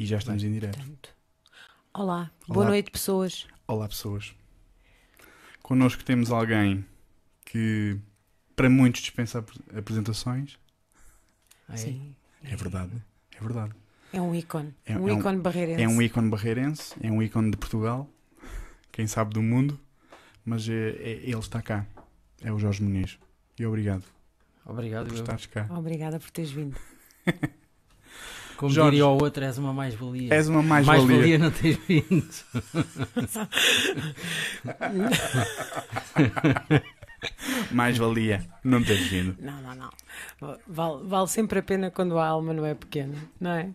E 0.00 0.06
já 0.06 0.16
estamos 0.16 0.42
em 0.42 0.50
direto. 0.52 0.76
Portanto, 0.78 1.10
Olá, 1.92 2.14
Olá. 2.14 2.30
boa 2.48 2.64
noite, 2.66 2.90
pessoas. 2.90 3.46
Olá, 3.66 3.86
pessoas. 3.86 4.34
Connosco 5.62 6.02
temos 6.04 6.30
alguém 6.30 6.84
que, 7.44 7.98
para 8.56 8.70
muitos, 8.70 9.02
dispensa 9.02 9.40
ap- 9.40 9.50
apresentações. 9.76 10.58
Ah, 11.68 11.74
é? 11.74 11.76
Sim. 11.76 12.16
É 12.42 12.56
verdade. 12.56 12.92
É 13.36 13.40
verdade. 13.42 13.74
É 14.12 14.20
um 14.22 14.34
ícone. 14.34 14.74
É- 14.86 14.96
um 14.96 15.06
é 15.06 15.12
um- 15.12 15.18
ícone 15.18 15.38
barreirense. 15.40 15.82
É 15.82 15.88
um 15.88 16.00
ícone 16.02 16.30
barreirense, 16.30 16.94
é 17.02 17.10
um 17.12 17.22
ícone 17.22 17.50
de 17.50 17.58
Portugal, 17.58 18.08
quem 18.90 19.06
sabe 19.06 19.34
do 19.34 19.42
mundo, 19.42 19.78
mas 20.44 20.66
é, 20.68 20.72
é- 20.72 21.20
ele 21.24 21.38
está 21.38 21.60
cá. 21.60 21.86
É 22.42 22.50
o 22.50 22.58
Jorge 22.58 22.82
Muniz. 22.82 23.18
E 23.58 23.66
obrigado 23.66 24.04
Obrigado. 24.64 25.08
por 25.08 25.14
estares 25.14 25.44
cá. 25.44 25.66
Obrigada 25.70 26.18
por 26.18 26.30
teres 26.30 26.50
vindo. 26.50 26.74
Como 28.60 28.70
Jorge. 28.74 28.90
diria 28.90 29.06
o 29.06 29.22
outro, 29.22 29.42
és 29.42 29.56
uma 29.56 29.72
mais-valia. 29.72 30.34
És 30.34 30.46
uma 30.46 30.62
mais-valia. 30.62 31.06
Mais-valia 31.06 31.38
não 31.38 31.50
tens 31.50 31.78
vindo. 31.88 32.28
Mais-valia. 37.70 38.46
Não 38.64 38.82
tens 38.82 39.06
vindo. 39.06 39.36
Não, 39.40 39.60
não, 39.62 39.74
não. 39.74 39.90
Vale, 40.66 41.04
vale 41.04 41.28
sempre 41.28 41.58
a 41.58 41.62
pena 41.62 41.90
quando 41.90 42.18
a 42.18 42.26
alma 42.26 42.52
não 42.52 42.64
é 42.66 42.74
pequena, 42.74 43.14
não 43.40 43.50
é? 43.50 43.68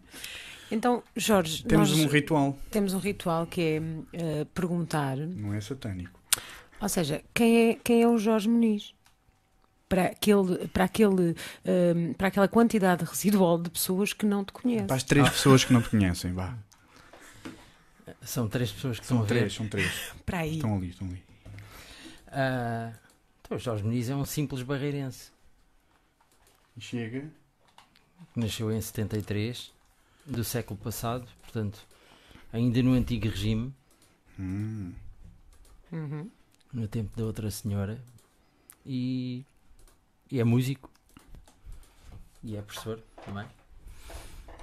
Então, 0.71 1.03
Jorge, 1.15 1.63
Temos 1.63 1.91
nós 1.91 1.99
um 1.99 2.07
ritual. 2.07 2.57
temos 2.71 2.93
um 2.93 2.99
ritual 2.99 3.45
que 3.45 3.61
é 3.61 3.81
eh, 4.13 4.47
perguntar, 4.53 5.15
Não 5.15 5.53
é 5.53 5.61
satânico. 5.61 6.19
ou 6.81 6.89
seja, 6.89 7.21
quem 7.35 7.69
é, 7.71 7.77
quem 7.83 8.01
é 8.01 8.07
o 8.07 8.17
Jorge 8.17 8.49
Muniz? 8.49 8.94
Para, 9.87 10.05
aquele, 10.07 10.67
para, 10.69 10.83
aquele, 10.85 11.35
eh, 11.63 12.13
para 12.17 12.27
aquela 12.29 12.47
quantidade 12.47 13.03
residual 13.05 13.61
de 13.61 13.69
pessoas 13.69 14.13
que 14.13 14.25
não 14.25 14.43
te 14.43 14.51
conhecem. 14.51 14.87
Para 14.87 14.95
as 14.95 15.03
três 15.03 15.29
pessoas 15.29 15.63
que 15.63 15.71
não 15.73 15.81
te 15.81 15.89
conhecem, 15.89 16.33
vá. 16.33 16.57
São 18.23 18.47
três 18.47 18.71
pessoas 18.71 18.99
que 18.99 19.05
São 19.05 19.21
estão 19.21 19.25
a 19.25 19.29
ver. 19.29 19.39
três, 19.41 19.53
são 19.53 19.67
três. 19.67 20.11
Para 20.25 20.39
aí. 20.39 20.55
Estão 20.55 20.75
ali, 20.75 20.89
estão 20.89 21.07
ali. 21.07 21.23
Ah, 22.27 22.91
então, 23.41 23.57
o 23.57 23.59
Jorge 23.59 23.83
Muniz 23.83 24.09
é 24.09 24.15
um 24.15 24.25
simples 24.25 24.63
barreirense. 24.63 25.29
E 26.75 26.81
chega. 26.81 27.29
Nasceu 28.35 28.71
em 28.71 28.81
73 28.81 29.71
do 30.25 30.43
século 30.43 30.79
passado, 30.79 31.27
portanto, 31.43 31.79
ainda 32.51 32.81
no 32.81 32.93
antigo 32.93 33.27
regime, 33.29 33.71
Hum. 34.39 34.91
Uhum. 35.91 36.29
no 36.73 36.87
tempo 36.87 37.15
da 37.15 37.23
outra 37.23 37.49
senhora, 37.51 38.01
e, 38.85 39.45
e 40.31 40.39
é 40.39 40.43
músico 40.43 40.89
e 42.43 42.55
é 42.55 42.61
professor 42.61 43.01
também 43.25 43.45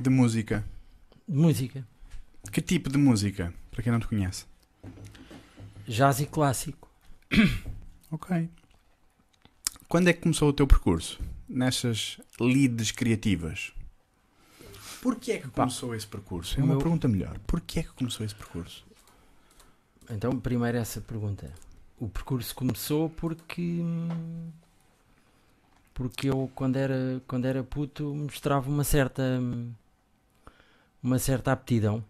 De 0.00 0.10
música. 0.10 0.64
de 1.28 1.36
música, 1.36 1.86
Que 2.52 2.60
tipo 2.60 2.90
de 2.90 2.98
música? 2.98 3.52
Para 3.70 3.82
quem 3.82 3.92
não 3.92 4.00
te 4.00 4.06
conhece. 4.08 4.44
jazz 5.86 6.20
e 6.20 6.26
clássico. 6.26 6.88
Ok. 8.10 8.50
Quando 9.88 10.08
é 10.08 10.12
que 10.12 10.20
começou 10.20 10.50
o 10.50 10.52
teu 10.52 10.66
percurso? 10.66 11.18
Nessas 11.48 12.18
leads 12.38 12.90
criativas? 12.90 13.72
Porquê 15.00 15.32
é 15.32 15.38
que 15.38 15.48
começou 15.48 15.94
esse 15.94 16.06
percurso? 16.06 16.60
É 16.60 16.62
uma 16.62 16.74
meu- 16.74 16.78
pergunta 16.78 17.08
melhor. 17.08 17.38
Porquê 17.46 17.80
é 17.80 17.82
que 17.82 17.88
começou 17.92 18.24
esse 18.26 18.34
percurso? 18.34 18.84
Então, 20.10 20.38
primeiro 20.38 20.76
essa 20.76 21.00
pergunta. 21.00 21.50
O 21.98 22.06
percurso 22.06 22.54
começou 22.54 23.08
porque 23.08 23.80
porque 25.94 26.28
eu 26.28 26.50
quando 26.54 26.76
era 26.76 27.22
quando 27.26 27.44
era 27.46 27.62
puto 27.62 28.14
mostrava 28.14 28.68
uma 28.70 28.84
certa 28.84 29.22
uma 31.02 31.18
certa 31.18 31.52
aptidão 31.52 32.04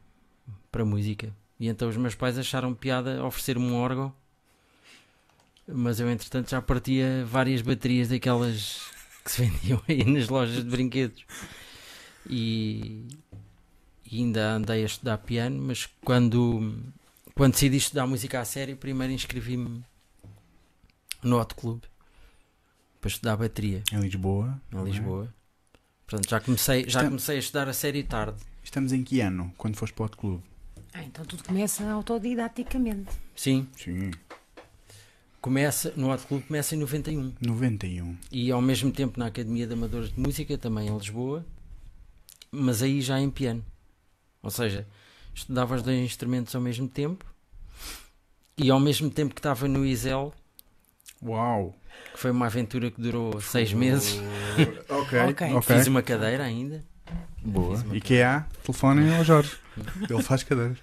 para 0.71 0.85
música. 0.85 1.33
E 1.59 1.69
então 1.69 1.89
os 1.89 1.97
meus 1.97 2.15
pais 2.15 2.39
acharam 2.39 2.75
piada 2.75 3.25
oferecer-me 3.25 3.65
um 3.65 3.77
órgão 3.77 4.13
mas 5.67 6.01
eu 6.01 6.11
entretanto 6.11 6.51
já 6.51 6.61
partia 6.61 7.25
várias 7.25 7.63
baterias 7.63 8.09
daquelas 8.09 8.91
que 9.25 9.31
se 9.31 9.43
vendiam 9.47 9.83
aí 9.89 10.05
nas 10.05 10.29
lojas 10.29 10.57
de 10.57 10.71
brinquedos. 10.71 11.25
E, 12.29 13.07
e 14.11 14.19
ainda 14.19 14.53
andei 14.53 14.83
a 14.83 14.87
estudar 14.87 15.19
piano 15.19 15.61
mas 15.61 15.89
quando 16.05 16.73
quando 17.35 17.53
decidi 17.53 17.77
estudar 17.77 18.07
música 18.07 18.41
a 18.41 18.45
sério, 18.45 18.77
primeiro 18.77 19.13
inscrevi-me 19.13 19.85
no 21.23 21.41
Hot 21.41 21.55
Club 21.55 21.83
para 23.03 23.09
estudar 23.11 23.37
bateria 23.37 23.83
Em 23.93 23.99
Lisboa? 24.01 24.59
em 24.73 24.79
é? 24.79 24.83
Lisboa. 24.85 25.35
Portanto, 26.07 26.31
já 26.31 26.41
comecei, 26.41 26.83
já 26.85 27.01
Está- 27.01 27.05
comecei 27.05 27.37
a 27.37 27.39
estudar 27.41 27.69
a 27.69 27.73
sério 27.73 28.05
tarde. 28.07 28.41
Estamos 28.63 28.93
em 28.93 29.03
que 29.03 29.21
ano? 29.21 29.53
Quando 29.59 29.77
foste 29.77 29.93
para 29.93 30.07
o 30.07 30.09
Clube? 30.17 30.43
Ah, 30.95 31.03
então 31.03 31.25
tudo 31.25 31.43
começa 31.43 31.85
autodidaticamente. 31.91 33.11
Sim, 33.35 33.67
Sim. 33.77 34.13
começa, 35.41 35.93
no 35.97 36.13
Hot 36.13 36.25
Club 36.27 36.43
começa 36.47 36.75
em 36.75 36.79
91 36.79 37.33
91. 37.41 38.17
e 38.31 38.51
ao 38.53 38.61
mesmo 38.63 38.93
tempo 38.93 39.19
na 39.19 39.27
Academia 39.27 39.67
de 39.67 39.73
Amadores 39.73 40.13
de 40.13 40.21
Música, 40.21 40.57
também 40.57 40.89
em 40.89 40.97
Lisboa, 40.97 41.45
mas 42.53 42.83
aí 42.83 43.01
já 43.01 43.19
em 43.21 43.31
piano. 43.31 43.65
Ou 44.43 44.51
seja, 44.51 44.87
estudava 45.35 45.75
os 45.75 45.83
dois 45.83 45.99
instrumentos 45.99 46.55
ao 46.55 46.61
mesmo 46.63 46.87
tempo 46.89 47.25
e 48.59 48.71
ao 48.71 48.79
mesmo 48.79 49.11
tempo 49.11 49.35
que 49.35 49.41
estava 49.41 49.67
no 49.67 49.85
ISEL, 49.85 50.33
Uau! 51.23 51.75
que 52.13 52.19
foi 52.19 52.31
uma 52.31 52.47
aventura 52.47 52.91
que 52.91 53.01
durou 53.01 53.41
seis 53.41 53.73
meses. 53.73 54.19
ok, 54.89 55.21
Ok. 55.31 55.53
ok. 55.55 55.77
Fiz 55.77 55.87
uma 55.87 56.03
cadeira 56.03 56.43
ainda. 56.45 56.83
Boa. 57.45 57.77
Fiz 57.77 57.85
uma 57.85 57.97
IKEA, 57.97 58.47
telefonem 58.63 59.15
ao 59.17 59.25
Jorge. 59.25 59.57
Ele 60.09 60.23
faz 60.23 60.43
cadeiras. 60.43 60.79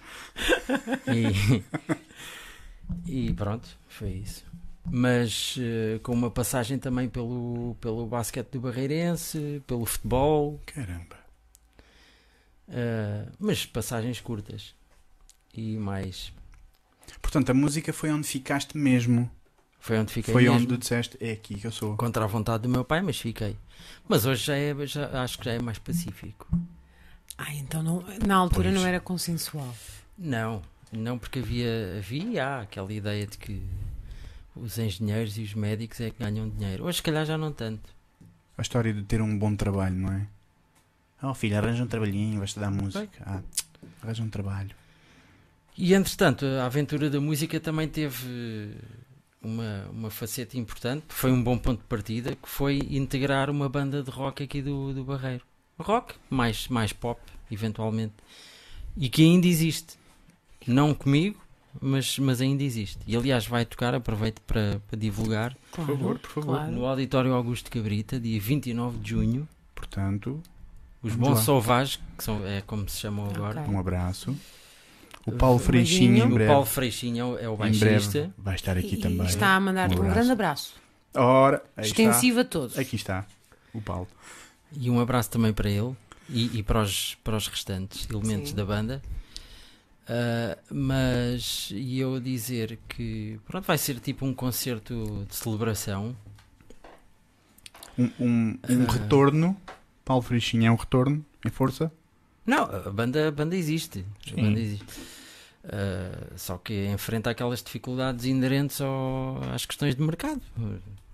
E, 1.08 1.64
e 3.30 3.34
pronto, 3.34 3.68
foi 3.88 4.10
isso. 4.12 4.44
Mas 4.92 5.56
eh, 5.60 6.00
com 6.02 6.14
uma 6.14 6.32
passagem 6.32 6.80
também 6.80 7.08
pelo, 7.10 7.76
pelo 7.82 8.06
basquete 8.08 8.50
do 8.52 8.62
Barreirense, 8.62 9.62
pelo 9.68 9.86
futebol, 9.86 10.60
Caramba. 10.66 11.18
eh, 12.70 13.26
mas 13.40 13.66
passagens 13.66 14.20
curtas. 14.20 14.74
E 15.54 15.78
mais. 15.78 16.32
Portanto, 17.22 17.50
a 17.50 17.54
música 17.54 17.92
foi 17.92 18.12
onde 18.12 18.28
ficaste 18.28 18.78
mesmo. 18.78 19.30
Foi 19.80 19.98
onde 19.98 20.12
fiquei 20.12 20.34
foi 20.34 20.44
mesmo. 20.44 20.58
onde 20.58 20.78
disseste, 20.78 21.18
é 21.22 21.32
aqui 21.32 21.56
que 21.56 21.66
eu 21.66 21.72
sou. 21.72 21.96
Contra 21.96 22.24
a 22.24 22.28
vontade 22.28 22.64
do 22.64 22.70
meu 22.70 22.84
pai, 22.84 23.02
mas 23.02 23.18
fiquei. 23.20 23.56
Mas 24.08 24.26
hoje 24.26 24.44
já 24.46 24.56
é, 24.58 24.76
já, 24.86 25.24
acho 25.24 25.40
que 25.40 25.46
já 25.46 25.54
é 25.54 25.60
mais 25.62 25.80
pacífico. 25.80 26.48
Ah, 27.38 27.54
então 27.56 27.82
não- 27.82 28.04
na 28.26 28.36
altura 28.36 28.70
Pois. 28.70 28.76
não 28.82 28.86
era 28.86 29.00
consensual. 29.00 29.74
Não, 30.18 30.62
não 30.92 31.18
porque 31.18 31.40
havia, 31.40 31.96
havia 31.98 32.46
há 32.46 32.62
aquela 32.62 32.92
ideia 32.92 33.26
de 33.26 33.38
que 33.38 33.62
os 34.56 34.78
engenheiros 34.78 35.38
e 35.38 35.44
os 35.44 35.54
médicos 35.54 36.02
é 36.02 36.10
que 36.10 36.22
ganham 36.22 36.50
dinheiro. 36.50 36.84
Hoje, 36.84 36.98
se 36.98 37.04
calhar, 37.04 37.26
já 37.26 37.38
não 37.38 37.54
tanto. 37.54 37.90
A 38.58 38.62
história 38.62 38.94
de 38.94 39.04
ter 39.04 39.22
um 39.22 39.40
bom 39.40 39.56
trabalho, 39.56 39.96
não 39.96 40.12
é? 40.12 40.28
Oh 41.24 41.34
filho, 41.34 41.58
arranja 41.58 41.84
um 41.84 41.88
trabalhinho, 41.88 42.38
vais 42.40 42.50
estudar 42.50 42.70
música. 42.70 43.24
Ah, 43.26 43.42
arranja 44.04 44.22
um 44.24 44.30
trabalho. 44.30 44.72
E 45.78 45.94
entretanto, 45.94 46.46
a 46.46 46.66
aventura 46.66 47.10
da 47.10 47.22
música 47.22 47.58
também 47.62 47.88
teve 47.88 48.76
uma, 49.42 49.86
uma 49.92 50.10
faceta 50.10 50.58
importante, 50.58 51.06
foi 51.10 51.32
um 51.32 51.42
bom 51.42 51.58
ponto 51.58 51.80
de 51.82 51.88
partida, 51.88 52.36
que 52.36 52.48
foi 52.50 52.80
integrar 52.90 53.50
uma 53.50 53.70
banda 53.70 54.04
de 54.04 54.10
rock 54.12 54.44
aqui 54.44 54.62
do, 54.62 54.94
do 54.94 55.04
Barreiro. 55.04 55.44
Rock, 55.80 56.16
mais, 56.30 56.68
mais 56.68 56.92
pop, 56.92 57.20
eventualmente. 57.50 58.14
E 58.98 59.08
que 59.10 59.24
ainda 59.24 59.48
existe. 59.48 59.98
Não 60.68 60.94
comigo, 60.94 61.40
mas, 61.80 62.20
mas 62.20 62.42
ainda 62.42 62.64
existe. 62.64 63.00
E 63.08 63.16
aliás, 63.16 63.48
vai 63.48 63.64
tocar, 63.66 63.96
aproveito 63.96 64.42
para, 64.42 64.82
para 64.88 65.00
divulgar, 65.00 65.56
Claro, 65.72 65.96
favor, 65.96 66.20
por 66.20 66.30
favor. 66.32 66.56
claro. 66.58 66.72
no 66.72 66.86
Auditório 66.86 67.34
Augusto 67.34 67.72
Cabrita, 67.72 68.20
dia 68.20 68.40
29 68.42 68.98
de 69.00 69.10
junho, 69.12 69.48
Portanto, 69.74 70.42
os 71.02 71.16
Bons 71.16 71.38
lá. 71.38 71.44
Sauvages, 71.44 72.00
que 72.18 72.24
são, 72.26 72.46
é 72.46 72.60
como 72.62 72.90
se 72.90 73.00
chamam 73.00 73.30
agora. 73.30 73.62
Ok. 73.62 73.74
um 73.74 73.80
abraço. 73.80 74.36
O 75.26 75.32
Paulo 75.34 75.60
Freixinho 75.60 76.04
em 76.06 76.08
beijinho. 76.14 76.32
O 76.32 76.34
breve, 76.34 76.50
Paulo 76.52 76.66
Freixinho 76.66 77.38
é 77.38 77.48
o- 77.48 77.54
é 77.54 77.58
baixista. 77.58 77.86
breve 78.20 78.34
vai 78.38 78.56
estar 78.56 78.78
aqui 78.78 78.96
E 78.96 78.98
também. 78.98 79.26
está 79.28 79.56
a 79.56 79.60
mandar-te 79.60 79.96
Um 80.00 80.04
um, 80.06 80.10
grande 80.10 80.32
abraço. 80.32 80.74
Ora, 81.14 81.64
aí 81.78 81.86
Extensivo 81.86 82.40
a 82.40 82.44
todos. 82.46 82.72
está. 82.72 82.82
Aqui 82.82 82.96
está. 82.96 83.26
O 83.74 83.82
Paulo. 83.82 84.08
E 84.76 84.90
um 84.90 85.00
abraço 85.00 85.30
também 85.30 85.52
para 85.54 85.70
ele 85.70 85.96
e, 86.30 86.60
e 86.60 86.64
para, 86.64 86.82
os, 86.82 87.16
para 87.24 87.36
os 87.36 87.48
restantes 87.48 88.08
elementos 88.10 88.50
Sim. 88.52 88.56
da 88.56 88.66
banda. 88.66 89.02
Ah, 90.08 90.58
mas 90.72 91.70
e 91.72 92.00
eu 92.00 92.20
dizer 92.20 92.80
que 92.88 93.40
pronto, 93.48 93.66
vai 93.66 93.78
ser 93.78 94.00
tipo 94.00 94.26
um 94.26 94.34
concerto 94.34 95.26
de 95.30 95.36
celebração. 95.36 96.16
Um, 97.98 98.10
um, 98.20 98.60
um 98.70 98.86
Ah. 98.88 98.92
retorno. 98.92 99.58
Paulo 100.06 100.24
Freixinho 100.24 100.66
é 100.66 100.72
um 100.72 100.76
retorno 100.76 101.24
em 101.46 101.50
força. 101.50 101.92
Não, 102.46 102.64
a 102.64 102.90
banda, 102.92 103.28
a 103.28 103.32
banda 103.32 103.56
existe. 103.56 104.06
A 104.28 104.30
Sim. 104.30 104.36
banda 104.44 104.60
existe. 104.60 104.86
Ah, 105.64 106.28
só 106.38 106.58
que 106.58 106.86
enfrenta 106.88 107.30
aquelas 107.30 107.62
dificuldades 107.62 108.26
inerentes 108.26 108.80
ao- 108.82 109.42
às 109.54 109.66
questões 109.66 109.96
de 109.96 110.02
mercado. 110.02 110.42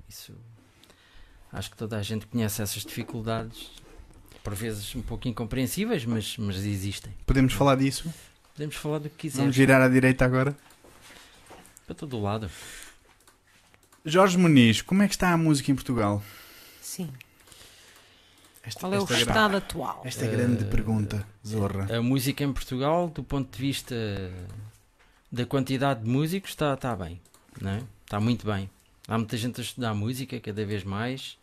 Isso 0.08 0.34
acho 1.52 1.72
que 1.72 1.78
toda 1.78 1.98
a 1.98 2.02
gente 2.04 2.28
conhece 2.28 2.62
essas 2.62 2.84
dificuldades 2.84 3.72
por 4.44 4.54
vezes 4.54 4.94
um 4.96 5.02
pouco 5.02 5.28
incompreensíveis, 5.28 6.06
mas, 6.06 6.38
mas 6.38 6.58
existem. 6.58 7.12
Podemos 7.26 7.54
falar 7.54 7.76
disso? 7.76 8.14
Podemos 8.54 8.76
falar 8.76 9.00
do 9.00 9.10
que 9.10 9.16
quisermos. 9.18 9.46
Vamos 9.46 9.56
girar 9.56 9.82
à 9.82 9.88
direita 9.90 10.24
agora. 10.24 10.56
Para 11.88 11.96
todo 11.96 12.22
lado. 12.22 12.50
Jorge 14.06 14.38
Muniz, 14.38 14.82
como 14.82 15.02
é 15.02 15.08
que 15.08 15.16
está 15.16 15.32
a 15.34 15.38
música 15.38 15.72
em 15.72 15.76
Portugal? 15.76 16.24
Sim. 16.82 17.10
Esta, 18.66 18.80
Qual 18.80 18.94
é 18.94 18.98
o 19.00 19.04
esta 19.04 19.14
gra- 19.14 19.20
estado 19.22 19.58
atual? 19.58 20.02
Esta 20.06 20.26
grande 20.26 20.64
Eh, 20.64 20.68
pergunta, 20.68 21.26
Zorra. 21.46 21.96
A 21.98 22.02
música 22.02 22.44
em 22.44 22.52
Portugal, 22.52 23.08
do 23.10 23.24
ponto 23.24 23.56
de 23.56 23.62
vista 23.62 23.96
da 25.32 25.46
quantidade 25.46 26.04
de 26.04 26.10
músicos, 26.10 26.52
está, 26.52 26.74
está 26.74 26.96
bem. 26.96 27.22
Não 27.62 27.72
é? 27.72 27.82
Está 28.04 28.20
muito 28.20 28.46
bem. 28.46 28.70
Há 29.08 29.18
muita 29.18 29.38
gente 29.38 29.62
a 29.62 29.64
estudar 29.64 29.94
música, 29.94 30.40
cada 30.40 30.66
vez 30.66 30.84
mais. 30.84 31.38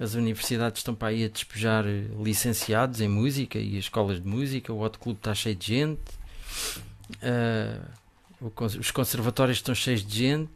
As 0.00 0.14
universidades 0.14 0.80
estão 0.80 0.94
para 0.94 1.08
aí 1.08 1.24
a 1.24 1.28
despejar 1.28 1.84
eh, 1.86 2.06
licenciados 2.22 3.00
em 3.00 3.08
música 3.08 3.58
e 3.58 3.72
as 3.78 3.84
escolas 3.84 4.20
de 4.20 4.26
música. 4.26 4.72
O 4.72 4.80
Hot 4.82 4.98
Club 4.98 5.16
está 5.16 5.34
cheio 5.34 5.54
de 5.54 5.66
gente. 5.66 6.00
Cons- 8.54 8.74
os 8.76 8.90
conservatórios 8.90 9.58
estão 9.58 9.74
cheios 9.74 10.04
de 10.04 10.16
gente. 10.18 10.50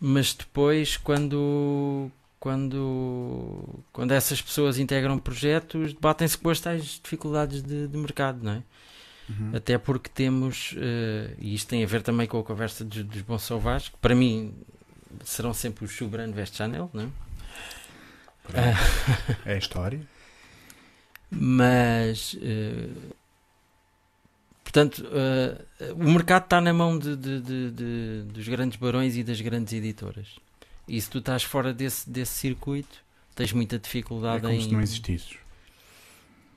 Mas 0.00 0.34
depois, 0.34 0.96
quando, 0.96 2.10
quando, 2.44 3.64
quando 3.90 4.12
essas 4.12 4.42
pessoas 4.42 4.78
integram 4.78 5.18
projetos, 5.18 5.94
debatem-se 5.94 6.36
com 6.36 6.50
as 6.50 6.60
tais 6.60 7.00
dificuldades 7.02 7.62
de, 7.62 7.88
de 7.88 7.96
mercado, 7.96 8.44
não 8.44 8.52
é? 8.52 8.62
Uhum. 9.30 9.52
Até 9.56 9.78
porque 9.78 10.10
temos, 10.10 10.74
eh, 10.76 11.30
e 11.38 11.54
isto 11.54 11.68
tem 11.68 11.82
a 11.82 11.86
ver 11.86 12.02
também 12.02 12.26
com 12.26 12.38
a 12.38 12.44
conversa 12.44 12.84
dos, 12.84 13.02
dos 13.02 13.22
Bons 13.22 13.42
Selvagens, 13.44 13.88
que 13.88 13.96
para 13.96 14.14
mim 14.14 14.52
serão 15.24 15.54
sempre 15.54 15.86
os 15.86 15.96
Sobrano 15.96 16.34
Vest 16.34 16.54
Chanel, 16.54 16.90
não 16.92 17.04
é? 17.04 17.08
Pronto. 18.42 19.38
É 19.46 19.54
a 19.54 19.56
história. 19.56 20.02
Mas, 21.32 22.36
eh, 22.42 22.90
portanto, 24.62 25.02
eh, 25.12 25.92
o 25.96 26.10
mercado 26.10 26.44
está 26.44 26.60
na 26.60 26.74
mão 26.74 26.98
de- 26.98 27.16
de- 27.16 27.40
de- 27.40 28.22
dos 28.24 28.46
grandes 28.48 28.78
barões 28.78 29.16
e 29.16 29.24
das 29.24 29.40
grandes 29.40 29.72
editoras. 29.72 30.28
E 30.86 31.00
se 31.00 31.08
tu 31.08 31.18
estás 31.18 31.42
fora 31.42 31.72
desse, 31.72 32.08
desse 32.08 32.32
circuito, 32.34 32.98
tens 33.34 33.52
muita 33.52 33.76
É 33.76 33.78
dificuldade 33.78 34.42
como 34.42 34.52
em. 34.54 34.60
se 34.60 34.70
não 34.72 34.80
existisses. 34.80 35.36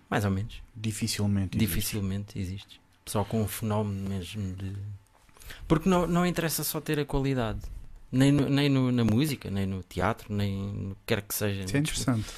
Mais 0.09 0.23
ou 0.25 0.31
menos. 0.31 0.61
Dificilmente 0.75 1.57
existe. 1.57 1.67
Dificilmente 1.75 2.39
existe. 2.39 2.81
Só 3.05 3.23
com 3.23 3.41
um 3.41 3.47
fenómeno 3.47 4.09
mesmo 4.09 4.53
de. 4.55 4.73
Porque 5.67 5.87
não, 5.87 6.05
não 6.05 6.25
interessa 6.25 6.63
só 6.63 6.79
ter 6.81 6.99
a 6.99 7.05
qualidade. 7.05 7.59
Nem, 8.11 8.31
no- 8.31 8.49
nem 8.49 8.69
no- 8.69 8.91
na 8.91 9.03
música, 9.03 9.49
nem 9.49 9.65
no 9.65 9.81
teatro, 9.83 10.33
nem 10.33 10.55
no 10.57 10.95
que 10.95 11.01
quer 11.07 11.21
que 11.21 11.33
seja. 11.33 11.63
Isso 11.63 11.75
é 11.75 11.79
interessante. 11.79 12.29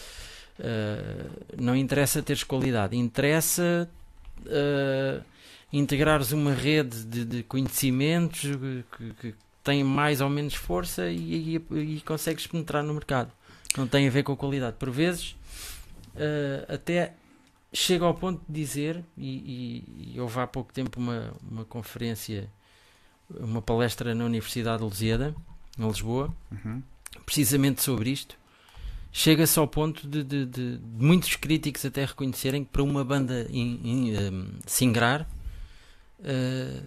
Uh, 0.59 1.61
não 1.61 1.75
interessa 1.75 2.21
teres 2.21 2.43
qualidade, 2.43 2.95
interessa 2.97 3.89
uh, 4.41 5.23
integrares 5.71 6.31
uma 6.33 6.53
rede 6.53 7.03
de, 7.05 7.23
de 7.23 7.43
conhecimentos 7.43 8.41
que, 8.97 9.13
que 9.21 9.35
tem 9.69 9.83
mais 9.83 10.19
ou 10.21 10.29
menos 10.29 10.55
força 10.55 11.09
e, 11.09 11.55
e, 11.71 11.75
e 11.97 12.01
consegues 12.01 12.47
penetrar 12.47 12.83
no 12.83 12.93
mercado. 12.93 13.31
Não 13.77 13.87
tem 13.87 14.07
a 14.07 14.11
ver 14.11 14.23
com 14.23 14.31
a 14.33 14.37
qualidade. 14.37 14.75
Por 14.79 14.89
vezes, 14.89 15.35
uh, 16.15 16.73
até 16.73 17.13
chega 17.71 18.03
ao 18.05 18.15
ponto 18.15 18.41
de 18.49 18.53
dizer, 18.61 19.03
e, 19.15 19.83
e, 20.07 20.13
e 20.15 20.19
houve 20.19 20.39
há 20.39 20.47
pouco 20.47 20.73
tempo 20.73 20.99
uma, 20.99 21.31
uma 21.51 21.63
conferência, 21.65 22.49
uma 23.29 23.61
palestra 23.61 24.15
na 24.15 24.25
Universidade 24.25 24.79
de 24.79 24.83
Lusíada, 24.85 25.35
em 25.77 25.87
Lisboa, 25.87 26.33
Uhum. 26.51 26.81
precisamente 27.25 27.81
sobre 27.83 28.09
isto. 28.09 28.35
Chega-se 29.11 29.57
ao 29.59 29.67
ponto 29.67 30.07
de, 30.07 30.23
de- 30.23 30.45
de- 30.45 30.77
de 30.77 31.03
muitos 31.03 31.35
críticos 31.35 31.85
até 31.85 32.05
reconhecerem 32.05 32.63
que 32.63 32.71
para 32.71 32.81
uma 32.83 33.03
banda 33.03 33.45
in- 33.51 33.79
in- 33.83 34.17
um, 34.17 34.47
se 34.65 34.83
ingrar, 34.85 35.27
uh, 36.19 36.83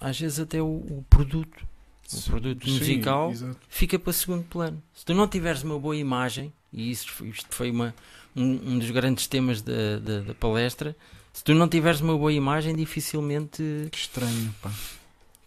às 0.00 0.18
vezes 0.20 0.38
até 0.38 0.60
o, 0.62 0.66
o 0.66 1.04
produto 1.10 1.64
o 2.12 2.22
produto 2.22 2.64
Sim, 2.66 2.78
musical 2.78 3.30
exato. 3.30 3.56
fica 3.68 3.98
para 3.98 4.12
segundo 4.12 4.44
plano. 4.44 4.82
Se 4.94 5.04
tu 5.04 5.14
não 5.14 5.26
tiveres 5.28 5.62
uma 5.62 5.78
boa 5.78 5.96
imagem, 5.96 6.52
e 6.72 6.90
isso, 6.90 7.10
foi- 7.10 7.28
isto 7.28 7.46
foi 7.54 7.70
uma, 7.70 7.94
um, 8.36 8.74
um 8.74 8.78
dos 8.78 8.90
grandes 8.90 9.26
temas 9.26 9.62
da, 9.62 9.98
da, 10.02 10.20
da 10.20 10.34
palestra, 10.34 10.96
se 11.32 11.42
tu 11.42 11.54
não 11.54 11.68
tiveres 11.68 12.00
uma 12.00 12.16
boa 12.16 12.32
imagem, 12.32 12.74
dificilmente 12.76 13.88
Que 13.90 13.98
estranho, 13.98 14.54
pá. 14.62 14.70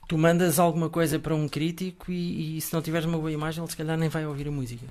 tu 0.08 0.18
mandas 0.18 0.60
alguma 0.60 0.90
coisa 0.90 1.18
para 1.20 1.34
um 1.36 1.48
crítico 1.48 2.12
e, 2.12 2.58
e 2.58 2.62
se 2.62 2.74
não 2.74 2.82
tiveres 2.82 3.08
uma 3.08 3.18
boa 3.18 3.32
imagem, 3.32 3.62
ele 3.64 3.72
se 3.72 3.78
calhar 3.78 3.98
nem 3.98 4.10
vai 4.10 4.26
ouvir 4.26 4.48
a 4.48 4.52
música. 4.52 4.86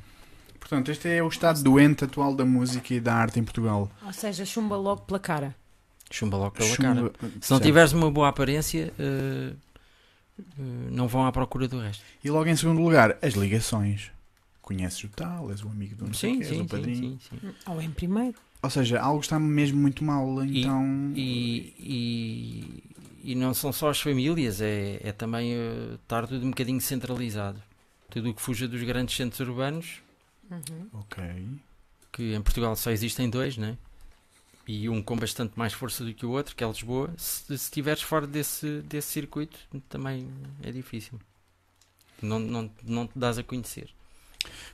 Portanto, 0.59 0.91
este 0.91 1.09
é 1.09 1.23
o 1.23 1.29
estado 1.29 1.63
doente 1.63 2.05
atual 2.05 2.35
da 2.35 2.45
música 2.45 2.93
e 2.95 2.99
da 3.01 3.15
arte 3.15 3.39
em 3.39 3.45
Portugal. 3.45 3.91
Ou 4.05 4.13
seja, 4.13 4.45
chumba 4.45 4.77
logo 4.77 5.03
pela 5.03 5.19
cara. 5.21 5.55
Chumba 6.11 6.37
logo 6.37 6.53
pela 6.53 6.69
Chumba- 6.69 6.83
cara. 7.11 7.13
Se 7.21 7.51
não 7.51 7.59
Certo. 7.59 7.63
tiveres 7.63 7.93
uma 7.93 8.11
boa 8.11 8.29
aparência, 8.29 8.93
eh, 8.99 9.53
não 10.91 11.09
vão 11.09 11.27
à 11.27 11.33
procura 11.33 11.67
do 11.69 11.81
resto. 11.81 12.03
E 12.25 12.31
logo 12.31 12.49
em 12.49 12.57
segundo 12.57 12.81
lugar, 12.83 13.17
as 13.23 13.35
ligações. 13.35 14.11
Conheces 14.63 15.05
o 15.05 15.09
tal, 15.09 15.51
és 15.53 15.63
o 15.63 15.69
amigo 15.69 15.95
do 15.95 16.07
não 16.07 16.13
sei 16.13 16.35
Sim, 16.37 16.43
sim, 16.43 16.61
o 16.63 16.67
padrinho. 16.67 16.97
sim, 16.97 17.39
sim. 17.41 17.55
Ou 17.67 17.81
em 17.81 17.91
primeiro. 17.91 18.35
Ou 18.63 18.69
seja, 18.71 19.01
algo 19.01 19.21
está 19.21 19.39
mesmo 19.39 19.79
muito 19.81 20.03
mal, 20.03 20.45
E- 20.45 20.61
então... 20.61 21.13
E, 21.15 21.73
e, 21.79 22.83
e 23.33 23.35
não 23.37 23.55
são 23.55 23.73
só 23.73 23.91
as 23.91 24.01
famílias, 24.01 24.61
é, 24.61 24.99
é 25.05 25.13
também 25.13 25.53
eh, 25.55 25.95
estar 26.03 26.27
tudo 26.27 26.45
um 26.45 26.51
bocadinho 26.51 26.81
centralizado. 26.81 27.63
Tudo 28.11 28.31
o 28.31 28.35
que 28.35 28.43
fuja 28.43 28.67
dos 28.67 28.83
grandes 28.83 29.15
centros 29.17 29.41
urbanos, 29.49 30.01
Uhum. 30.51 30.89
Ok. 30.95 31.23
que 32.13 32.35
em 32.35 32.43
Portugal 32.43 32.75
só 32.77 32.91
existem 32.91 33.29
dois, 33.31 33.57
né? 33.57 33.77
E 34.67 34.89
um 34.89 35.01
com 35.03 35.17
bastante 35.17 35.57
mais 35.57 35.73
força 35.73 36.05
do 36.05 36.13
que 36.13 36.27
o 36.27 36.31
outro, 36.31 36.57
que 36.57 36.65
é 36.65 36.67
Lisboa. 36.67 37.13
Se 37.17 37.55
estiveres 37.55 38.03
fora 38.03 38.27
desse, 38.27 38.81
desse 38.83 39.09
circuito, 39.09 39.57
também 39.89 40.29
é 40.63 40.73
difícil. 40.73 41.21
Não, 42.21 42.39
não, 42.39 42.71
não 42.83 43.07
te 43.07 43.17
dás 43.17 43.39
a 43.39 43.43
conhecer. 43.45 43.89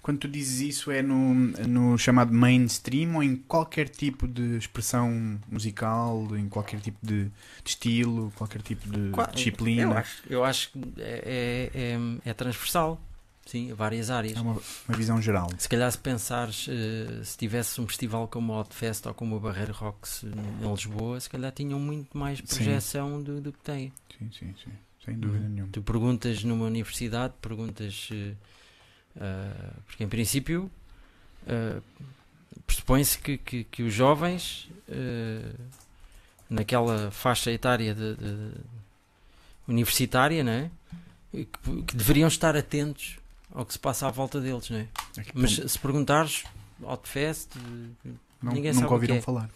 Quando 0.03 0.19
tu 0.19 0.29
dizes 0.29 0.61
isso 0.61 0.91
é 0.91 1.03
no, 1.03 1.35
no 1.35 1.97
chamado 1.97 2.33
mainstream 2.33 3.15
ou 3.17 3.23
em 3.23 3.37
qualquer 3.37 3.89
tipo 3.89 4.27
de 4.29 4.57
expressão 4.57 5.41
musical, 5.51 6.37
em 6.37 6.49
qualquer 6.49 6.81
tipo 6.81 6.99
de, 7.05 7.25
de 7.25 7.31
estilo, 7.71 8.33
qualquer 8.37 8.63
tipo 8.63 8.89
de 8.91 9.11
Qua- 9.11 9.27
disciplina? 9.27 9.83
Eu 9.83 9.93
acho, 9.99 10.23
eu 10.29 10.45
acho 10.45 10.73
que 10.73 10.79
é, 10.99 11.71
é, 11.75 11.95
é, 12.27 12.31
é 12.31 12.35
transversal, 12.35 13.01
sim, 13.47 13.73
várias 13.75 14.11
áreas. 14.11 14.37
É 14.37 14.41
uma, 14.41 14.53
uma 14.89 14.97
visão 14.97 15.21
geral. 15.21 15.49
Se 15.59 15.69
calhar 15.69 15.91
se 15.91 15.99
pensares, 15.99 16.67
eh, 16.69 17.23
se 17.25 17.37
tivesse 17.37 17.81
um 17.81 17.87
festival 17.87 18.27
como 18.29 18.53
o 18.53 18.57
Outfest 18.57 19.07
ou 19.07 19.15
como 19.15 19.37
o 19.37 19.41
Barreiro 19.41 19.73
Rocks 19.73 20.25
em 20.25 20.71
Lisboa, 20.71 21.19
se 21.21 21.29
calhar 21.31 21.53
tinham 21.53 21.79
muito 21.79 22.17
mais 22.17 22.39
Sim. 22.39 22.45
projeção 22.47 23.23
do, 23.23 23.41
do 23.41 23.53
que 23.53 23.59
têm. 23.61 23.93
Sim, 24.19 24.31
sim, 24.39 24.55
sim. 24.65 24.71
Sem 25.05 25.19
dúvida 25.19 25.49
nenhuma. 25.49 25.71
Tu 25.73 25.83
perguntas 25.83 26.45
numa 26.45 26.65
universidade, 26.67 27.35
perguntas. 27.43 28.09
eh, 28.13 28.35
ah, 29.21 29.73
porque 29.87 30.05
em 30.05 30.09
princípio 30.09 30.71
pressupõe-se 32.67 33.19
que, 33.19 33.37
que, 33.39 33.65
que 33.65 33.83
os 33.83 33.93
jovens, 33.93 34.69
eh, 34.89 35.53
naquela 36.49 37.11
faixa 37.11 37.51
etária 37.51 37.95
de, 37.95 38.15
de- 38.15 38.53
universitária, 39.67 40.43
não 40.45 40.53
é? 40.53 40.71
Que 41.87 41.97
deveriam 41.97 42.29
estar 42.29 42.57
atentos 42.57 43.17
ao 43.55 43.65
que 43.67 43.73
se 43.73 43.79
passa 43.79 44.07
à 44.07 44.11
volta 44.11 44.41
deles, 44.41 44.69
não 44.71 44.79
é? 44.79 44.87
Aqui, 45.19 45.31
Mas 45.35 45.55
pronto, 45.55 45.69
se 45.69 45.79
perguntares 45.79 46.45
Outfest, 46.83 47.51
não, 48.43 48.53
ninguém 48.53 48.73
nunca 48.73 48.81
sabe 48.81 48.91
o 48.91 48.95
ouviram 48.95 49.15
que 49.17 49.19
é. 49.19 49.23
falar. 49.23 49.51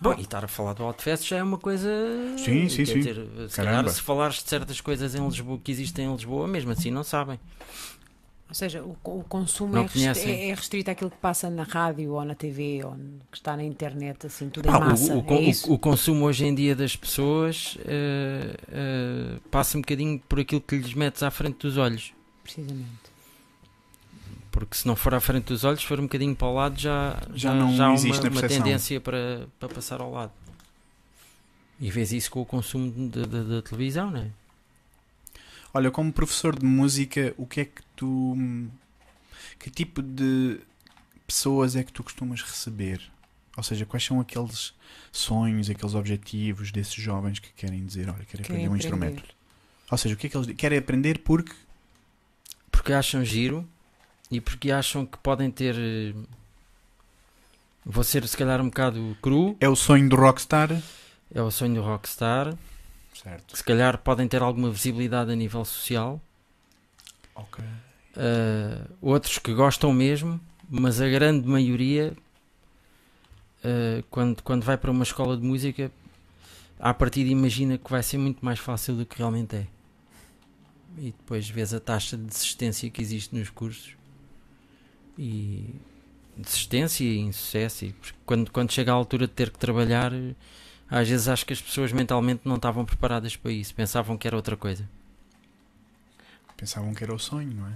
Bom, 0.00 0.14
e 0.16 0.22
estar 0.22 0.42
a 0.44 0.48
falar 0.48 0.72
do 0.72 0.82
Outfest 0.84 1.26
já 1.28 1.36
é 1.36 1.42
uma 1.42 1.58
coisa. 1.58 1.88
Sim, 2.38 2.68
sim, 2.70 2.84
quer 2.84 2.92
sim. 2.92 2.98
dizer, 3.00 3.16
se 3.50 3.56
Caramba. 3.56 3.76
calhar, 3.82 3.88
se 3.94 4.00
falares 4.00 4.36
de 4.42 4.48
certas 4.48 4.80
coisas 4.80 5.14
em 5.14 5.22
Lisboa 5.26 5.58
que 5.62 5.70
existem 5.70 6.06
em 6.06 6.12
Lisboa, 6.12 6.48
mesmo 6.48 6.70
assim 6.72 6.90
não 6.90 7.04
sabem. 7.04 7.38
Ou 8.48 8.54
seja, 8.54 8.82
o, 8.82 8.96
o 9.04 9.22
consumo 9.24 9.76
é, 9.76 9.82
restri- 9.82 10.00
conhecem. 10.00 10.32
é- 10.32 10.48
é 10.48 10.54
restrito 10.54 10.90
àquilo 10.90 11.10
que 11.10 11.18
passa 11.18 11.48
na 11.50 11.62
rádio 11.62 12.12
ou 12.14 12.24
na 12.24 12.34
TV 12.34 12.82
ou 12.82 12.96
que 13.30 13.36
está 13.36 13.56
na 13.56 13.62
internet, 13.62 14.26
assim, 14.26 14.48
tudo 14.48 14.66
Pá, 14.68 14.76
em 14.76 14.80
massa. 14.80 15.14
o, 15.14 15.20
o, 15.20 15.32
é 15.34 15.40
isso? 15.42 15.70
o- 15.70 15.74
o 15.74 15.78
consumo 15.78 16.24
hoje 16.24 16.46
em 16.46 16.54
dia 16.54 16.74
das 16.74 16.96
pessoas 16.96 17.76
eh, 17.84 18.56
eh, 18.72 19.36
passa 19.50 19.76
um 19.78 19.82
bocadinho 19.82 20.18
por 20.28 20.40
aquilo 20.40 20.60
que 20.62 20.76
lhes 20.76 20.94
metes 20.94 21.22
à 21.22 21.30
frente 21.30 21.58
dos 21.58 21.76
olhos. 21.76 22.12
Precisamente. 22.42 23.10
Porque 24.50 24.76
se 24.76 24.86
não 24.86 24.96
for 24.96 25.14
à 25.14 25.20
frente 25.20 25.44
dos 25.44 25.62
olhos, 25.62 25.80
se 25.80 25.86
for 25.86 25.98
um 26.00 26.04
bocadinho 26.04 26.34
para 26.34 26.48
o 26.48 26.54
lado, 26.54 26.78
já, 26.78 27.20
Já 27.34 27.50
já, 27.50 27.54
não 27.54 27.74
já 27.76 27.88
há 27.88 27.94
existe 27.94 28.18
uma, 28.18 28.24
uma 28.28 28.30
percepção. 28.40 28.62
tendência 28.64 29.00
para, 29.00 29.46
para 29.60 29.68
passar 29.68 30.00
ao 30.00 30.10
lado. 30.10 30.32
E 31.78 31.90
vês 31.90 32.12
isso 32.12 32.30
com 32.30 32.42
o 32.42 32.46
consumo 32.46 33.08
da- 33.08 33.62
televisão, 33.62 34.10
não 34.10 34.20
é? 34.20 34.26
Olha, 35.72 35.90
como 35.90 36.12
professor 36.12 36.58
de 36.58 36.66
música, 36.66 37.32
o 37.38 37.46
que 37.46 37.60
é 37.60 37.64
que 37.64 37.80
tu. 37.94 38.36
Que 39.58 39.70
tipo 39.70 40.02
de 40.02 40.58
pessoas 41.26 41.76
é 41.76 41.84
que 41.84 41.92
tu 41.92 42.02
costumas 42.02 42.42
receber? 42.42 43.00
Ou 43.56 43.62
seja, 43.62 43.86
quais 43.86 44.04
são 44.04 44.20
aqueles 44.20 44.74
sonhos, 45.12 45.70
aqueles 45.70 45.94
objetivos 45.94 46.72
desses 46.72 46.94
jovens 46.94 47.38
que 47.38 47.52
querem 47.52 47.84
dizer, 47.86 48.08
olha, 48.08 48.24
quero 48.24 48.42
Querem 48.42 48.64
aprender 48.66 48.68
um 48.68 48.74
aprender. 48.74 48.78
instrumento? 49.12 49.34
Ou 49.90 49.98
seja, 49.98 50.14
o 50.14 50.18
que 50.18 50.26
é 50.26 50.30
que 50.30 50.36
eles 50.36 50.56
querem 50.56 50.78
aprender 50.78 51.18
porque. 51.20 51.52
Porque 52.80 52.94
acham 52.94 53.22
giro 53.22 53.68
e 54.30 54.40
porque 54.40 54.70
acham 54.70 55.04
que 55.04 55.18
podem 55.18 55.50
ter 55.50 55.74
eh, 55.78 56.14
Vou 57.84 58.02
ser 58.02 58.26
se 58.26 58.34
calhar 58.36 58.58
um 58.60 58.70
bocado 58.70 59.14
cru, 59.20 59.54
É 59.60 59.68
o 59.68 59.76
sonho 59.76 60.08
do 60.08 60.16
rockstar? 60.16 60.70
é 61.34 61.42
o 61.42 61.50
sonho 61.50 61.74
do 61.74 61.82
rockstar. 61.82 62.56
Certo. 63.12 63.54
Se 63.54 63.62
calhar 63.62 63.98
podem 63.98 64.26
ter 64.26 64.40
alguma 64.40 64.70
visibilidade 64.70 65.30
a 65.30 65.36
nível 65.36 65.62
social. 65.62 66.18
Ok. 67.34 67.62
Uh, 68.16 68.90
outros 69.02 69.38
que 69.38 69.52
gostam 69.52 69.92
mesmo, 69.92 70.40
mas 70.68 71.02
a 71.02 71.08
grande 71.08 71.46
maioria, 71.46 72.14
uh, 73.62 74.02
quando, 74.10 74.42
quando 74.42 74.64
vai 74.64 74.78
para 74.78 74.90
uma 74.90 75.04
escola 75.04 75.36
de 75.36 75.42
música, 75.42 75.92
à 76.78 76.94
partida 76.94 77.28
imagina 77.28 77.76
que 77.76 77.90
vai 77.90 78.02
ser 78.02 78.16
muito 78.16 78.42
mais 78.42 78.58
fácil 78.58 78.96
do 78.96 79.04
que 79.04 79.18
realmente 79.18 79.54
é. 79.56 79.66
E 80.98 81.14
depois 81.16 81.48
vês 81.48 81.72
a 81.72 81.80
taxa 81.80 82.16
de 82.16 82.24
desistência 82.24 82.90
que 82.90 83.00
existe 83.00 83.34
nos 83.34 83.48
cursos. 83.50 83.96
E 85.18 85.74
desistência 86.36 87.04
e 87.04 87.18
insucesso. 87.18 87.84
E 87.84 87.92
porque 87.92 88.18
quando, 88.26 88.50
quando 88.50 88.72
chega 88.72 88.92
a 88.92 88.94
altura 88.94 89.26
de 89.26 89.32
ter 89.32 89.50
que 89.50 89.58
trabalhar, 89.58 90.12
às 90.88 91.08
vezes 91.08 91.28
acho 91.28 91.46
que 91.46 91.52
as 91.52 91.60
pessoas 91.60 91.92
mentalmente 91.92 92.42
não 92.44 92.56
estavam 92.56 92.84
preparadas 92.84 93.36
para 93.36 93.52
isso, 93.52 93.74
pensavam 93.74 94.16
que 94.18 94.26
era 94.26 94.36
outra 94.36 94.56
coisa. 94.56 94.88
Pensavam 96.56 96.92
que 96.92 97.04
era 97.04 97.14
o 97.14 97.18
sonho, 97.18 97.54
não 97.54 97.66
é? 97.68 97.74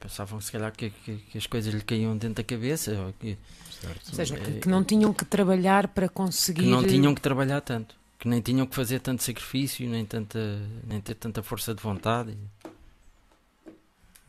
Pensavam 0.00 0.40
se 0.40 0.52
calhar 0.52 0.72
que, 0.72 0.90
que, 0.90 1.16
que 1.16 1.38
as 1.38 1.46
coisas 1.46 1.72
lhe 1.72 1.82
caíam 1.82 2.16
dentro 2.16 2.36
da 2.36 2.44
cabeça, 2.44 2.92
ou 2.92 3.12
que, 3.14 3.36
Certo. 3.84 4.08
Ou 4.08 4.14
seja, 4.14 4.36
que, 4.36 4.50
É, 4.50 4.60
que 4.60 4.68
não 4.68 4.82
tinham 4.82 5.12
que 5.12 5.24
trabalhar 5.24 5.88
para 5.88 6.08
conseguir. 6.08 6.62
que 6.62 6.70
não 6.70 6.86
tinham 6.86 7.14
que 7.14 7.20
trabalhar 7.20 7.60
tanto, 7.60 7.94
que 8.24 8.28
nem 8.30 8.40
tinham 8.40 8.66
que 8.66 8.74
fazer 8.74 9.00
tanto 9.00 9.22
sacrifício, 9.22 9.86
nem, 9.86 10.02
tanta, 10.06 10.38
nem 10.86 10.98
ter 10.98 11.14
tanta 11.14 11.42
força 11.42 11.74
de 11.74 11.82
vontade. 11.82 12.34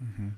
Uhum. 0.02 0.32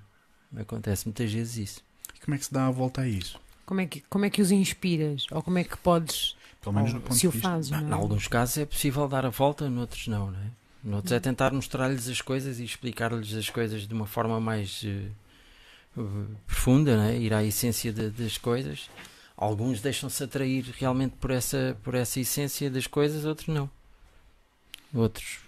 Acontece 0.57 1.07
muitas 1.07 1.33
vezes 1.33 1.57
isso. 1.57 1.81
E 2.15 2.19
como 2.23 2.35
é 2.35 2.37
que 2.37 2.45
se 2.45 2.53
dá 2.53 2.67
a 2.67 2.71
volta 2.71 3.01
a 3.01 3.07
isso? 3.07 3.39
Como 3.65 3.81
é, 3.81 3.87
que, 3.87 4.01
como 4.01 4.25
é 4.25 4.29
que 4.29 4.43
os 4.43 4.51
inspiras? 4.51 5.25
Ou 5.31 5.41
como 5.41 5.57
é 5.57 5.63
que 5.63 5.75
podes. 5.75 6.35
Pelo 6.61 6.75
menos 6.75 6.93
ou 6.93 6.99
do 6.99 7.01
ponto 7.03 7.15
se 7.15 7.21
de 7.21 7.27
o 7.29 7.31
vista. 7.31 7.49
fazes, 7.49 7.71
Em 7.71 7.81
não 7.81 7.89
é? 7.89 7.93
alguns 7.99 8.27
casos 8.27 8.59
é 8.59 8.65
possível 8.67 9.07
dar 9.07 9.25
a 9.25 9.29
volta, 9.29 9.67
noutros 9.67 10.07
não, 10.07 10.29
não 10.29 10.39
é? 10.39 10.51
Noutros 10.83 11.11
é 11.11 11.19
tentar 11.19 11.51
mostrar-lhes 11.51 12.07
as 12.07 12.21
coisas 12.21 12.59
e 12.59 12.63
explicar-lhes 12.63 13.33
as 13.33 13.49
coisas 13.49 13.87
de 13.87 13.93
uma 13.93 14.05
forma 14.05 14.39
mais 14.39 14.83
eh, 14.85 15.09
profunda, 16.45 16.95
não 16.95 17.03
é? 17.05 17.17
ir 17.17 17.33
à 17.33 17.43
essência 17.43 17.91
de- 17.91 18.11
das 18.11 18.37
coisas. 18.37 18.87
Alguns 19.37 19.81
deixam-se 19.81 20.23
atrair 20.23 20.65
realmente 20.79 21.15
por 21.17 21.29
essa, 21.29 21.77
por 21.83 21.93
essa 21.93 22.19
essência 22.19 22.71
das 22.71 22.87
coisas, 22.87 23.23
outros 23.23 23.47
não. 23.47 23.69
Outros 24.91 25.41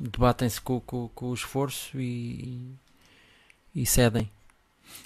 debatem-se 0.00 0.58
com, 0.60 0.80
com, 0.80 1.08
com 1.08 1.26
o 1.26 1.34
esforço 1.34 2.00
e, 2.00 2.72
e 3.74 3.84
cedem. 3.84 4.30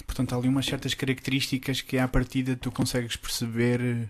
Portanto, 0.06 0.34
há 0.34 0.38
ali 0.38 0.48
umas 0.48 0.66
certas 0.66 0.94
características 0.94 1.80
que 1.80 1.98
à 1.98 2.06
partida 2.06 2.54
tu 2.54 2.70
consegues 2.70 3.16
perceber 3.16 3.80
eh, 3.80 4.08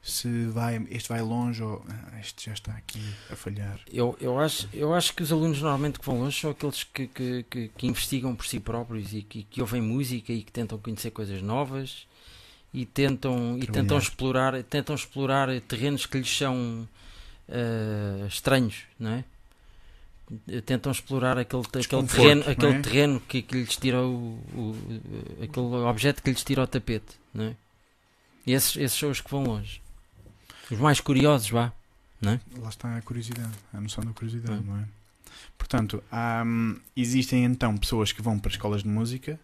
se 0.00 0.46
vai, 0.46 0.86
este 0.90 1.08
vai 1.08 1.22
longe 1.22 1.60
ou 1.60 1.84
ah, 1.88 2.20
este 2.20 2.46
já 2.46 2.52
está 2.52 2.72
aqui 2.72 3.02
a 3.28 3.34
falhar. 3.34 3.80
Eu, 3.92 4.16
eu, 4.20 4.38
acho, 4.38 4.68
eu 4.72 4.94
acho 4.94 5.12
que 5.14 5.22
os 5.24 5.32
alunos 5.32 5.60
normalmente 5.60 5.98
que 5.98 6.06
vão 6.06 6.20
longe 6.20 6.40
são 6.40 6.50
aqueles 6.50 6.84
que, 6.84 7.08
que, 7.08 7.42
que, 7.50 7.68
que 7.76 7.86
investigam 7.88 8.36
por 8.36 8.46
si 8.46 8.60
próprios 8.60 9.12
e 9.12 9.22
que, 9.22 9.42
que 9.42 9.60
ouvem 9.60 9.82
música 9.82 10.32
e 10.32 10.44
que 10.44 10.52
tentam 10.52 10.78
conhecer 10.78 11.10
coisas 11.10 11.42
novas 11.42 12.06
e 12.72 12.84
tentam, 12.86 13.58
e 13.58 13.66
tentam, 13.66 13.98
explorar, 13.98 14.62
tentam 14.64 14.94
explorar 14.94 15.48
terrenos 15.62 16.06
que 16.06 16.18
lhes 16.18 16.36
são 16.36 16.86
eh, 17.48 18.26
estranhos, 18.28 18.82
não 18.98 19.10
é? 19.12 19.24
Tentam 20.66 20.92
explorar 20.92 21.38
aquele, 21.38 21.62
aquele 21.62 22.06
terreno, 22.06 22.44
não 22.44 22.52
aquele 22.52 22.74
é? 22.74 22.80
terreno 22.82 23.20
que, 23.20 23.40
que 23.40 23.54
lhes 23.56 23.76
tira 23.76 24.02
o, 24.02 24.38
o- 24.54 24.76
aquele 25.42 25.66
objeto 25.88 26.22
que 26.22 26.30
lhes 26.30 26.44
tira 26.44 26.62
o 26.62 26.66
tapete, 26.66 27.16
não 27.32 27.44
é? 27.44 27.56
E 28.46 28.52
esses, 28.52 28.76
esses 28.76 28.98
são 28.98 29.10
os 29.10 29.20
que 29.22 29.30
vão 29.30 29.44
longe. 29.44 29.80
Os 30.70 30.78
mais 30.78 31.00
curiosos, 31.00 31.48
vá. 31.48 31.72
Lá 32.20 32.68
está 32.68 32.94
a 32.96 33.00
curiosidade, 33.00 33.52
a 33.72 33.80
noção 33.80 34.04
da 34.04 34.12
curiosidade, 34.12 34.58
Hum. 34.60 34.64
não 34.66 34.78
é? 34.78 34.84
Portanto, 35.56 36.02
há, 36.12 36.42
hum, 36.46 36.78
existem 36.94 37.44
então 37.44 37.76
pessoas 37.78 38.12
que 38.12 38.20
vão 38.20 38.38
para 38.38 38.50
escolas 38.50 38.82
de 38.82 38.88
música 38.88 39.40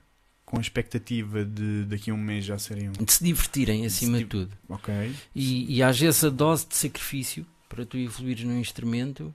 com 0.54 0.58
a 0.58 0.62
expectativa 0.62 1.44
de 1.44 1.84
daqui 1.84 2.10
a 2.10 2.14
um 2.14 2.18
mês 2.18 2.44
já 2.44 2.58
serem 2.58 2.88
um. 2.88 2.92
De 2.92 3.12
se 3.12 3.22
divertirem 3.24 3.84
acima 3.84 4.18
Se 4.18 4.24
de 4.24 4.30
tudo. 4.30 4.56
Ok. 4.68 5.14
E, 5.34 5.76
e 5.76 5.82
às 5.82 5.98
vezes 5.98 6.22
a 6.24 6.30
dose 6.30 6.66
de 6.66 6.76
sacrifício 6.76 7.46
para 7.68 7.84
tu 7.84 7.96
evoluires 7.96 8.44
num 8.44 8.58
instrumento 8.58 9.34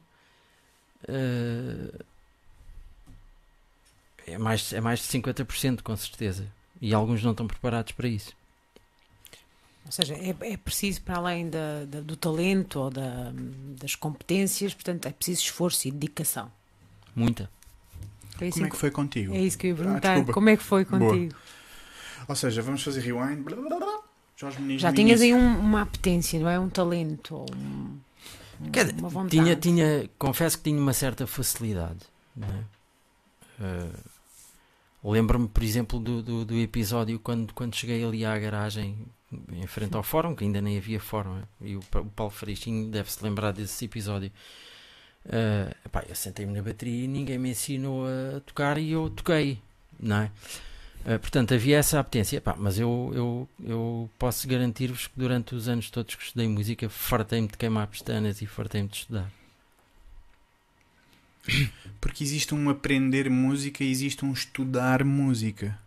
eh, 1.08 1.92
é, 4.28 4.38
mais, 4.38 4.72
é 4.74 4.82
mais 4.82 5.00
de 5.00 5.06
50%, 5.08 5.82
com 5.82 5.96
certeza. 5.96 6.46
E 6.82 6.94
alguns 6.94 7.24
não 7.24 7.32
estão 7.32 7.48
preparados 7.48 7.92
para 7.92 8.08
isso. 8.08 8.34
Ou 9.86 9.92
seja, 9.92 10.14
é, 10.16 10.36
é 10.54 10.58
preciso, 10.58 11.02
para 11.02 11.18
além 11.18 11.50
da, 11.50 11.84
da- 11.86 12.02
do 12.02 12.16
talento 12.16 12.80
ou 12.80 12.90
da- 12.92 13.32
das 13.82 13.96
competências, 13.96 14.74
portanto, 14.74 15.08
é 15.08 15.12
preciso 15.12 15.42
esforço 15.42 15.88
e 15.88 15.92
dedicação. 15.92 16.52
Muita. 17.16 17.50
É 18.46 18.52
Como 18.52 18.66
é 18.66 18.70
que 18.70 18.76
foi 18.78 18.92
contigo? 18.92 19.34
é 19.36 19.40
isso 19.42 19.58
que 19.58 19.68
eu 19.68 19.70
ia 19.70 19.74
Ah, 19.76 19.78
perguntar. 19.84 20.10
desculpa. 20.10 20.34
Como 20.34 20.50
é 20.50 20.58
que 20.58 20.64
foi 20.64 20.86
Boa. 20.86 21.00
contigo? 21.12 21.36
Ou 22.28 22.36
seja, 22.36 22.62
vamos 22.62 22.84
fazer 22.84 23.02
rewind. 23.02 23.42
Blá, 23.44 23.56
blá, 23.56 23.78
blá. 23.78 24.00
Jorge 24.36 24.60
Muniz 24.62 24.82
Já 24.82 24.94
tinhas 24.94 25.20
aí 25.22 25.34
um- 25.34 25.60
uma 25.60 25.82
apetência, 25.82 26.40
não 26.40 26.50
é? 26.50 26.60
Um 26.60 26.70
talento 26.70 27.36
ou 27.36 27.46
um- 27.56 28.00
um- 28.62 29.00
uma 29.00 29.10
vontade. 29.10 29.32
Tinha, 29.32 29.56
tinha, 29.56 30.10
confesso 30.18 30.58
que 30.58 30.64
tinha 30.66 30.80
uma 30.80 30.94
certa 30.94 31.26
facilidade. 31.28 32.00
não 32.36 32.48
é? 32.48 32.64
Eh, 33.62 33.90
Lembro-me, 35.04 35.48
por 35.48 35.64
exemplo, 35.64 35.98
do, 35.98 36.22
do, 36.22 36.44
do 36.46 36.56
episódio 36.58 37.18
quando, 37.20 37.54
quando 37.54 37.74
cheguei 37.74 38.04
ali 38.04 38.26
à 38.26 38.38
garagem, 38.38 38.98
em 39.54 39.66
frente 39.66 39.96
ao 39.96 40.04
fórum, 40.04 40.36
que 40.36 40.44
ainda 40.44 40.60
nem 40.62 40.78
havia 40.78 41.00
fórum, 41.00 41.38
é? 41.38 41.44
e 41.62 41.78
o, 41.78 41.80
Pa- 41.90 42.02
o 42.02 42.06
Paulo 42.06 42.32
Freixinho 42.32 42.90
deve-se 42.92 43.24
lembrar 43.24 43.52
desse 43.54 43.86
episódio. 43.86 44.30
Epá, 45.86 46.04
eu 46.08 46.16
sentei-me 46.16 46.54
na 46.54 46.62
bateria 46.62 47.06
e 47.06 47.08
ninguém 47.08 47.38
me 47.38 47.52
ensinou 47.52 48.06
a 48.08 48.40
tocar 48.42 48.78
e 48.78 48.92
eu 48.92 49.10
toquei, 49.10 49.60
não 50.00 50.18
é? 50.24 50.32
Eh, 51.06 51.18
portanto, 51.18 51.54
havia 51.54 51.78
essa 51.78 52.00
apetência, 52.00 52.38
Epá, 52.38 52.56
mas 52.58 52.80
eu, 52.80 53.12
eu, 53.16 53.50
eu 53.64 54.10
posso 54.20 54.48
garantir-vos 54.48 55.08
que 55.08 55.14
durante 55.18 55.56
os 55.56 55.68
anos 55.68 55.90
todos 55.90 56.16
que 56.16 56.24
estudei 56.24 56.48
música, 56.48 56.90
fartei-me 56.90 57.48
de 57.48 57.58
queimar 57.58 57.88
pestanas 57.88 58.42
e 58.42 58.46
fartei-me 58.48 58.88
de 58.90 58.98
estudar. 58.98 59.32
Porque 62.02 62.24
existe 62.24 62.54
um 62.56 62.70
aprender 62.70 63.30
música 63.30 63.84
e 63.84 63.92
existe 63.92 64.24
um 64.26 64.32
estudar 64.32 65.04
música. 65.04 65.78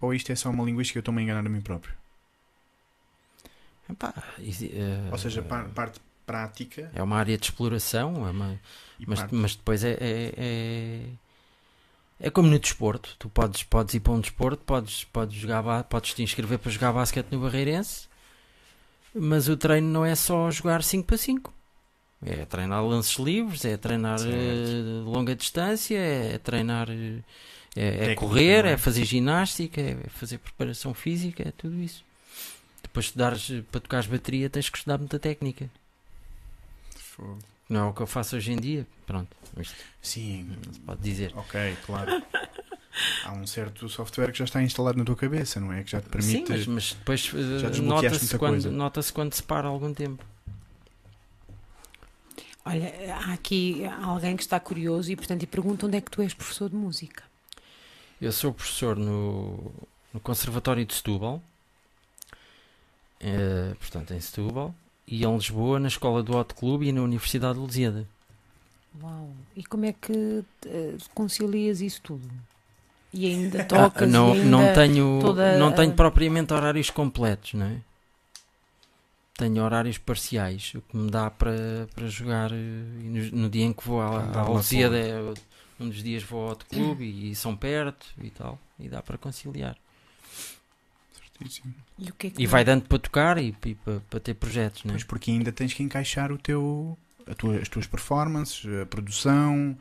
Ou 0.00 0.14
isto 0.14 0.32
é 0.32 0.36
só 0.36 0.50
uma 0.50 0.64
linguística 0.64 0.94
que 0.94 0.98
eu 0.98 1.02
estou-me 1.02 1.20
a 1.20 1.24
enganar 1.24 1.46
a 1.46 1.50
mim 1.50 1.60
próprio? 1.60 1.94
Epá, 3.90 4.14
eh, 4.38 5.08
Ou 5.10 5.18
seja, 5.18 5.42
par- 5.42 5.68
parte 5.70 6.00
prática 6.26 6.90
é 6.94 7.02
uma 7.02 7.16
área 7.16 7.36
de 7.36 7.44
exploração, 7.44 8.26
é 8.26 8.30
uma- 8.30 8.60
mas, 9.06 9.20
parte... 9.20 9.34
mas 9.34 9.56
depois 9.56 9.84
é, 9.84 9.92
é, 9.92 10.32
é, 10.36 11.00
é 12.20 12.30
como 12.30 12.48
no 12.48 12.58
desporto. 12.58 13.16
Tu 13.18 13.28
podes, 13.28 13.62
podes 13.64 13.94
ir 13.94 14.00
para 14.00 14.12
um 14.12 14.20
desporto, 14.20 14.62
podes, 14.64 15.04
podes, 15.04 15.36
jogar, 15.36 15.84
podes 15.84 16.14
te 16.14 16.22
inscrever 16.22 16.58
para 16.58 16.70
jogar 16.70 16.92
basquete 16.92 17.28
no 17.32 17.40
Barreirense, 17.40 18.06
mas 19.14 19.48
o 19.48 19.56
treino 19.56 19.88
não 19.88 20.04
é 20.04 20.14
só 20.14 20.50
jogar 20.50 20.82
5 20.82 21.06
para 21.06 21.16
5. 21.16 21.52
É 22.24 22.44
treinar 22.44 22.84
lances 22.84 23.18
livres, 23.18 23.64
é 23.64 23.76
treinar 23.76 24.20
eh, 24.20 25.02
longa 25.04 25.34
distância, 25.34 25.98
é 25.98 26.38
treinar, 26.38 26.88
eh, 26.88 27.18
é, 27.74 28.12
é 28.12 28.14
correr, 28.14 28.64
é? 28.64 28.72
é 28.72 28.76
fazer 28.76 29.04
ginástica, 29.04 29.80
é 29.80 29.96
fazer 30.08 30.38
preparação 30.38 30.94
física, 30.94 31.42
é 31.42 31.50
tudo 31.50 31.82
isso. 31.82 32.04
Depois 32.80 33.06
de 33.06 33.16
dares 33.16 33.50
para 33.72 33.80
tocares 33.80 34.06
bateria, 34.06 34.48
tens 34.48 34.70
que 34.70 34.78
estudar 34.78 34.98
muita 34.98 35.18
técnica. 35.18 35.68
Fogo. 37.12 37.38
Não 37.68 37.80
é 37.80 37.90
o 37.90 37.92
que 37.92 38.00
eu 38.00 38.06
faço 38.06 38.36
hoje 38.36 38.52
em 38.52 38.56
dia. 38.56 38.86
Pronto, 39.06 39.28
isto 39.58 39.74
Sim, 40.00 40.56
não 40.64 40.72
se 40.72 40.80
pode 40.80 41.00
dizer. 41.02 41.32
ok, 41.36 41.76
claro. 41.84 42.22
Há 43.24 43.32
um 43.32 43.46
certo 43.46 43.88
software 43.88 44.32
que 44.32 44.38
já 44.38 44.44
está 44.44 44.62
instalado 44.62 44.98
na 44.98 45.04
tua 45.04 45.16
cabeça, 45.16 45.58
não 45.58 45.72
é? 45.72 45.82
Que 45.82 45.90
já 45.90 46.00
te 46.00 46.08
permite. 46.08 46.46
Sim, 46.46 46.52
mas, 46.52 46.66
mas 46.66 46.92
depois 46.92 47.32
eh, 47.34 47.80
nota-se 47.80 48.38
quando, 48.38 48.70
nota 48.70 49.00
quando 49.12 49.32
se 49.34 49.42
para 49.42 49.68
algum 49.68 49.94
tempo. 49.94 50.24
Olha, 52.64 52.92
há 53.14 53.32
aqui 53.32 53.84
alguém 54.02 54.36
que 54.36 54.42
está 54.42 54.60
curioso 54.60 55.10
e, 55.10 55.16
portanto, 55.16 55.42
e 55.42 55.46
pergunta 55.46 55.86
onde 55.86 55.96
é 55.96 56.00
que 56.00 56.10
tu 56.10 56.22
és 56.22 56.32
professor 56.32 56.68
de 56.68 56.76
música. 56.76 57.24
Eu 58.20 58.30
sou 58.30 58.52
professor 58.52 58.96
no, 58.96 59.72
no 60.12 60.20
Conservatório 60.20 60.84
de 60.84 60.94
Setúbal, 60.94 61.42
eh, 63.20 63.74
portanto 63.80 64.12
em 64.12 64.20
Setúbal, 64.20 64.74
e 65.06 65.24
em 65.24 65.34
Lisboa, 65.34 65.78
na 65.78 65.88
Escola 65.88 66.22
do 66.22 66.36
Hot 66.36 66.54
Clube 66.54 66.86
e 66.86 66.92
na 66.92 67.02
Universidade 67.02 67.54
de 67.54 67.60
Lusíada. 67.60 68.08
Uau! 69.02 69.30
E 69.56 69.64
como 69.64 69.84
é 69.84 69.92
que 69.92 70.44
eh, 70.66 70.96
concilias 71.14 71.80
isso 71.80 72.00
tudo? 72.02 72.28
E 73.12 73.26
ainda 73.26 73.64
tocas 73.64 74.02
Ah, 74.02 74.06
não, 74.06 74.34
e 74.34 74.38
ainda... 74.38 74.50
não, 74.50 74.74
tenho, 74.74 75.18
toda 75.20 75.58
não 75.58 75.72
tenho 75.72 75.92
propriamente 75.92 76.52
horários 76.52 76.90
completos, 76.90 77.54
não 77.54 77.66
é? 77.66 77.76
Tenho 79.34 79.62
horários 79.62 79.98
parciais, 79.98 80.72
o 80.74 80.82
que 80.82 80.96
me 80.96 81.10
dá 81.10 81.30
para, 81.30 81.88
para 81.94 82.06
jogar 82.06 82.52
eh, 82.52 82.54
no, 82.54 83.42
no 83.42 83.50
dia 83.50 83.64
em 83.64 83.72
que 83.72 83.86
vou 83.86 84.00
à, 84.00 84.22
Andar 84.22 84.44
à 84.44 84.48
Lusíada, 84.48 84.98
é, 84.98 85.20
um 85.80 85.88
dos 85.88 86.02
dias 86.02 86.22
vou 86.22 86.44
ao 86.44 86.52
Hot 86.52 86.64
Clube 86.66 87.04
e, 87.04 87.30
e 87.30 87.34
são 87.34 87.56
perto 87.56 88.06
e 88.22 88.30
tal, 88.30 88.58
e 88.78 88.88
dá 88.88 89.02
para 89.02 89.18
conciliar. 89.18 89.76
E, 91.98 92.10
o 92.10 92.14
que 92.14 92.26
é 92.28 92.30
que 92.30 92.42
E 92.42 92.46
vai 92.46 92.64
dando 92.64 92.84
para 92.84 92.98
tocar 92.98 93.38
e, 93.38 93.54
e 93.64 93.74
para, 93.74 94.00
para 94.08 94.20
ter 94.20 94.34
projetos, 94.34 94.84
né? 94.84 94.92
Pois 94.92 95.04
porque 95.04 95.30
ainda 95.30 95.52
tens 95.52 95.72
que 95.74 95.82
encaixar 95.82 96.32
o 96.32 96.38
teu, 96.38 96.98
a 97.26 97.34
tua- 97.34 97.56
as 97.58 97.68
tuas 97.68 97.86
performances, 97.86 98.64
a 98.82 98.86
produção. 98.86 99.76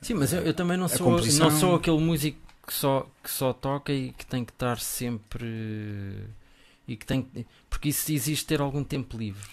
Sim, 0.00 0.14
mas 0.14 0.32
eu, 0.32 0.42
eu 0.42 0.54
também 0.54 0.76
não 0.76 0.88
sou, 0.88 0.98
composição- 0.98 1.50
não 1.50 1.58
sou 1.58 1.74
aquele 1.76 1.98
músico 1.98 2.38
que 2.66 2.72
só, 2.72 3.06
que 3.22 3.30
só 3.30 3.52
toca 3.52 3.92
e 3.92 4.12
que 4.12 4.26
tem 4.26 4.44
que 4.44 4.52
estar 4.52 4.78
sempre. 4.78 6.26
E 6.86 6.96
que 6.96 7.06
tem, 7.06 7.26
porque 7.70 7.88
isso 7.88 8.12
exige 8.12 8.44
ter 8.44 8.60
algum 8.60 8.84
tempo 8.84 9.16
livre. 9.16 9.48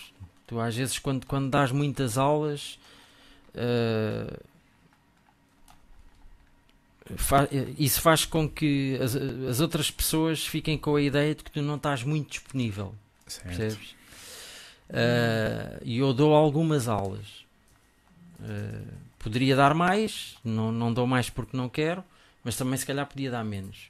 Tu, 0.47 0.59
às 0.59 0.75
vezes, 0.75 0.99
quando, 0.99 1.25
quando 1.25 1.49
dás 1.49 1.71
muitas 1.71 2.17
aulas. 2.17 2.77
eh, 3.53 4.37
fa- 7.17 7.47
isso 7.77 8.01
faz 8.01 8.25
com 8.25 8.47
que 8.49 8.97
as, 9.01 9.15
as 9.15 9.59
outras 9.59 9.89
pessoas 9.91 10.45
fiquem 10.45 10.77
com 10.77 10.95
a 10.95 11.01
ideia 11.01 11.33
de 11.35 11.43
que 11.43 11.51
tu 11.51 11.61
não 11.61 11.75
estás 11.75 12.03
muito 12.03 12.29
disponível. 12.31 12.93
Certo. 13.27 13.45
Percebes? 13.47 13.95
Ah, 14.89 15.79
E 15.83 15.97
eu 15.99 16.13
dou 16.13 16.33
algumas 16.33 16.87
aulas. 16.87 17.45
Ah, 18.41 18.81
poderia 19.19 19.55
dar 19.55 19.73
mais, 19.73 20.35
não, 20.43 20.71
não 20.71 20.93
dou 20.93 21.05
mais 21.07 21.29
porque 21.29 21.55
não 21.55 21.69
quero, 21.69 22.03
mas 22.43 22.55
também 22.57 22.77
se 22.77 22.85
calhar 22.85 23.05
podia 23.05 23.29
dar 23.31 23.43
menos. 23.43 23.89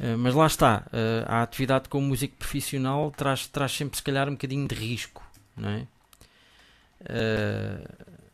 Ah, 0.00 0.16
mas 0.18 0.34
lá 0.34 0.46
está, 0.46 0.86
a 1.26 1.42
atividade 1.42 1.88
como 1.88 2.06
músico 2.08 2.34
profissional 2.36 3.10
traz, 3.10 3.46
traz 3.46 3.72
sempre 3.72 3.96
se 3.96 4.02
calhar 4.02 4.28
um 4.28 4.32
bocadinho 4.32 4.66
de 4.66 4.74
risco, 4.74 5.22
não 5.56 5.68
é? 5.68 5.86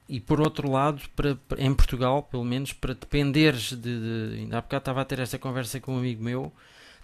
E 0.08 0.20
por 0.20 0.40
outro 0.40 0.70
lado, 0.70 1.02
para, 1.14 1.36
para- 1.36 1.60
em 1.62 1.74
Portugal, 1.74 2.22
pelo 2.22 2.44
menos, 2.44 2.72
para 2.72 2.94
dependeres 2.94 3.72
de, 3.72 3.76
de. 3.76 4.38
Ainda 4.40 4.58
há 4.58 4.60
bocado 4.62 4.80
estava 4.82 5.00
a 5.02 5.04
ter 5.04 5.18
esta 5.18 5.38
conversa 5.38 5.78
com 5.80 5.94
um 5.94 5.98
amigo 5.98 6.22
meu 6.22 6.52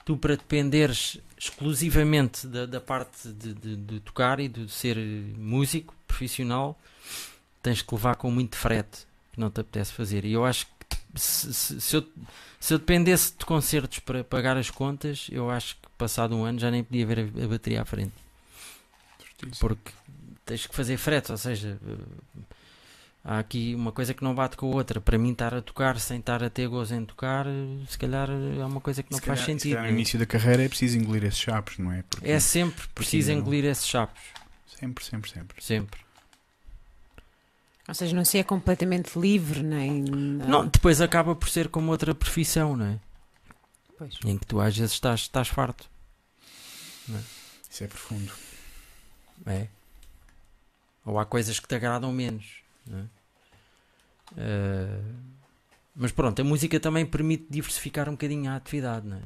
tu 0.04 0.16
para 0.18 0.36
dependeres 0.36 1.18
exclusivamente 1.38 2.46
da, 2.46 2.66
da 2.66 2.80
parte 2.80 3.28
de, 3.28 3.54
de- 3.54 3.76
de 3.76 4.00
tocar 4.00 4.38
e 4.38 4.48
de 4.48 4.70
ser 4.70 4.96
músico 5.38 5.94
profissional, 6.06 6.78
tens 7.62 7.80
que 7.82 7.94
levar 7.94 8.16
com 8.16 8.30
muito 8.30 8.56
frete 8.56 9.06
que 9.32 9.40
não 9.40 9.50
te 9.50 9.60
apetece 9.60 9.92
fazer. 9.92 10.24
E 10.24 10.32
eu 10.32 10.44
acho 10.44 10.66
que 10.66 10.72
se, 11.20 11.54
se- 11.54 11.80
se 11.80 11.96
eu, 11.96 12.06
se 12.60 12.74
eu 12.74 12.78
dependesse 12.78 13.32
de 13.38 13.44
concertos 13.46 13.98
para 14.00 14.22
pagar 14.24 14.56
as 14.58 14.70
contas, 14.70 15.26
eu 15.30 15.50
acho 15.50 15.76
que 15.76 15.88
passado 15.96 16.36
um 16.36 16.44
ano 16.44 16.58
já 16.58 16.70
nem 16.70 16.84
podia 16.84 17.06
ver 17.06 17.18
a, 17.20 17.44
a 17.44 17.48
bateria 17.48 17.82
à 17.82 17.84
frente. 17.84 18.12
Porque 19.58 19.90
tens 20.44 20.66
que 20.66 20.74
fazer 20.74 20.96
frete, 20.96 21.30
ou 21.32 21.38
seja, 21.38 21.78
há 23.24 23.38
aqui 23.38 23.74
uma 23.74 23.90
coisa 23.90 24.12
que 24.14 24.22
não 24.22 24.34
bate 24.34 24.56
com 24.56 24.70
a 24.70 24.74
outra. 24.76 25.00
Para 25.00 25.16
mim, 25.18 25.32
estar 25.32 25.54
a 25.54 25.62
tocar 25.62 25.98
sem 25.98 26.18
estar 26.20 26.42
a 26.44 26.50
ter 26.50 26.68
gozo 26.68 26.94
em 26.94 27.04
tocar, 27.04 27.46
eh, 27.46 27.50
se 27.88 27.96
calhar 27.98 28.28
eh, 28.30 28.60
é 28.60 28.64
uma 28.64 28.80
coisa 28.80 29.02
que 29.02 29.10
não 29.10 29.18
Se 29.18 29.24
faz 29.24 29.40
calhar- 29.40 29.58
se 29.58 29.62
sentido. 29.64 29.76
não 29.76 29.82
no 29.82 29.88
é? 29.88 29.92
início 29.92 30.18
da 30.18 30.26
carreira 30.26 30.62
é 30.64 30.68
preciso 30.68 30.98
engolir 30.98 31.24
esses 31.24 31.40
chapos, 31.40 31.78
não 31.78 31.90
é? 31.92 32.02
Porque 32.08 32.28
É 32.30 32.38
sempre 32.38 32.86
preciso 32.94 33.32
engolir 33.32 33.64
esses 33.64 33.86
chapos. 33.88 34.20
sempre, 34.78 35.04
sempre, 35.04 35.30
sempre. 35.30 35.64
Sempre. 35.64 36.00
Ou 37.86 37.94
seja, 37.94 38.16
não 38.16 38.24
se 38.24 38.38
é 38.38 38.42
completamente 38.44 39.18
livre, 39.18 39.62
nem. 39.62 40.00
Não, 40.02 40.66
depois 40.66 41.00
acaba 41.02 41.34
por 41.34 41.48
ser 41.50 41.68
como 41.68 41.90
outra 41.90 42.14
profissão, 42.14 42.76
não 42.76 42.86
é? 42.86 42.98
Pois. 43.98 44.18
Em 44.24 44.38
que 44.38 44.46
tu 44.46 44.58
às 44.60 44.76
vezes 44.76 44.92
estás, 44.94 45.20
estás 45.20 45.48
farto. 45.48 45.88
Isso 47.70 47.84
é 47.84 47.86
profundo. 47.86 48.32
É. 49.46 49.66
Ou 51.04 51.18
há 51.18 51.26
coisas 51.26 51.60
que 51.60 51.68
te 51.68 51.74
agradam 51.74 52.10
menos. 52.10 52.63
É? 52.92 53.04
Eh, 54.36 55.00
mas 55.94 56.12
pronto, 56.12 56.40
a 56.40 56.44
música 56.44 56.80
também 56.80 57.06
permite 57.06 57.46
diversificar 57.48 58.08
um 58.08 58.12
bocadinho 58.12 58.50
a 58.50 58.56
atividade, 58.56 59.06
não 59.06 59.16
é? 59.18 59.22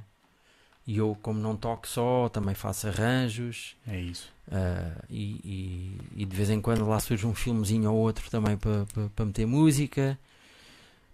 E 0.86 0.96
eu, 0.98 1.16
como 1.20 1.38
não 1.38 1.56
toco 1.56 1.86
só, 1.86 2.28
também 2.28 2.54
faço 2.54 2.88
arranjos. 2.88 3.76
É 3.86 4.00
isso. 4.00 4.30
Uh, 4.48 5.04
e, 5.10 5.22
e- 5.44 6.22
e 6.22 6.24
de 6.24 6.34
vez 6.36 6.48
em 6.48 6.60
quando 6.60 6.86
lá 6.88 6.98
surge 6.98 7.26
um 7.26 7.34
filmezinho 7.34 7.92
ou 7.92 7.98
outro 7.98 8.30
também 8.30 8.56
para 8.56 8.86
pa, 8.86 9.10
pa 9.14 9.24
meter 9.26 9.46
música. 9.46 10.18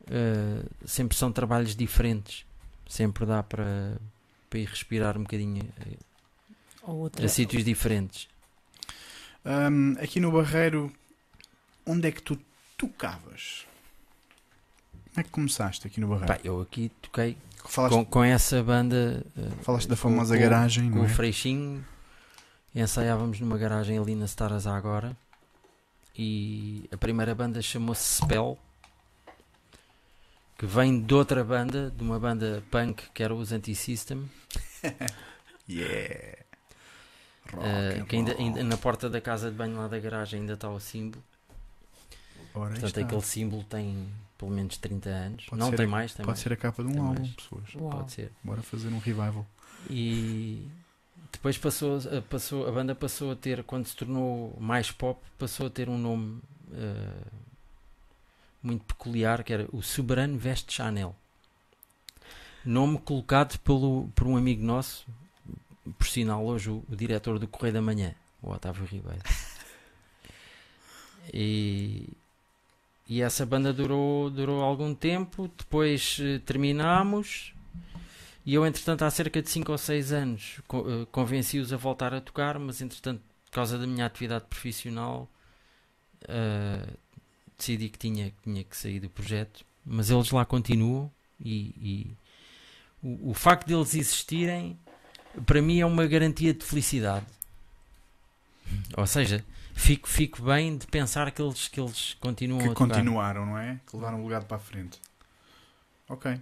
Uh, 0.03 0.69
sempre 0.87 1.17
são 1.17 1.33
trabalhos 1.33 1.75
diferentes. 1.75 2.45
Sempre 2.87 3.27
dá 3.27 3.43
para 3.43 3.97
para 4.51 4.59
ir 4.61 4.69
respirar 4.69 5.19
um 5.19 5.23
bocadinho 5.23 5.69
Ou 6.83 6.97
outra. 6.99 7.25
a 7.25 7.29
sítios 7.29 7.65
diferentes. 7.65 8.29
Hum, 9.45 9.97
aqui 10.01 10.21
no 10.21 10.31
Barreiro, 10.31 10.93
onde 11.87 12.09
é 12.09 12.13
que 12.13 12.23
tu 12.23 12.39
tocavas? 12.77 13.67
Como 15.11 15.21
é 15.21 15.23
que 15.23 15.31
começaste 15.31 15.87
aqui 15.87 16.01
no 16.01 16.09
Barreiro? 16.09 16.27
Pá, 16.35 16.41
eu 16.43 16.61
aqui 16.61 16.91
toquei 17.01 17.37
Falaste, 17.67 17.95
com, 17.95 18.05
com 18.05 18.25
essa 18.25 18.63
banda. 18.63 19.25
uh, 19.37 19.63
falaste 19.63 19.89
da 19.89 19.95
com- 19.97 20.03
famosa 20.03 20.35
com- 20.35 20.43
garagem, 20.43 20.91
com 20.91 20.97
não 20.97 21.03
o 21.03 21.07
é? 21.07 21.09
Freixinho. 21.09 21.85
Ensaiávamos 22.75 23.39
numa 23.39 23.57
garagem 23.57 23.97
ali 23.99 24.15
na 24.17 24.25
Staras 24.27 24.67
agora. 24.67 25.17
E 26.17 26.89
a 26.93 26.97
primeira 26.97 27.35
banda 27.35 27.63
chamou-se 27.63 28.17
Spell. 28.23 28.59
Que 30.59 30.67
vem 30.67 31.01
de 31.01 31.15
outra 31.15 31.43
banda, 31.45 31.91
de 31.97 32.03
uma 32.03 32.19
banda 32.19 32.63
punk 32.71 33.05
que 33.13 33.23
era 33.23 33.35
os 33.35 33.53
Anti-System. 33.53 34.29
Yeah. 35.67 36.37
Rock 37.55 37.65
eh, 37.67 37.99
and 38.01 38.05
que 38.05 38.17
ainda, 38.17 38.33
ainda 38.39 38.63
na 38.65 38.77
porta 38.77 39.09
da 39.09 39.19
casa 39.19 39.51
de 39.51 39.57
banho 39.57 39.79
lá 39.79 39.89
da 39.89 39.99
garagem 39.99 40.41
ainda 40.41 40.53
está 40.53 40.69
o 40.69 40.79
símbolo. 40.79 41.25
Ora, 42.55 42.71
Portanto, 42.71 42.87
está. 42.87 43.01
aquele 43.01 43.23
símbolo 43.23 43.65
tem 43.65 44.09
pelo 44.39 44.51
menos 44.51 44.77
30 44.77 45.09
anos. 45.09 45.45
Pode 45.47 45.61
Não 45.61 45.71
ser 45.71 45.77
tem 45.77 45.87
a- 45.87 45.89
mais, 45.89 46.13
tem 46.15 46.25
Pode 46.25 46.37
mais. 46.37 46.39
ser 46.41 46.53
a 46.53 46.57
capa 46.57 46.83
de 46.83 46.89
um 46.89 46.93
Tem 46.93 47.01
álbum, 47.01 47.21
mais. 47.21 47.35
pessoas. 47.35 47.75
Uau. 47.75 47.91
Pode 47.91 48.13
ser. 48.13 48.33
Bora 48.43 48.63
fazer 48.63 48.89
um 48.89 48.99
revival. 48.99 49.47
E 49.91 50.69
depois 51.33 51.59
passou, 51.59 51.99
a- 51.99 52.23
passou, 52.23 52.69
a 52.69 52.73
banda 52.73 52.95
passou 52.95 53.33
a 53.33 53.37
ter, 53.37 53.65
quando 53.65 53.87
se 53.87 53.97
tornou 53.97 54.57
mais 54.61 54.91
pop, 54.91 55.21
passou 55.39 55.67
a 55.67 55.71
ter 55.71 55.89
um 55.89 55.99
nome 55.99 56.41
eh, 56.73 57.23
muito 58.63 58.85
peculiar 58.85 59.43
que 59.45 59.53
era 59.53 59.69
o 59.73 59.83
Soberano 59.83 60.39
Veste 60.39 60.73
Chanel. 60.75 61.15
Nome 62.65 62.99
colocado 62.99 63.59
pelo, 63.59 64.09
por 64.15 64.27
um 64.27 64.37
amigo 64.37 64.65
nosso, 64.65 65.07
por 65.99 66.07
sinal 66.07 66.45
hoje 66.47 66.71
o, 66.71 66.83
o 66.89 66.97
diretor 66.97 67.39
do 67.39 67.47
Correio 67.47 67.75
da 67.75 67.83
Manhã, 67.83 68.15
o 68.43 68.51
Otávio 68.51 68.85
Ribeiro. 68.85 69.21
E, 71.33 72.09
e 73.09 73.23
essa 73.23 73.45
banda 73.45 73.73
durou, 73.73 74.31
durou 74.31 74.63
algum 74.63 74.95
tempo, 74.95 75.51
depois 75.59 76.19
eh, 76.21 76.39
terminámos 76.39 77.55
e 78.47 78.55
eu, 78.55 78.67
entretanto, 78.67 79.03
há 79.05 79.11
cerca 79.11 79.41
de 79.41 79.49
5 79.49 79.73
ou 79.73 79.79
6 79.79 80.13
anos 80.13 80.61
eh, 80.61 81.07
convenci-os 81.11 81.73
a 81.73 81.77
voltar 81.77 82.13
a 82.13 82.21
tocar, 82.21 82.59
mas 82.59 82.83
entretanto, 82.83 83.23
por 83.47 83.53
causa 83.53 83.79
da 83.79 83.87
minha 83.87 84.05
atividade 84.05 84.45
profissional, 84.51 85.31
eh, 86.29 86.87
decidi 87.57 87.89
que 87.89 87.99
tinha, 87.99 88.31
que 88.31 88.43
tinha 88.43 88.63
que 88.63 88.77
sair 88.77 89.01
do 89.01 89.09
projeto. 89.09 89.65
Mas 89.85 90.11
eles 90.11 90.31
lá 90.31 90.45
continuam 90.45 91.11
e, 91.41 91.75
e 91.81 92.17
o, 93.03 93.31
o 93.31 93.35
facto 93.35 93.67
de 93.67 93.75
eles 93.75 93.95
existirem, 93.95 94.79
para 95.47 95.63
mim, 95.63 95.81
é 95.81 95.87
uma 95.87 96.07
garantia 96.07 96.53
de 96.53 96.65
felicidade. 96.65 97.27
Ou 98.97 99.07
seja, 99.07 99.43
fico, 99.75 100.09
fico 100.09 100.43
bem 100.43 100.77
de 100.79 100.87
pensar 100.87 101.31
que 101.31 101.43
eles, 101.43 101.69
que 101.69 101.79
eles 101.81 102.15
continuam 102.21 102.61
Que 102.61 102.67
a 102.67 102.69
tocar. 102.71 102.87
continuaram, 102.89 103.45
não 103.47 103.59
é? 103.59 103.79
Que 103.87 103.97
levaram 103.97 104.23
o 104.23 104.27
legado 104.27 104.47
para 104.47 104.57
a 104.57 104.61
frente. 104.61 104.99
Ok. 106.09 106.41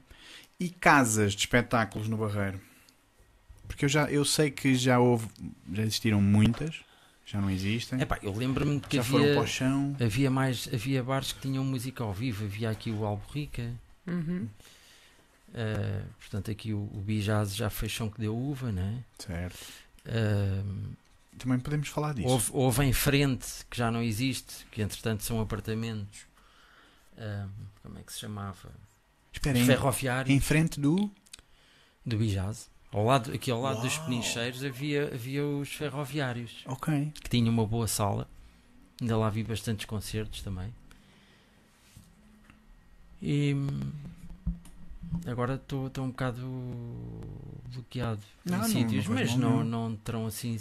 E 0.60 0.68
casas 0.70 1.32
de 1.32 1.40
espetáculos 1.40 2.08
no 2.08 2.16
Barreiro? 2.16 2.60
Porque 3.66 3.84
eu, 3.84 3.88
já, 3.88 4.10
eu 4.10 4.24
sei 4.24 4.50
que 4.50 4.74
já 4.74 4.98
houve, 4.98 5.26
já 5.72 5.82
existiram 5.82 6.20
muitas, 6.20 6.80
já 7.24 7.40
não 7.40 7.50
existem. 7.50 8.00
Epá, 8.00 8.18
eu 8.22 8.32
lembro-me 8.36 8.78
de 8.80 8.86
que 8.86 8.96
já 8.96 9.02
foram 9.04 9.24
havia... 9.24 9.34
para 9.36 9.44
o 9.44 9.46
chão. 9.46 9.96
Havia 10.00 10.30
mais, 10.30 10.68
havia 10.72 11.02
bares 11.02 11.32
que 11.32 11.40
tinham 11.40 11.64
música 11.64 12.04
ao 12.04 12.12
vivo, 12.12 12.44
havia 12.44 12.70
aqui 12.70 12.90
o 12.90 13.04
Alborrica, 13.04 13.72
Uhum. 14.06 14.48
uh, 15.50 16.04
portanto 16.18 16.50
aqui 16.50 16.72
o, 16.72 16.78
o 16.92 17.00
Bijaz 17.06 17.54
já 17.54 17.70
fez 17.70 17.92
chão 17.92 18.10
que 18.10 18.20
deu 18.20 18.36
uva, 18.36 18.72
né? 18.72 18.98
Certo. 19.18 19.56
Uh, 20.06 20.92
Também 21.38 21.58
podemos 21.58 21.88
falar 21.88 22.14
disso. 22.14 22.28
houve, 22.28 22.50
houve 22.52 22.84
em 22.84 22.92
frente, 22.92 23.46
que 23.70 23.76
já 23.76 23.90
não 23.90 24.02
existe, 24.02 24.66
que 24.70 24.80
entretanto 24.82 25.24
são 25.24 25.40
apartamentos, 25.40 26.20
uh, 27.16 27.48
como 27.82 27.98
é 27.98 28.02
que 28.02 28.12
se 28.12 28.20
chamava? 28.20 28.70
Espera 29.32 29.58
ferroviários 29.64 30.34
Em 30.34 30.38
frente 30.40 30.78
do. 30.78 31.10
do 32.04 32.16
Bijaz. 32.16 32.70
Ao 32.92 33.02
lado, 33.04 33.32
aqui 33.32 33.50
ao 33.50 33.60
lado 33.60 33.80
dos 33.80 33.96
Uau. 33.96 34.04
penicheiros 34.04 34.62
havia, 34.62 35.06
havia 35.14 35.44
os 35.44 35.72
ferroviários, 35.72 36.62
Ok. 36.66 37.10
que 37.22 37.30
tinham 37.30 37.48
uma 37.52 37.66
boa 37.66 37.88
sala, 37.88 38.28
ainda 39.00 39.16
lá 39.16 39.30
vi 39.30 39.42
bastantes 39.42 39.86
concertos 39.86 40.42
também. 40.42 40.72
E 43.22 43.54
hum, 43.54 43.90
agora 45.26 45.54
estou 45.54 45.90
um 46.04 46.08
bocado 46.08 46.40
bloqueado 47.72 48.20
Não, 48.44 48.60
em 48.66 48.68
sítios, 48.68 49.06
mas 49.06 49.34
não, 49.36 49.64
não 49.64 49.96
terão 49.96 50.26
assim 50.26 50.58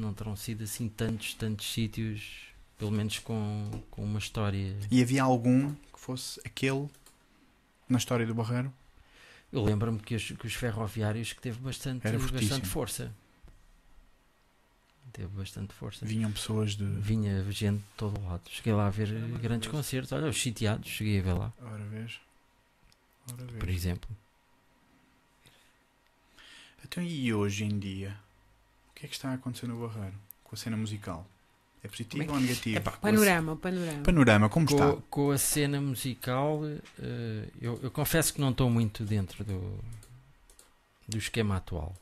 não 0.00 0.12
terão 0.12 0.36
sido 0.36 0.64
assim 0.64 0.88
tantos, 0.88 1.34
tantos 1.34 1.72
sítios, 1.72 2.48
pelo 2.78 2.90
menos 2.90 3.18
com, 3.18 3.70
com 3.90 4.04
uma 4.04 4.18
história. 4.18 4.76
E 4.90 5.02
havia 5.02 5.22
algum 5.22 5.72
que 5.74 5.98
fosse 5.98 6.40
aquele 6.44 6.88
na 7.88 7.98
história 7.98 8.26
do 8.26 8.34
Barreiro? 8.34 8.72
Eu 9.52 9.62
lembro-me 9.64 9.98
que 10.00 10.14
os, 10.14 10.32
que 10.32 10.46
os 10.46 10.54
ferroviários 10.54 11.32
que 11.32 11.40
teve 11.40 11.58
bastante, 11.60 12.02
bastante 12.08 12.66
força. 12.66 13.12
Teve 15.12 15.28
bastante 15.28 15.72
força. 15.72 16.04
Vinham 16.04 16.30
pessoas 16.30 16.72
de. 16.76 16.84
Vinha 16.84 17.42
gente 17.50 17.78
de 17.78 17.84
todo 17.96 18.20
lado. 18.26 18.42
Cheguei 18.50 18.74
lá 18.74 18.86
a 18.88 18.90
ver 18.90 19.08
eh, 19.14 19.38
grandes 19.38 19.70
concertos. 19.70 20.12
Olha, 20.12 20.28
os 20.28 20.40
sitiados, 20.40 20.88
cheguei 20.90 21.20
a 21.20 21.22
ver 21.22 21.32
lá, 21.32 21.52
Ora 21.62 21.84
vês. 21.84 22.20
Ora 23.32 23.44
vês. 23.46 23.58
por 23.58 23.68
exemplo. 23.70 24.10
Então, 26.84 27.02
e 27.02 27.32
hoje 27.32 27.64
em 27.64 27.78
dia? 27.78 28.16
O 28.96 28.98
que 28.98 29.04
é 29.04 29.08
que 29.10 29.14
está 29.14 29.28
a 29.30 29.34
acontecer 29.34 29.66
no 29.66 29.78
Barreiro? 29.86 30.14
Com 30.42 30.54
a 30.54 30.58
cena 30.58 30.74
musical? 30.74 31.26
É 31.84 31.88
positivo 31.88 32.24
é 32.24 32.32
ou 32.32 32.40
negativo? 32.40 32.78
Epá, 32.78 32.92
com 32.92 32.96
a 32.96 33.00
Panorama, 33.10 33.56
panorama. 33.56 34.02
Panorama, 34.02 34.48
como 34.48 34.64
está? 34.64 34.92
com, 34.92 35.00
com 35.02 35.30
a 35.32 35.36
cena 35.38 35.80
musical, 35.82 36.62
eh, 36.98 37.48
eu, 37.60 37.78
eu 37.82 37.90
confesso 37.90 38.32
que 38.32 38.40
não 38.40 38.50
estou 38.52 38.70
muito 38.70 39.04
dentro 39.04 39.44
do, 39.44 39.78
do 41.06 41.18
esquema 41.18 41.56
atual. 41.56 41.94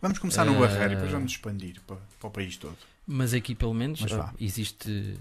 Vamos 0.00 0.18
começar 0.18 0.46
no 0.46 0.54
Eh, 0.54 0.60
Barreiro 0.60 0.92
e 0.92 0.96
depois 0.96 1.12
vamos 1.12 1.32
expandir 1.32 1.78
para, 1.86 1.96
para 2.18 2.28
o 2.28 2.30
país 2.30 2.56
todo. 2.56 2.78
Mas 3.06 3.34
aqui, 3.34 3.54
pelo 3.54 3.74
menos, 3.74 4.00
ah, 4.10 4.32
existe 4.40 5.18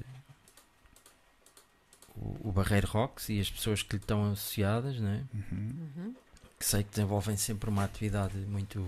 o, 2.16 2.48
o 2.48 2.52
Barreiro 2.54 2.88
Rocks 2.88 3.28
e 3.28 3.42
as 3.42 3.50
pessoas 3.50 3.84
que 3.84 3.98
lhe 3.98 4.02
estão 4.02 4.32
associadas, 4.32 4.98
né? 5.00 5.26
Uhum. 5.34 5.92
Uhum. 5.98 6.16
que 6.58 6.66
sei 6.66 6.82
que 6.84 6.92
desenvolvem 6.92 7.36
sempre 7.36 7.70
uma 7.70 7.84
atividade 7.84 8.38
muito 8.38 8.88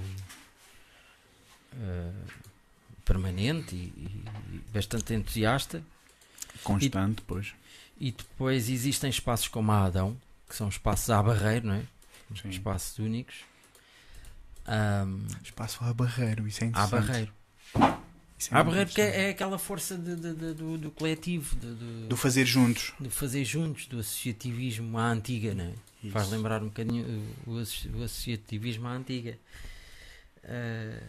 eh, 1.73 2.11
permanente 3.05 3.75
e, 3.75 3.79
e- 3.97 4.23
e 4.55 4.61
bastante 4.73 5.13
entusiasta. 5.13 5.83
Constante, 6.63 7.21
pois. 7.25 7.53
E 7.99 8.11
depois 8.11 8.69
existem 8.69 9.09
espaços 9.09 9.47
como 9.47 9.71
a 9.71 9.85
Adão, 9.85 10.17
que 10.47 10.55
são 10.55 10.69
espaços 10.69 11.09
à 11.09 11.21
barreiro, 11.21 11.67
não 11.67 11.75
é? 11.75 11.83
Sim. 12.41 12.49
espaços 12.49 12.97
únicos. 12.99 13.35
Ahm, 14.67 15.25
Espaço 15.43 15.83
a 15.83 15.91
Barreiro, 15.93 16.47
isso 16.47 16.63
é 16.63 16.67
à 16.67 16.69
interessante. 16.69 16.91
barreiro. 17.07 17.33
Isso 18.37 18.53
é 18.53 18.57
À 18.57 18.63
muito 18.63 18.69
barreiro 18.73 18.89
que 18.91 19.01
interessante. 19.01 19.21
é, 19.23 19.27
é 19.27 19.29
aquela 19.31 19.57
força 19.57 19.97
de- 19.97 20.15
de- 20.15 20.33
de- 20.35 20.53
do, 20.53 20.77
do 20.77 20.91
coletivo, 20.91 21.55
de, 21.55 21.73
de- 21.75 22.07
Do 22.07 22.15
fazer 22.15 22.45
juntos. 22.45 22.93
de 22.99 23.09
fazer 23.09 23.43
juntos, 23.43 23.87
do 23.87 23.99
associativismo 23.99 24.97
à 24.97 25.09
antiga, 25.11 25.55
não 25.55 25.65
é? 25.65 25.73
Isso. 26.03 26.13
Faz 26.13 26.29
lembrar 26.29 26.61
um 26.61 26.67
bocadinho 26.67 27.05
o, 27.47 27.51
o 27.51 27.53
o 27.55 28.03
associativismo 28.03 28.87
à 28.87 28.91
antiga. 28.91 29.37
Ah, 30.43 31.01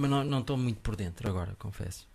mas 0.00 0.10
não 0.10 0.24
não 0.24 0.40
estou 0.40 0.56
muito 0.56 0.80
por 0.80 0.96
dentro 0.96 1.28
agora, 1.28 1.54
confesso. 1.58 2.06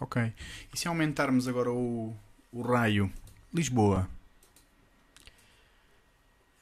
Ok. 0.00 0.32
E 0.72 0.78
se 0.78 0.88
aumentarmos 0.88 1.46
agora 1.46 1.70
o, 1.70 2.14
o 2.52 2.62
raio? 2.62 3.12
Lisboa. 3.52 4.08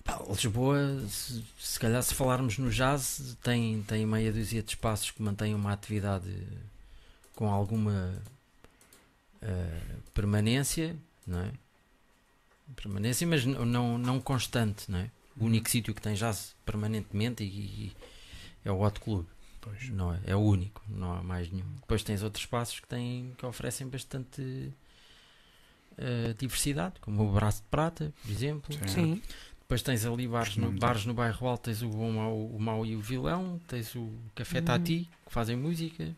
Pá, 0.05 0.21
Lisboa, 0.29 1.01
se, 1.09 1.45
se 1.59 1.79
calhar 1.79 2.03
se 2.03 2.15
falarmos 2.15 2.59
no 2.59 2.71
jazz, 2.71 3.37
tem, 3.43 3.83
tem 3.85 4.05
meia 4.05 4.33
dúzia 4.33 4.63
de 4.63 4.71
espaços 4.71 5.11
que 5.11 5.23
mantêm 5.23 5.55
uma 5.55 5.73
atividade 5.73 6.29
com 7.35 7.49
alguma 7.51 8.13
ah, 9.43 9.97
permanência, 10.15 10.97
não 11.27 11.41
é? 11.41 11.53
Permanência, 12.77 13.27
mas 13.27 13.45
não, 13.45 13.99
não 13.99 14.21
constante, 14.21 14.91
não 14.91 14.99
é? 14.99 15.11
O 15.37 15.45
único 15.47 15.69
sítio 15.71 15.95
que 15.95 16.01
tem 16.01 16.15
jazz 16.15 16.55
permanentemente 16.65 17.43
e, 17.43 17.47
e 17.47 17.97
é 18.65 18.71
o 18.71 18.81
Hot 18.81 19.01
Club. 19.01 19.27
Pois. 19.63 19.89
Não 19.91 20.13
é, 20.13 20.19
é 20.27 20.37
o 20.37 20.41
único, 20.41 20.83
não 20.89 21.13
há 21.15 21.23
mais 21.23 21.51
nenhum. 21.51 21.65
Depois 21.81 22.03
tens 22.03 22.23
outros 22.23 22.43
espaços 22.45 22.79
que, 22.81 22.87
têm, 22.89 23.33
que 23.39 23.47
oferecem 23.47 23.87
bastante 23.89 24.71
eh, 25.97 26.35
diversidade, 26.39 26.95
como 27.01 27.23
o 27.29 27.33
Braço 27.33 27.63
de 27.63 27.69
Prata, 27.69 28.13
por 28.23 28.31
exemplo. 28.31 28.75
Sim. 28.75 28.89
Sim. 28.89 29.23
Depois 29.61 29.83
tens 29.83 30.05
ali 30.05 30.27
bares 30.29 30.57
no, 30.57 30.71
bares 30.73 31.07
no 31.07 31.15
bairro 31.15 31.47
Alto, 31.49 31.63
tens 31.65 31.81
o, 31.83 31.89
Bom 31.89 32.13
Mau, 32.13 32.37
o 32.47 32.61
Mau 32.61 32.85
e 32.85 32.95
o 32.97 33.01
Vilão, 33.01 33.59
tens 33.69 33.95
o 33.95 34.11
Café 34.35 34.59
Uhum. 34.59 34.65
Tati, 34.65 35.09
que 35.27 35.33
fazem 35.33 35.57
música. 35.57 36.15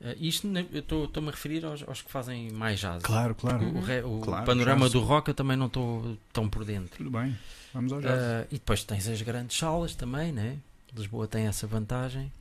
Eh, 0.00 0.16
isto 0.18 0.46
eu 0.72 0.80
estou- 0.80 1.04
estou-me 1.04 1.28
a 1.28 1.32
referir 1.32 1.64
aos, 1.64 1.82
aos 1.86 2.02
que 2.02 2.10
fazem 2.10 2.50
mais 2.50 2.80
jazz. 2.80 3.02
Claro, 3.02 3.34
claro. 3.34 3.64
O, 3.64 3.80
re- 3.80 4.02
o 4.02 4.20
Claro, 4.20 4.46
panorama 4.46 4.86
jazz. 4.86 4.92
do 4.92 5.00
rock 5.00 5.28
eu 5.28 5.34
também 5.34 5.56
não 5.56 5.66
estou 5.66 6.16
tão 6.32 6.48
por 6.48 6.64
dentro. 6.64 6.96
Tudo 6.96 7.10
bem. 7.10 7.36
Vamos 7.74 7.92
ao 7.92 8.00
jazz. 8.00 8.18
Ah, 8.18 8.46
e 8.50 8.54
depois 8.54 8.82
tens 8.84 9.06
as 9.06 9.20
grandes 9.22 9.56
salas 9.56 9.94
também, 9.94 10.32
né? 10.32 10.56
Lisboa 10.96 11.28
tem 11.28 11.46
essa 11.46 11.66
vantagem 11.66 12.32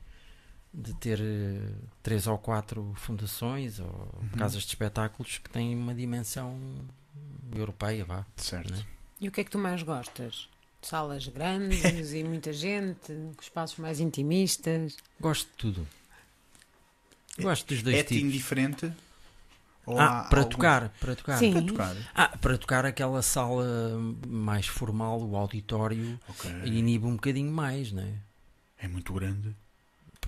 de 0.79 0.93
ter 0.93 1.19
eh, 1.19 1.73
três 2.03 2.27
ou 2.27 2.37
quatro 2.37 2.93
fundações 2.95 3.79
ou 3.79 3.87
Uhum. 4.21 4.29
casas 4.37 4.61
de 4.61 4.67
espetáculos 4.69 5.39
que 5.39 5.49
têm 5.49 5.75
uma 5.75 5.95
dimensão 5.95 6.55
europeia, 7.55 8.05
vá. 8.05 8.23
certo. 8.35 8.71
né? 8.71 8.85
E 9.19 9.27
o 9.27 9.31
que 9.31 9.41
é 9.41 9.43
que 9.43 9.49
tu 9.49 9.57
mais 9.57 9.81
gostas? 9.81 10.47
Salas 10.79 11.27
grandes 11.27 12.13
e 12.13 12.23
muita 12.23 12.53
gente, 12.53 13.11
espaços 13.41 13.79
mais 13.79 13.99
intimistas. 13.99 14.95
Gosto 15.19 15.47
de 15.49 15.53
tudo. 15.57 15.87
Gosto 17.39 17.67
dos 17.67 17.81
dois 17.81 17.97
É-te 17.97 18.09
tipos. 18.15 18.23
indiferente? 18.29 18.91
Ou 19.85 19.99
Ah, 19.99 20.27
para 20.29 20.39
algum- 20.41 20.51
tocar, 20.51 20.89
para 20.99 21.15
tocar. 21.15 21.37
Sim. 21.39 21.53
Para 21.53 21.61
tocar. 21.63 21.95
Ah, 22.13 22.37
para 22.37 22.57
tocar 22.57 22.85
aquela 22.85 23.21
sala 23.23 23.65
mais 24.27 24.67
formal, 24.67 25.19
o 25.21 25.35
auditório, 25.35 26.19
Ok. 26.29 26.51
inibe 26.65 27.05
um 27.05 27.13
bocadinho 27.15 27.51
mais, 27.51 27.91
né? 27.91 28.19
É 28.77 28.87
muito 28.87 29.11
grande. 29.13 29.55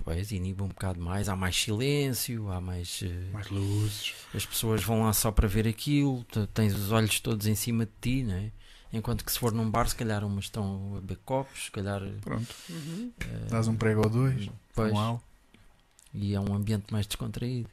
Pois, 0.02 0.32
inibe 0.32 0.62
um 0.62 0.68
bocado 0.68 1.00
mais, 1.00 1.28
há 1.28 1.36
mais 1.36 1.54
silêncio, 1.56 2.50
há 2.50 2.60
mais. 2.60 3.00
eh, 3.02 3.30
Mais 3.32 3.48
luzes. 3.50 4.14
as 4.34 4.46
pessoas 4.46 4.82
vão 4.82 5.02
lá 5.02 5.12
só 5.12 5.30
para 5.30 5.46
ver 5.46 5.68
aquilo, 5.68 6.24
tens 6.54 6.74
os 6.74 6.90
olhos 6.90 7.20
todos 7.20 7.46
em 7.46 7.54
cima 7.54 7.84
de 7.84 7.92
ti, 8.00 8.22
né? 8.22 8.50
Enquanto 8.92 9.24
que 9.24 9.30
se 9.30 9.38
for 9.38 9.52
num 9.52 9.70
bar, 9.70 9.88
se 9.88 9.94
calhar 9.94 10.24
umas 10.24 10.44
estão 10.46 10.94
a 10.96 11.00
beber 11.00 11.18
copos, 11.24 11.66
se 11.66 11.70
calhar. 11.70 12.02
Pronto. 12.22 12.54
Uhum. 12.68 13.12
eh, 13.20 13.46
Dás 13.50 13.68
um 13.68 13.76
prego 13.76 14.02
ou 14.02 14.10
dois. 14.10 14.48
pois, 14.74 14.92
Manual. 14.92 15.22
e 16.14 16.34
é 16.34 16.40
um 16.40 16.54
ambiente 16.54 16.86
mais 16.90 17.06
descontraído. 17.06 17.68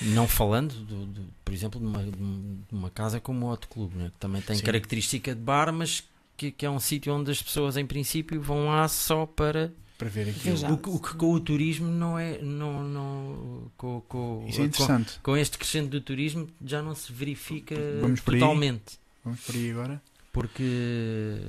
Não 0.00 0.26
falando, 0.26 0.74
do, 0.84 1.06
do- 1.06 1.28
por 1.44 1.54
exemplo, 1.54 1.78
de 1.80 1.86
uma, 1.86 2.02
de 2.02 2.64
uma 2.74 2.90
casa 2.90 3.20
como 3.20 3.46
o 3.46 3.52
Hot 3.52 3.66
Club, 3.68 3.92
né? 3.94 4.10
que 4.12 4.18
também 4.18 4.42
tem 4.42 4.56
Sim. 4.56 4.64
característica 4.64 5.32
de 5.34 5.40
bar, 5.40 5.72
mas 5.72 6.02
que, 6.36 6.50
que 6.50 6.66
é 6.66 6.70
um 6.70 6.80
sítio 6.80 7.14
onde 7.14 7.30
as 7.30 7.40
pessoas, 7.40 7.76
em 7.76 7.86
princípio, 7.86 8.42
vão 8.42 8.66
lá 8.66 8.88
só 8.88 9.24
para. 9.24 9.72
Para 9.96 10.08
ver 10.08 10.28
aquilo. 10.30 10.72
O, 10.72 10.78
que- 10.78 10.88
o 10.90 10.98
que 10.98 11.14
com 11.14 11.32
o 11.32 11.40
turismo 11.40 11.86
não 11.88 12.18
é. 12.18 12.38
Não, 12.42 12.82
não, 12.82 13.70
com, 13.76 14.00
com, 14.08 14.44
Isso 14.48 14.56
é 14.56 14.62
com- 14.62 14.64
interessante. 14.66 15.20
com 15.22 15.36
este 15.36 15.56
crescente 15.56 15.88
do 15.88 16.00
turismo 16.00 16.48
já 16.64 16.82
não 16.82 16.94
se 16.94 17.12
verifica 17.12 17.74
Vamos 18.00 18.20
aí? 18.26 18.40
totalmente. 18.40 18.98
Vamos 19.24 19.40
por 19.40 19.54
aí 19.54 19.70
agora. 19.70 20.02
Porque 20.32 21.40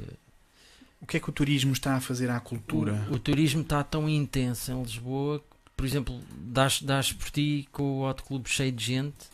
O 1.01 1.07
que 1.07 1.17
é 1.17 1.19
que 1.19 1.29
o 1.29 1.33
turismo 1.33 1.73
está 1.73 1.95
a 1.95 1.99
fazer 2.01 2.29
à 2.29 2.39
cultura? 2.39 3.07
o, 3.09 3.15
o 3.15 3.19
turismo 3.19 3.61
está 3.61 3.83
tão 3.83 4.07
intenso 4.07 4.71
em 4.71 4.81
Lisboa 4.83 5.43
por 5.75 5.85
exemplo, 5.85 6.21
dás, 6.37 6.81
dás 6.81 7.11
por 7.11 7.29
ti 7.29 7.67
com 7.71 7.83
o 7.99 8.07
Hot 8.09 8.23
Club 8.23 8.47
cheio 8.47 8.71
de 8.71 8.85
gente 8.85 9.25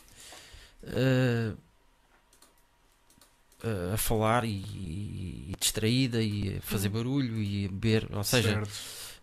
eh, 0.82 1.52
a 3.92 3.96
falar 3.96 4.44
e, 4.44 4.48
e- 4.50 5.52
distraída 5.60 6.22
e 6.22 6.56
a 6.58 6.60
fazer 6.62 6.88
barulho 6.88 7.40
e 7.42 7.66
a 7.66 7.68
beber, 7.68 8.08
ou 8.12 8.24
seja, 8.24 8.62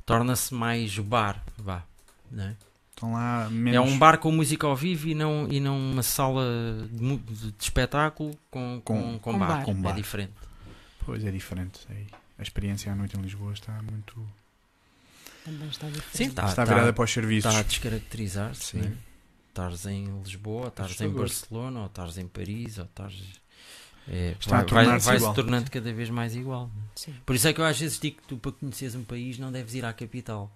torna-se 0.06 0.54
mais 0.54 0.98
bar, 1.00 1.44
vá, 1.58 1.84
né? 2.32 2.56
Estão 2.92 3.14
lá 3.14 3.50
menos... 3.50 3.76
É 3.76 3.80
um 3.82 3.98
bar 3.98 4.18
com 4.18 4.32
música 4.32 4.68
ao 4.68 4.76
vivo 4.76 5.08
e 5.08 5.16
não, 5.16 5.48
e 5.50 5.60
não 5.60 5.78
uma 5.78 6.04
sala 6.04 6.44
de, 6.92 7.18
de 7.52 7.54
espetáculo 7.64 8.38
com, 8.52 8.82
com, 8.84 9.02
Com- 9.14 9.20
com, 9.20 9.40
bar. 9.40 9.48
bar. 9.48 9.64
Com 9.66 9.74
bar. 9.82 9.92
É 9.92 9.96
diferente. 9.96 10.34
Pois 11.06 11.24
é 11.24 11.32
diferente. 11.32 11.80
sei. 11.88 12.08
A 12.38 12.42
experiência 12.42 12.92
à 12.92 12.96
noite 12.96 13.18
em 13.18 13.22
Lisboa 13.22 13.54
está 13.54 13.72
muito... 13.84 14.26
Também 15.46 15.70
está 15.70 15.88
diferente. 15.88 16.18
Sim, 16.18 16.30
tá, 16.32 16.46
está 16.46 16.66
tá- 16.66 16.74
virada 16.74 16.92
para 16.94 17.04
os 17.04 17.12
serviços. 17.12 17.50
Está 17.50 17.60
a 17.60 17.64
descaracterizar-se, 17.64 18.64
Sim. 18.66 18.80
né? 18.82 18.94
Estares 19.48 19.86
em 19.86 20.06
Lisboa, 20.22 20.68
estares 20.68 21.00
em. 21.02 21.10
Barcelona, 21.10 21.80
ou 21.82 21.86
estares 21.88 22.18
em 22.18 22.28
Paris, 22.28 22.78
ou 22.78 22.86
estares. 22.86 23.16
É, 24.12 24.36
Está 24.40 24.60
a 24.60 24.64
vai, 24.64 24.66
vai, 24.66 24.84
tornar-se 24.86 25.06
vai 25.06 25.16
se 25.18 25.22
igual. 25.22 25.34
tornando 25.36 25.70
cada 25.70 25.94
vez 25.94 26.10
mais 26.10 26.36
igual. 26.36 26.72
Sim. 26.96 27.14
Por 27.26 27.36
isso 27.36 27.48
é 27.48 27.54
que 27.54 27.62
eu 27.62 27.66
às 27.66 27.80
vezes 27.80 28.00
digo 28.00 28.18
que 28.18 28.28
tu, 28.28 28.38
para 28.38 28.52
conheceres 28.54 28.96
um 28.96 29.04
país, 29.04 29.38
não 29.38 29.52
deves 29.52 29.74
ir 29.76 29.86
à 29.86 29.94
capital. 29.94 30.52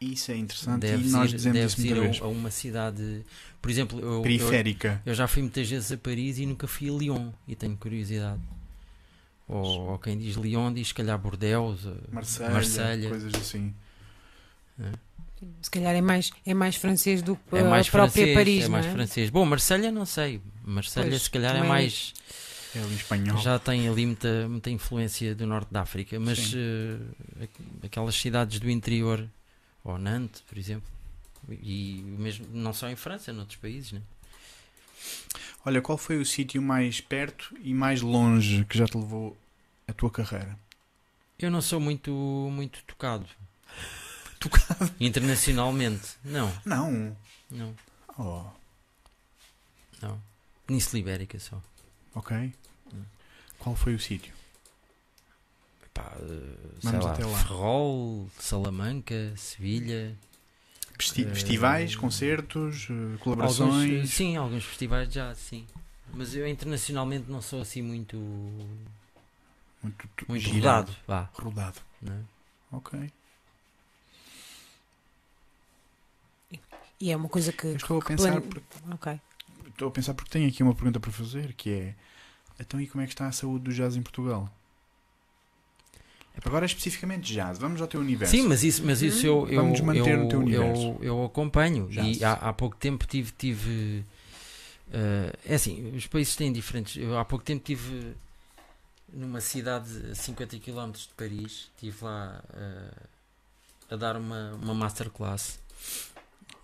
Isso 0.00 0.32
é 0.32 0.36
interessante 0.36 0.80
Deves 0.80 1.08
e 1.10 1.12
nós 1.12 1.30
ir, 1.30 1.36
dizemos 1.36 1.58
deves 1.58 1.78
isso 1.78 1.86
ir 1.86 2.22
a, 2.22 2.24
a 2.24 2.28
uma 2.28 2.50
cidade. 2.50 3.24
Por 3.60 3.70
exemplo, 3.70 4.00
eu, 4.00 4.14
eu, 4.14 4.22
Periférica. 4.22 5.00
eu 5.04 5.14
já 5.14 5.28
fui 5.28 5.42
muitas 5.42 5.68
vezes 5.68 5.92
a 5.92 5.96
Paris 5.98 6.38
e 6.38 6.46
nunca 6.46 6.66
fui 6.66 6.88
a 6.88 6.92
Lyon 6.92 7.30
e 7.46 7.54
tenho 7.54 7.76
curiosidade. 7.76 8.40
Ou, 9.46 9.90
ou 9.90 9.98
quem 9.98 10.16
diz 10.18 10.36
Lyon 10.36 10.72
diz 10.72 10.88
se 10.88 10.94
calhar 10.94 11.18
Bordeaux, 11.18 11.84
eh, 11.84 11.90
Marselha, 12.10 12.50
Marselha. 12.50 13.08
coisas 13.10 13.34
assim. 13.34 13.74
Se 15.62 15.70
calhar 15.70 15.94
é 15.94 16.00
mais, 16.00 16.30
é 16.46 16.54
mais 16.54 16.76
francês 16.76 17.22
do 17.22 17.36
que 17.36 17.56
É 17.56 17.62
mais 17.62 17.88
a 17.88 17.90
própria 17.90 18.10
francês, 18.12 18.34
Paris, 18.36 18.64
é 18.64 18.68
mais 18.68 18.86
é? 18.86 18.90
francês. 18.92 19.30
Bom, 19.30 19.44
Marselha 19.44 19.90
não 19.92 20.04
sei. 20.06 20.40
Marselha 20.64 21.10
Pois, 21.10 21.22
se 21.22 21.30
calhar 21.30 21.50
é 21.52 21.54
também- 21.56 21.68
mais. 21.68 22.14
É 22.18 22.49
ali 22.74 22.94
espanhol. 22.94 23.38
Já 23.38 23.58
tem 23.58 23.88
ali 23.88 24.06
muita, 24.06 24.48
muita 24.48 24.70
influência 24.70 25.34
do 25.34 25.46
norte 25.46 25.72
da 25.72 25.82
África, 25.82 26.18
mas 26.20 26.52
aqu- 27.42 27.86
aquelas 27.86 28.14
cidades 28.14 28.60
do 28.60 28.70
interior, 28.70 29.26
ou 29.84 29.98
Nantes, 29.98 30.40
por 30.42 30.56
exemplo, 30.58 30.88
e 31.50 32.02
mesmo 32.18 32.46
não 32.52 32.72
só 32.72 32.88
em 32.88 32.96
França, 32.96 33.32
noutros 33.32 33.56
países, 33.58 33.92
né? 33.92 34.02
Olha, 35.64 35.80
qual 35.82 35.98
foi 35.98 36.18
o 36.18 36.24
sítio 36.26 36.60
mais 36.62 37.00
perto 37.00 37.54
e 37.62 37.74
mais 37.74 38.00
longe 38.02 38.64
que 38.64 38.76
já 38.78 38.86
te 38.86 38.96
levou 38.96 39.36
a 39.88 39.92
tua 39.92 40.10
carreira? 40.10 40.58
Eu 41.38 41.50
não 41.50 41.60
sou 41.62 41.80
muito, 41.80 42.10
muito 42.52 42.82
tocado. 42.84 43.26
Tocado? 44.38 44.90
Internacionalmente. 45.00 46.16
Não, 46.24 46.50
Não. 46.64 47.16
não, 47.50 47.74
Oh, 48.18 48.44
não. 50.02 50.20
Península 50.66 50.98
Ibérica 51.00 51.38
só. 51.38 51.60
ok. 52.14 52.52
Qual 53.60 53.76
foi 53.76 53.94
o 53.94 54.00
sítio? 54.00 54.32
Pá, 55.94 56.12
eh, 56.16 56.20
sei 56.80 56.90
Vamos 56.90 57.04
lá, 57.04 57.12
até 57.12 57.24
lá. 57.24 57.38
Ferrol, 57.38 58.28
Salamanca, 58.38 59.34
Sevilha. 59.36 60.16
Festi- 60.98 61.24
Eh, 61.26 61.34
festivais, 61.34 61.96
concertos, 61.96 62.86
eh, 62.90 62.92
Alguns, 62.92 63.20
colaborações? 63.20 64.04
eh, 64.04 64.06
sim, 64.06 64.36
alguns 64.36 64.64
festivais 64.64 65.12
já, 65.12 65.34
sim. 65.34 65.66
Mas 66.12 66.34
eu 66.34 66.46
internacionalmente 66.46 67.30
não 67.30 67.40
sou 67.40 67.60
assim 67.62 67.80
muito, 67.82 68.16
Muito, 69.82 70.08
muito 70.28 70.40
girado. 70.42 70.90
rodado. 70.92 70.96
Vá, 71.06 71.30
Rodado. 71.34 71.80
né? 72.02 72.24
Ok. 72.72 73.10
E 77.00 77.10
é 77.10 77.16
uma 77.16 77.28
coisa 77.28 77.50
que. 77.52 77.66
Eu 77.66 77.76
estou 77.76 77.98
a 77.98 78.04
pensar, 78.04 78.40
plane- 78.40 78.46
por- 78.46 78.62
estou 79.68 79.88
a 79.88 79.90
pensar 79.90 80.12
porque 80.14 80.30
tenho 80.30 80.48
aqui 80.48 80.62
uma 80.62 80.74
pergunta 80.74 81.00
para 81.00 81.10
fazer, 81.10 81.54
que 81.54 81.70
é 81.70 81.94
então 82.60 82.80
e 82.80 82.86
como 82.86 83.02
é 83.02 83.06
que 83.06 83.12
está 83.12 83.26
a 83.26 83.32
saúde 83.32 83.64
do 83.64 83.72
jazz 83.72 83.96
em 83.96 84.02
Portugal? 84.02 84.50
Agora 86.44 86.64
especificamente 86.64 87.32
jazz, 87.32 87.58
vamos 87.58 87.80
ao 87.82 87.86
teu 87.88 88.00
universo. 88.00 88.34
Sim, 88.34 88.48
mas 88.48 88.64
isso, 88.64 88.82
mas 88.84 89.02
isso 89.02 89.26
eu, 89.26 89.46
eu, 89.48 89.62
Vamos 89.62 89.80
manter 89.80 90.08
eu, 90.08 90.18
no 90.18 90.28
teu 90.28 90.38
universo. 90.40 90.82
eu, 90.82 90.98
eu 91.02 91.24
acompanho. 91.24 91.86
Jazz. 91.88 92.18
E 92.18 92.24
há, 92.24 92.32
há 92.32 92.52
pouco 92.52 92.76
tempo 92.76 93.06
tive. 93.06 93.30
tive 93.32 94.04
eh, 94.92 95.32
é 95.44 95.54
assim, 95.56 95.94
os 95.94 96.06
países 96.06 96.34
têm 96.36 96.50
diferentes. 96.52 96.96
Eu 96.96 97.18
há 97.18 97.24
pouco 97.24 97.44
tempo 97.44 97.62
tive 97.62 98.14
numa 99.12 99.40
cidade 99.40 99.88
a 100.12 100.14
50 100.14 100.58
km 100.60 100.92
de 100.92 101.08
Paris, 101.16 101.70
estive 101.74 102.04
lá 102.04 102.42
eh, 102.54 102.94
a 103.90 103.96
dar 103.96 104.16
uma, 104.16 104.54
uma 104.54 104.74
masterclass. 104.74 105.58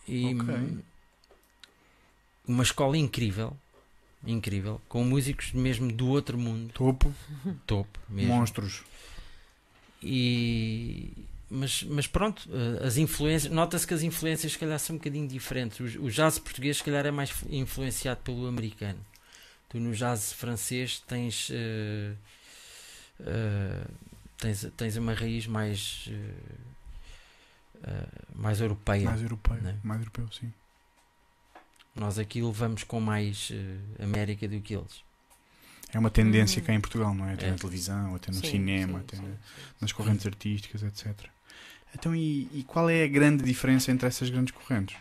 E 0.08 0.34
Ok. 0.34 0.78
uma 2.46 2.62
escola 2.62 2.96
incrível, 2.96 3.56
incrível, 4.24 4.80
com 4.88 5.04
músicos 5.04 5.52
mesmo 5.52 5.90
do 5.92 6.08
outro 6.08 6.38
mundo, 6.38 6.72
Topo, 6.72 7.12
topo 7.66 7.98
mesmo. 8.08 8.32
monstros. 8.34 8.82
E 10.02 11.10
mas, 11.48 11.82
mas 11.84 12.06
pronto, 12.08 12.48
eh, 12.52 12.84
as 12.86 12.96
influências, 12.96 13.52
nota-se 13.52 13.86
que 13.86 13.94
as 13.94 14.02
influências 14.02 14.52
se 14.52 14.58
calhar 14.58 14.78
são 14.80 14.96
um 14.96 14.98
bocadinho 14.98 15.28
diferentes. 15.28 15.78
O, 15.96 16.04
o 16.04 16.10
jazz 16.10 16.38
português 16.38 16.78
se 16.78 16.82
calhar 16.84 17.06
é 17.06 17.10
mais 17.10 17.32
influenciado 17.48 18.20
pelo 18.22 18.46
americano. 18.46 18.98
Tu 19.68 19.78
no 19.78 19.92
jazz 19.94 20.32
francês 20.32 21.00
tens 21.06 21.48
eh, 21.52 22.12
eh, 23.20 23.84
tens, 24.38 24.66
tens 24.76 24.96
uma 24.96 25.14
raiz 25.14 25.46
mais 25.46 26.08
eh, 27.84 28.06
mais 28.34 28.60
europeia. 28.60 29.04
Mais 29.04 29.22
europeu, 29.22 29.54
Né? 29.56 29.78
mais 29.84 30.00
europeu, 30.00 30.26
sim. 30.32 30.52
Nós 31.96 32.18
aqui 32.18 32.42
levamos 32.42 32.84
com 32.84 33.00
mais 33.00 33.50
eh, 33.52 34.02
América 34.04 34.46
do 34.46 34.60
que 34.60 34.74
eles. 34.74 35.04
É 35.92 35.98
uma 35.98 36.10
tendência 36.10 36.60
Hum. 36.60 36.64
cá 36.64 36.74
em 36.74 36.80
Portugal, 36.80 37.14
não 37.14 37.26
é? 37.26 37.34
Até 37.34 37.46
É. 37.46 37.50
na 37.52 37.56
televisão, 37.56 38.14
até 38.14 38.30
no 38.30 38.38
Sim, 38.38 38.50
cinema, 38.50 38.98
sim, 38.98 39.04
até 39.06 39.16
sim, 39.16 39.34
nas 39.80 39.92
correntes 39.92 40.26
artísticas, 40.26 40.82
etc. 40.82 41.14
Então, 41.94 42.14
e, 42.14 42.48
e 42.52 42.64
qual 42.66 42.90
é 42.90 43.04
a 43.04 43.08
grande 43.08 43.42
diferença 43.44 43.90
entre 43.90 44.06
essas 44.06 44.28
grandes 44.28 44.52
correntes? 44.52 44.96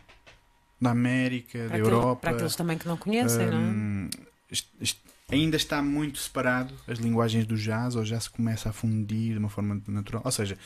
Da 0.80 0.92
América, 0.92 1.58
Para, 1.60 1.68
da 1.70 1.76
aquele- 1.76 1.88
Europa? 1.96 2.16
para 2.22 2.32
aqueles 2.32 2.56
também 2.56 2.78
que 2.78 2.88
não 2.88 2.96
conhecem, 2.98 3.48
não 3.48 3.58
é? 3.58 3.62
hum, 3.62 4.10
est- 4.52 4.70
est- 4.80 5.00
ainda 5.30 5.58
está 5.58 5.82
muito 5.82 6.20
separado 6.20 6.74
as 6.88 7.00
linguagens 7.00 7.46
do 7.46 7.58
jazz 7.58 7.96
ou 7.96 8.06
já 8.06 8.20
se 8.20 8.30
começa 8.30 8.70
a 8.70 8.74
fundir 8.74 9.34
de 9.34 9.40
uma 9.40 9.50
forma 9.50 9.82
natural? 9.88 10.22
Ou 10.24 10.32
seja, 10.32 10.58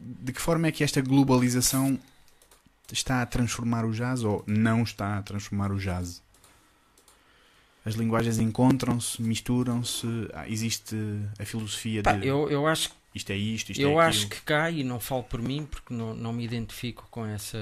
de 0.00 0.32
que 0.32 0.40
forma 0.40 0.68
é 0.68 0.72
que 0.72 0.84
esta 0.84 1.00
globalização 1.02 1.98
está 2.92 3.22
a 3.22 3.26
transformar 3.26 3.84
o 3.84 3.92
jazz 3.92 4.22
ou 4.22 4.44
não 4.46 4.82
está 4.82 5.18
a 5.18 5.22
transformar 5.22 5.72
o 5.72 5.78
jazz? 5.78 6.22
As 7.84 7.94
linguagens 7.94 8.38
encontram-se, 8.38 9.20
misturam-se, 9.20 10.06
ah, 10.32 10.48
existe 10.48 10.96
a 11.38 11.44
filosofia 11.44 12.02
Pá, 12.02 12.12
de 12.12 12.26
eu, 12.26 12.48
eu 12.48 12.66
acho 12.66 12.90
isto 13.14 13.30
é 13.30 13.36
isto, 13.36 13.70
isto 13.70 13.80
eu 13.80 14.00
é 14.00 14.06
acho 14.06 14.28
que 14.28 14.40
cá, 14.40 14.70
e 14.70 14.82
não 14.82 14.98
falo 14.98 15.22
por 15.22 15.40
mim 15.40 15.66
porque 15.70 15.94
não, 15.94 16.14
não 16.14 16.32
me 16.32 16.44
identifico 16.44 17.06
com 17.10 17.24
essa, 17.24 17.58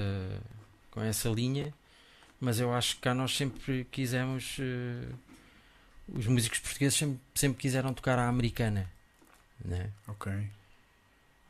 com 0.89 1.01
essa 1.01 1.29
linha, 1.29 1.73
mas 2.39 2.59
eu 2.59 2.73
acho 2.73 2.95
que 2.95 3.01
cá 3.01 3.13
nós 3.13 3.35
sempre 3.35 3.85
quisemos. 3.91 4.57
eh, 4.59 5.13
os 6.07 6.27
músicos 6.27 6.59
portugueses 6.59 6.97
sempre, 6.97 7.19
sempre 7.33 7.61
quiseram 7.61 7.93
tocar 7.93 8.19
à 8.19 8.27
americana. 8.27 8.89
Né? 9.63 9.89
Ok. 10.07 10.31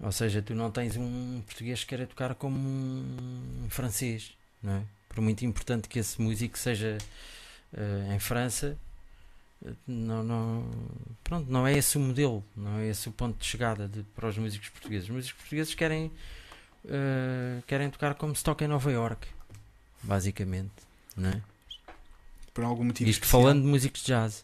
Ou 0.04 0.12
seja, 0.12 0.42
tu 0.42 0.54
não 0.54 0.70
tens 0.70 0.98
um 0.98 1.42
português 1.46 1.80
que 1.82 1.88
queira 1.88 2.06
tocar 2.06 2.36
como 2.36 2.58
um 2.60 3.68
francês. 3.70 4.34
Não 4.62 4.74
é? 4.74 4.84
Por 5.10 5.22
muito 5.22 5.46
importante 5.46 5.88
que 5.88 6.00
esse 6.00 6.22
músico 6.22 6.58
seja 6.58 6.98
eh, 7.76 8.13
em 8.16 8.20
França, 8.20 8.78
não, 9.88 10.24
não, 10.24 10.72
pronto, 11.24 11.50
não 11.50 11.66
é 11.66 11.78
esse 11.78 11.98
o 11.98 12.02
modelo, 12.02 12.44
não 12.56 12.80
é 12.80 12.88
esse 12.89 13.08
o 13.08 13.12
ponto 13.12 13.38
de 13.39 13.46
chegada 13.46 13.88
de- 13.88 14.04
para 14.16 14.28
os 14.28 14.38
músicos 14.38 14.70
portugueses. 14.70 15.08
Os 15.08 15.16
músicos 15.16 15.39
portugueses 15.39 15.74
querem, 15.76 16.12
eh, 16.89 17.62
querem 17.68 17.89
tocar 17.89 18.13
como 18.16 18.36
se 18.36 18.44
toca 18.44 18.66
em 18.66 18.68
Nova 18.68 18.92
York, 18.92 19.28
basicamente. 20.02 20.72
Não 21.16 21.30
é? 21.30 21.42
Por 22.54 22.63
algum 22.66 22.84
motivo 22.84 23.10
Isto 23.10 23.22
especial? 23.24 23.42
falando 23.44 23.62
de 23.62 23.68
músicos 23.68 24.02
de 24.02 24.08
jazz. 24.08 24.44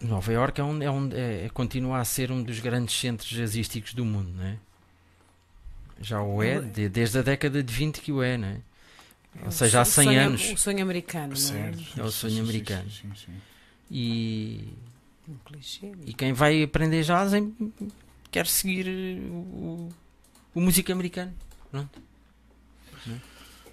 Nova 0.00 0.32
York 0.32 0.60
é, 0.60 0.64
um, 0.64 0.82
é, 0.82 0.90
um, 0.90 1.10
é, 1.12 1.44
é- 1.46 1.48
continua 1.48 1.98
a 1.98 2.04
ser 2.04 2.30
um 2.30 2.42
dos 2.42 2.58
grandes 2.60 2.98
centros 2.98 3.28
jazzísticos 3.28 3.94
do 3.94 4.04
mundo, 4.04 4.30
não 4.36 4.44
é? 4.44 4.56
Já 6.00 6.20
o 6.22 6.42
é, 6.42 6.60
de- 6.60 6.88
desde 6.88 7.18
a 7.18 7.22
década 7.22 7.62
de 7.62 7.72
20 7.72 8.00
que 8.00 8.12
o 8.12 8.22
é, 8.22 8.36
não 8.36 8.48
é? 8.48 8.60
Ou 9.44 9.50
seja, 9.52 9.78
há 9.80 9.82
O 9.82 9.84
100 9.84 10.04
sonho- 10.04 10.20
anos. 10.20 10.50
O 10.52 10.56
sonho 10.56 10.82
americano, 10.82 11.34
não 11.34 11.56
é? 11.56 11.72
É 11.98 12.02
o 12.02 12.10
sonho 12.10 12.42
americano. 12.42 12.90
sim, 12.90 13.10
sim, 13.14 13.26
sim. 13.26 13.32
E, 13.90 14.68
Um 15.28 15.34
clichê. 15.44 15.92
e 16.04 16.12
quem 16.12 16.32
vai 16.32 16.62
aprender 16.62 17.02
jazz 17.02 17.32
em- 17.34 17.54
quer 18.30 18.46
seguir 18.46 18.86
o, 19.30 19.88
o 20.54 20.60
músico 20.60 20.90
americano. 20.92 21.32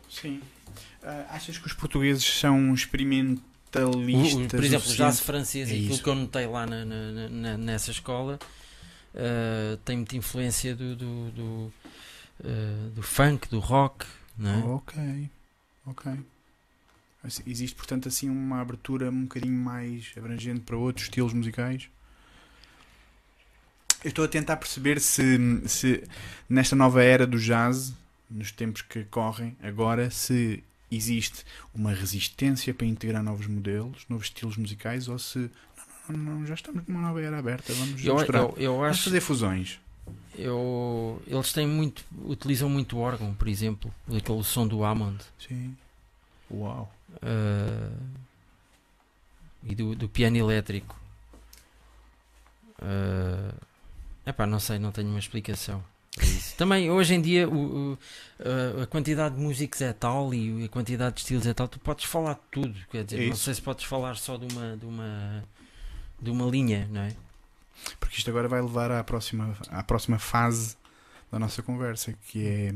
Sim. 0.09 0.41
Ah, 1.03 1.25
achas 1.31 1.57
que 1.57 1.65
os 1.65 1.73
portugueses 1.73 2.23
são 2.23 2.71
O- 2.73 3.41
experimentalistas? 3.81 4.45
o- 4.45 4.49
por 4.49 4.63
exemplo, 4.63 4.91
o 4.91 4.95
jazz 4.95 5.19
francês, 5.19 5.69
É 5.69 5.75
e 5.75 5.83
aquilo 5.85 5.99
que 5.99 6.09
eu 6.09 6.15
notei 6.15 6.45
lá 6.47 6.65
na- 6.65 6.85
na- 6.85 7.29
na- 7.29 7.57
nessa 7.57 7.91
escola, 7.91 8.39
uh, 9.15 9.77
tem 9.85 9.97
muita 9.97 10.15
influência 10.15 10.75
do, 10.75 10.95
do, 10.95 11.31
do, 11.31 11.73
uh, 12.43 12.89
do 12.95 13.01
funk, 13.01 13.49
do 13.49 13.59
rock, 13.59 14.05
é? 14.39 14.57
Ok, 14.65 15.29
ok. 15.85 16.11
Existe, 17.47 17.75
portanto, 17.75 18.07
assim 18.09 18.29
uma 18.29 18.59
abertura 18.59 19.09
um 19.09 19.23
bocadinho 19.23 19.57
mais 19.57 20.11
abrangente 20.17 20.59
para 20.61 20.75
outros 20.75 21.05
estilos 21.05 21.31
musicais? 21.33 21.87
Eu 24.03 24.09
estou 24.09 24.25
a 24.25 24.27
tentar 24.27 24.57
perceber 24.57 24.99
se, 24.99 25.23
se 25.65 26.03
nesta 26.49 26.75
nova 26.75 27.01
era 27.01 27.25
do 27.25 27.39
jazz, 27.39 27.93
nos 28.29 28.51
tempos 28.51 28.81
que 28.81 29.05
correm 29.05 29.55
agora, 29.63 30.09
se 30.11 30.61
existe 30.95 31.43
uma 31.73 31.91
resistência 31.91 32.73
para 32.73 32.85
integrar 32.85 33.23
novos 33.23 33.47
modelos, 33.47 34.05
novos 34.09 34.25
estilos 34.27 34.57
musicais, 34.57 35.07
ou 35.07 35.17
se 35.19 35.49
não, 36.09 36.17
não, 36.17 36.33
não, 36.39 36.45
já 36.45 36.53
estamos 36.53 36.85
numa 36.87 37.01
nova 37.01 37.21
era 37.21 37.37
aberta, 37.39 37.73
vamos 37.73 38.03
Eu, 38.03 38.15
misturar. 38.15 38.41
eu, 38.43 38.55
eu 38.57 38.73
Vamos 38.73 38.89
acho 38.89 39.03
fazer 39.05 39.21
fusões. 39.21 39.79
eu, 40.37 41.21
eles 41.27 41.53
têm 41.53 41.67
muito, 41.67 42.03
utilizam 42.25 42.69
muito 42.69 42.97
órgão, 42.97 43.33
por 43.33 43.47
exemplo, 43.47 43.93
aquele 44.15 44.43
som 44.43 44.67
do 44.67 44.83
Hammond 44.83 45.23
Sim. 45.39 45.75
Uau. 46.51 46.93
uh, 47.15 47.97
e 49.63 49.73
do, 49.75 49.95
do 49.95 50.09
piano 50.09 50.35
elétrico. 50.37 50.99
Uh, 52.79 53.55
epá, 54.25 54.45
não 54.45 54.59
sei, 54.59 54.77
não 54.77 54.91
tenho 54.91 55.07
uma 55.09 55.19
explicação. 55.19 55.83
Para 56.15 56.25
isso. 56.25 56.55
Também 56.55 56.89
hoje 56.91 57.13
em 57.15 57.21
dia 57.21 57.47
o- 57.49 57.93
o- 57.93 57.97
a- 58.81 58.87
quantidade 58.87 59.35
de 59.35 59.41
músicos 59.41 59.81
é 59.81 59.91
tal 59.93 60.33
e 60.33 60.65
a 60.65 60.69
quantidade 60.69 61.15
de 61.15 61.21
estilos 61.21 61.45
é 61.47 61.53
tal, 61.53 61.67
tu 61.67 61.79
podes 61.79 62.05
falar 62.05 62.33
de 62.35 62.39
tudo. 62.51 62.79
Quer 62.91 63.03
dizer, 63.03 63.23
É 63.23 63.29
não 63.29 63.35
sei 63.35 63.53
se 63.53 63.61
podes 63.61 63.85
falar 63.85 64.15
só 64.15 64.37
de 64.37 64.53
uma, 64.53 64.77
de 64.77 64.85
uma, 64.85 65.43
de 66.21 66.29
uma 66.31 66.45
linha, 66.45 66.87
não 66.91 67.01
é? 67.01 67.15
Porque 67.99 68.17
isto 68.17 68.29
agora 68.29 68.47
vai 68.47 68.61
levar 68.61 68.91
à 68.91 69.03
próxima, 69.03 69.57
à 69.69 69.83
próxima 69.83 70.19
fase 70.19 70.77
da 71.31 71.39
nossa 71.39 71.61
conversa, 71.63 72.13
que 72.27 72.45
é 72.47 72.73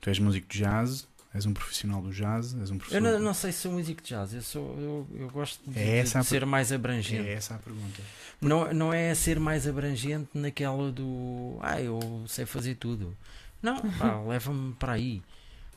tu 0.00 0.08
és 0.10 0.18
músico 0.18 0.46
de 0.48 0.58
jazz, 0.58 1.06
és 1.34 1.46
um 1.46 1.52
profissional 1.54 2.02
do 2.02 2.10
jazz, 2.12 2.54
és 2.60 2.70
um. 2.70 2.78
Eu 2.90 3.00
não, 3.00 3.18
não 3.18 3.34
sei 3.34 3.52
se 3.52 3.58
sou 3.60 3.72
músico 3.72 4.02
de 4.02 4.08
jazz, 4.10 4.34
eu, 4.34 4.42
sou, 4.42 4.76
eu, 4.78 5.06
eu 5.20 5.30
gosto 5.30 5.58
de, 5.70 5.78
É 5.78 6.02
de- 6.02 6.10
de 6.12 6.24
ser 6.24 6.44
mais 6.44 6.70
É 6.70 6.74
abrangente. 6.74 7.28
essa 7.28 7.54
a 7.54 7.58
pergunta. 7.58 8.02
Não, 8.40 8.72
não 8.74 8.92
é 8.92 9.14
ser 9.14 9.38
mais 9.40 9.66
abrangente 9.66 10.28
naquela 10.34 10.90
do 10.92 11.56
ah, 11.62 11.80
eu 11.80 12.24
sei 12.28 12.44
fazer 12.44 12.74
tudo. 12.74 13.16
Não, 13.62 13.80
pá, 13.98 14.20
leva-me 14.22 14.74
para 14.74 14.92
aí. 14.94 15.22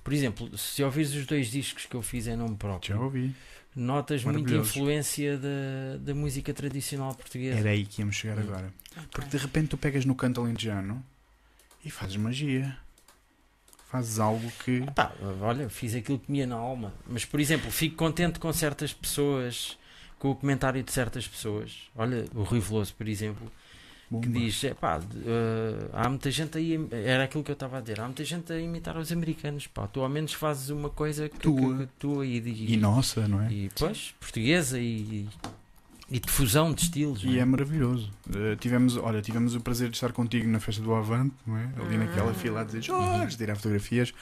Por 0.03 0.11
exemplo, 0.13 0.55
se 0.57 0.83
ouvires 0.83 1.13
os 1.13 1.25
dois 1.25 1.47
discos 1.47 1.85
que 1.85 1.95
eu 1.95 2.01
fiz 2.01 2.27
em 2.27 2.35
nome 2.35 2.55
próprio, 2.57 2.95
Já 2.95 3.01
ouvi. 3.01 3.33
notas 3.75 4.23
muita 4.23 4.53
influência 4.55 5.37
da, 5.37 5.97
da 5.99 6.13
música 6.15 6.53
tradicional 6.53 7.13
portuguesa. 7.15 7.57
Era 7.59 7.69
aí 7.69 7.85
que 7.85 8.01
íamos 8.01 8.15
chegar 8.15 8.37
Hum. 8.37 8.41
agora. 8.41 8.73
Porque 9.11 9.29
de 9.29 9.37
repente 9.37 9.69
tu 9.69 9.77
pegas 9.77 10.03
no 10.05 10.15
canto 10.15 10.41
alentejano 10.41 11.03
e 11.83 11.89
fazes 11.89 12.17
magia. 12.17 12.77
Fazes 13.95 14.19
algo 14.19 14.51
que. 14.63 14.81
Pá, 14.93 15.11
olha, 15.41 15.69
fiz 15.69 15.95
aquilo 15.95 16.19
que 16.19 16.31
me 16.31 16.39
ia 16.39 16.47
na 16.47 16.55
alma. 16.55 16.93
Mas, 17.07 17.23
por 17.25 17.39
exemplo, 17.39 17.71
fico 17.71 17.95
contente 17.95 18.39
com 18.39 18.51
certas 18.51 18.93
pessoas, 18.93 19.77
com 20.19 20.31
o 20.31 20.35
comentário 20.35 20.81
de 20.83 20.91
certas 20.91 21.27
pessoas. 21.27 21.73
Olha, 21.95 22.25
o 22.33 22.43
Rui 22.43 22.59
Veloso, 22.59 22.93
por 22.95 23.07
exemplo, 23.07 23.49
que 24.09 24.11
Bomba. 24.27 24.27
diz: 24.39 24.63
é 24.65 24.73
pá, 24.73 24.99
eh, 24.99 25.89
há 25.93 26.09
muita 26.09 26.29
gente 26.29 26.57
aí. 26.57 26.77
Era 26.91 27.23
aquilo 27.23 27.43
que 27.43 27.51
eu 27.51 27.53
estava 27.53 27.77
a 27.77 27.81
dizer. 27.81 27.99
Há 28.01 28.05
muita 28.05 28.23
gente 28.23 28.51
a 28.51 28.59
imitar 28.59 28.97
os 28.97 29.11
americanos. 29.11 29.67
Pá, 29.67 29.87
tu 29.87 30.01
ao 30.01 30.09
menos 30.09 30.33
fazes 30.33 30.69
uma 30.69 30.89
coisa 30.89 31.29
que, 31.29 31.39
Tua. 31.39 31.77
que- 31.77 31.85
que 31.87 31.93
tua 31.97 32.25
e, 32.25 32.37
e, 32.39 32.73
E 32.73 32.77
nossa, 32.77 33.27
não 33.27 33.41
é? 33.43 33.51
e, 33.51 33.71
pois, 33.79 34.13
portuguesa 34.19 34.77
e, 34.79 34.83
e 34.83 35.29
difusão 36.09 36.71
de 36.71 36.83
estilos. 36.83 37.23
E 37.23 37.37
é? 37.37 37.41
é 37.41 37.45
maravilhoso. 37.45 38.11
Uh, 38.29 38.55
tivemos, 38.57 38.95
olha, 38.97 39.21
tivemos 39.21 39.55
o 39.55 39.59
prazer 39.59 39.89
de 39.89 39.95
estar 39.97 40.11
contigo 40.11 40.47
na 40.47 40.59
festa 40.59 40.81
do 40.81 40.93
Avante, 40.93 41.33
não 41.47 41.57
é? 41.57 41.69
Ali 41.83 41.97
naquela 41.97 42.31
Hum. 42.31 42.35
fila 42.35 42.61
a 42.61 42.63
dizer 42.63 42.83
Jorge, 42.83 43.35
tirar 43.37 43.55
fotografias. 43.55 44.13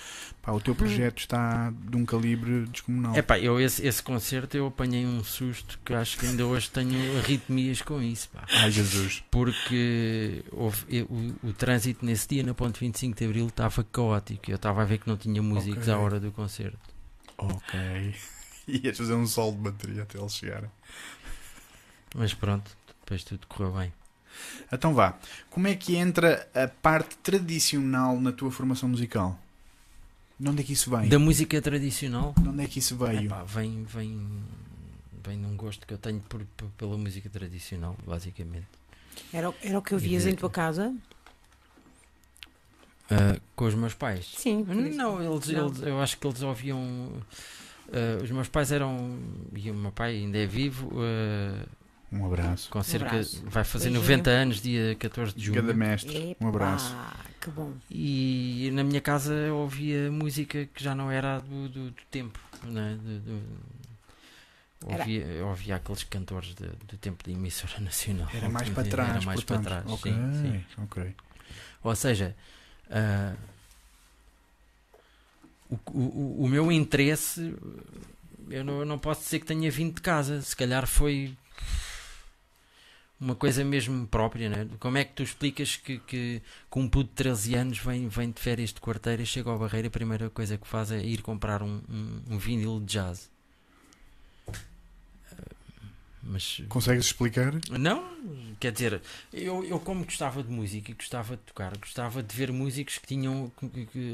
Pá, 0.42 0.52
o 0.54 0.62
teu 0.62 0.74
projeto 0.74 1.20
está 1.20 1.72
de 1.72 1.98
um 1.98 2.06
calibre 2.06 2.66
descomunal. 2.68 3.16
É 3.16 3.22
pá, 3.22 3.38
eu 3.40 3.60
esse, 3.60 3.86
esse 3.86 4.02
concerto 4.02 4.56
eu 4.56 4.68
apanhei 4.68 5.06
um 5.06 5.24
susto 5.24 5.78
que 5.84 5.94
acho 5.94 6.18
que 6.18 6.26
ainda 6.26 6.46
hoje 6.46 6.70
tenho 6.70 7.18
arritmias 7.20 7.82
com 7.82 8.02
isso, 8.02 8.30
pá. 8.30 8.46
Ai 8.50 8.72
Jesus. 8.72 9.24
Porque 9.32 10.44
houve, 10.52 10.86
eu- 10.90 11.06
o, 11.10 11.48
o 11.50 11.54
trânsito 11.54 12.06
nesse 12.06 12.28
dia 12.30 12.44
na 12.44 12.54
ponte 12.54 12.80
25 12.80 13.18
de 13.18 13.26
Abril 13.26 13.48
estava 13.48 13.84
caótico. 13.84 14.50
Eu 14.50 14.56
estava 14.56 14.82
a 14.82 14.86
ver 14.86 15.00
que 15.00 15.08
não 15.08 15.18
tinha 15.18 15.42
músicos 15.42 15.84
Ok. 15.84 15.94
à 15.94 15.98
hora 15.98 16.20
do 16.20 16.32
concerto. 16.32 16.78
Ok. 17.38 18.16
Ias 18.66 18.98
fazer 18.98 19.14
um 19.14 19.28
sol 19.28 19.52
de 19.52 19.58
bateria 19.58 20.04
até 20.04 20.18
eles 20.18 20.34
chegarem. 20.36 20.70
Mas 22.14 22.34
pronto, 22.34 22.70
depois 23.02 23.24
tudo 23.24 23.46
correu 23.48 23.72
bem. 23.74 23.94
Então 24.72 24.94
vá. 24.94 25.18
Como 25.50 25.68
é 25.68 25.76
que 25.76 25.96
entra 25.96 26.48
a 26.54 26.68
parte 26.68 27.16
tradicional 27.18 28.20
na 28.20 28.32
tua 28.32 28.52
formação 28.52 28.90
musical? 28.90 29.40
De 30.40 30.50
onde 30.50 30.62
é 30.62 30.64
que 30.66 30.74
isso 30.74 30.90
vem? 30.96 31.08
Da 31.10 31.20
música 31.20 31.62
tradicional, 31.62 32.34
De 32.38 32.50
onde 32.50 32.64
é 32.64 32.68
que 32.68 32.80
isso 32.80 32.96
veio? 32.98 33.26
epá, 33.26 33.44
vem, 33.44 33.84
vem, 33.84 34.44
vem 35.26 35.38
num 35.38 35.56
gosto 35.56 35.86
que 35.86 35.94
eu 35.94 35.98
tenho 35.98 36.20
por, 36.22 36.44
por- 36.58 36.70
pela 36.72 36.98
música 36.98 37.30
tradicional, 37.30 37.96
basicamente. 38.06 38.66
Era, 39.32 39.52
o- 39.52 39.56
era 39.62 39.78
o 39.78 39.82
que 39.82 39.94
eu 39.94 40.00
vias 40.00 40.26
em 40.26 40.36
tua 40.36 40.50
casa? 40.50 40.94
Ah, 43.10 43.40
com 43.56 43.66
os 43.66 43.76
meus 43.76 43.94
pais. 43.94 44.34
Sim. 44.38 44.64
Não, 44.64 45.22
eles, 45.22 45.48
Não. 45.50 45.68
eles- 45.68 45.82
eu 45.84 46.02
acho 46.02 46.18
que 46.18 46.26
eles 46.28 46.42
ouviam. 46.42 47.12
ah, 47.92 48.24
os 48.24 48.32
meus 48.32 48.48
pais 48.48 48.72
eram. 48.72 49.20
E 49.56 49.70
o 49.70 49.74
meu 49.76 49.92
pai 49.92 50.16
ainda 50.16 50.38
é 50.38 50.46
vivo. 50.48 50.90
ah, 51.00 51.66
Um 52.14 52.26
abraço. 52.26 52.70
com 52.70 52.82
cerca. 52.84 53.08
abraço. 53.08 53.44
Vai 53.48 53.64
fazer 53.64 53.86
Beijinho. 53.90 54.02
90 54.02 54.30
anos, 54.30 54.62
dia 54.62 54.96
14 54.96 55.34
de 55.36 55.52
Cada 55.52 55.68
junho. 55.68 55.78
mestre. 55.78 56.38
Um 56.40 56.48
abraço. 56.48 56.96
Que 57.42 57.50
bom. 57.50 57.74
E 57.90 58.70
na 58.74 58.84
minha 58.84 59.02
casa 59.02 59.34
eu 59.34 59.58
ouvia 59.58 60.12
música 60.12 60.66
que 60.68 60.84
já 60.84 60.94
não 60.96 61.10
era 61.12 61.40
do, 61.40 61.68
do, 61.70 61.92
do 61.92 62.02
tempo. 62.12 62.40
Né? 62.64 62.98
Do- 63.02 63.20
do- 63.20 63.74
Ouvia, 64.86 65.22
eu 65.26 65.48
ouvia 65.48 65.78
aqueles 65.78 66.04
cantores 66.04 66.54
de- 66.56 66.68
do 66.68 66.98
tempo 66.98 67.24
da 67.24 67.32
emissora 67.32 67.80
nacional. 67.80 68.28
Era 68.34 68.50
mais 68.50 68.68
para 68.70 68.84
trás. 68.84 69.10
Era 69.12 69.22
mais 69.22 69.40
portanto. 69.42 69.64
para 69.64 69.82
trás. 69.82 69.92
Ok, 69.94 70.12
sim, 70.12 70.42
sim. 70.76 70.82
ok. 70.84 71.16
Ou 71.84 71.96
seja, 71.96 72.36
ah, 72.92 73.34
o, 75.70 75.80
o, 75.92 76.44
o 76.44 76.50
meu 76.50 76.70
interesse, 76.70 77.56
eu 78.50 78.64
não, 78.66 78.80
eu 78.80 78.86
não 78.86 79.00
posso 79.00 79.22
dizer 79.24 79.40
que 79.40 79.46
tenha 79.46 79.72
vindo 79.72 79.96
de 79.96 80.02
casa, 80.02 80.42
se 80.42 80.54
calhar 80.56 80.86
foi 80.86 81.34
uma 83.24 83.36
coisa 83.36 83.64
mesmo 83.64 84.06
própria. 84.08 84.50
Né? 84.50 84.68
Como 84.80 84.98
é 84.98 85.04
que 85.06 85.14
tu 85.14 85.24
explicas 85.24 85.76
que, 85.78 85.98
que, 86.00 86.42
que 86.72 86.80
um 86.80 86.88
puto 86.90 87.10
de 87.10 87.16
13 87.16 87.56
anos 87.56 87.78
vem, 87.80 88.08
vem 88.08 88.32
de 88.32 88.42
férias 88.42 88.74
de 88.74 88.82
quarteira 88.82 89.22
e 89.22 89.26
chega 89.26 89.50
ao 89.50 89.58
Barreiro 89.58 89.88
e 89.88 89.90
a 89.90 89.92
primeira 89.92 90.30
coisa 90.30 90.58
que 90.58 90.68
faz 90.68 90.92
é 90.92 91.00
ir 91.00 91.22
comprar 91.22 91.64
um, 91.64 91.82
um, 91.90 92.22
um 92.32 92.38
vinil 92.38 92.80
de 92.80 92.86
jazz? 92.94 93.30
Ah, 95.32 95.36
Mas 96.22 96.62
Consegues 96.70 97.06
explicar? 97.06 97.54
não, 97.72 98.04
quer 98.60 98.72
dizer, 98.72 99.02
eu, 99.32 99.64
eu 99.64 99.80
como 99.80 100.04
gostava 100.04 100.44
de 100.44 100.52
música 100.52 100.92
e 100.92 100.94
gostava 100.94 101.36
de 101.38 101.44
tocar, 101.44 101.78
gostava 101.78 102.22
de 102.22 102.36
ver 102.36 102.52
músicos 102.52 102.98
que 102.98 103.08
tinham 103.08 103.52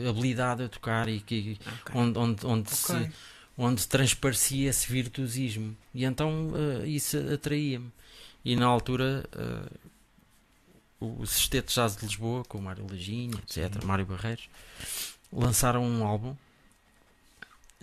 habilidade 0.08 0.64
a 0.64 0.70
tocar 0.70 1.08
e 1.10 1.20
que, 1.20 1.58
Ok. 1.66 1.96
onde, 1.96 2.20
onde, 2.20 2.46
onde, 2.46 2.70
se, 2.72 2.92
Ok. 2.94 3.10
onde 3.58 3.88
transparecia 3.88 4.70
esse 4.70 4.92
virtuosismo. 4.92 5.76
E 5.94 6.06
então 6.06 6.52
eh, 6.84 6.88
isso 6.88 7.18
atraía-me. 7.34 7.92
E 8.50 8.56
na 8.56 8.66
altura 8.66 9.24
eh, 9.32 9.70
o 11.00 11.26
Sexteto 11.26 11.72
Jazz 11.74 11.96
de 11.96 12.06
Lisboa, 12.06 12.44
com 12.46 12.58
o 12.58 12.62
Mário 12.62 12.86
Lajinha, 12.90 13.36
etc., 13.38 13.80
Sim. 13.82 13.86
Mário 13.88 14.06
Barreiros, 14.06 14.50
lançaram 15.32 15.84
um 15.86 16.04
álbum. 16.04 16.36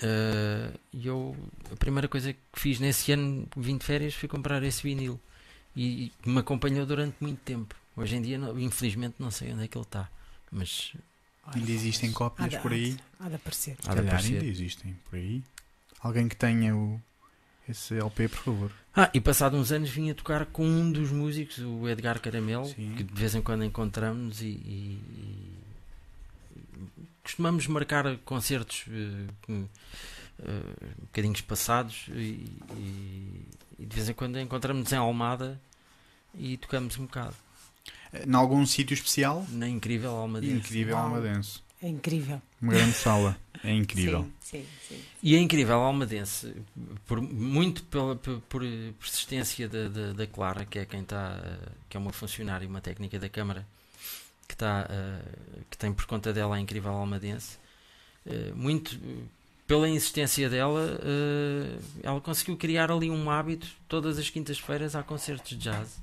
eh, 0.03 0.71
e 0.93 1.07
eu, 1.07 1.37
a 1.73 1.77
primeira 1.77 2.09
coisa 2.09 2.33
que 2.33 2.39
fiz 2.55 2.79
nesse 2.81 3.13
ano, 3.13 3.47
vim 3.57 3.77
de 3.79 3.85
férias, 3.85 4.15
foi 4.15 4.29
comprar 4.29 4.63
esse 4.63 4.83
vinil. 4.83 5.21
E, 5.75 6.11
e 6.25 6.29
me 6.31 6.39
acompanhou 6.41 6.85
durante 6.87 7.17
muito 7.21 7.41
tempo. 7.41 7.75
Hoje 7.97 8.17
em 8.17 8.23
dia, 8.23 8.39
não- 8.39 8.59
infelizmente, 8.59 9.15
não 9.19 9.31
sei 9.31 9.53
onde 9.53 9.65
é 9.65 9.69
que 9.69 9.77
ele 9.79 9.85
está. 9.85 10.09
Mas 10.51 10.93
Ainda 11.55 11.71
existem 11.71 12.11
Há 12.11 12.13
cópias 12.13 12.51
de- 12.51 12.59
por 12.59 12.73
aí? 12.73 12.97
Há 13.21 13.29
de 13.29 13.37
aparecer. 13.37 13.77
há 13.87 13.95
de 13.95 14.01
aparecer. 14.01 14.33
ainda 14.35 14.45
existem 14.47 14.99
por 15.09 15.17
aí. 15.17 15.45
Alguém 16.01 16.29
que 16.29 16.35
tenha 16.35 16.75
o, 16.75 17.01
esse 17.69 17.95
LP, 17.99 18.29
por 18.29 18.39
favor. 18.39 18.71
Ah, 18.95 19.11
e 19.13 19.21
passado 19.21 19.57
uns 19.57 19.73
anos 19.73 19.91
vim 19.91 20.11
a 20.11 20.15
tocar 20.15 20.47
com 20.47 20.67
um 20.67 20.91
dos 20.91 21.11
músicos, 21.11 21.59
o 21.59 21.89
Edgar 21.89 22.21
Caramelo, 22.21 22.67
Sim. 22.67 22.95
que 22.97 23.03
de 23.05 23.13
vez 23.15 23.35
em 23.35 23.43
quando 23.43 23.65
encontramos 23.65 24.41
e, 24.41 24.47
e- 24.47 25.03
e 26.57 26.63
costumamos 27.23 27.67
marcar 27.67 28.17
concertos 28.25 28.85
eh, 28.91 29.27
com, 29.43 29.67
eh, 30.41 30.51
um 31.01 31.05
bocadinho 31.07 31.35
espaçados 31.35 32.07
e, 32.15 32.47
e- 32.77 33.43
e 33.81 33.87
de 33.87 33.95
vez 33.97 34.09
em 34.09 34.15
quando 34.15 34.39
encontramos 34.41 34.91
em 34.93 34.97
Almada 34.97 35.61
e 36.35 36.57
tocamos 36.57 36.97
um 36.99 37.05
bocado. 37.05 37.35
Em 38.27 38.35
algum 38.35 38.65
sítio 38.65 38.95
especial? 38.95 39.45
Na 39.51 39.69
incrível 39.69 40.11
Almadense. 40.13 40.55
Incrível. 40.57 40.97
Almadense. 40.97 41.61
É 41.83 41.89
incrível. 41.89 42.41
Uma 42.63 42.73
grande 42.73 42.95
sala. 42.95 43.37
É 43.65 43.73
incrível. 43.73 44.23
Sim, 44.41 44.65
sim, 44.89 44.97
sim. 44.97 45.03
E 45.23 45.35
a 45.37 45.41
incrível 45.41 45.77
Almadense, 45.81 46.55
por, 47.07 47.21
muito 47.21 47.83
pela 47.85 48.15
por, 48.17 48.41
por 48.43 48.63
persistência 49.01 49.69
da, 49.69 49.89
da, 49.89 50.13
da 50.13 50.27
Clara, 50.27 50.65
que 50.65 50.79
é 50.79 50.85
quem 50.85 51.01
está, 51.01 51.41
eh, 51.45 51.69
que 51.89 51.97
é 51.97 52.01
uma 52.01 52.13
funcionária, 52.13 52.67
uma 52.69 52.81
técnica 52.81 53.19
da 53.19 53.29
Câmara, 53.29 53.67
que, 54.47 54.55
está, 54.55 54.87
eh, 54.89 55.21
que 55.71 55.77
tem 55.77 55.93
por 55.93 56.07
conta 56.07 56.33
dela 56.33 56.57
a 56.57 56.61
incrível 56.61 56.93
Almadense, 56.93 57.59
eh, 58.25 58.53
muito 58.55 58.99
pela 59.67 59.89
insistência 59.89 60.49
dela, 60.49 60.97
ela 62.01 62.21
conseguiu 62.21 62.57
criar 62.57 62.89
ali 62.93 63.11
um 63.11 63.29
hábito, 63.29 63.67
todas 63.89 64.17
as 64.17 64.31
quintas-feiras 64.31 64.95
há 64.95 65.03
concertos 65.03 65.51
de 65.51 65.57
jazz. 65.57 66.01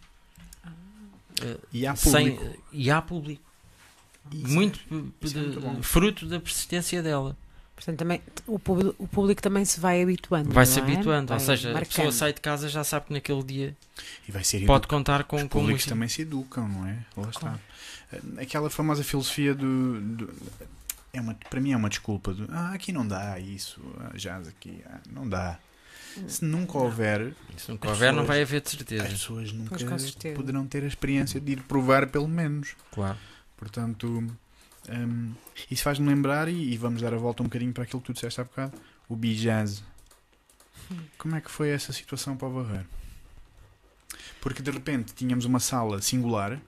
Eh, 1.41 1.57
E 1.71 1.87
há 1.87 1.95
sem- 1.95 2.35
público. 2.35 2.59
e 2.73 2.91
há 2.91 3.01
público. 3.01 3.41
Isso 4.31 4.47
muito 4.53 4.79
é- 4.91 4.95
é 4.95 4.97
muito 5.71 5.83
fruto 5.83 6.25
da 6.25 6.39
persistência 6.41 7.01
dela. 7.01 7.37
Portanto, 7.85 7.99
também, 7.99 8.21
o, 8.47 8.57
público, 8.57 8.95
o 8.97 9.07
público 9.07 9.41
também 9.41 9.65
se 9.65 9.77
vai 9.79 10.01
habituando. 10.01 10.49
Vai-se 10.51 10.79
não 10.79 10.87
é? 10.87 10.93
habituando, 10.93 11.33
ou 11.33 11.37
Vai 11.39 11.45
seja, 11.45 11.69
a 11.69 11.73
marcando. 11.73 11.89
pessoa 11.89 12.11
sai 12.13 12.31
de 12.33 12.39
casa 12.39 12.69
já 12.69 12.81
sabe 12.83 13.07
que 13.07 13.13
naquele 13.13 13.43
dia 13.43 13.77
E 14.27 14.31
vai 14.31 14.43
ser 14.43 14.65
pode 14.65 14.87
contar 14.87 15.25
com, 15.25 15.35
Os 15.35 15.41
com 15.43 15.49
públicos 15.49 15.85
também 15.85 16.07
se 16.07 16.21
educam, 16.21 16.67
não 16.67 16.87
é? 16.87 16.99
Lá 17.17 17.27
está. 17.29 17.39
Claro. 17.41 17.59
Eh, 18.37 18.43
Aquela 18.43 18.69
famosa 18.69 19.03
filosofia 19.03 19.53
do. 19.53 19.99
do- 19.99 20.33
é 21.11 21.19
uma, 21.21 21.35
para 21.49 21.59
mim 21.59 21.73
é 21.73 21.77
uma 21.77 21.89
desculpa. 21.89 22.33
Do, 22.33 22.47
ah, 22.51 22.71
aqui 22.73 22.91
não 22.93 23.05
dá 23.05 23.37
isso. 23.37 23.81
Ah, 23.99 24.17
jazz 24.17 24.47
aqui. 24.47 24.81
ah, 24.87 24.99
não 25.11 25.27
dá. 25.27 25.59
Se 26.27 26.45
nunca 26.45 26.77
houver, 26.77 27.33
Se 27.57 27.69
nunca 27.71 27.87
As 27.87 27.93
houver, 27.95 28.13
não 28.13 28.21
pessoas- 28.21 28.27
vai 28.27 28.41
haver 28.43 28.61
de 28.61 28.67
as 28.67 28.71
certeza. 28.73 29.03
pessoas 29.05 29.51
nunca 29.51 29.75
poderão 30.35 30.65
ter 30.65 30.83
a 30.83 30.87
experiência 30.87 31.39
de 31.41 31.51
ir 31.53 31.61
provar, 31.63 32.07
pelo 32.07 32.27
menos. 32.27 32.75
Claro. 32.91 33.17
Portanto, 33.57 34.25
hum, 34.89 35.33
isso 35.69 35.83
faz-me 35.83 36.07
lembrar, 36.07 36.47
e, 36.47 36.73
e 36.73 36.77
vamos 36.77 37.01
dar 37.01 37.13
a 37.13 37.17
volta 37.17 37.41
um 37.43 37.45
bocadinho 37.45 37.73
para 37.73 37.83
aquilo 37.83 38.01
que 38.01 38.07
tu 38.07 38.13
disseste 38.13 38.39
há 38.41 38.43
bocado: 38.43 38.73
o 39.09 39.15
Bijazz. 39.15 39.83
Como 41.17 41.35
é 41.35 41.41
que 41.41 41.49
foi 41.49 41.69
essa 41.69 41.91
situação 41.93 42.35
para 42.37 42.47
o 42.47 42.63
Barreiro? 42.63 42.85
Porque 44.41 44.61
de 44.61 44.69
repente 44.69 45.13
tínhamos 45.13 45.45
uma 45.45 45.59
sala 45.59 46.01
singular, 46.01 46.59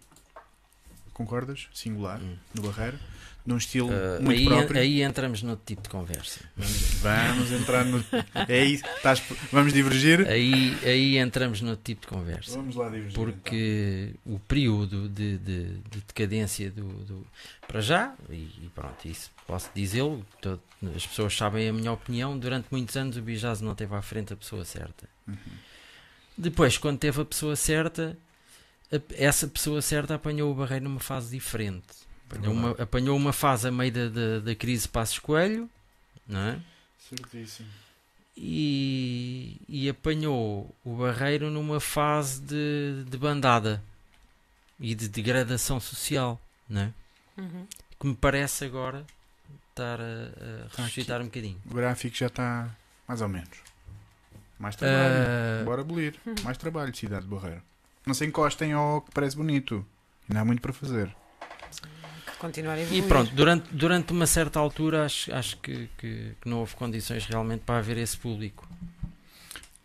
concordas? 1.14 1.68
Singular, 1.74 2.20
Hum. 2.22 2.38
no 2.54 2.62
Barreiro. 2.64 2.98
De 3.46 3.54
um 3.54 3.58
estilo 3.58 3.90
Ah, 3.92 4.20
muito 4.22 4.40
aí, 4.40 4.46
próprio. 4.46 4.82
aí 4.82 5.02
entramos 5.04 5.44
no 5.44 5.56
tipo 5.56 5.82
de 5.84 5.90
conversa. 5.90 6.40
Vamos 6.58 7.52
entrar 7.52 7.86
no. 7.86 8.04
É 8.48 8.66
isso. 8.66 8.84
Estás... 8.98 9.22
Vamos 9.52 9.72
divergir? 9.72 10.28
Aí, 10.28 10.76
aí 10.84 11.18
entramos 11.18 11.62
no 11.62 11.76
tipo 11.76 12.02
de 12.02 12.08
conversa. 12.08 12.52
Vamos 12.58 12.76
lá 12.76 12.90
divergir. 12.90 13.14
Porque 13.14 14.16
o 14.26 14.40
período 14.40 15.08
de, 15.10 15.38
de- 15.38 15.78
de 15.92 16.02
decadência 16.08 16.72
do, 16.72 16.84
do- 17.06 17.28
Para 17.68 17.82
já, 17.82 18.16
e, 18.30 18.34
e 18.64 18.72
pronto, 18.74 19.08
isso 19.08 19.30
posso 19.46 19.70
dizê-lo, 19.76 20.26
as 20.96 21.06
pessoas 21.06 21.36
sabem 21.38 21.70
a 21.70 21.74
minha 21.74 21.92
opinião. 21.92 22.38
Durante 22.38 22.68
muitos 22.72 22.96
anos 22.98 23.16
o 23.16 23.22
Bijaz 23.22 23.62
não 23.62 23.76
teve 23.76 23.94
à 23.96 24.02
frente 24.02 24.34
a 24.34 24.36
pessoa 24.36 24.66
certa. 24.66 25.08
Uhum. 25.28 25.36
Depois, 26.38 26.78
quando 26.78 26.98
teve 26.98 27.22
a 27.22 27.26
pessoa 27.26 27.56
certa, 27.56 28.18
essa 29.18 29.48
pessoa 29.48 29.82
certa 29.82 30.16
apanhou 30.16 30.52
o 30.52 30.56
Barreiro 30.56 30.86
numa 30.86 31.00
fase 31.00 31.32
diferente. 31.38 31.86
Apanhou 32.30 32.54
uma, 32.54 32.72
apanhou 32.72 33.18
uma 33.18 33.34
fase 33.34 33.68
a 33.68 33.72
meio 33.72 33.92
da, 33.92 34.10
da, 34.10 34.40
da 34.40 34.56
crise 34.56 34.88
Passos 34.88 35.20
Coelho, 35.20 35.70
não 36.28 36.40
é? 36.40 36.60
Certíssimo. 37.00 37.70
E, 38.38 39.62
e 39.70 39.88
apanhou 39.88 40.76
o 40.84 40.96
Barreiro 40.98 41.50
numa 41.50 41.80
fase 41.80 42.42
de, 42.42 43.06
de 43.08 43.18
bandada 43.18 43.82
e 44.80 44.94
de 44.94 45.08
degradação 45.08 45.80
social, 45.80 46.42
não 46.68 46.82
é? 46.82 46.94
Uhum. 47.38 47.68
Que 48.00 48.08
me 48.08 48.16
parece 48.16 48.66
agora 48.66 49.06
estar 49.70 50.00
a, 50.02 50.04
a 50.04 50.70
Tá 50.70 50.84
ressuscitar 50.84 51.22
um 51.22 51.26
bocadinho. 51.26 51.62
O 51.70 51.74
gráfico 51.74 52.16
já 52.16 52.28
está 52.28 52.70
mais 53.08 53.22
ou 53.22 53.30
menos. 53.30 53.58
Mais 54.60 54.76
trabalho. 54.76 55.16
Ah, 55.62 55.64
Bora 55.64 55.82
abolir. 55.82 56.16
Uhum. 56.26 56.36
Mais 56.44 56.58
trabalho, 56.58 56.96
cidade 56.96 57.24
de 57.24 57.30
Barreiro. 57.34 57.62
Não 58.06 58.14
se 58.14 58.26
encostem 58.26 58.74
ao 58.74 59.02
que 59.02 59.12
parece 59.12 59.36
bonito. 59.36 59.86
Ainda 60.30 60.42
há 60.42 60.46
muito 60.46 60.62
para 60.62 60.74
fazer. 60.74 61.16
Continuar 62.46 62.74
a 62.76 62.80
e 62.80 62.84
evoluir. 62.84 63.08
pronto, 63.08 63.34
durante, 63.34 63.70
durante 63.74 64.12
uma 64.12 64.28
certa 64.28 64.60
altura 64.60 65.06
acho, 65.06 65.34
acho 65.34 65.58
que, 65.58 65.90
que, 65.98 66.32
que 66.42 66.48
não 66.50 66.60
houve 66.60 66.76
condições 66.76 67.26
realmente 67.26 67.62
para 67.62 67.80
haver 67.80 67.98
esse 67.98 68.16
público. 68.18 68.68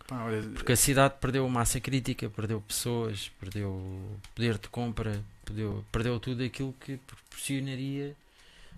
Pá, 0.06 0.24
olha, 0.24 0.42
Porque 0.42 0.72
a 0.72 0.76
cidade 0.76 1.14
perdeu 1.20 1.48
massa 1.48 1.80
crítica, 1.80 2.28
perdeu 2.28 2.61
pessoas, 2.61 3.30
perdeu 3.40 4.18
poder 4.34 4.58
de 4.58 4.68
compra, 4.68 5.22
perdeu, 5.44 5.84
perdeu 5.90 6.18
tudo 6.20 6.42
aquilo 6.44 6.74
que 6.80 6.96
proporcionaria 6.98 8.14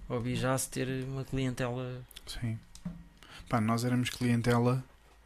ao 0.09 0.21
Bijaz 0.21 0.67
ter 0.67 0.87
uma 1.05 1.25
clientela. 1.25 2.03
Sim. 2.27 2.59
Pá, 3.49 3.61
nós 3.61 3.85
éramos 3.85 4.11
clientela. 4.11 4.85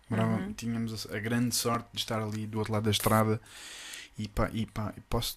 morava- 0.09 0.36
Uhum. 0.36 0.52
Tínhamos 0.52 1.07
a, 1.07 1.16
a 1.16 1.18
grande 1.20 1.54
sorte 1.54 1.88
de 1.92 1.98
estar 2.00 2.22
ali 2.22 2.46
do 2.46 2.59
outro 2.59 2.72
lado 2.72 2.84
da 2.84 2.90
estrada. 2.90 3.40
E 4.18 4.26
pá, 4.28 4.48
e 4.52 4.64
pá, 4.64 4.94
e 4.96 5.00
posso. 5.02 5.36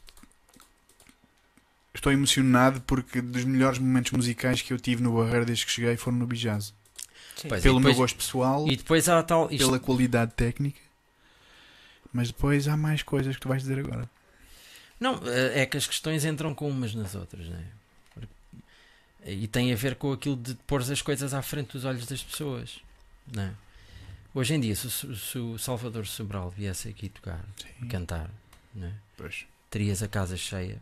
Estou 1.99 2.13
emocionado 2.13 2.79
porque 2.87 3.19
dos 3.19 3.43
melhores 3.43 3.77
momentos 3.77 4.13
musicais 4.13 4.61
que 4.61 4.71
eu 4.71 4.79
tive 4.79 5.03
no 5.03 5.17
Barreiro 5.17 5.45
desde 5.45 5.65
que 5.65 5.71
cheguei 5.73 5.97
foram 5.97 6.17
no 6.17 6.25
Bijaz. 6.25 6.73
Sim. 7.35 7.49
Pois, 7.49 7.61
Pelo 7.61 7.75
e 7.77 7.81
meu 7.81 7.91
depois- 7.91 7.97
gosto 7.97 8.15
pessoal, 8.15 8.65
E 8.69 8.77
depois 8.77 9.09
há 9.09 9.21
tal. 9.21 9.51
isto- 9.51 9.65
pela 9.65 9.79
qualidade 9.79 10.31
técnica. 10.33 10.79
Mas 12.13 12.29
depois 12.29 12.69
há 12.69 12.77
mais 12.77 13.03
coisas 13.03 13.35
que 13.35 13.41
tu 13.41 13.49
vais 13.49 13.61
dizer 13.63 13.79
agora. 13.79 14.09
Não, 14.97 15.15
eh, 15.27 15.61
é 15.61 15.65
que 15.65 15.75
as 15.75 15.85
questões 15.87 16.23
entram 16.23 16.55
com 16.55 16.69
umas 16.69 16.95
nas 16.95 17.15
outras, 17.15 17.49
não 17.49 17.57
é? 17.57 17.65
Porque- 18.13 18.33
E 19.33 19.45
tem 19.49 19.73
a 19.73 19.75
ver 19.75 19.95
com 19.95 20.13
aquilo 20.13 20.37
de 20.37 20.55
pôr 20.65 20.79
as 20.81 21.01
coisas 21.01 21.33
à 21.33 21.41
frente 21.41 21.73
dos 21.73 21.83
olhos 21.83 22.05
das 22.05 22.23
pessoas, 22.23 22.79
não 23.35 23.43
é? 23.43 23.51
Hoje 24.33 24.53
em 24.53 24.59
dia, 24.61 24.73
se, 24.73 24.87
o- 25.05 25.15
se 25.17 25.37
o 25.37 25.57
Salvador 25.57 26.07
Sobral 26.07 26.49
viesse 26.49 26.87
aqui 26.87 27.09
tocar, 27.09 27.43
Sim. 27.57 27.87
cantar, 27.89 28.29
é? 28.81 28.91
Pois. 29.17 29.45
terias 29.69 30.01
a 30.01 30.07
casa 30.07 30.37
cheia. 30.37 30.81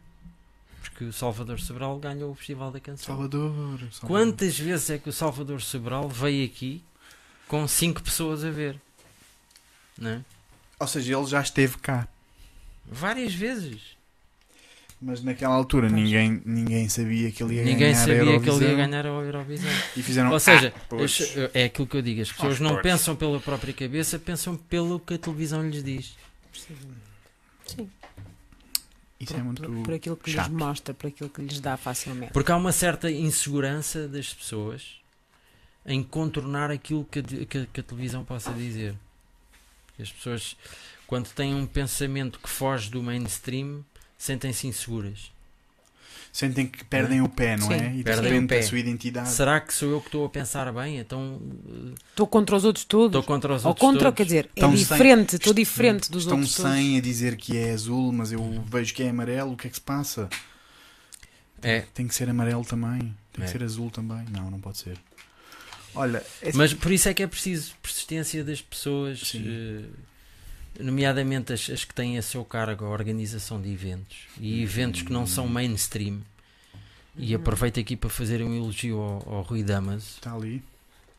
Porque 0.89 1.05
o 1.05 1.13
Salvador 1.13 1.59
Sobral 1.59 1.97
ganhou 1.99 2.31
o 2.31 2.35
Festival 2.35 2.71
da 2.71 2.79
Canção. 2.79 3.05
Salvador, 3.15 3.51
Salvador. 3.79 3.99
Quantas 4.07 4.57
vezes 4.57 4.89
é 4.89 4.97
que 4.97 5.09
o 5.09 5.13
Salvador 5.13 5.61
Sobral 5.61 6.09
veio 6.09 6.45
aqui 6.45 6.83
com 7.47 7.67
cinco 7.67 8.01
pessoas 8.01 8.43
a 8.43 8.49
ver? 8.49 8.79
Não 9.97 10.09
é? 10.11 10.21
Ou 10.79 10.87
seja, 10.87 11.17
ele 11.17 11.25
já 11.27 11.41
esteve 11.41 11.77
cá. 11.77 12.07
Várias 12.85 13.33
vezes. 13.33 13.97
Mas 14.99 15.21
naquela 15.21 15.53
altura 15.53 15.87
Pois. 15.89 16.01
ninguém, 16.01 16.41
ninguém 16.43 16.89
sabia 16.89 17.31
que 17.31 17.43
ele 17.43 17.55
ia 17.55 17.63
Ninguém 17.63 17.91
ganhar 17.91 18.01
a 18.01 18.05
sabia 18.05 18.39
que 18.39 18.49
ele 18.49 18.65
ia 18.65 18.75
ganhar 18.75 19.05
a 19.05 19.09
Eurovisão. 19.09 19.69
E 19.95 20.01
fizeram 20.01 20.31
Ou 20.31 20.39
seja, 20.39 20.73
"Ah, 20.75 20.81
pois." 20.89 21.21
as- 21.21 21.55
é 21.55 21.65
aquilo 21.65 21.85
que 21.87 21.97
eu 21.97 22.01
digo: 22.01 22.21
as 22.21 22.31
pessoas 22.31 22.53
Aos 22.53 22.59
não 22.59 22.81
pensam 22.81 23.15
pela 23.15 23.39
própria 23.39 23.73
cabeça, 23.73 24.17
pensam 24.17 24.55
pelo 24.57 24.99
que 24.99 25.13
a 25.13 25.17
televisão 25.19 25.67
lhes 25.69 25.83
diz. 25.83 26.17
Sim. 27.67 27.89
Isso 29.19 29.33
por, 29.33 29.39
é 29.39 29.43
muito. 29.43 29.61
por, 29.63 29.83
por 29.83 29.93
aquilo 29.93 30.15
que 30.17 30.31
chato. 30.31 30.49
lhes 30.49 30.57
mostra, 30.57 30.93
por 30.93 31.07
aquilo 31.07 31.29
que 31.29 31.41
lhes 31.41 31.59
dá 31.59 31.75
facilmente. 31.77 32.31
Porque 32.33 32.51
há 32.51 32.55
uma 32.55 32.71
certa 32.71 33.09
insegurança 33.09 34.07
das 34.07 34.33
pessoas 34.33 34.99
em 35.85 36.03
contornar 36.03 36.69
aquilo 36.69 37.05
que 37.05 37.19
a, 37.19 37.23
que 37.23 37.57
a- 37.59 37.65
que 37.65 37.79
a 37.79 37.83
televisão 37.83 38.23
possa 38.23 38.51
dizer. 38.53 38.95
Porque 39.87 40.03
as 40.03 40.11
pessoas, 40.11 40.55
quando 41.07 41.29
têm 41.33 41.55
um 41.55 41.65
pensamento 41.65 42.39
que 42.39 42.49
foge 42.49 42.89
do 42.91 43.01
mainstream, 43.01 43.83
sentem-se 44.17 44.67
inseguras. 44.67 45.31
Sentem 46.37 46.67
que 46.67 46.83
perdem 46.85 47.19
o 47.19 47.27
pé, 47.27 47.57
não 47.57 47.65
Sim, 47.67 47.73
é? 47.73 47.89
E 47.93 47.97
de 47.97 48.03
perdem 48.03 48.25
repente 48.33 48.45
o 48.45 48.47
pé. 48.49 48.59
a 48.59 48.63
sua 48.63 48.77
identidade. 48.77 49.29
Será 49.29 49.59
que 49.59 49.73
sou 49.73 49.89
eu 49.89 49.99
que 49.99 50.05
estou 50.09 50.23
a 50.23 50.29
pensar 50.29 50.71
bem? 50.71 50.99
Então 50.99 51.41
eh, 51.67 51.93
Estou 52.11 52.27
contra 52.27 52.55
os 52.55 52.63
outros 52.63 52.85
todos. 52.85 53.07
estou 53.17 53.23
contra 53.23 53.55
os 53.55 53.63
Ou 53.65 53.69
outros 53.69 53.81
contra, 53.81 54.03
todos? 54.03 54.17
quer 54.17 54.23
dizer, 54.23 54.45
Estão 54.55 54.69
é 54.71 54.75
sem- 54.75 54.79
diferente, 54.85 55.35
estou 55.35 55.49
est- 55.51 55.55
diferente 55.57 56.11
dos 56.11 56.23
Estão 56.25 56.37
outros 56.37 56.55
todos. 56.55 56.71
sem 56.71 56.95
a 56.95 57.01
dizer 57.01 57.37
que 57.37 57.57
é 57.57 57.71
azul, 57.71 58.11
mas 58.13 58.31
eu 58.31 58.63
vejo 58.67 58.93
que 58.93 59.01
é 59.01 59.09
amarelo. 59.09 59.53
O 59.53 59.57
que 59.57 59.65
é 59.65 59.69
que 59.71 59.77
se 59.77 59.81
passa? 59.81 60.29
É, 61.59 61.81
Tem 61.93 62.07
que 62.07 62.13
ser 62.13 62.29
amarelo 62.29 62.63
também. 62.63 62.99
Tem 63.33 63.41
É. 63.43 63.45
que 63.45 63.49
ser 63.51 63.63
azul 63.63 63.89
também. 63.89 64.23
Não, 64.31 64.51
não 64.51 64.59
pode 64.59 64.77
ser. 64.77 64.95
Olha, 65.95 66.23
é- 66.43 66.51
Mas 66.53 66.71
por 66.71 66.91
isso 66.91 67.09
é 67.09 67.15
que 67.15 67.23
é 67.23 67.27
preciso 67.27 67.73
persistência 67.81 68.43
das 68.43 68.61
pessoas, 68.61 69.19
Sim. 69.21 69.43
eh, 69.43 69.85
nomeadamente 70.79 71.53
as, 71.53 71.69
as 71.69 71.83
que 71.83 71.93
têm 71.93 72.17
a 72.17 72.21
seu 72.21 72.43
cargo 72.45 72.85
a 72.85 72.89
organização 72.89 73.61
de 73.61 73.71
eventos 73.71 74.17
e 74.39 74.61
eventos 74.63 75.01
que 75.01 75.11
não 75.11 75.25
são 75.27 75.47
mainstream. 75.47 76.21
E 77.19 77.35
Uhum. 77.35 77.41
aproveito 77.41 77.79
aqui 77.79 77.95
para 77.95 78.09
fazer 78.09 78.41
um 78.43 78.55
elogio 78.55 78.99
ao, 78.99 79.35
ao 79.35 79.41
Rui 79.41 79.63
Damas, 79.63 80.03
está 80.15 80.33
ali. 80.35 80.61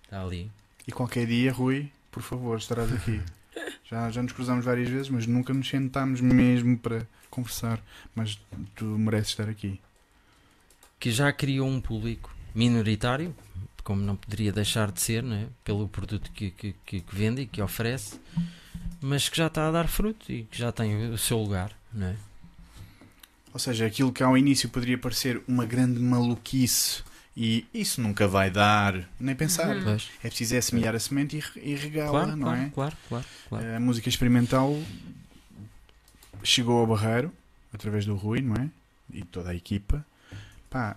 está 0.05 0.23
ali. 0.23 0.51
E 0.87 0.93
qualquer 0.93 1.27
dia, 1.27 1.53
Rui, 1.53 1.91
por 2.11 2.23
favor, 2.23 2.57
estarás 2.57 2.93
aqui. 2.93 3.21
já, 3.91 4.09
já 4.11 4.23
nos 4.23 4.33
cruzamos 4.33 4.65
várias 4.65 4.89
vezes, 4.89 5.09
mas 5.09 5.27
nunca 5.27 5.53
nos 5.53 5.69
sentámos 5.69 6.21
mesmo 6.21 6.79
para 6.79 7.07
conversar. 7.29 7.81
Mas 8.15 8.39
tu 8.77 8.85
mereces 8.85 9.31
estar 9.31 9.49
aqui. 9.49 9.81
que 11.01 11.11
já 11.11 11.33
criou 11.33 11.67
um 11.69 11.81
público 11.81 12.33
minoritário, 12.55 13.35
como 13.83 14.01
não 14.03 14.15
poderia 14.17 14.53
deixar 14.53 14.93
de 14.93 15.01
ser, 15.01 15.23
não 15.23 15.35
é? 15.37 15.47
pelo 15.65 15.89
produto 15.89 16.31
que, 16.33 16.51
que, 16.53 16.75
que 16.87 17.01
que 17.01 17.15
vende 17.17 17.43
e 17.43 17.47
que 17.47 17.61
oferece, 17.61 18.21
mas 19.01 19.29
que 19.29 19.37
já 19.37 19.47
está 19.47 19.68
a 19.68 19.70
dar 19.70 19.89
fruto 19.89 20.31
e 20.31 20.45
que 20.45 20.59
já 20.59 20.72
tem 20.72 21.11
o 21.11 21.18
seu 21.18 21.39
lugar. 21.39 21.72
Não 21.93 22.09
é? 22.09 22.16
Ou 23.53 23.59
seja, 23.59 23.87
aquilo 23.87 24.12
que 24.12 24.22
ao 24.22 24.37
início 24.37 24.68
poderia 24.68 24.99
parecer 24.99 25.43
uma 25.49 25.64
grande 25.64 25.99
maluquice 25.99 27.03
e 27.37 27.66
isso 27.72 28.01
nunca 28.01 28.26
vai 28.26 28.51
dar, 28.51 29.09
nem 29.18 29.35
pensar. 29.35 29.76
Uhum. 29.76 29.97
É 30.22 30.29
preciso 30.29 30.57
é 30.57 30.61
semear 30.61 30.95
a 30.95 30.99
semente 30.99 31.39
e, 31.57 31.70
e 31.70 31.74
regá-la, 31.76 32.11
Claro, 32.11 32.37
não 32.37 32.47
claro, 32.47 32.61
é? 32.61 32.70
claro, 32.70 32.97
claro, 33.09 33.24
claro. 33.49 33.76
A 33.76 33.81
música 33.81 34.09
experimental 34.09 34.76
chegou 36.43 36.81
ao 36.81 36.87
Barreiro 36.87 37.33
através 37.72 38.05
do 38.05 38.14
Rui, 38.16 38.41
não 38.41 38.57
é? 38.57 38.68
E 39.12 39.22
toda 39.24 39.51
a 39.51 39.55
equipa. 39.55 40.05
Pá, 40.68 40.97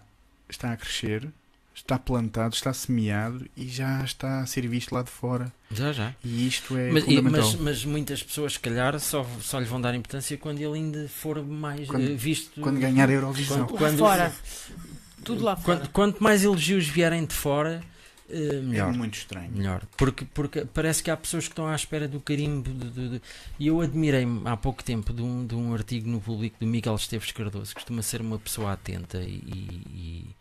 está 0.49 0.71
a 0.73 0.77
crescer, 0.77 1.31
está 1.73 1.97
plantado, 1.97 2.53
está 2.53 2.73
semeado 2.73 3.45
e 3.55 3.67
já 3.67 4.03
está 4.03 4.41
a 4.41 4.45
ser 4.45 4.67
visto 4.67 4.93
lá 4.93 5.01
de 5.03 5.09
fora. 5.09 5.51
Já, 5.71 5.91
já. 5.93 6.13
E 6.23 6.47
isto 6.47 6.77
é 6.77 6.91
Mas, 6.91 7.03
fundamental. 7.05 7.41
mas, 7.51 7.55
mas 7.55 7.85
muitas 7.85 8.21
pessoas, 8.21 8.53
se 8.53 8.59
calhar, 8.59 8.99
só, 8.99 9.25
só 9.41 9.57
lhe 9.59 9.65
vão 9.65 9.79
dar 9.81 9.95
importância 9.95 10.37
quando 10.37 10.59
ele 10.59 10.73
ainda 10.77 11.07
for 11.07 11.43
mais 11.43 11.87
Quando- 11.87 12.09
eh, 12.11 12.15
visto. 12.15 12.59
Quando 12.61 12.79
ganhar 12.79 13.09
a 13.09 13.11
Eurovisão. 13.13 13.65
Quando- 13.67 13.71
Lá 13.73 13.77
quando- 13.79 13.97
fora. 13.99 14.33
Tudo 15.23 15.43
lá 15.43 15.55
fora. 15.55 15.77
Quanto, 15.79 15.89
quanto 15.91 16.23
mais 16.23 16.43
elogios 16.43 16.87
vierem 16.87 17.25
de 17.25 17.33
fora, 17.33 17.81
eh, 18.29 18.55
É 18.55 18.61
melhor. 18.61 18.91
muito 18.93 19.13
estranho. 19.17 19.51
Melhor, 19.51 19.83
porque, 19.97 20.25
porque 20.25 20.65
parece 20.65 21.03
que 21.03 21.11
há 21.11 21.15
pessoas 21.17 21.45
que 21.45 21.51
estão 21.51 21.67
à 21.67 21.75
espera 21.75 22.07
do 22.07 22.19
carimbo. 22.19 22.69
de- 22.69 22.89
de- 22.89 23.09
de- 23.09 23.21
E 23.59 23.67
eu 23.67 23.79
admirei-me 23.81 24.41
há 24.45 24.57
pouco 24.57 24.83
tempo 24.83 25.13
de 25.13 25.21
um, 25.21 25.45
de 25.45 25.53
um 25.55 25.73
artigo 25.73 26.09
no 26.09 26.19
público 26.19 26.57
do 26.59 26.65
Miguel 26.65 26.95
Esteves 26.95 27.31
Cardoso, 27.31 27.67
que 27.69 27.75
costuma 27.75 28.01
ser 28.01 28.19
uma 28.21 28.39
pessoa 28.39 28.71
atenta 28.73 29.19
e, 29.19 29.41
e- 29.45 30.35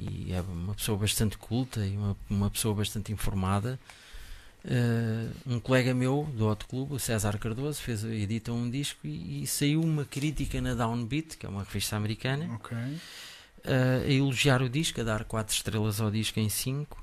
e 0.00 0.32
é 0.32 0.40
uma 0.40 0.74
pessoa 0.74 0.96
bastante 0.98 1.36
culta 1.36 1.84
e 1.84 1.96
uma, 1.96 2.16
uma 2.28 2.50
pessoa 2.50 2.74
bastante 2.74 3.12
informada. 3.12 3.78
Eh, 4.62 5.28
um 5.46 5.58
colega 5.58 5.94
meu 5.94 6.28
do 6.34 6.46
Hot 6.46 6.66
Clube, 6.66 6.94
o 6.94 6.98
César 6.98 7.38
Cardoso, 7.38 7.80
fez, 7.80 8.04
edita 8.04 8.52
um 8.52 8.68
disco 8.68 9.06
e, 9.06 9.42
e 9.42 9.46
saiu 9.46 9.80
uma 9.80 10.04
crítica 10.04 10.60
na 10.60 10.74
Downbeat, 10.74 11.38
que 11.38 11.46
é 11.46 11.48
uma 11.48 11.62
revista 11.62 11.96
americana, 11.96 12.54
Ok. 12.54 12.76
uh, 12.76 14.04
a 14.04 14.10
elogiar 14.10 14.60
o 14.60 14.68
disco, 14.68 15.00
a 15.00 15.04
dar 15.04 15.24
4 15.24 15.54
estrelas 15.54 16.00
ao 16.00 16.10
disco 16.10 16.38
em 16.38 16.48
5. 16.50 17.02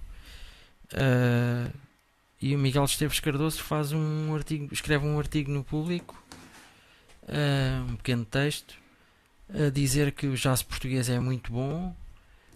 e 2.39 2.55
o 2.55 2.59
Miguel 2.59 2.85
Esteves 2.85 3.19
Cardoso 3.19 3.63
faz 3.63 3.91
um 3.91 4.35
artigo, 4.35 4.71
escreve 4.71 5.05
um 5.07 5.17
artigo 5.17 5.51
no 5.51 5.63
público, 5.63 6.15
uh, 7.23 7.91
um 7.91 7.95
pequeno 7.95 8.23
texto, 8.23 8.75
a 9.49 9.71
dizer 9.71 10.11
que 10.11 10.27
o 10.27 10.35
jazz 10.35 10.61
português 10.61 11.09
é 11.09 11.19
muito 11.19 11.51
bom, 11.51 11.95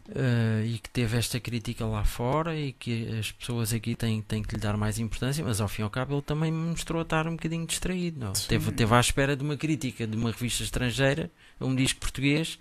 eh, 0.09 0.63
e 0.65 0.79
que 0.79 0.89
teve 0.89 1.17
esta 1.17 1.39
crítica 1.39 1.85
lá 1.85 2.03
fora 2.03 2.55
e 2.57 2.73
que 2.73 3.07
as 3.19 3.31
pessoas 3.31 3.71
aqui 3.73 3.95
têm, 3.95 4.21
têm 4.21 4.41
que 4.43 4.55
lhe 4.55 4.61
dar 4.61 4.75
mais 4.77 4.97
importância, 4.99 5.43
mas 5.43 5.61
ao 5.61 5.67
fim 5.67 5.81
e 5.81 5.83
ao 5.83 5.89
cabo 5.89 6.15
ele 6.15 6.21
também 6.21 6.51
me 6.51 6.69
mostrou 6.69 7.01
estar 7.01 7.27
um 7.27 7.31
bocadinho 7.31 7.65
distraído. 7.65 8.19
Não? 8.19 8.35
Sim. 8.35 8.47
Teve, 8.47 8.71
teve 8.71 8.93
à 8.95 8.99
espera 8.99 9.35
de 9.35 9.43
uma 9.43 9.55
crítica 9.57 10.07
de 10.07 10.17
uma 10.17 10.31
revista 10.31 10.63
estrangeira, 10.63 11.29
um 11.59 11.75
disco 11.75 11.99
português, 11.99 12.57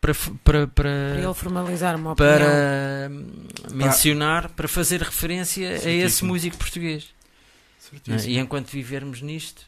para, 0.00 0.14
para, 0.14 0.66
Para 0.66 0.66
para, 0.68 0.90
ele 1.22 1.34
formalizar 1.34 1.96
uma 1.96 2.12
opinião. 2.12 2.34
para 2.38 3.08
hum, 3.10 3.46
mencionar, 3.72 4.50
para 4.50 4.68
fazer 4.68 5.00
referência 5.00 5.68
a 5.68 5.74
esse 5.74 5.82
Certíssimo. 5.84 6.32
músico 6.32 6.56
português. 6.58 7.04
não 7.90 7.96
é? 8.14 8.18
Certíssimo. 8.18 8.34
E 8.34 8.38
enquanto 8.38 8.68
vivermos 8.70 9.22
nisto, 9.22 9.66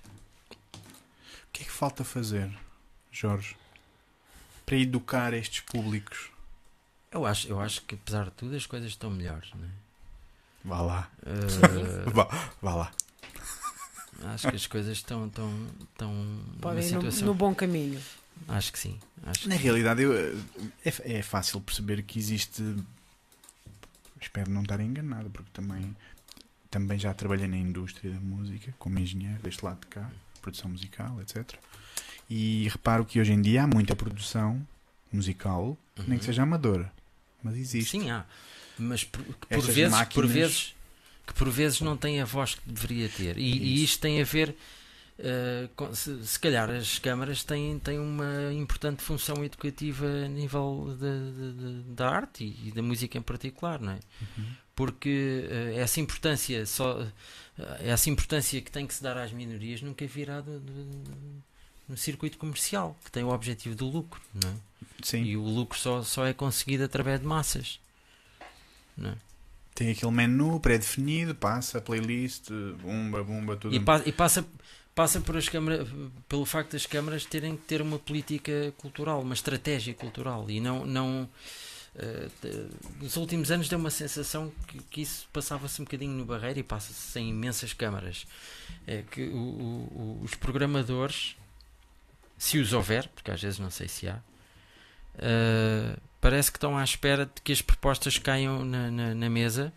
O 0.75 0.79
que 1.53 1.63
é 1.63 1.65
que 1.65 1.73
falta 1.73 2.05
fazer, 2.05 2.51
Jorge, 3.11 3.57
para 4.67 4.77
educar 4.77 5.33
estes 5.33 5.61
públicos? 5.61 6.29
Eu 7.17 7.27
acho, 7.27 7.49
eu 7.49 7.61
acho 7.61 7.83
que 7.83 7.95
apesar 7.95 8.25
de 8.27 8.31
tudo 8.33 8.55
as 8.57 8.67
coisas 8.67 8.89
estão 8.91 9.11
melhores. 9.11 9.51
Não 9.55 9.65
é? 9.65 9.69
Vá 10.65 10.81
lá. 10.83 11.11
Eh, 11.25 12.11
Vá, 12.13 12.53
vá 12.63 12.75
lá. 12.75 12.93
acho 14.33 14.49
que 14.49 14.57
as 14.57 14.67
coisas 14.67 14.97
estão, 14.97 15.27
estão, 15.27 15.67
estão 15.93 16.09
Podem 16.61 16.83
numa 16.83 16.89
ir 16.89 16.93
no, 16.95 17.01
situação. 17.01 17.27
no 17.29 17.35
bom 17.35 17.55
caminho. 17.55 18.01
Acho 18.49 18.73
que 18.73 18.79
sim. 18.79 18.99
Acho 19.25 19.49
Na 19.49 19.57
que 19.57 19.63
realidade, 19.63 20.03
eu, 20.03 20.13
eh, 20.15 20.35
é, 20.85 21.19
é 21.19 21.23
fácil 21.23 21.61
perceber 21.61 22.03
que 22.03 22.19
existe. 22.19 22.63
Espero 24.21 24.51
não 24.51 24.63
estar 24.63 24.81
enganado, 24.81 25.31
porque 25.31 25.51
também, 25.53 25.95
também 26.71 26.99
já 26.99 27.13
trabalhei 27.15 27.47
na 27.47 27.57
indústria 27.57 28.11
da 28.13 28.21
música, 28.21 28.75
como 28.79 28.99
engenheiro, 28.99 29.41
deste 29.43 29.65
lado 29.65 29.81
de 29.81 29.87
cá, 29.87 30.11
produção 30.43 30.71
musical, 30.71 31.21
etc. 31.21 31.55
E 32.29 32.69
reparo 32.71 33.05
que 33.05 33.21
hoje 33.21 33.33
em 33.33 33.41
dia 33.41 33.63
há 33.65 33.67
muita 33.67 33.95
produção 33.95 34.67
musical, 35.13 35.79
nem 35.99 36.07
que 36.09 36.15
Uhum. 36.15 36.23
seja 36.23 36.43
amadora, 36.43 36.93
mas 37.47 37.57
existe. 37.57 37.91
Sim, 37.91 38.11
há. 38.11 38.25
Mas 38.79 39.05
por, 39.05 39.23
que 39.23 39.47
por 39.49 39.63
vezes, 39.65 39.91
por 39.91 39.91
máquinas- 39.99 40.31
vezes 40.33 40.75
que 41.27 41.35
por 41.35 41.49
vezes 41.51 41.81
não 41.81 41.97
tem 41.97 42.21
a 42.21 42.25
voz 42.25 42.55
que 42.55 42.61
deveria 42.71 43.09
ter. 43.09 43.37
E, 43.39 43.43
e 43.57 43.83
isto 43.85 44.01
tem 44.01 44.21
a 44.21 44.25
ver. 44.25 44.55
eh, 45.19 45.69
com- 45.75 45.95
se, 45.95 46.27
se 46.27 46.39
calhar 46.39 46.69
as 46.71 46.99
câmaras 46.99 47.43
têm, 47.43 47.79
têm 47.79 47.99
uma 47.99 48.53
importante 48.53 49.03
função 49.03 49.43
educativa 49.43 50.05
a 50.07 50.29
nível 50.29 50.95
de- 51.01 51.33
de- 51.33 51.83
de- 51.85 51.95
da 51.95 52.11
arte 52.11 52.45
e, 52.45 52.69
e 52.69 52.71
da 52.71 52.83
música 52.83 53.17
em 53.17 53.23
particular, 53.23 53.81
não 53.81 53.93
é? 53.95 53.99
Uhum. 54.21 54.45
Porque 54.75 55.47
eh, 55.51 55.77
essa 55.79 56.01
importância 56.01 56.67
só 56.67 57.01
eh, 57.59 57.79
essa 57.89 58.11
importância 58.11 58.61
que 58.61 58.71
tem 58.71 58.87
que 58.87 58.93
se 58.93 59.03
dar 59.03 59.17
às 59.17 59.33
minorias 59.33 59.81
nunca 59.81 60.07
virá 60.07 60.43
do- 60.43 60.61
do- 60.61 61.43
no 61.89 61.97
circuito 61.97 62.39
comercial 62.39 62.97
que 63.05 63.11
tem 63.11 63.23
o 63.25 63.29
objetivo 63.29 63.75
do 63.75 63.87
lucro, 63.89 64.21
não 64.35 64.51
é? 64.51 64.55
Sim, 65.03 65.23
E 65.25 65.37
o 65.37 65.43
lucro 65.43 65.79
só, 65.79 66.03
só 66.03 66.27
é 66.27 66.33
conseguido 66.33 66.85
através 66.85 67.21
de 67.21 67.27
massas. 67.27 67.79
Não 68.97 69.11
é? 69.11 69.15
tem 69.75 69.91
aquele 69.91 70.11
menu 70.13 70.59
pré-definido, 70.59 71.35
passa 71.35 71.81
playlist, 71.83 72.49
bumba, 72.81 73.23
bumba, 73.23 73.57
tudo. 73.57 73.75
E, 73.77 73.79
pa- 73.81 74.03
e 74.07 74.11
passa, 74.11 74.43
passa 74.95 75.21
por 75.21 75.37
as 75.37 75.49
câmaras, 75.51 75.87
pelo 76.27 76.47
facto 76.47 76.73
das 76.73 76.87
câmaras 76.87 77.27
terem 77.27 77.57
que 77.59 77.65
ter 77.65 77.83
uma 77.83 77.99
política 77.99 78.73
cultural, 78.79 79.21
uma 79.21 79.35
estratégia 79.35 79.93
cultural. 79.93 80.51
E 80.51 80.61
não. 80.61 80.87
não 80.87 81.29
te- 82.41 83.03
nos 83.03 83.17
últimos 83.17 83.51
anos 83.51 83.69
deu 83.69 83.79
uma 83.79 83.91
sensação 83.91 84.51
que, 84.67 84.79
que 84.85 85.01
isso 85.03 85.29
passava-se 85.33 85.81
um 85.81 85.85
bocadinho 85.85 86.13
no 86.13 86.25
barreiro 86.25 86.59
e 86.59 86.63
passa-se 86.63 87.19
em 87.21 87.29
imensas 87.31 87.73
câmaras. 87.75 88.27
É 88.87 89.03
que 89.03 89.25
o- 89.29 89.37
o- 89.37 90.21
os 90.23 90.35
programadores, 90.35 91.37
se 92.39 92.59
os 92.59 92.73
houver, 92.73 93.09
porque 93.09 93.31
às 93.31 93.41
vezes 93.41 93.59
não 93.59 93.71
sei 93.71 93.89
se 93.89 94.09
há, 94.09 94.19
eh, 95.19 95.97
parece 96.21 96.51
que 96.51 96.57
estão 96.59 96.77
à 96.77 96.85
espera 96.85 97.27
de 97.27 97.41
que 97.43 97.53
as 97.53 97.63
propostas 97.63 98.19
caiam 98.19 98.65
na, 98.65 98.91
na- 98.91 99.15
na 99.15 99.31
mesa. 99.31 99.73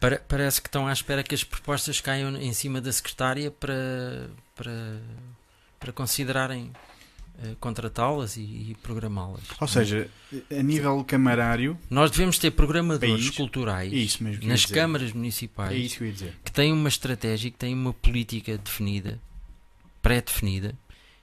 Pare- 0.00 0.20
parece 0.26 0.60
que 0.60 0.68
estão 0.68 0.86
à 0.86 0.92
espera 0.92 1.22
que 1.22 1.34
as 1.34 1.44
propostas 1.44 2.00
caiam 2.00 2.34
em 2.36 2.52
cima 2.52 2.80
da 2.80 2.90
secretária 2.92 3.50
para, 3.50 4.28
para, 4.56 5.00
para 5.78 5.92
considerarem 5.92 6.72
eh, 7.42 7.54
contratá-las 7.60 8.36
e, 8.36 8.40
e 8.40 8.76
programá-las. 8.82 9.42
Ou 9.60 9.68
seja, 9.68 10.08
a 10.50 10.62
nível 10.62 11.04
camarário, 11.04 11.78
Nós 11.88 12.10
devemos 12.10 12.38
ter 12.38 12.50
programadores 12.50 13.26
País. 13.26 13.36
culturais 13.36 13.92
é 13.92 13.96
isso 13.96 14.24
mesmo 14.24 14.40
que 14.40 14.46
eu 14.46 14.48
ia 14.48 14.52
nas 14.52 14.60
dizer. 14.62 14.74
câmaras 14.74 15.10
é 15.10 15.14
municipais 15.14 15.76
isso 15.84 15.98
que 16.44 16.50
têm 16.50 16.72
uma 16.72 16.88
estratégia, 16.88 17.50
que 17.50 17.58
têm 17.58 17.74
uma 17.74 17.92
política 17.92 18.56
definida, 18.58 19.20
pré-definida, 20.02 20.74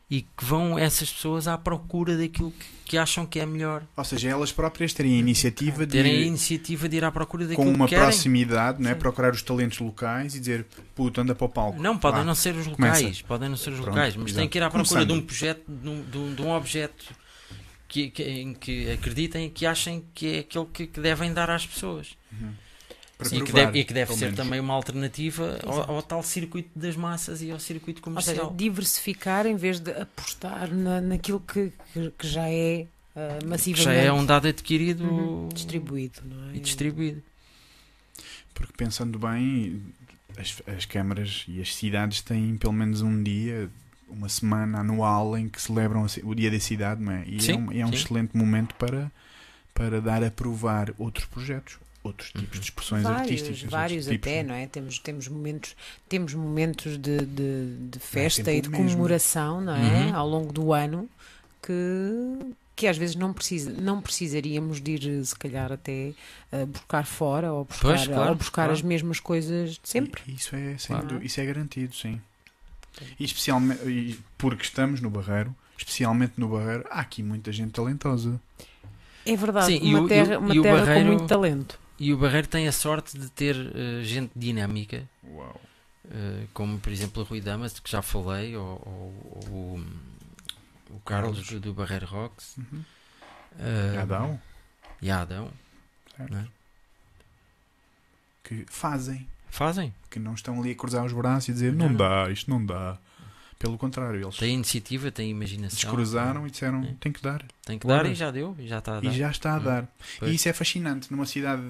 e 0.09 0.21
que 0.21 0.45
vão 0.45 0.79
essas 0.79 1.11
pessoas 1.11 1.49
à 1.49 1.57
procura 1.57 2.15
daquilo 2.17 2.51
que, 2.51 2.65
que 2.85 2.97
acham 2.97 3.25
que 3.25 3.39
é 3.41 3.45
melhor. 3.45 3.83
Ou 3.97 4.03
seja, 4.05 4.29
elas 4.29 4.53
próprias 4.53 4.93
terem 4.93 5.15
a 5.15 5.17
iniciativa 5.17 5.85
de 5.85 5.91
Terem 5.91 6.13
a 6.23 6.25
iniciativa 6.25 6.87
de 6.87 6.95
ir 6.95 7.03
à 7.03 7.11
procura 7.11 7.45
daquilo 7.45 7.67
com 7.67 7.73
uma 7.73 7.87
que 7.89 7.95
proximidade, 7.95 8.81
não 8.81 8.89
é? 8.89 8.93
Sim. 8.93 8.99
procurar 8.99 9.33
os 9.33 9.41
talentos 9.41 9.79
locais 9.79 10.33
e 10.33 10.39
dizer, 10.39 10.65
puto, 10.95 11.19
anda 11.19 11.35
para 11.35 11.45
o 11.45 11.49
palco. 11.49 11.81
Não, 11.81 11.97
podem 11.97 12.23
não 12.23 12.35
ser 12.35 12.55
os 12.55 12.67
Começa. 12.67 12.99
locais, 13.01 13.21
podem 13.21 13.49
não 13.49 13.57
ser 13.57 13.71
os 13.71 13.75
Pronto, 13.81 13.89
locais, 13.89 14.15
mas 14.15 14.25
têm 14.31 14.33
exato. 14.43 14.49
que 14.49 14.57
ir 14.57 14.63
à 14.63 14.69
procura 14.69 15.05
de 15.05 15.11
um 15.11 15.15
Começando. 15.21 15.25
projeto, 15.27 15.63
de 15.67 15.89
um, 15.89 16.01
de 16.03 16.17
um- 16.17 16.35
de 16.35 16.41
um 16.41 16.51
objeto 16.51 17.05
que, 17.89 18.09
que- 18.09 18.23
em 18.23 18.53
que 18.53 18.89
acreditem 18.91 19.47
e 19.47 19.49
que 19.49 19.65
achem 19.65 20.05
que 20.13 20.35
é 20.35 20.39
aquele 20.39 20.65
que, 20.71 20.87
que 20.87 21.01
devem 21.01 21.33
dar 21.33 21.49
às 21.49 21.65
pessoas. 21.67 22.15
Uhum. 22.31 22.51
Para 23.17 23.29
Sim, 23.29 23.37
e 23.37 23.41
que 23.41 23.51
deve, 23.51 23.79
e 23.79 23.83
que 23.83 23.93
deve 23.93 24.13
ser 24.13 24.25
menos. 24.25 24.37
também 24.37 24.59
uma 24.59 24.75
alternativa 24.75 25.59
ao, 25.65 25.95
ao 25.95 26.03
tal 26.03 26.21
circuito 26.21 26.69
das 26.75 26.95
massas 26.95 27.41
e 27.41 27.49
ao 27.49 27.59
circuito 27.59 27.99
Ou 28.07 28.21
seja, 28.21 28.41
comercial. 28.41 28.55
diversificar 28.55 29.47
em 29.47 29.55
vez 29.55 29.79
de 29.79 29.91
apostar 29.91 30.71
na, 30.71 31.01
naquilo 31.01 31.39
que, 31.39 31.71
que, 32.15 32.27
já 32.27 32.47
é 32.47 32.85
ah, 33.15 33.39
que 33.39 33.47
massivamente 33.47 33.83
já 33.83 33.91
é 33.93 34.11
um 34.11 34.23
dado 34.23 34.47
adquirido 34.47 35.03
uhum, 35.03 35.49
distribuído. 35.49 36.21
Não 36.23 36.51
é? 36.51 36.57
e 36.57 36.59
distribuído. 36.59 37.23
Porque 38.53 38.73
pensando 38.77 39.17
bem, 39.17 39.81
as, 40.37 40.61
as 40.67 40.85
câmaras 40.85 41.43
e 41.47 41.59
as 41.59 41.75
cidades 41.75 42.21
têm 42.21 42.55
pelo 42.55 42.73
menos 42.73 43.01
um 43.01 43.23
dia, 43.23 43.67
uma 44.07 44.29
semana 44.29 44.79
anual 44.79 45.35
em 45.35 45.49
que 45.49 45.59
celebram 45.59 46.05
o 46.23 46.35
dia 46.35 46.51
da 46.51 46.59
cidade, 46.59 47.01
não 47.01 47.13
é? 47.13 47.23
E 47.25 47.41
Sim, 47.41 47.51
é 47.51 47.55
um, 47.55 47.71
é 47.71 47.85
um 47.87 47.89
excelente 47.89 48.37
momento 48.37 48.75
para, 48.75 49.11
para 49.73 49.99
dar 49.99 50.23
a 50.23 50.29
provar 50.29 50.93
outros 50.99 51.25
projetos, 51.25 51.79
outros 52.07 52.29
tipos 52.31 52.43
Uhum. 52.55 52.59
de 52.59 52.65
expressões 52.65 53.03
Vários, 53.03 53.21
artísticas. 53.21 53.71
vários 53.71 54.05
tipos 54.05 54.27
até, 54.27 54.43
não 54.43 54.55
é? 54.55 54.65
Temos, 54.67 54.99
temos 54.99 55.27
momentos, 55.27 55.75
temos 56.09 56.33
momentos 56.33 56.97
de, 56.97 57.17
de, 57.25 57.75
de 57.91 57.99
festa 57.99 58.43
sempre 58.43 58.57
e 58.57 58.61
de 58.61 58.69
mesmo. 58.69 58.85
comemoração, 58.85 59.61
não 59.61 59.75
é? 59.75 59.79
Uhum. 60.07 60.15
Ao 60.15 60.27
longo 60.27 60.51
do 60.51 60.73
ano 60.73 61.07
que, 61.61 62.53
que 62.75 62.87
às 62.87 62.97
vezes 62.97 63.15
não, 63.15 63.33
precisa, 63.33 63.71
não 63.71 64.01
precisaríamos 64.01 64.79
de 64.81 64.91
ir, 64.91 65.25
se 65.25 65.35
calhar, 65.35 65.71
até 65.71 66.13
uh, 66.51 66.65
buscar 66.65 67.05
fora 67.05 67.51
ou 67.51 67.65
buscar, 67.65 67.81
Pois, 67.89 68.07
claro, 68.07 68.29
ou 68.29 68.35
buscar 68.35 68.53
claro. 68.63 68.71
as 68.73 68.81
mesmas 68.81 69.19
coisas 69.19 69.71
de 69.71 69.79
sempre. 69.89 70.21
E- 70.27 70.35
Isso 70.35 70.55
é, 70.55 70.77
sem 70.77 70.95
Claro. 70.95 71.07
dú- 71.19 71.25
isso 71.25 71.39
é 71.41 71.45
garantido, 71.45 71.93
sim. 71.95 72.21
E 73.19 73.25
especialmente, 73.25 73.81
e 73.87 74.19
porque 74.37 74.63
estamos 74.63 75.01
no 75.01 75.09
Barreiro, 75.09 75.55
especialmente 75.77 76.33
no 76.37 76.47
Barreiro, 76.47 76.85
há 76.89 76.99
aqui 77.01 77.21
muita 77.21 77.51
gente 77.51 77.71
talentosa. 77.71 78.39
É 79.25 79.35
verdade, 79.35 79.67
Sim, 79.77 79.79
e 79.83 79.93
uma 79.93 80.01
o- 80.03 80.05
e 80.05 80.09
terra, 80.09 80.37
o- 80.37 80.39
uma 80.41 80.55
e 80.55 80.59
o 80.59 80.63
terra 80.63 80.77
Barreiro- 80.79 81.01
com 81.01 81.07
muito 81.17 81.27
talento. 81.27 81.79
E 81.99 82.13
o 82.13 82.17
Barreiro 82.17 82.47
tem 82.47 82.67
a 82.67 82.71
sorte 82.71 83.17
de 83.17 83.29
ter 83.31 83.55
eh, 83.55 84.03
gente 84.03 84.31
dinâmica 84.35 85.03
Uau. 85.23 85.59
Uh, 86.05 86.47
como 86.53 86.79
por 86.79 86.91
exemplo 86.91 87.21
o 87.21 87.25
Rui 87.25 87.41
Damas, 87.41 87.79
que 87.81 87.91
já 87.91 88.01
falei, 88.01 88.55
ou, 88.55 88.81
ou- 88.85 89.41
ou 89.51 89.53
o, 89.79 89.85
o 90.95 90.99
Carlos 91.01 91.39
Carlos. 91.41 91.61
do, 91.61 91.73
Barreiro 91.73 92.05
Rocks, 92.05 92.55
Uhum. 92.57 92.83
uh, 93.59 93.99
Adão, 94.01 94.41
e 95.01 95.11
Adão, 95.11 95.51
certo? 96.15 96.31
não 96.31 96.39
é? 96.39 96.47
que 98.43 98.65
fazem, 98.69 99.27
fazem, 99.49 99.93
que 100.09 100.17
não 100.19 100.33
estão 100.33 100.57
ali 100.61 100.71
a 100.71 100.75
cruzar 100.75 101.03
os 101.03 101.11
braços 101.11 101.49
e 101.49 101.51
dizer 101.53 101.73
não, 101.73 101.89
Não. 101.89 101.95
dá, 101.97 102.29
isto 102.31 102.49
não 102.49 102.65
dá. 102.65 102.97
Pelo 103.59 103.75
contrário, 103.77 104.21
eles 104.23 104.37
têm 104.37 104.53
iniciativa, 104.53 105.11
têm 105.11 105.31
imaginação, 105.31 105.77
descruzaram 105.79 106.45
e 106.45 106.51
disseram 106.51 106.83
É. 106.83 106.93
tem 106.99 107.11
que 107.11 107.21
dar. 107.23 107.43
tem 107.65 107.79
que 107.79 107.87
dar 107.87 108.05
e 108.05 108.13
já 108.13 108.29
deu, 108.29 108.55
e 108.59 108.67
já 108.67 108.77
está 108.77 108.97
a 108.97 108.99
dar. 108.99 109.09
E 109.11 109.17
já 109.17 109.31
está 109.31 109.53
a 109.55 109.57
Hum. 109.57 109.63
dar. 109.63 109.87
Pois. 110.19 110.31
E 110.31 110.35
isso 110.35 110.47
é 110.47 110.53
fascinante 110.53 111.09
numa 111.11 111.25
cidade 111.25 111.63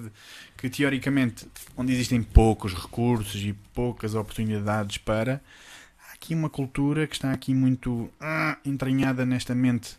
que 0.58 0.70
teoricamente 0.70 1.48
onde 1.78 1.94
existem 1.94 2.22
poucos 2.22 2.74
recursos 2.74 3.42
e 3.42 3.54
poucas 3.74 4.16
oportunidades 4.16 4.98
para 4.98 5.42
há 6.10 6.14
aqui 6.14 6.36
uma 6.36 6.50
cultura 6.50 7.08
que 7.08 7.16
está 7.16 7.32
aqui 7.32 7.54
muito 7.54 8.10
ah, 8.20 8.58
entranhada 8.66 9.26
nesta 9.26 9.56
mente 9.56 9.96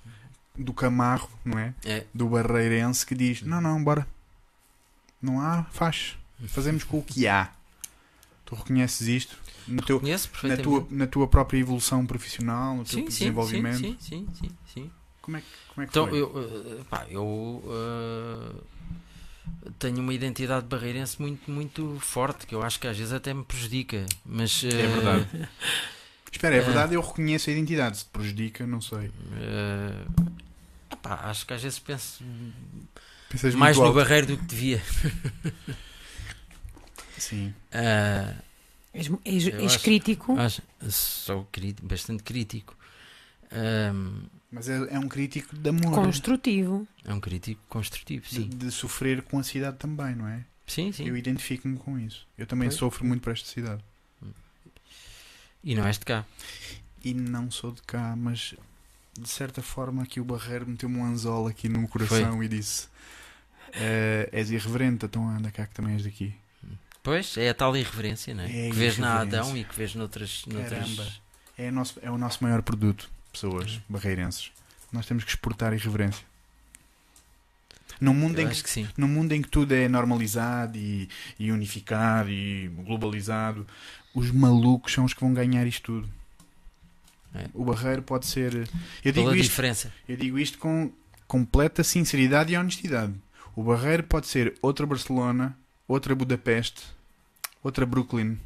do 0.56 0.74
camarro, 0.74 1.30
não 1.44 1.58
é? 1.58 1.72
É, 1.84 2.04
Do 2.12 2.28
barreirense 2.28 3.06
que 3.06 3.14
diz 3.14 3.40
não, 3.42 3.60
não, 3.62 3.82
bora. 3.82 4.06
Não 5.22 5.40
há, 5.40 5.64
faz. 5.72 6.16
Fazemos 6.48 6.84
com 6.84 6.98
o 6.98 7.02
que 7.02 7.26
há. 7.26 7.50
Tu 8.44 8.54
reconheces 8.54 9.06
isto 9.08 9.38
teu, 9.82 10.02
na, 10.46 10.56
perfeitamente. 10.56 10.58
tua, 10.58 10.86
na 10.90 11.06
tua 11.06 11.28
própria 11.28 11.58
evolução 11.58 12.06
profissional, 12.06 12.76
no 12.76 12.84
teu 12.84 13.00
sim, 13.10 13.10
desenvolvimento? 13.10 13.88
sim, 13.90 13.96
sim, 13.98 13.98
sim, 14.00 14.28
sim, 14.34 14.50
sim. 14.74 14.90
Como, 15.22 15.36
é, 15.36 15.40
que- 15.42 15.46
como 15.68 15.84
é 15.84 15.86
que 15.86 15.92
Então 15.92 16.08
foi? 16.08 16.12
eu, 16.14 16.26
uh, 16.28 16.84
pá, 16.84 17.06
eu 17.10 17.24
uh, 17.24 18.64
tenho 19.78 19.98
uma 20.00 20.12
identidade 20.14 20.66
barreirense 20.66 21.20
muito, 21.20 21.50
muito 21.50 21.98
forte, 22.00 22.46
que 22.46 22.54
eu 22.54 22.62
acho 22.62 22.78
que 22.80 22.86
às 22.86 22.96
vezes 22.96 23.12
até 23.12 23.32
me 23.32 23.44
prejudica, 23.44 24.04
mas 24.24 24.62
É 24.76 24.86
uh, 24.86 24.88
verdade. 24.88 25.28
Espera, 26.32 26.56
é 26.56 26.60
verdade, 26.60 26.94
eu 26.94 27.00
reconheço 27.00 27.50
a 27.50 27.52
identidade. 27.52 27.98
Se 27.98 28.04
te 28.04 28.10
prejudica, 28.10 28.66
não 28.66 28.80
sei. 28.80 29.08
Uh, 29.08 30.06
epá, 30.92 31.30
acho 31.30 31.46
que 31.46 31.54
às 31.54 31.62
vezes 31.62 31.78
penso 31.78 32.24
Pensas 33.28 33.54
mais 33.54 33.78
no 33.80 33.80
alto. 33.80 33.92
barreiro 33.92 34.26
do 34.28 34.36
que 34.38 34.44
devia. 34.44 34.82
Sim. 37.16 37.54
Ah, 37.72 38.34
És, 38.98 39.10
és- 39.24 39.46
és 39.54 39.72
acho- 39.74 39.80
crítico. 39.84 40.38
acho, 40.38 40.62
sou 40.90 41.46
cri- 41.52 41.76
bastante 41.82 42.22
crítico. 42.22 42.76
Ahm, 43.50 44.24
Mas 44.50 44.68
é, 44.68 44.76
é 44.94 44.98
um 44.98 45.08
crítico 45.08 45.56
de 45.56 45.68
amor. 45.70 45.94
Construtivo. 45.94 46.86
é 47.04 47.12
um 47.14 47.20
crítico 47.20 47.60
construtivo, 47.68 48.24
de, 48.28 48.34
sim. 48.34 48.48
de 48.48 48.70
sofrer 48.70 49.22
com 49.22 49.38
a 49.38 49.42
cidade 49.42 49.76
também, 49.78 50.14
não 50.14 50.26
é? 50.28 50.44
Sim, 50.66 50.92
sim. 50.92 51.06
Eu 51.08 51.16
identifico-me 51.16 51.76
com 51.78 51.98
isso. 51.98 52.26
Eu 52.36 52.46
também 52.46 52.68
Pois. 52.68 52.78
sofro 52.78 53.04
muito 53.06 53.22
por 53.22 53.32
esta 53.32 53.48
cidade. 53.48 53.82
E 55.64 55.74
não 55.74 55.86
és 55.86 55.98
de 55.98 56.04
cá. 56.04 56.24
E 57.04 57.12
não 57.14 57.50
sou 57.50 57.72
de 57.72 57.82
cá, 57.82 58.14
mas 58.16 58.54
de 59.18 59.28
certa 59.28 59.60
forma 59.62 60.02
aqui 60.02 60.20
o 60.20 60.24
Barreiro 60.24 60.66
meteu-me 60.68 60.96
um 60.98 61.04
anzol 61.04 61.46
aqui 61.46 61.68
no 61.68 61.78
meu 61.80 61.88
coração 61.88 62.42
e 62.42 62.48
disse: 62.48 62.88
"Eh, 63.72 64.28
És 64.32 64.50
irreverente, 64.50 65.04
então 65.06 65.28
anda 65.28 65.50
cá 65.50 65.66
que 65.66 65.74
também 65.74 65.94
és 65.94 66.04
daqui. 66.04 66.34
Pois, 67.08 67.38
é 67.38 67.48
a 67.48 67.54
tal 67.54 67.74
irreverência, 67.74 68.34
não 68.34 68.44
é? 68.44 68.66
É 68.66 68.70
que 68.70 68.76
vês 68.76 68.98
na. 68.98 69.20
Adão 69.20 69.56
e 69.56 69.64
que 69.64 69.74
vês 69.74 69.94
noutras. 69.94 70.44
noutras... 70.46 70.78
Caramba. 70.78 71.06
É, 71.56 71.68
o 71.70 71.72
nosso, 71.72 71.98
é 72.02 72.10
o 72.10 72.18
nosso 72.18 72.44
maior 72.44 72.60
produto, 72.60 73.08
pessoas 73.32 73.80
barreirenses. 73.88 74.52
Nós 74.92 75.06
temos 75.06 75.24
que 75.24 75.30
exportar 75.30 75.72
irreverência. 75.72 76.22
Num 77.98 78.12
mundo, 78.12 78.38
Eu 78.38 78.46
em 78.46 78.50
que, 78.50 78.62
que 78.62 78.68
sim. 78.68 78.86
num 78.94 79.08
mundo 79.08 79.32
em 79.32 79.40
que 79.40 79.48
tudo 79.48 79.72
é 79.72 79.88
normalizado 79.88 80.76
e, 80.76 81.08
e 81.38 81.50
unificado 81.50 82.28
e 82.28 82.68
globalizado, 82.68 83.66
os 84.14 84.30
malucos 84.30 84.92
são 84.92 85.06
os 85.06 85.14
que 85.14 85.20
vão 85.22 85.32
ganhar 85.32 85.66
isto 85.66 85.82
tudo. 85.84 86.08
É. 87.34 87.46
O 87.54 87.64
barreiro 87.64 88.02
pode 88.02 88.26
ser. 88.26 88.68
Eu 89.02 89.12
digo, 89.12 89.34
isto, 89.34 89.48
diferença. 89.48 89.90
eu 90.06 90.16
digo 90.16 90.38
isto 90.38 90.58
com 90.58 90.92
completa 91.26 91.82
sinceridade 91.82 92.52
e 92.52 92.56
honestidade. 92.58 93.14
O 93.56 93.62
barreiro 93.62 94.02
pode 94.02 94.26
ser 94.26 94.54
outra 94.60 94.84
Barcelona, 94.86 95.56
outra 95.88 96.14
Budapeste, 96.14 96.97
outra 97.62 97.86
Brooklyn. 97.86 98.38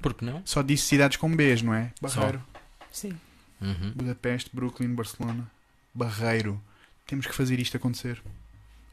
Por 0.00 0.14
que 0.14 0.24
não? 0.24 0.42
Só 0.44 0.62
disse 0.62 0.86
cidades 0.86 1.16
com 1.16 1.34
Bs, 1.34 1.62
não 1.62 1.74
é? 1.74 1.92
Barreiro. 2.00 2.42
Sim. 2.90 3.16
Uhum. 3.60 3.92
Budapeste, 3.94 4.50
Brooklyn, 4.52 4.94
Barcelona. 4.94 5.50
Barreiro. 5.94 6.60
Temos 7.06 7.26
que 7.26 7.34
fazer 7.34 7.58
isto 7.58 7.76
acontecer. 7.76 8.22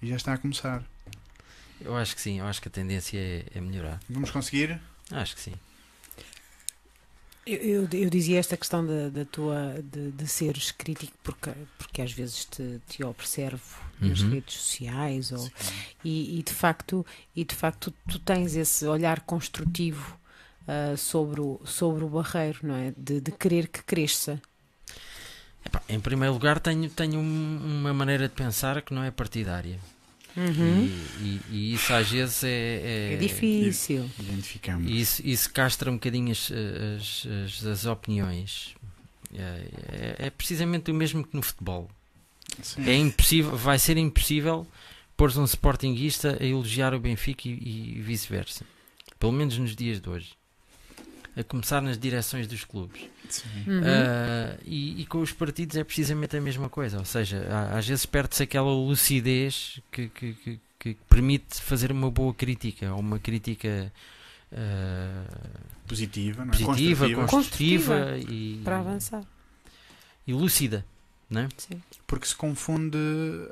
E 0.02 0.08
já 0.08 0.16
está 0.16 0.34
a 0.34 0.38
começar. 0.38 0.84
Eu 1.80 1.96
acho 1.96 2.16
que 2.16 2.22
sim, 2.22 2.40
eu 2.40 2.46
acho 2.46 2.62
que 2.62 2.68
a 2.68 2.72
tendência 2.72 3.18
é, 3.18 3.46
é 3.56 3.62
melhorar. 3.62 4.00
Vamos 4.10 4.32
conseguir? 4.32 4.80
Acho 5.12 5.36
que 5.36 5.42
sim. 5.42 5.54
Eu, 7.50 7.88
eu, 7.94 8.10
dizia 8.10 8.40
esta 8.40 8.58
questão 8.58 8.86
da, 8.86 9.08
da 9.10 9.24
tua 9.26 9.82
de, 9.82 10.12
de 10.12 10.28
seres 10.28 10.72
crítico 10.72 11.14
porque, 11.24 11.50
porque 11.78 12.02
às 12.02 12.12
vezes 12.12 12.44
te, 12.46 12.82
te 12.88 13.04
observo 13.04 13.88
nas 14.02 14.22
Uhum. 14.22 14.32
redes 14.32 14.56
sociais 14.56 15.32
ou, 15.32 15.50
e, 16.04 16.40
e 16.40 16.44
de 16.44 16.54
facto 16.54 17.06
e 17.36 17.46
de 17.46 17.56
facto 17.56 17.94
tu 18.08 18.20
tens 18.20 18.56
esse 18.56 18.86
olhar 18.86 19.22
construtivo 19.22 20.18
ah, 20.68 20.96
sobre, 20.98 21.40
o, 21.42 21.62
sobre 21.66 22.04
o 22.04 22.10
barreiro, 22.10 22.60
não 22.64 22.76
é? 22.76 22.94
De, 22.98 23.22
de 23.22 23.32
querer 23.32 23.68
que 23.70 23.82
cresça. 23.84 24.42
Epá, 25.66 25.82
em 25.90 26.00
primeiro 26.00 26.34
lugar, 26.34 26.60
tenho, 26.60 26.90
tenho 26.90 27.20
um- 27.20 27.80
uma 27.82 27.94
maneira 27.94 28.28
de 28.28 28.34
pensar 28.36 28.82
que 28.82 28.94
não 28.94 29.04
é 29.04 29.12
partidária. 29.12 29.80
Uhum. 30.38 30.86
E, 30.86 31.24
e- 31.26 31.42
e 31.52 31.74
isso 31.74 31.92
às 31.94 32.12
vezes 32.12 32.44
é. 32.44 33.14
É, 33.14 33.18
difícil. 33.18 34.08
Identificamos. 34.20 34.88
E 34.90 35.00
isso, 35.02 35.22
isso 35.26 35.52
castra 35.52 35.90
um 35.90 35.96
bocadinho 35.96 36.32
as, 36.32 36.52
as, 36.52 37.28
as- 37.46 37.66
as 37.66 37.86
opiniões. 37.86 38.76
É, 39.34 39.40
é- 39.92 40.16
é 40.28 40.30
precisamente 40.30 40.92
o 40.92 40.94
mesmo 40.94 41.24
que 41.26 41.36
no 41.36 41.42
futebol. 41.42 41.90
Sim. 42.62 42.88
É 42.88 42.96
impossível, 42.96 43.58
vai 43.58 43.78
ser 43.80 43.98
impossível 43.98 44.66
pôr 45.18 45.36
um 45.38 45.44
sportinguista 45.46 46.38
a 46.40 46.46
elogiar 46.46 46.94
o 46.94 47.00
Benfica 47.00 47.48
e, 47.48 47.98
e 47.98 48.02
vice-versa. 48.02 48.64
Pelo 49.20 49.32
menos 49.32 49.58
nos 49.58 49.76
dias 49.76 50.00
de 50.00 50.08
hoje. 50.08 50.30
A 51.38 51.44
começar 51.44 51.82
nas 51.82 52.00
direções 52.00 52.48
dos 52.48 52.64
clubes. 52.64 53.02
Sim. 53.30 53.44
Uhum. 53.68 53.82
Ah, 53.86 54.58
e, 54.66 55.02
e 55.02 55.06
com 55.06 55.20
os 55.20 55.32
partidos 55.32 55.76
é 55.78 55.84
precisamente 55.84 56.36
a 56.36 56.42
mesma 56.42 56.68
coisa. 56.70 56.98
Ou 56.98 57.06
seja, 57.06 57.46
há- 57.52 57.78
às 57.78 57.88
vezes 57.88 58.06
perde-se 58.08 58.42
aquela 58.44 58.72
lucidez 58.72 59.80
que, 59.92 60.10
que- 60.10 60.34
que- 60.34 60.60
que 60.80 60.98
permite 61.10 61.62
fazer 61.62 61.92
uma 61.92 62.10
boa 62.10 62.34
crítica, 62.34 62.92
ou 62.94 63.00
uma 63.00 63.20
crítica 63.20 63.92
ah, 64.52 65.26
Positiva, 65.88 66.44
não 66.46 66.54
é? 66.54 66.58
positiva, 66.58 67.06
Construtiva. 67.28 67.28
construtiva, 67.28 68.18
e, 68.32 68.62
Para 68.64 68.80
avançar. 68.80 69.24
e 70.26 70.34
lúcida. 70.34 70.86
Não 71.30 71.42
é? 71.42 71.50
Sim. 71.58 71.82
Porque 72.06 72.26
se 72.26 72.34
confunde 72.36 72.98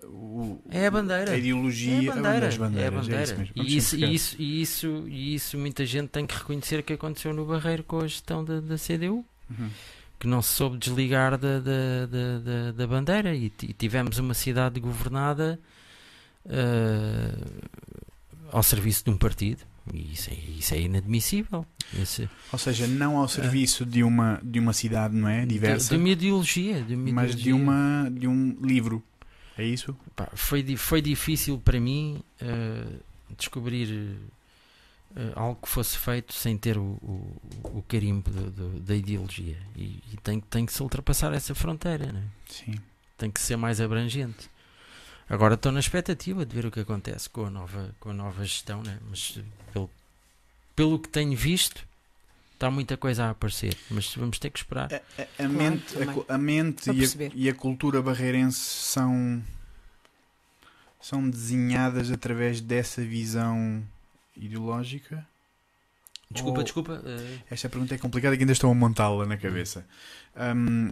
o, 0.05 0.61
É 0.71 0.87
a 0.87 0.91
bandeira. 0.91 1.31
a 1.31 1.37
ideologia, 1.37 1.93
É 2.07 2.11
a 2.11 2.15
bandeira, 2.15 2.47
as 2.47 2.57
bandeiras, 2.57 2.83
é 2.83 2.87
a 2.87 2.91
bandeira. 3.01 3.23
isso 3.23 3.37
mesmo. 3.37 3.53
E, 3.55 3.77
isso, 3.77 3.95
e, 3.97 4.13
isso, 4.15 4.35
e, 4.39 4.61
isso, 4.61 5.03
e 5.07 5.35
isso 5.35 5.57
muita 5.57 5.85
gente 5.85 6.07
tem 6.07 6.25
que 6.25 6.35
reconhecer 6.37 6.81
que 6.83 6.93
aconteceu 6.93 7.33
no 7.33 7.45
Barreiro 7.45 7.83
com 7.83 7.99
a 7.99 8.07
gestão 8.07 8.43
da, 8.45 8.61
da 8.61 8.75
CDU, 8.77 9.25
Uhum. 9.49 9.69
que 10.17 10.25
não 10.25 10.41
se 10.41 10.53
soube 10.53 10.77
desligar 10.77 11.37
da, 11.37 11.59
da, 11.59 12.05
da, 12.09 12.39
da, 12.39 12.71
da 12.71 12.87
bandeira 12.87 13.35
e, 13.35 13.49
ti- 13.49 13.75
tivemos 13.77 14.17
uma 14.19 14.33
cidade 14.33 14.79
governada 14.79 15.59
ah, 16.49 17.37
ao 18.51 18.63
serviço 18.63 19.03
de 19.03 19.09
um 19.11 19.17
partido. 19.17 19.59
E 19.93 20.13
isso 20.13 20.29
é, 20.31 20.33
isso 20.33 20.73
é 20.73 20.81
inadmissível. 20.81 21.65
Esse- 22.01 22.29
Ou 22.51 22.57
seja, 22.59 22.87
não 22.87 23.17
ao 23.17 23.27
serviço 23.27 23.85
de, 23.85 24.03
uma, 24.03 24.39
de 24.43 24.59
uma 24.59 24.73
cidade, 24.73 25.15
não 25.15 25.27
é? 25.29 25.45
Diversa, 25.45 25.89
de, 25.89 25.95
de 25.95 26.01
uma 26.03 26.09
ideologia, 26.09 26.81
de 26.81 26.95
uma 26.95 27.11
mas 27.11 27.35
de, 27.35 27.41
ideologia. 27.41 27.55
uma, 27.63 28.09
de 28.11 28.27
um 28.27 28.57
livro. 28.61 29.03
É 29.57 29.63
isso? 29.63 29.95
Pá, 30.15 30.27
foi, 30.33 30.75
foi 30.75 31.01
difícil 31.01 31.59
para 31.59 31.79
mim 31.79 32.21
eh, 32.41 32.87
descobrir 33.37 34.17
eh, 35.15 35.31
algo 35.35 35.59
que 35.61 35.69
fosse 35.69 35.97
feito 35.97 36.33
sem 36.33 36.57
ter 36.57 36.77
o, 36.77 36.81
o, 37.01 37.41
o 37.63 37.83
carimbo 37.87 38.29
da 38.81 38.95
ideologia. 38.95 39.57
E, 39.75 40.01
e 40.11 40.17
tem, 40.23 40.39
tem 40.41 40.65
que 40.65 40.73
se 40.73 40.81
ultrapassar 40.83 41.31
essa 41.33 41.53
fronteira, 41.55 42.11
né? 42.11 42.23
Sim. 42.49 42.75
tem 43.17 43.31
que 43.31 43.39
ser 43.39 43.55
mais 43.55 43.79
abrangente. 43.79 44.49
Agora 45.29 45.53
estou 45.55 45.71
na 45.71 45.79
expectativa 45.79 46.45
de 46.45 46.53
ver 46.55 46.65
o 46.65 46.71
que 46.71 46.79
acontece 46.81 47.29
com 47.29 47.45
a 47.45 47.49
nova, 47.49 47.95
com 47.99 48.09
a 48.09 48.13
nova 48.13 48.43
gestão, 48.43 48.83
né? 48.83 48.99
mas 49.09 49.39
pelo, 50.75 50.99
que 50.99 51.09
tenho 51.09 51.35
visto, 51.37 51.85
está 52.53 52.69
muita 52.69 52.97
coisa 52.97 53.25
a 53.25 53.29
aparecer. 53.31 53.77
Mas 53.89 54.13
vamos 54.15 54.37
ter 54.39 54.49
que 54.49 54.59
esperar. 54.59 54.89
A, 54.93 55.21
a- 55.21 55.45
a 55.45 55.47
mente, 55.49 55.95
a, 56.29 56.35
a 56.35 56.37
mente 56.37 56.89
e, 56.91 57.31
e 57.45 57.49
a 57.49 57.53
cultura 57.53 58.01
barreirense 58.01 58.59
são, 58.59 59.41
são 60.99 61.29
desenhadas 61.29 62.11
através 62.11 62.61
dessa 62.61 63.01
visão 63.03 63.83
ideológica? 64.35 65.25
Desculpa, 66.29 66.59
ou- 66.59 66.63
desculpa. 66.63 67.01
eh, 67.05 67.37
Esta 67.51 67.69
pergunta 67.69 67.93
é 67.93 67.97
complicada 67.97 68.35
que 68.35 68.43
ainda 68.43 68.53
estou 68.53 68.71
a 68.71 68.75
montá-la 68.75 69.25
na 69.25 69.37
cabeça. 69.37 69.85
Hum, 70.35 70.89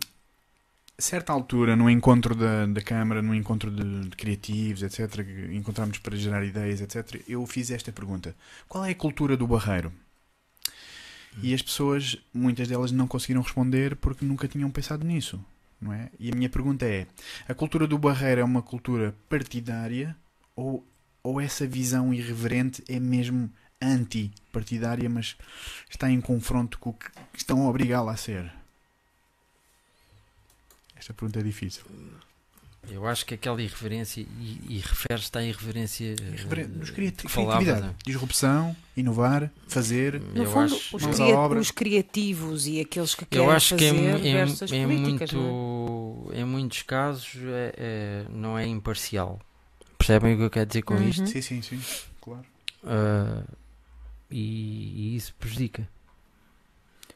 certa 0.98 1.34
altura, 1.34 1.76
no 1.76 1.90
encontro 1.90 2.36
da, 2.36 2.66
da 2.66 2.82
Câmara, 2.82 3.22
no 3.22 3.34
encontro 3.34 3.72
de, 3.72 4.10
de 4.10 4.16
criativos, 4.16 4.84
etc., 4.84 5.26
encontramos 5.52 5.98
para 5.98 6.16
gerar 6.16 6.46
ideias, 6.46 6.82
etc., 6.82 7.22
eu 7.28 7.46
fiz 7.46 7.72
esta 7.72 7.92
pergunta: 7.92 8.36
qual 8.68 8.86
é 8.86 8.92
a 8.92 8.96
cultura 8.96 9.36
do 9.36 9.48
barreiro? 9.48 9.92
E 11.42 11.54
as 11.54 11.62
pessoas, 11.62 12.18
muitas 12.34 12.68
delas, 12.68 12.92
não 12.92 13.08
conseguiram 13.08 13.42
responder 13.42 13.96
porque 13.96 14.24
nunca 14.24 14.48
tinham 14.48 14.70
pensado 14.70 15.04
nisso. 15.04 15.44
Não 15.82 15.92
é? 15.92 16.10
E 16.20 16.32
a 16.32 16.36
minha 16.36 16.50
pergunta 16.50 16.86
é: 16.86 17.08
a 17.48 17.54
cultura 17.54 17.88
do 17.88 17.98
barreiro 17.98 18.42
é 18.42 18.44
uma 18.44 18.62
cultura 18.62 19.16
partidária 19.28 20.16
ou, 20.56 20.88
ou 21.22 21.42
essa 21.42 21.66
visão 21.68 22.14
irreverente 22.14 22.84
é 22.88 23.00
mesmo 23.00 23.52
anti-partidária, 23.82 25.10
mas 25.10 25.36
está 25.90 26.10
em 26.10 26.22
confronto 26.22 26.80
com 26.80 26.92
o 26.92 26.94
que 26.94 27.10
estão 27.36 27.66
a 27.66 27.70
obrigá-la 27.70 28.14
a 28.14 28.18
ser? 28.18 28.63
Esta 31.04 31.14
pergunta 31.14 31.40
é 31.40 31.44
difícil. 31.44 31.84
Eu 32.90 33.06
acho 33.06 33.26
que 33.26 33.34
aquela 33.34 33.62
irreverência, 33.62 34.22
e, 34.22 34.60
e 34.70 34.78
refere-se 34.80 35.30
à 35.38 35.44
irreverência 35.44 36.16
eh, 36.20 36.34
Irrever- 36.34 36.70
Nos 36.70 36.90
que 36.90 36.96
criati- 36.96 37.28
falava, 37.30 37.58
criatividade, 37.60 37.88
né? 37.94 37.96
disrupção, 38.06 38.76
inovar, 38.96 39.52
fazer. 39.68 40.20
No 40.22 40.44
Eu 40.44 40.50
fundo, 40.52 40.76
acho, 40.76 40.96
os, 40.96 41.20
à 41.20 41.26
obra. 41.28 41.60
os 41.60 41.72
criativos 41.72 42.68
e 42.68 42.80
aqueles 42.80 43.16
que 43.16 43.26
querem 43.26 43.46
eu 43.46 43.52
acho 43.52 43.76
que 43.76 43.88
fazer 43.90 44.18
versus 44.22 44.64
as 44.64 44.72
em 44.72 44.86
políticas, 44.86 45.32
muito, 45.34 46.32
é? 46.34 46.40
em 46.40 46.46
muitos 46.46 46.82
casos 46.84 47.30
é- 47.36 47.74
é- 47.78 48.26
não 48.30 48.58
é 48.58 48.66
imparcial. 48.66 49.40
Percebem 49.98 50.34
o 50.36 50.38
que 50.38 50.44
eu 50.44 50.50
quero 50.50 50.66
dizer 50.68 50.82
com 50.84 50.94
Uhum. 50.96 51.08
isto? 51.10 51.28
Sim, 51.28 51.42
sim, 51.42 51.62
sim. 51.62 51.82
Claro. 52.22 52.46
Ah, 52.86 53.44
e, 54.32 55.14
e 55.14 55.16
isso 55.18 55.34
prejudica. 55.40 55.88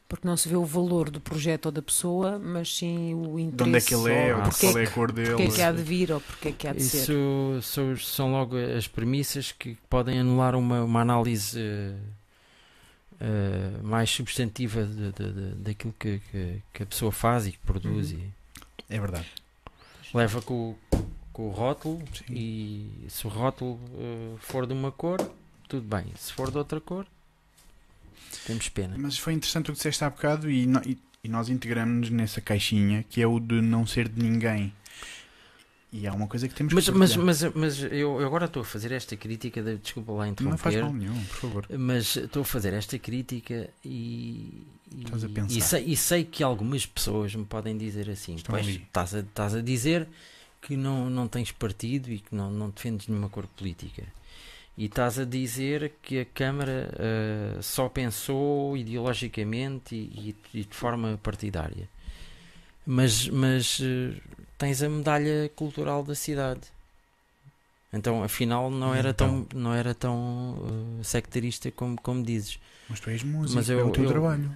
Porque 0.08 0.26
não 0.26 0.38
se 0.38 0.48
vê 0.48 0.56
o 0.56 0.64
valor 0.64 1.10
do 1.10 1.20
projeto 1.20 1.66
ou 1.66 1.72
da 1.72 1.82
pessoa, 1.82 2.38
mas 2.38 2.74
sim 2.74 3.12
o 3.14 3.38
interesse. 3.38 3.56
De 3.56 3.62
onde 3.64 3.76
é 3.76 3.80
que 3.82 3.94
ele 3.94 4.10
é, 4.14 4.34
ou 4.34 4.40
ou 4.40 4.48
porque 4.48 4.66
qual 4.66 4.78
é 4.78 4.82
é 4.82 4.86
que- 4.86 4.90
a 4.90 4.94
cor 4.94 5.12
dele. 5.12 5.28
porque 5.30 5.42
é 5.42 5.50
que 5.50 5.62
há 5.62 5.70
de 5.72 5.82
vir 5.82 6.12
ou 6.12 6.20
porque 6.20 6.48
é 6.48 6.52
que 6.52 6.66
há 6.66 6.72
de 6.72 6.82
ser. 6.82 6.98
Isso 7.02 7.58
são, 7.62 7.96
são 7.98 8.32
logo 8.32 8.56
as 8.56 8.88
premissas 8.88 9.52
que 9.52 9.76
podem 9.90 10.18
anular 10.18 10.54
uma, 10.54 10.82
uma 10.82 11.00
análise 11.02 11.60
eh, 13.20 13.70
mais 13.82 14.08
substantiva 14.10 14.84
de, 14.84 15.12
de- 15.12 15.32
de- 15.32 15.54
daquilo 15.56 15.94
que, 15.98 16.20
que- 16.30 16.62
que 16.72 16.82
a 16.82 16.86
pessoa 16.86 17.12
faz 17.12 17.46
e 17.46 17.52
que 17.52 17.58
produz. 17.58 18.12
Uhum. 18.12 18.18
E 18.18 18.94
É 18.94 18.98
verdade. 19.00 19.26
leva 20.14 20.40
com, 20.40 20.74
com 21.32 21.48
o 21.48 21.50
rótulo 21.50 22.02
Sim. 22.14 22.24
e 22.34 23.06
se 23.08 23.26
o 23.26 23.30
rótulo 23.30 23.78
eh, 23.98 24.36
for 24.38 24.66
de 24.66 24.72
uma 24.72 24.90
cor, 24.92 25.18
tudo 25.68 25.82
bem. 25.82 26.06
Se 26.16 26.32
for 26.32 26.50
de 26.50 26.56
outra 26.58 26.80
cor, 26.80 27.06
temos 28.48 28.68
pena. 28.68 28.96
Mas 28.98 29.16
foi 29.16 29.32
interessante 29.34 29.70
o 29.70 29.72
que 29.72 29.76
disseste 29.76 30.02
há 30.02 30.10
bocado 30.10 30.50
e, 30.50 30.66
no- 30.66 30.82
e- 30.84 30.98
e 31.22 31.28
nós 31.28 31.48
integramos-nos 31.48 32.10
nessa 32.10 32.40
caixinha 32.40 33.04
que 33.08 33.22
é 33.22 33.26
o 33.26 33.38
de 33.38 33.60
não 33.60 33.86
ser 33.86 34.08
de 34.08 34.20
ninguém. 34.22 34.72
E 35.90 36.06
há 36.06 36.12
uma 36.12 36.26
coisa 36.26 36.46
que 36.46 36.54
temos 36.54 36.74
Mas, 36.74 36.84
que 36.84 36.90
mas, 36.90 37.16
mas, 37.16 37.42
mas 37.54 37.82
eu 37.82 37.90
eu 38.20 38.26
agora 38.26 38.44
estou 38.44 38.60
a 38.60 38.64
fazer 38.64 38.92
esta 38.92 39.16
crítica, 39.16 39.62
de, 39.62 39.78
desculpa 39.78 40.12
lá 40.12 40.26
Não 40.26 40.58
faz 40.58 40.74
interromper, 40.74 40.82
mal 40.82 40.92
nenhum, 40.92 41.24
por 41.24 41.36
favor. 41.36 41.66
mas 41.78 42.14
estou 42.16 42.42
a 42.42 42.44
fazer 42.44 42.74
esta 42.74 42.98
crítica 42.98 43.70
e, 43.82 44.66
e, 44.94 45.02
Estás 45.04 45.24
a 45.24 45.28
pensar. 45.30 45.56
e 45.56 45.60
sei, 45.62 45.84
e 45.86 45.96
sei 45.96 46.24
que 46.24 46.42
algumas 46.42 46.84
pessoas 46.84 47.34
me 47.34 47.44
podem 47.46 47.78
dizer 47.78 48.10
assim: 48.10 48.34
Estão 48.34 48.52
pois, 48.54 48.66
ali. 48.66 48.82
estás 48.86 49.14
a, 49.14 49.20
estás 49.20 49.54
a 49.54 49.62
dizer 49.62 50.06
que 50.60 50.76
não, 50.76 51.08
não 51.08 51.26
tens 51.26 51.52
partido 51.52 52.10
e 52.12 52.18
que 52.18 52.34
não, 52.34 52.50
não 52.50 52.68
defendes 52.68 53.08
nenhuma 53.08 53.30
cor 53.30 53.46
política. 53.46 54.02
E 54.78 54.84
estás 54.86 55.18
a 55.18 55.24
dizer 55.24 55.92
que 56.00 56.20
a 56.20 56.24
Câmara 56.24 56.90
ah, 56.96 57.60
só 57.62 57.88
pensou 57.88 58.76
ideologicamente 58.76 59.94
e, 59.96 60.30
e- 60.54 60.60
e 60.60 60.64
de 60.64 60.74
forma 60.74 61.18
partidária. 61.22 61.88
Mas, 62.86 63.28
mas 63.28 63.80
eh, 63.82 64.14
tens 64.56 64.82
a 64.82 64.88
medalha 64.88 65.50
cultural 65.54 66.02
da 66.02 66.14
cidade. 66.14 66.62
Então, 67.92 68.22
afinal, 68.22 68.70
não 68.70 68.94
era 68.94 69.10
Então? 69.10 69.44
tão, 69.50 69.60
não 69.60 69.74
era 69.74 69.94
tão 69.94 70.56
eh, 71.00 71.04
sectarista 71.04 71.70
como, 71.70 72.00
como 72.00 72.22
dizes. 72.22 72.58
Mas 72.88 73.00
tu 73.00 73.10
és 73.10 73.22
músico, 73.22 73.56
Mas 73.56 73.68
é 73.70 73.74
eu- 73.74 73.88
o 73.88 73.92
teu 73.92 74.04
eu- 74.04 74.08
trabalho. 74.08 74.50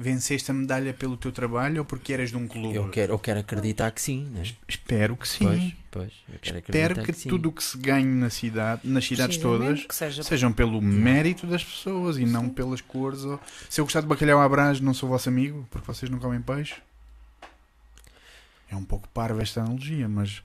Venceste 0.00 0.50
a 0.50 0.54
medalha 0.54 0.94
pelo 0.94 1.16
teu 1.16 1.30
trabalho 1.30 1.78
ou 1.80 1.84
porque 1.84 2.12
eras 2.12 2.30
de 2.30 2.36
um 2.36 2.48
clube? 2.48 2.74
Eu 2.74 2.88
quero, 2.88 3.12
eu 3.12 3.18
quero 3.18 3.40
acreditar 3.40 3.90
que 3.90 4.00
sim. 4.00 4.24
Né? 4.32 4.42
Espero 4.66 5.16
que 5.16 5.28
sim. 5.28 5.44
Pois, 5.44 5.72
pois, 5.90 6.12
eu 6.28 6.38
quero 6.40 6.58
Espero 6.58 7.02
que, 7.02 7.12
sim. 7.12 7.28
tudo 7.28 7.48
o 7.50 7.52
que 7.52 7.62
se 7.62 7.76
ganhe 7.76 8.06
na 8.06 8.30
cidade, 8.30 8.80
nas 8.84 9.04
cidades 9.04 9.36
todas 9.36 9.84
que 9.84 9.94
seja 9.94 10.22
sejam 10.22 10.52
pelo 10.52 10.80
mérito 10.80 11.46
das 11.46 11.62
pessoas 11.62 12.16
e 12.16 12.24
não 12.24 12.48
pelas 12.48 12.80
cores. 12.80 13.24
ou- 13.24 13.38
Se 13.68 13.80
eu 13.80 13.84
gostar 13.84 14.00
de 14.00 14.06
bacalhau 14.06 14.40
à 14.40 14.48
brás, 14.48 14.80
não 14.80 14.94
sou 14.94 15.08
vosso 15.08 15.28
amigo 15.28 15.66
porque 15.70 15.86
vocês 15.86 16.10
não 16.10 16.18
comem 16.18 16.40
peixe. 16.40 16.76
É 18.70 18.76
um 18.76 18.84
pouco 18.84 19.08
parva 19.08 19.42
esta 19.42 19.60
analogia, 19.60 20.08
mas 20.08 20.42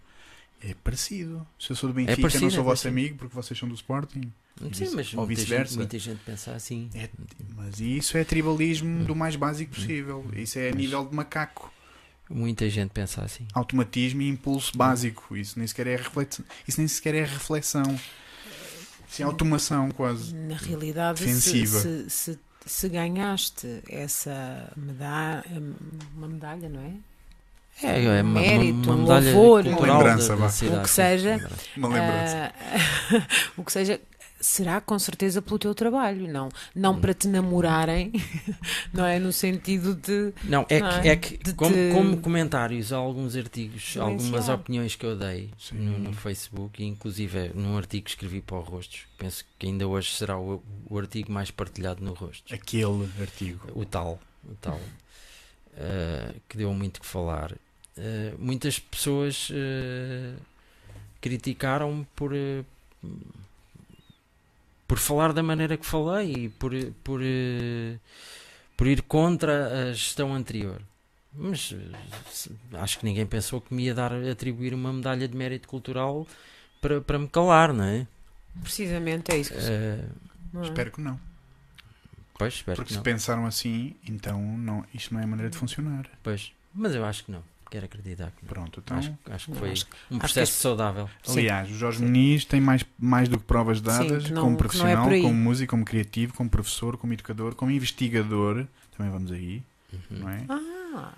é 0.61 0.73
parecido. 0.83 1.45
Se 1.59 1.71
eu 1.71 1.75
sou 1.75 1.89
do 1.89 1.93
Benfica, 1.95 2.21
parecido, 2.21 2.43
não 2.43 2.49
sou 2.51 2.59
é 2.61 2.63
vosso 2.63 2.83
parecido. 2.83 2.99
amigo 2.99 3.17
porque 3.17 3.35
vocês 3.35 3.59
são 3.59 3.67
do 3.69 3.75
Sporting. 3.75 4.31
Sim, 4.73 4.89
mas 4.95 5.13
ou 5.13 5.25
muita 5.25 5.35
vice-versa. 5.41 5.71
gente, 5.71 5.77
muita 5.79 5.99
gente 5.99 6.19
pensa 6.25 6.51
assim. 6.53 6.89
É- 6.95 7.09
Mas 7.55 7.79
isso 7.81 8.17
é 8.17 8.23
tribalismo 8.23 9.03
do 9.03 9.13
mais 9.15 9.35
básico 9.35 9.75
possível. 9.75 10.25
Isso 10.33 10.57
é 10.57 10.69
a 10.69 10.71
nível 10.71 11.05
de 11.05 11.13
macaco. 11.13 11.71
Muita 12.29 12.67
gente 12.69 12.89
pensa 12.91 13.21
assim. 13.21 13.45
Automatismo 13.53 14.21
e 14.21 14.29
impulso 14.29 14.71
básico. 14.77 15.35
Isso 15.35 15.59
nem 15.59 15.67
sequer 15.67 15.87
é 15.87 15.95
reflexão. 15.97 16.45
Isso 16.67 16.79
nem 16.79 16.87
sequer 16.87 17.15
é 17.15 17.23
reflexão. 17.25 17.99
Isso 19.09 19.21
é 19.21 19.25
automação 19.25 19.91
quase. 19.91 20.33
Na 20.33 20.55
realidade, 20.55 21.19
se, 21.19 21.25
Defensiva. 21.25 21.79
se, 21.79 22.09
se, 22.09 22.39
se 22.65 22.89
ganhaste 22.89 23.81
essa 23.89 24.71
medalha, 24.75 25.43
uma 26.15 26.27
medalha, 26.27 26.67
não 26.69 26.81
é? 26.81 26.93
É, 27.83 28.03
é 28.05 28.21
uma, 28.21 28.39
Mérito, 28.39 28.89
uma, 28.89 28.95
um 28.95 29.05
uma 29.05 29.19
louvor. 29.19 29.63
cultural 29.65 29.97
Lembrança, 29.97 30.29
da, 30.29 30.35
vá. 30.35 30.47
da 30.47 30.79
O 30.79 30.83
que 30.83 30.89
seja. 30.89 31.49
Uma 31.75 31.87
lembrança. 31.89 32.53
Ah, 33.11 33.27
o 33.57 33.63
que 33.65 33.71
seja, 33.71 33.99
será 34.39 34.79
com 34.79 34.97
certeza 34.97 35.41
pelo 35.41 35.59
teu 35.59 35.75
trabalho, 35.75 36.31
não, 36.31 36.47
não 36.73 36.93
Hum. 36.93 37.01
para 37.01 37.13
te 37.13 37.27
namorarem, 37.27 38.13
não 38.93 39.03
é? 39.05 39.19
No 39.19 39.33
sentido 39.33 39.93
de. 39.93 40.33
Não, 40.45 40.65
é 40.69 40.79
Não 40.79 41.01
que, 41.01 41.07
é? 41.09 41.11
é 41.11 41.15
que 41.17 41.37
De 41.37 41.53
como, 41.53 41.73
te- 41.75 41.91
como 41.93 42.17
comentários 42.21 42.93
a 42.93 42.97
alguns 42.97 43.35
artigos, 43.35 43.97
algumas 43.97 44.47
opiniões 44.47 44.95
que 44.95 45.05
eu 45.05 45.17
dei 45.17 45.51
no, 45.73 45.99
no 45.99 46.13
Facebook, 46.13 46.81
e 46.81 46.85
inclusive 46.85 47.51
num 47.55 47.75
artigo 47.77 48.05
que 48.05 48.11
escrevi 48.11 48.39
para 48.39 48.55
o 48.55 48.61
Rostos, 48.61 49.01
penso 49.17 49.43
que 49.59 49.67
ainda 49.67 49.85
hoje 49.85 50.11
será 50.11 50.37
o, 50.39 50.63
o 50.89 50.97
artigo 50.97 51.29
mais 51.31 51.51
partilhado 51.51 52.01
no 52.03 52.13
Rostos. 52.13 52.53
Aquele 52.53 53.09
artigo. 53.19 53.67
o 53.75 53.83
tal, 53.83 54.17
o 54.49 54.53
tal 54.61 54.79
eh, 55.77 56.35
que 56.47 56.55
deu 56.57 56.73
muito 56.73 57.01
que 57.01 57.05
falar. 57.05 57.51
Eh, 57.97 58.33
muitas 58.37 58.77
pessoas 58.79 59.49
eh, 59.53 60.35
criticaram 61.21 62.05
por 62.15 62.33
eh, 62.35 62.63
por 64.87 64.99
falar 64.99 65.33
da 65.33 65.41
maneira 65.41 65.77
que 65.77 65.85
falei 65.85 66.33
e 66.45 66.49
por, 66.49 66.71
por, 67.03 67.19
por 68.77 68.87
ir 68.87 69.01
contra 69.03 69.89
a 69.89 69.93
gestão 69.93 70.33
anterior. 70.33 70.81
Mas 71.33 71.75
acho 72.73 72.99
que 72.99 73.05
ninguém 73.05 73.25
pensou 73.25 73.59
que 73.59 73.73
me 73.73 73.83
ia 73.85 73.93
dar 73.93 74.13
atribuir 74.13 74.73
uma 74.73 74.93
medalha 74.93 75.27
de 75.27 75.35
mérito 75.35 75.67
cultural 75.67 76.25
para, 76.79 77.01
para 77.01 77.19
me 77.19 77.27
calar, 77.27 77.73
não 77.73 77.83
é? 77.83 78.07
Precisamente 78.61 79.31
é 79.33 79.37
isso. 79.37 79.53
que 79.53 79.59
se- 79.59 80.07
não 80.53 80.61
é? 80.61 80.65
Espero 80.65 80.91
que 80.91 81.01
não. 81.01 81.19
pois, 82.37 82.53
espero 82.53 82.75
Porque 82.77 82.87
que 82.89 82.93
se 82.93 82.97
não. 82.97 83.03
pensaram 83.03 83.45
assim, 83.45 83.95
então 84.07 84.39
não, 84.41 84.85
isto 84.93 85.13
não 85.13 85.19
é 85.19 85.23
a 85.23 85.27
maneira 85.27 85.49
de 85.49 85.57
funcionar. 85.57 86.09
Pois, 86.23 86.53
mas 86.73 86.95
eu 86.95 87.03
acho 87.03 87.25
que 87.25 87.31
não. 87.31 87.43
Quero 87.69 87.85
acreditar 87.85 88.31
que. 88.31 88.45
Pronto, 88.45 88.81
então. 88.83 88.97
Acho, 88.97 89.13
acho 89.29 89.51
que 89.51 89.57
foi 89.57 89.71
acho- 89.71 89.85
um 90.11 90.15
que 90.15 90.19
processo 90.19 90.51
as- 90.51 90.57
saudável. 90.61 91.09
Sim. 91.23 91.39
Aliás, 91.39 91.69
o 91.71 91.73
Jorge 91.75 92.01
Muniz 92.03 92.45
tem 92.45 92.61
mais, 92.61 92.85
mais 92.97 93.27
do 93.27 93.37
que 93.37 93.43
provas 93.45 93.81
dadas 93.81 94.25
que 94.25 94.33
não- 94.33 94.43
como 94.43 94.55
que 94.55 94.59
é 94.61 94.63
profissional, 94.63 95.09
aí. 95.09 95.21
como 95.21 95.33
músico, 95.33 95.71
como 95.71 95.83
criativo, 95.85 96.33
como 96.33 96.49
professor, 96.49 96.95
como 96.97 97.13
educador, 97.13 97.55
como 97.55 97.71
investigador. 97.71 98.65
Também 98.95 99.11
vamos 99.11 99.31
aí, 99.31 99.61
Uhum. 99.91 99.99
não 100.19 100.29
é? 100.29 100.45
Ah, 100.47 101.11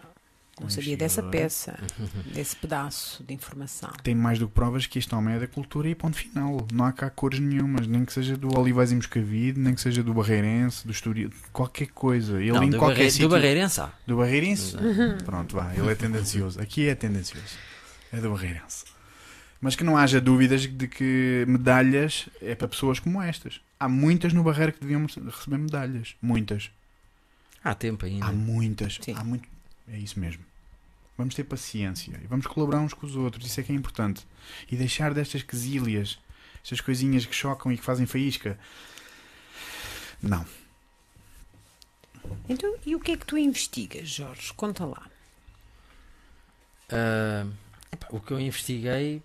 não 0.59 0.69
sabia 0.69 0.97
dessa 0.97 1.21
investigador. 1.21 1.31
peça, 1.31 1.79
desse 2.33 2.55
pedaço 2.55 3.23
de 3.23 3.33
informação. 3.33 3.91
Tem 4.01 4.15
mais 4.15 4.39
do 4.39 4.47
que 4.47 4.53
provas 4.53 4.85
que 4.87 4.97
este 4.97 5.13
homem 5.13 5.35
é 5.35 5.39
da 5.39 5.47
cultura 5.47 5.87
e 5.87 5.95
ponto 5.95 6.17
final. 6.17 6.65
Não 6.71 6.85
há 6.85 6.91
cá 6.91 7.09
cores 7.09 7.39
nenhumas, 7.39 7.85
nem 7.87 8.03
que 8.03 8.11
seja 8.11 8.35
do 8.35 8.57
Olivais 8.57 8.91
e 8.91 8.95
Moscavide, 8.95 9.59
nem 9.59 9.73
que 9.75 9.81
seja 9.81 10.01
do 10.01 10.13
Barreirense, 10.13 10.85
do 10.85 10.91
Estoril, 10.91 11.29
qualquer 11.53 11.87
coisa. 11.87 12.41
Ele 12.41 12.51
Não, 12.51 12.63
em 12.63 12.69
do, 12.71 12.77
qualquer 12.77 12.97
Barre... 12.97 13.11
sítio. 13.11 13.27
do 13.27 13.31
Barreirense 13.33 13.81
há. 13.81 13.91
Do 14.05 14.17
Barreirense? 14.17 14.75
Exato. 14.75 15.23
Pronto, 15.25 15.55
vá, 15.55 15.73
ele 15.75 15.91
é 15.91 15.95
tendencioso. 15.95 16.59
Aqui 16.61 16.87
é 16.87 16.95
tendencioso. 16.95 17.55
É 18.11 18.19
do 18.19 18.31
Barreirense. 18.31 18.85
Mas 19.59 19.75
que 19.75 19.83
não 19.83 19.97
haja 19.97 20.21
dúvidas 20.21 20.61
de 20.67 20.87
que 20.87 21.43
medalhas 21.47 22.29
é 22.41 22.53
para 22.55 22.67
pessoas 22.67 22.99
como 22.99 23.21
estas. 23.21 23.59
Há 23.79 23.89
muitas 23.89 24.31
no 24.33 24.43
Barreiro 24.43 24.73
que 24.73 24.79
deviam 24.79 25.05
receber 25.05 25.57
medalhas. 25.57 26.15
Muitas. 26.21 26.69
Há 27.63 27.73
tempo 27.73 28.05
ainda. 28.05 28.25
Há 28.27 28.31
muitas. 28.31 28.99
Sim. 29.01 29.13
Há 29.17 29.23
muito... 29.23 29.47
É 29.91 29.97
isso 29.97 30.19
mesmo. 30.19 30.43
Vamos 31.17 31.33
ter 31.33 31.43
paciência 31.45 32.11
e 32.23 32.27
vamos 32.27 32.45
colaborar 32.45 32.79
uns 32.79 32.93
com 32.93 33.05
os 33.07 33.15
outros. 33.15 33.45
Isso 33.47 33.59
é 33.59 33.63
que 33.63 33.71
é 33.71 33.75
importante. 33.75 34.25
E 34.71 34.75
deixar 34.75 35.13
destas 35.13 35.41
quesílias, 35.41 36.19
estas 36.63 36.79
coisinhas 36.79 37.25
que 37.25 37.33
chocam 37.33 37.71
e 37.71 37.77
que 37.77 37.83
fazem 37.83 38.05
faísca. 38.05 38.57
Não. 40.21 40.45
Então, 42.47 42.75
e 42.85 42.95
o 42.95 42.99
que 42.99 43.11
é 43.13 43.17
que 43.17 43.25
tu 43.25 43.37
investigas, 43.37 44.07
Jorge? 44.09 44.53
Conta 44.53 44.85
lá. 44.85 45.09
Epá, 47.91 48.07
o 48.11 48.19
que 48.19 48.31
eu 48.31 48.39
investiguei, 48.39 49.21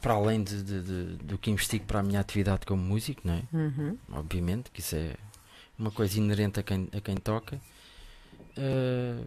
para 0.00 0.14
além 0.14 0.42
de, 0.42 0.62
de- 0.62 0.82
de- 0.82 1.16
do 1.24 1.38
que 1.38 1.50
investigo 1.50 1.84
para 1.84 2.00
a 2.00 2.02
minha 2.02 2.20
atividade 2.20 2.64
como 2.66 2.82
músico, 2.82 3.22
não 3.24 3.34
é? 3.34 3.42
Uhum. 3.52 3.98
obviamente, 4.12 4.70
que 4.70 4.80
isso 4.80 4.94
é 4.96 5.14
uma 5.78 5.90
coisa 5.90 6.16
inerente 6.18 6.60
a 6.60 6.62
quem, 6.62 6.88
a 6.96 7.00
quem 7.00 7.16
toca. 7.16 7.60
Ah, 8.56 9.22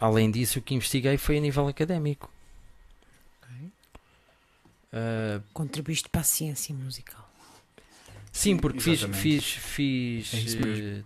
além 0.00 0.30
disso, 0.30 0.58
o 0.58 0.62
que 0.62 0.74
investiguei 0.74 1.16
foi 1.18 1.38
a 1.38 1.40
nível 1.40 1.68
académico. 1.68 2.30
Ah, 4.92 5.40
Contribuíste 5.52 6.08
para 6.08 6.22
a 6.22 6.24
ciência 6.24 6.74
musical. 6.74 7.28
sim, 8.32 8.56
porque 8.56 8.80
fiz, 8.80 9.00
Exatamente. 9.00 9.22
fiz, 9.22 9.44
fiz, 9.44 10.54
É 10.54 10.98
eh, 10.98 11.02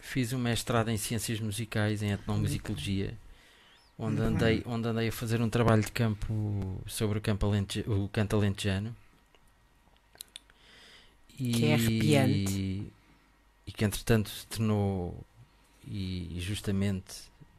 fiz 0.00 0.32
um 0.32 0.38
mestrado 0.38 0.90
em 0.90 0.96
ciências 0.96 1.40
musicais, 1.40 2.02
em 2.02 2.12
etnomusicologia, 2.12 3.14
onde 3.98 4.20
andei, 4.22 4.62
onde 4.66 4.88
andei 4.88 5.08
a 5.08 5.12
fazer 5.12 5.40
um 5.42 5.50
trabalho 5.50 5.82
de 5.82 5.92
campo 5.92 6.80
sobre 6.86 7.18
o, 7.18 7.20
campo 7.20 7.46
alente, 7.46 7.80
o 7.86 8.08
canto 8.08 8.36
alentejano. 8.36 8.96
Que 11.36 11.66
é 11.66 11.74
arrepiante. 11.74 12.52
E, 12.52 12.92
e 13.66 13.72
que 13.72 13.84
entretanto 13.84 14.30
se 14.30 14.46
tornou 14.46 15.24
e 15.86 16.36
justamente 16.40 17.14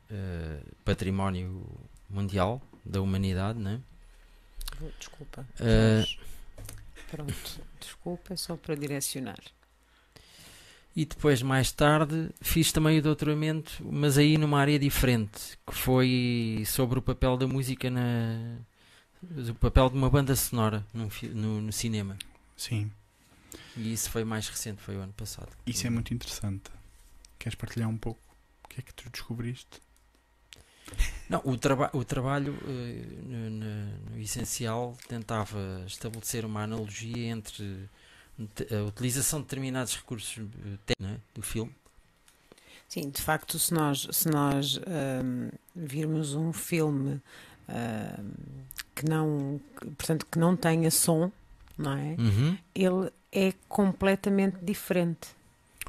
eh, 0.10 0.60
património 0.84 1.66
mundial 2.10 2.62
da 2.86 3.01
humanidade, 3.01 3.60
né? 3.60 3.82
Vou- 4.80 4.91
Desculpa. 4.99 5.45
Jorge. 5.58 6.20
Pronto. 7.10 7.62
Desculpa, 7.80 8.34
é 8.34 8.38
só 8.38 8.56
para 8.58 8.76
direcionar. 8.76 9.39
E 10.95 11.06
depois, 11.06 11.41
mais 11.41 11.72
tarde, 11.74 12.30
fiz 12.41 12.72
também 12.72 12.97
o 12.99 13.01
doutoramento, 13.01 13.84
mas 13.84 14.18
aí 14.18 14.38
numa 14.38 14.60
área 14.60 14.80
diferente, 14.80 15.58
que 15.68 15.74
foi 15.76 16.64
sobre 16.66 16.97
o 16.99 17.01
papel 17.01 17.36
da 17.36 17.45
música 17.45 17.89
na. 17.89 18.58
o 19.22 19.56
papel 19.56 19.89
de 19.89 19.97
uma 19.97 20.10
banda 20.10 20.34
sonora 20.38 20.86
num 20.93 21.10
fi- 21.10 21.28
no, 21.28 21.60
no 21.62 21.72
cinema. 21.74 22.18
Sim. 22.56 22.89
E 23.76 23.91
isso 23.91 24.10
foi 24.10 24.24
mais 24.24 24.47
recente, 24.47 24.82
foi 24.82 24.95
o 24.95 25.01
ano 25.01 25.12
passado. 25.14 25.49
Isso 25.66 25.86
é 25.86 25.89
muito 25.89 26.14
interessante. 26.14 26.72
Queres 27.38 27.56
partilhar 27.56 27.89
um 27.89 27.97
pouco? 27.97 28.22
O 28.64 28.68
que 28.70 28.80
é 28.80 28.84
que 28.84 28.93
tu 28.93 29.10
descobriste? 29.10 29.82
Não, 31.30 31.42
o, 31.44 31.58
traba 31.58 31.90
o 31.94 32.04
trabalho, 32.04 32.56
eh, 32.68 33.06
no, 33.24 33.50
no- 33.50 33.98
no 34.16 34.20
essencial, 34.22 34.96
tentava 35.08 35.84
estabelecer 35.88 36.46
uma 36.46 36.64
analogia 36.64 37.28
entre 37.30 37.90
a 38.72 38.84
utilização 38.88 39.40
de 39.40 39.46
determinados 39.46 39.96
recursos 39.96 40.38
eh, 40.90 40.94
é, 41.04 41.16
do 41.34 41.42
filme. 41.42 41.72
Sim, 42.88 43.10
de 43.10 43.22
facto, 43.22 43.58
se 43.58 43.74
nós, 43.74 44.08
se 44.12 44.30
nós 44.30 44.80
ahm, 44.86 45.50
virmos 45.76 46.36
um 46.36 46.54
filme 46.54 47.20
ahm, 47.68 48.30
que 48.94 49.10
não, 49.10 49.60
que, 49.80 49.86
portanto, 49.88 50.26
que 50.32 50.38
não 50.38 50.56
tenha 50.56 50.92
som, 50.92 51.32
não 51.78 51.94
é? 51.94 52.16
Uhum. 52.20 52.58
Ele 52.76 53.12
é 53.32 53.54
completamente 53.68 54.58
diferente, 54.64 55.28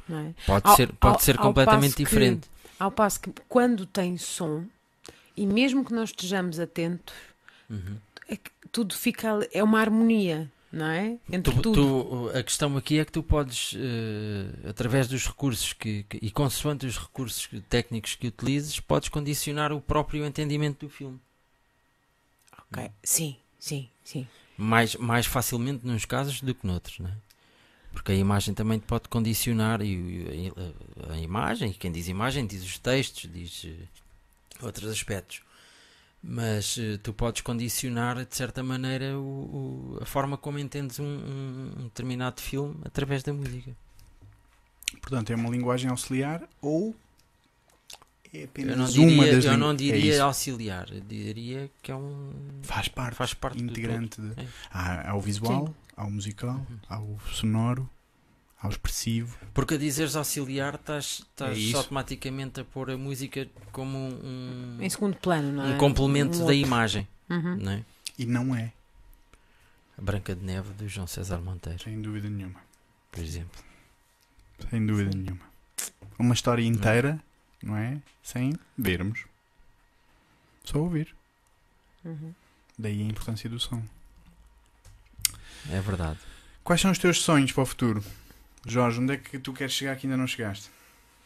é? 0.09 0.33
Pode 0.45 0.67
Ao- 0.67 0.75
ser, 0.75 0.91
pode 0.93 1.13
ao- 1.15 1.19
ser 1.21 1.37
completamente 1.37 1.91
passo 1.91 1.95
que- 1.97 2.03
diferente. 2.03 2.49
Ao 2.79 2.91
passo 2.91 3.19
que 3.21 3.31
quando 3.47 3.85
tem 3.85 4.17
som, 4.17 4.65
e 5.37 5.45
mesmo 5.45 5.85
que 5.85 5.93
nós 5.93 6.09
estejamos 6.09 6.59
atentos, 6.59 7.13
Uhum. 7.69 7.97
é 8.27 8.35
que 8.35 8.51
tudo 8.71 8.95
fica 8.95 9.47
é 9.53 9.63
uma 9.63 9.79
harmonia, 9.79 10.51
não 10.71 10.85
é? 10.87 11.17
Entre 11.31 11.53
Tu- 11.53 11.61
tudo. 11.61 11.73
tu- 11.73 12.37
a 12.37 12.43
questão 12.43 12.75
aqui 12.75 12.99
é 12.99 13.05
que 13.05 13.11
tu 13.11 13.21
podes, 13.23 13.73
eh, 13.77 14.69
através 14.69 15.07
dos 15.07 15.25
recursos 15.27 15.71
que, 15.73 16.03
que- 16.03 16.19
e 16.21 16.29
consoante 16.31 16.85
os 16.85 16.97
recursos 16.97 17.47
técnicos 17.69 18.15
que 18.15 18.27
utilizes, 18.27 18.79
podes 18.79 19.09
condicionar 19.09 19.71
o 19.71 19.79
próprio 19.79 20.25
entendimento 20.25 20.85
do 20.85 20.89
filme. 20.89 21.19
Ok, 22.71 22.89
Sim, 23.03 23.37
sim, 23.59 23.89
sim. 24.03 24.27
Mais, 24.57 24.95
mais 24.95 25.25
facilmente 25.25 25.85
nos 25.85 26.03
casos 26.05 26.41
do 26.41 26.53
que 26.53 26.65
noutros, 26.65 26.99
não 26.99 27.09
é? 27.09 27.13
Porque 27.93 28.11
a 28.11 28.15
imagem 28.15 28.53
também 28.53 28.79
pode 28.79 29.07
condicionar 29.07 29.81
e, 29.81 30.51
a, 31.11 31.17
imagem, 31.17 31.71
e 31.71 31.73
quem 31.73 31.91
diz 31.91 32.07
imagem 32.07 32.45
diz 32.45 32.63
os 32.63 32.77
textos, 32.77 33.29
diz 33.31 33.65
eh, 33.65 33.85
outros 34.61 34.89
aspectos. 34.91 35.41
Mas 36.23 36.77
eh, 36.79 36.97
tu 37.01 37.13
podes 37.13 37.41
condicionar 37.41 38.25
de 38.25 38.35
certa 38.35 38.63
maneira 38.63 39.17
o- 39.17 39.95
o- 39.95 39.99
a 40.01 40.05
forma 40.05 40.35
como 40.37 40.57
entendes 40.59 40.99
um, 40.99 41.05
um- 41.05 41.83
determinado 41.83 42.41
filme 42.41 42.75
através 42.83 43.21
da 43.23 43.31
música. 43.31 43.75
Portanto, 45.01 45.31
é 45.31 45.35
uma 45.35 45.49
linguagem 45.49 45.89
auxiliar 45.89 46.47
ou 46.61 46.95
é 48.33 48.43
apenas 48.43 48.71
Eu 48.71 48.77
não 48.77 48.85
uma 49.13 49.23
diria, 49.23 49.35
das 49.35 49.45
eu 49.45 49.57
não 49.57 49.71
é 49.71 49.75
diria 49.75 50.13
isso. 50.13 50.23
auxiliar, 50.23 50.91
eu 50.91 51.01
diria 51.01 51.69
que 51.81 51.91
é 51.91 51.95
um. 51.95 52.33
Faz 52.63 52.87
parte, 52.87 53.15
faz 53.15 53.33
parte 53.33 53.63
integrante. 53.63 54.19
De... 54.19 54.41
É. 54.41 54.47
Há, 54.71 55.11
há 55.11 55.15
o 55.15 55.21
visual, 55.21 55.67
Sim. 55.67 55.73
há 55.95 56.03
o 56.05 56.11
musical, 56.11 56.55
Uhum. 56.55 56.77
há 56.89 56.99
o 56.99 57.19
sonoro, 57.31 57.89
há 58.59 58.67
o 58.67 58.69
expressivo. 58.69 59.37
Porque 59.53 59.75
a 59.75 59.77
dizeres 59.77 60.15
auxiliar, 60.15 60.75
estás, 60.75 61.19
estás 61.29 61.57
É 61.73 61.77
automaticamente 61.77 62.59
a 62.61 62.65
pôr 62.65 62.91
a 62.91 62.97
música 62.97 63.47
como 63.71 63.97
um, 63.97 64.77
Em 64.81 64.89
segundo 64.89 65.15
plano, 65.17 65.51
não 65.51 65.65
é? 65.65 65.75
um 65.75 65.77
complemento 65.77 66.41
Um 66.41 66.45
da 66.45 66.53
imagem. 66.53 67.07
Uhum. 67.29 67.55
Não 67.57 67.71
é? 67.71 67.83
E 68.17 68.25
não 68.25 68.55
é, 68.55 68.71
A 69.97 70.01
Branca 70.01 70.35
de 70.35 70.43
Neve 70.43 70.73
do 70.73 70.87
João 70.87 71.05
César 71.07 71.39
Monteiro, 71.39 71.83
sem 71.83 72.01
dúvida 72.01 72.29
nenhuma. 72.29 72.59
por 73.11 73.21
exemplo. 73.23 73.61
Sem 74.69 74.85
dúvida 74.85 75.15
nenhuma. 75.15 75.45
Uma 76.17 76.33
história 76.33 76.63
inteira, 76.63 77.19
não 77.61 77.77
é? 77.77 78.01
Sem 78.23 78.53
vermos. 78.75 79.25
Só 80.63 80.79
ouvir. 80.79 81.13
Uhum. 82.03 82.33
Daí 82.77 83.01
a 83.01 83.05
importância 83.05 83.47
do 83.49 83.59
som. 83.59 83.83
É 85.69 85.79
verdade. 85.81 86.19
Quais 86.63 86.81
são 86.81 86.91
os 86.91 86.97
teus 86.97 87.21
sonhos 87.21 87.51
para 87.51 87.63
o 87.63 87.65
futuro? 87.65 88.03
Jorge, 88.67 88.99
onde 88.99 89.13
é 89.13 89.17
que 89.17 89.39
tu 89.39 89.53
queres 89.53 89.73
chegar 89.73 89.95
que 89.95 90.05
ainda 90.07 90.17
não 90.17 90.27
chegaste? 90.27 90.69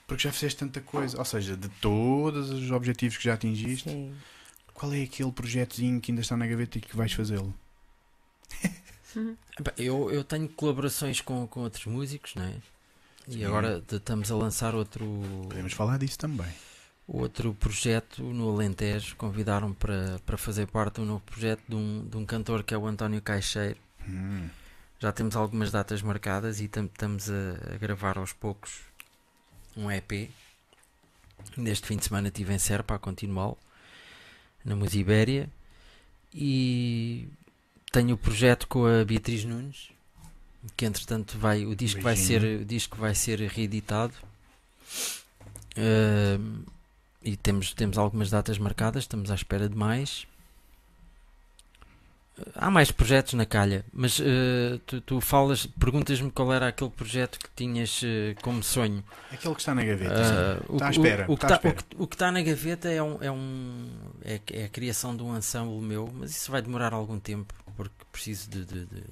Porque 0.08 0.24
já 0.24 0.32
fizeste 0.32 0.60
tanta 0.60 0.80
coisa. 0.82 1.18
Ou 1.18 1.26
seja, 1.26 1.56
de 1.58 1.70
todos 1.70 2.50
os 2.50 2.70
objetivos 2.72 3.18
que 3.18 3.24
já 3.24 3.34
atingiste, 3.34 3.90
Sim. 3.90 4.14
qual 4.74 4.94
é 4.94 5.02
aquele 5.04 5.32
projetozinho 5.32 6.00
que 6.02 6.12
ainda 6.12 6.22
está 6.22 6.36
na 6.38 6.46
gaveta 6.48 6.78
e 6.78 6.82
que 6.82 6.96
vais 6.96 7.12
fazê-lo? 7.14 7.54
Eu, 9.78 10.10
eu 10.12 10.24
tenho 10.24 10.48
colaborações 10.48 11.20
com, 11.20 11.46
com 11.48 11.62
outros 11.62 11.86
músicos, 11.86 12.34
não 12.36 12.44
é? 12.44 12.54
E 13.28 13.34
Sim. 13.34 13.46
agora 13.46 13.84
estamos 13.92 14.32
a 14.32 14.36
lançar 14.36 14.74
outro, 14.74 15.06
Podemos 15.50 15.74
falar 15.74 15.98
disso 15.98 16.18
também. 16.18 16.48
outro 17.08 17.54
projeto 17.54 18.24
no 18.24 18.50
Alentejo. 18.50 19.16
Convidaram 19.18 19.74
para, 19.74 20.20
para 20.26 20.38
fazer 20.38 20.68
parte 20.68 20.96
de 20.96 21.02
um 21.02 21.06
novo 21.06 21.22
projeto 21.22 21.62
de 21.68 21.76
um, 21.76 22.08
de 22.08 22.18
um 22.18 22.26
cantor 22.26 22.64
que 22.64 22.74
é 22.74 22.78
o 22.78 22.88
António 22.88 23.22
Caixeiro. 23.22 23.78
Hum. 24.08 24.48
Já 25.02 25.12
temos 25.12 25.36
algumas 25.36 25.72
datas 25.72 26.02
marcadas 26.02 26.62
e 26.62 26.68
tam- 26.68 26.86
estamos 26.86 27.30
a, 27.30 27.74
a 27.74 27.78
gravar 27.78 28.18
aos 28.18 28.34
poucos 28.34 28.82
um 29.76 29.90
EP. 29.92 30.30
Neste 31.58 31.88
fim 31.88 31.98
de 31.98 32.06
semana 32.06 32.28
estive 32.28 32.54
em 32.54 32.60
Serpa 32.60 32.96
a 32.96 33.00
continuá-lo, 33.00 33.58
na 34.64 34.76
Musibéria. 34.76 35.50
E 36.34 37.28
tenho 37.92 38.14
o 38.14 38.18
projeto 38.18 38.68
com 38.68 38.86
a 38.86 39.04
Beatriz 39.04 39.44
Nunes, 39.44 39.90
que 40.78 40.86
entretanto 40.86 41.38
vai, 41.38 41.66
o 41.66 41.76
disco 41.76 42.00
vai 42.02 42.16
ser, 42.16 42.62
o 42.62 42.66
disco 42.66 42.96
vai 42.98 43.16
ser 43.16 43.40
reeditado. 43.42 44.14
Ahm, 45.76 46.64
e 47.24 47.36
temos, 47.36 47.74
temos 47.74 47.98
algumas 47.98 48.30
datas 48.30 48.58
marcadas, 48.58 49.04
estamos 49.04 49.32
à 49.32 49.36
espera 49.36 49.68
de 49.68 49.76
mais. 49.76 50.28
Há 52.56 52.70
mais 52.72 52.92
projetos 52.92 53.34
na 53.34 53.46
calha, 53.46 53.86
mas 53.94 54.20
eh, 54.20 54.80
tu, 54.86 55.02
tu 55.02 55.22
falas, 55.22 55.66
perguntas-me 55.66 56.30
qual 56.32 56.54
era 56.54 56.68
aquele 56.68 56.90
projeto 56.90 57.40
que 57.40 57.50
tinhas 57.56 58.02
eh, 58.04 58.36
como 58.42 58.62
sonho. 58.64 59.04
Aquele 59.32 59.54
que 59.56 59.62
está 59.62 59.74
na 59.76 59.84
gaveta. 59.84 60.14
Ah, 60.16 60.58
sim. 60.60 60.66
o, 60.70 60.74
Está 60.76 60.86
à 60.86 60.90
o- 60.90 60.92
espera, 60.92 61.24
o 61.24 61.38
que 61.38 61.46
está 61.46 61.48
tá- 61.48 61.54
o 61.54 61.58
espera. 61.58 61.74
que- 61.76 61.96
o 62.04 62.08
que 62.08 62.16
está 62.16 62.32
na 62.32 62.42
gaveta 62.42 62.90
é, 62.90 63.02
um, 63.02 63.18
é, 63.24 63.32
um, 63.32 63.90
é, 64.24 64.42
é 64.54 64.66
a 64.66 64.70
criação 64.70 65.16
de 65.16 65.24
um 65.24 65.38
ensemble 65.38 65.80
meu, 65.82 66.12
mas 66.14 66.32
isso 66.32 66.52
vai 66.52 66.62
demorar 66.62 66.94
algum 66.94 67.20
tempo, 67.20 67.54
porque 67.76 67.94
preciso 68.12 68.50
de, 68.50 68.66
de, 68.66 68.86
de- 68.86 69.04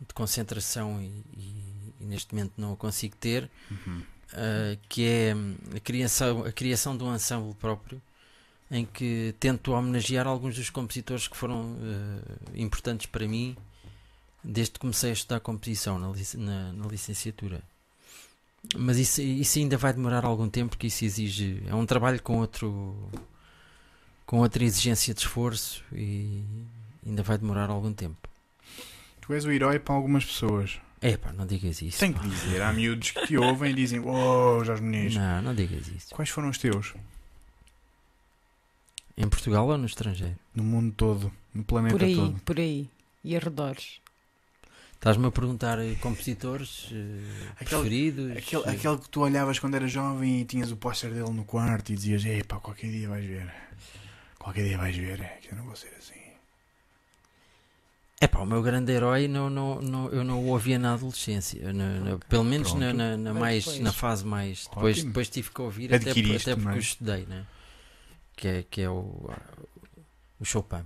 de 0.00 0.14
concentração 0.14 1.00
e, 1.00 1.06
e- 1.36 1.94
e 2.00 2.04
neste 2.04 2.34
momento 2.34 2.52
não 2.58 2.72
a 2.72 2.76
consigo 2.76 3.16
ter. 3.16 3.50
Uhum. 3.70 4.02
Uh, 4.32 4.76
que 4.88 5.06
é 5.06 5.34
a 5.76 5.80
criação, 5.80 6.44
a 6.44 6.50
criação 6.50 6.96
de 6.96 7.04
um 7.04 7.14
ensemble 7.14 7.54
próprio 7.54 8.02
em 8.70 8.84
que 8.84 9.34
tento 9.38 9.72
homenagear 9.72 10.26
alguns 10.26 10.56
dos 10.56 10.70
compositores 10.70 11.28
que 11.28 11.36
foram 11.36 11.72
uh, 11.74 11.80
importantes 12.54 13.06
para 13.06 13.26
mim 13.28 13.56
desde 14.42 14.72
que 14.74 14.78
comecei 14.80 15.10
a 15.10 15.12
estudar 15.12 15.40
composição 15.40 15.98
na, 15.98 16.08
lic- 16.08 16.34
na- 16.36 16.72
na 16.72 16.86
licenciatura. 16.86 17.60
Mas 18.76 18.96
isso, 18.98 19.20
isso 19.22 19.58
ainda 19.58 19.76
vai 19.76 19.92
demorar 19.92 20.24
algum 20.24 20.48
tempo 20.48 20.70
porque 20.70 20.88
isso 20.88 21.04
exige. 21.04 21.62
É 21.66 21.74
um 21.74 21.86
trabalho 21.86 22.20
com 22.22 22.38
outro 22.38 22.96
com 24.24 24.38
outra 24.38 24.64
exigência 24.64 25.14
de 25.14 25.20
esforço 25.20 25.84
e 25.92 26.42
ainda 27.06 27.22
vai 27.22 27.38
demorar 27.38 27.70
algum 27.70 27.92
tempo. 27.92 28.28
Tu 29.20 29.32
és 29.34 29.44
o 29.44 29.50
herói 29.52 29.78
para 29.78 29.94
algumas 29.94 30.24
pessoas. 30.24 30.80
É 31.00 31.16
pá, 31.16 31.32
não 31.32 31.46
digas 31.46 31.80
isso. 31.82 31.98
Tenho 32.00 32.14
que 32.14 32.20
pá. 32.20 32.26
dizer, 32.26 32.62
há 32.62 32.72
miúdos 32.72 33.10
que 33.12 33.26
te 33.26 33.36
ouvem 33.36 33.70
e 33.70 33.74
dizem: 33.74 34.00
Oh, 34.00 34.64
Jorge 34.64 34.82
Muniz. 34.82 35.14
Não, 35.14 35.42
não 35.42 35.54
digas 35.54 35.86
isso. 35.88 36.12
Quais 36.14 36.28
foram 36.30 36.48
os 36.48 36.58
teus? 36.58 36.94
Em 39.16 39.28
Portugal 39.28 39.66
ou 39.66 39.78
no 39.78 39.86
estrangeiro? 39.86 40.36
No 40.54 40.62
mundo 40.62 40.92
todo, 40.96 41.32
no 41.54 41.64
planeta 41.64 41.96
Por 41.96 42.04
aí, 42.04 42.14
todo. 42.16 42.40
por 42.44 42.58
aí. 42.58 42.88
E 43.24 43.34
arredores. 43.34 44.00
Estás-me 44.94 45.26
a 45.26 45.30
perguntar 45.30 45.78
eh, 45.78 45.94
compositores 46.00 46.88
eh, 46.92 47.52
Aquele- 47.60 47.80
preferidos? 47.80 48.36
Aquele, 48.36 48.62
Eh, 48.64 48.70
aquele 48.70 48.98
que 48.98 49.08
tu 49.08 49.20
olhavas 49.22 49.58
quando 49.58 49.74
eras 49.74 49.90
jovem 49.90 50.40
e 50.40 50.44
tinhas 50.44 50.70
o 50.70 50.76
póster 50.76 51.10
dele 51.12 51.30
no 51.30 51.44
quarto 51.44 51.92
e 51.92 51.94
dizias: 51.96 52.24
Epá, 52.24 52.58
qualquer 52.60 52.90
dia 52.90 53.08
vais 53.08 53.24
ver. 53.24 53.52
Qualquer 54.38 54.64
dia 54.64 54.78
vais 54.78 54.96
ver, 54.96 55.20
é 55.20 55.38
que 55.42 55.50
eu 55.52 55.56
não 55.56 55.64
vou 55.64 55.76
ser 55.76 55.92
assim. 55.98 56.14
Epá, 58.20 58.40
o 58.40 58.46
meu 58.46 58.62
grande 58.62 58.92
herói 58.92 59.28
não, 59.28 59.50
não, 59.50 59.80
não, 59.82 60.08
eu 60.10 60.24
não 60.24 60.40
o 60.42 60.48
ouvia 60.48 60.78
na 60.78 60.94
adolescência. 60.94 61.72
Na- 61.72 62.00
na- 62.00 62.18
pelo 62.18 62.44
menos 62.44 62.72
na, 62.74 62.92
na, 62.92 63.34
mais, 63.34 63.78
na 63.80 63.92
fase 63.92 64.24
mais. 64.24 64.66
Depois, 64.66 64.96
Ótimo. 64.96 65.10
depois 65.10 65.28
tive 65.28 65.50
que 65.50 65.60
ouvir 65.60 65.86
até, 65.94 66.10
até 66.10 66.14
porque 66.14 66.54
não 66.56 66.70
é? 66.70 66.74
eu 66.74 66.78
estudei, 66.80 67.26
né? 67.26 67.44
Que 68.36 68.48
é, 68.48 68.62
que 68.70 68.82
é 68.82 68.90
o, 68.90 69.30
o 70.38 70.44
Chopin. 70.44 70.84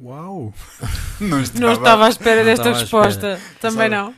Uau! 0.00 0.52
Não 1.20 1.40
estava. 1.42 1.60
Não 1.66 1.72
estava 1.72 2.06
à 2.06 2.08
espera 2.08 2.40
Não 2.40 2.44
desta 2.44 2.72
resposta. 2.72 3.40
Também 3.60 3.88
não. 3.88 4.14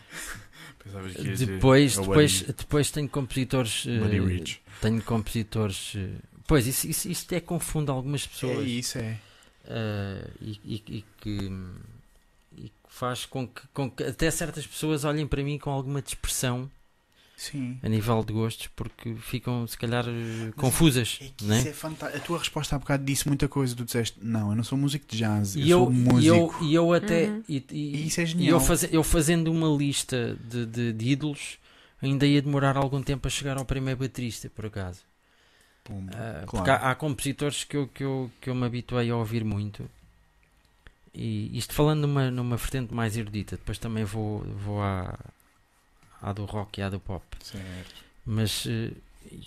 Pensavas 0.83 1.13
que 1.15 1.23
ias 1.23 1.39
dizer, 1.39 1.47
Depois, 1.55 1.97
"Oh, 1.99 2.03
depois, 2.03 2.43
depois 2.43 2.91
tenho 2.91 3.09
compositores. 3.09 3.85
eh, 3.87 4.19
Rich. 4.19 4.61
tenho 4.81 5.03
compositores. 5.03 5.93
eh, 5.97 6.09
pois, 6.47 6.67
isso, 6.67 6.87
isso, 6.87 7.09
isso 7.09 7.25
até 7.27 7.41
confunde 7.41 7.91
algumas 7.91 8.25
É 8.25 8.29
pessoas. 8.29 8.67
isso, 8.67 8.99
é. 8.99 9.19
eh, 9.67 10.27
e, 10.41 10.51
e- 10.65 10.83
e 10.99 11.05
que, 11.21 11.31
e 12.57 12.63
que 12.69 12.73
faz 12.89 13.25
com 13.25 13.47
que, 13.49 13.63
com 13.73 13.91
que 13.91 14.03
até 14.05 14.31
certas 14.31 14.67
pessoas 14.67 15.05
olhem 15.05 15.27
para 15.27 15.43
mim 15.43 15.59
com 15.59 15.71
alguma 15.71 16.03
dispersão 16.03 16.71
Sim. 17.43 17.79
a 17.83 17.89
nível 17.89 18.23
de 18.23 18.35
gostos 18.35 18.67
porque 18.77 19.15
ficam 19.15 19.67
se 19.67 19.79
calhar 19.79 20.05
eh, 20.07 20.53
confusas 20.57 21.19
É 21.23 21.31
que 21.35 21.45
né? 21.47 21.59
isso 21.61 21.69
é 21.69 21.73
fantástico. 21.73 22.23
A 22.23 22.27
tua 22.27 22.39
resposta 22.39 22.77
há 22.77 22.79
bocado 22.79 23.03
disse 23.03 23.27
muita 23.27 23.49
coisa. 23.49 23.75
Tu 23.75 23.83
disseste: 23.87 24.19
Não, 24.21 24.51
eu 24.51 24.57
não 24.57 24.63
sou 24.63 24.77
músico 24.77 25.07
de 25.09 25.17
jazz. 25.17 25.57
Eu, 25.57 25.63
e 25.63 25.71
eu, 25.71 25.79
sou 25.79 25.93
e 25.93 25.97
músico. 25.97 26.35
eu, 26.61 26.69
e 26.69 26.75
eu 26.75 26.93
até 26.93 27.29
Uhum. 27.29 27.43
e, 27.49 27.65
e- 27.71 27.97
E 27.97 28.07
isso 28.09 28.21
é 28.21 28.25
e 28.25 28.27
genial. 28.27 28.51
eu, 28.51 28.61
faze- 28.61 28.89
eu 28.93 29.03
fazendo 29.03 29.51
uma 29.51 29.69
lista 29.75 30.37
de, 30.51 30.67
de, 30.67 30.93
de 30.93 31.09
ídolos 31.09 31.57
ainda 32.03 32.27
ia 32.27 32.43
demorar 32.43 32.77
algum 32.77 33.03
tempo 33.03 33.27
a 33.27 33.31
chegar 33.31 33.57
ao 33.57 33.65
primeiro 33.65 34.01
baterista 34.01 34.51
por 34.55 34.67
acaso 34.67 35.01
Ah, 35.89 36.45
claro. 36.47 36.47
Porque 36.47 36.71
há, 36.71 36.91
há 36.91 36.95
compositores 36.95 37.65
que 37.65 37.77
eu, 37.77 37.89
que, 37.89 38.05
eu, 38.05 38.31
que 38.41 38.51
eu 38.51 38.55
me 38.55 38.67
habituei 38.67 39.11
a 39.11 39.17
ouvir 39.17 39.45
muito. 39.45 39.89
E 41.15 41.51
isto 41.57 41.73
falando 41.75 42.03
numa, 42.03 42.31
numa 42.31 42.57
vertente 42.57 42.95
mais 42.95 43.17
erudita, 43.17 43.57
depois 43.57 43.79
também 43.79 44.05
vou, 44.05 44.41
vou 44.65 44.81
à, 44.83 45.19
à 46.23 46.33
do 46.33 46.45
rock 46.45 46.81
e 46.81 46.83
à 46.83 46.89
do 46.91 47.01
pop. 47.01 47.25
Certo. 47.43 47.95
Mas 48.25 48.67
eh, 48.67 48.93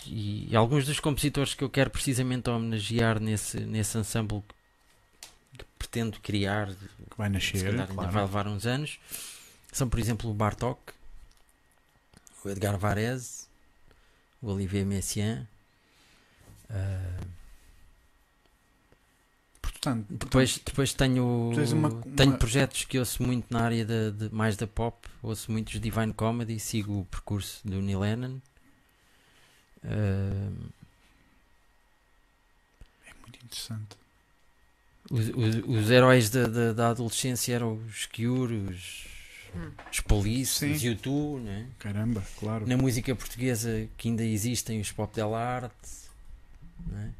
e, 0.06 0.48
e 0.50 0.56
alguns 0.56 0.86
dos 0.86 1.00
compositores 1.00 1.54
que 1.54 1.62
eu 1.64 1.70
quero 1.70 1.90
precisamente 1.90 2.48
homenagear 2.50 3.20
nesse, 3.20 3.60
nesse 3.60 3.98
ensemble 3.98 4.42
que, 5.52 5.58
que 5.58 5.64
pretendo 5.78 6.18
criar, 6.20 6.68
Que 6.68 7.16
vai 7.18 7.28
se 7.28 7.32
nascer, 7.34 7.64
calhar 7.64 7.88
claro. 7.88 8.10
vai 8.12 8.22
levar 8.22 8.46
uns 8.48 8.66
anos, 8.66 8.98
são 9.72 9.88
por 9.88 9.98
exemplo 9.98 10.30
o 10.30 10.34
Bartok, 10.34 10.80
o 12.44 12.48
Edgar 12.48 12.76
Varese, 12.78 13.46
o 14.42 14.50
Olivier 14.50 14.84
Messiaen. 14.84 15.46
ah, 16.70 17.20
Portanto, 19.84 20.06
Depois, 20.10 20.58
depois 20.64 20.92
tenho, 20.94 21.52
és 21.58 21.72
uma- 21.72 21.90
tenho 22.16 22.30
uma- 22.30 22.38
projetos 22.38 22.84
que 22.84 22.98
ouço 22.98 23.22
muito 23.22 23.46
na 23.52 23.60
área 23.62 23.84
de, 23.84 24.10
de- 24.12 24.34
mais 24.34 24.56
da 24.56 24.66
pop, 24.66 25.06
ouço 25.22 25.52
muitos 25.52 25.78
Divine 25.80 26.12
Comedy, 26.14 26.58
sigo 26.58 27.00
o 27.00 27.04
percurso 27.04 27.60
do 27.66 27.80
Neil 27.82 28.00
Lennon. 28.00 28.38
Ah, 29.84 30.50
é 33.06 33.12
muito 33.22 33.44
interessante. 33.44 33.96
os, 35.10 35.28
os, 35.28 35.56
os 35.84 35.90
heróis 35.90 36.30
da, 36.30 36.46
da, 36.46 36.72
da 36.72 36.88
adolescência 36.90 37.54
eram 37.54 37.74
os 37.74 38.06
Cure, 38.06 38.54
os, 38.70 39.12
Hum. 39.54 39.70
os 39.92 40.00
Police, 40.00 40.52
Sim. 40.58 40.72
os 40.72 40.82
U2, 40.82 41.40
né? 41.42 41.68
Caramba, 41.78 42.24
claro. 42.40 42.66
na 42.66 42.76
música 42.76 43.14
portuguesa 43.14 43.88
que 43.96 44.08
ainda 44.08 44.24
existem 44.24 44.80
os 44.80 44.90
Pop 44.90 45.14
Del 45.14 45.32
Arte, 45.32 45.70
né? 46.88 47.12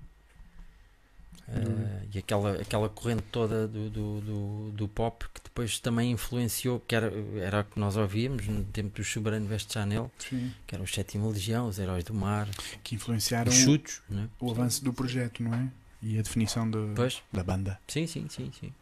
Ah, 1.46 2.02
e 2.12 2.18
aquela, 2.18 2.52
aquela 2.60 2.88
corrente 2.88 3.22
toda 3.30 3.68
do, 3.68 3.90
do, 3.90 4.20
do, 4.22 4.70
do 4.72 4.88
pop 4.88 5.26
que 5.34 5.42
depois 5.42 5.78
também 5.78 6.10
influenciou, 6.12 6.80
que 6.80 6.94
era, 6.94 7.12
era 7.38 7.60
o 7.60 7.64
que 7.64 7.78
nós 7.78 7.96
ouvíamos 7.96 8.46
no 8.48 8.64
tempo 8.64 8.96
do 8.96 9.04
Soberano 9.04 9.46
Veste 9.46 9.72
Chanel, 9.74 10.10
Sim. 10.18 10.52
que 10.66 10.74
era 10.74 10.82
o 10.82 10.86
Sétima 10.86 11.28
Legião, 11.28 11.68
os 11.68 11.78
Heróis 11.78 12.02
do 12.04 12.14
Mar, 12.14 12.48
Que 12.82 12.94
influenciaram 12.94 13.52
Chutos, 13.52 14.00
né? 14.08 14.28
o 14.40 14.50
avanço 14.50 14.82
do 14.82 14.92
projeto, 14.92 15.42
não 15.42 15.52
é? 15.54 15.68
E 16.02 16.18
a 16.18 16.22
definição 16.22 16.68
do- 16.70 16.92
Pois, 16.96 17.22
da 17.32 17.42
banda. 17.44 17.78
sim, 17.88 18.06
sim, 18.06 18.26
sim, 18.30 18.50
sim. 18.58 18.72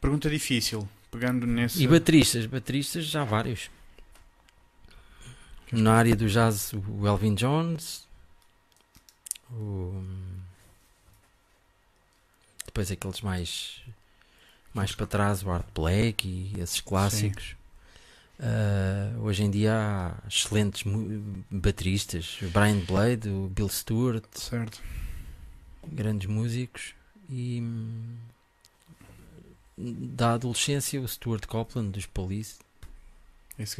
Pergunta 0.00 0.28
difícil, 0.30 0.88
pegando 1.10 1.46
nesse. 1.46 1.82
E 1.82 1.86
bateristas, 1.88 2.46
bateristas 2.46 3.04
já 3.06 3.22
há 3.22 3.24
vários. 3.24 3.70
Na 5.72 5.94
área 5.94 6.14
do 6.14 6.28
jazz, 6.28 6.72
o 6.72 7.06
Elvin 7.06 7.34
Jones, 7.34 8.06
o... 9.50 10.02
depois 12.74 12.90
aqueles 12.90 13.20
mais 13.20 13.80
mais 14.74 14.92
para 14.92 15.06
trás, 15.06 15.44
o 15.44 15.50
Art 15.50 15.66
Black 15.72 16.26
e 16.26 16.60
esses 16.60 16.80
clássicos. 16.80 17.54
Ah, 18.40 19.16
hoje 19.20 19.44
em 19.44 19.50
dia 19.50 19.72
há 19.72 20.28
excelentes 20.28 20.82
bateristas, 21.48 22.36
o 22.42 22.50
Brian 22.50 22.80
Blade, 22.80 23.28
o 23.28 23.48
Bill 23.48 23.68
Stewart, 23.68 24.24
Certo. 24.34 24.82
grandes 25.86 26.28
músicos 26.28 26.94
e 27.30 27.60
hum, 27.62 28.16
da 29.78 30.32
adolescência 30.32 31.00
o 31.00 31.06
Stuart 31.06 31.46
Copeland 31.46 31.90
dos 31.92 32.06
Police 32.06 32.56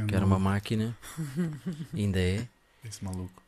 que 0.07 0.15
era 0.15 0.25
uma 0.25 0.39
máquina, 0.39 0.97
ainda 1.93 2.21
é. 2.21 2.47
Esse 2.85 3.05
maluco. 3.05 3.43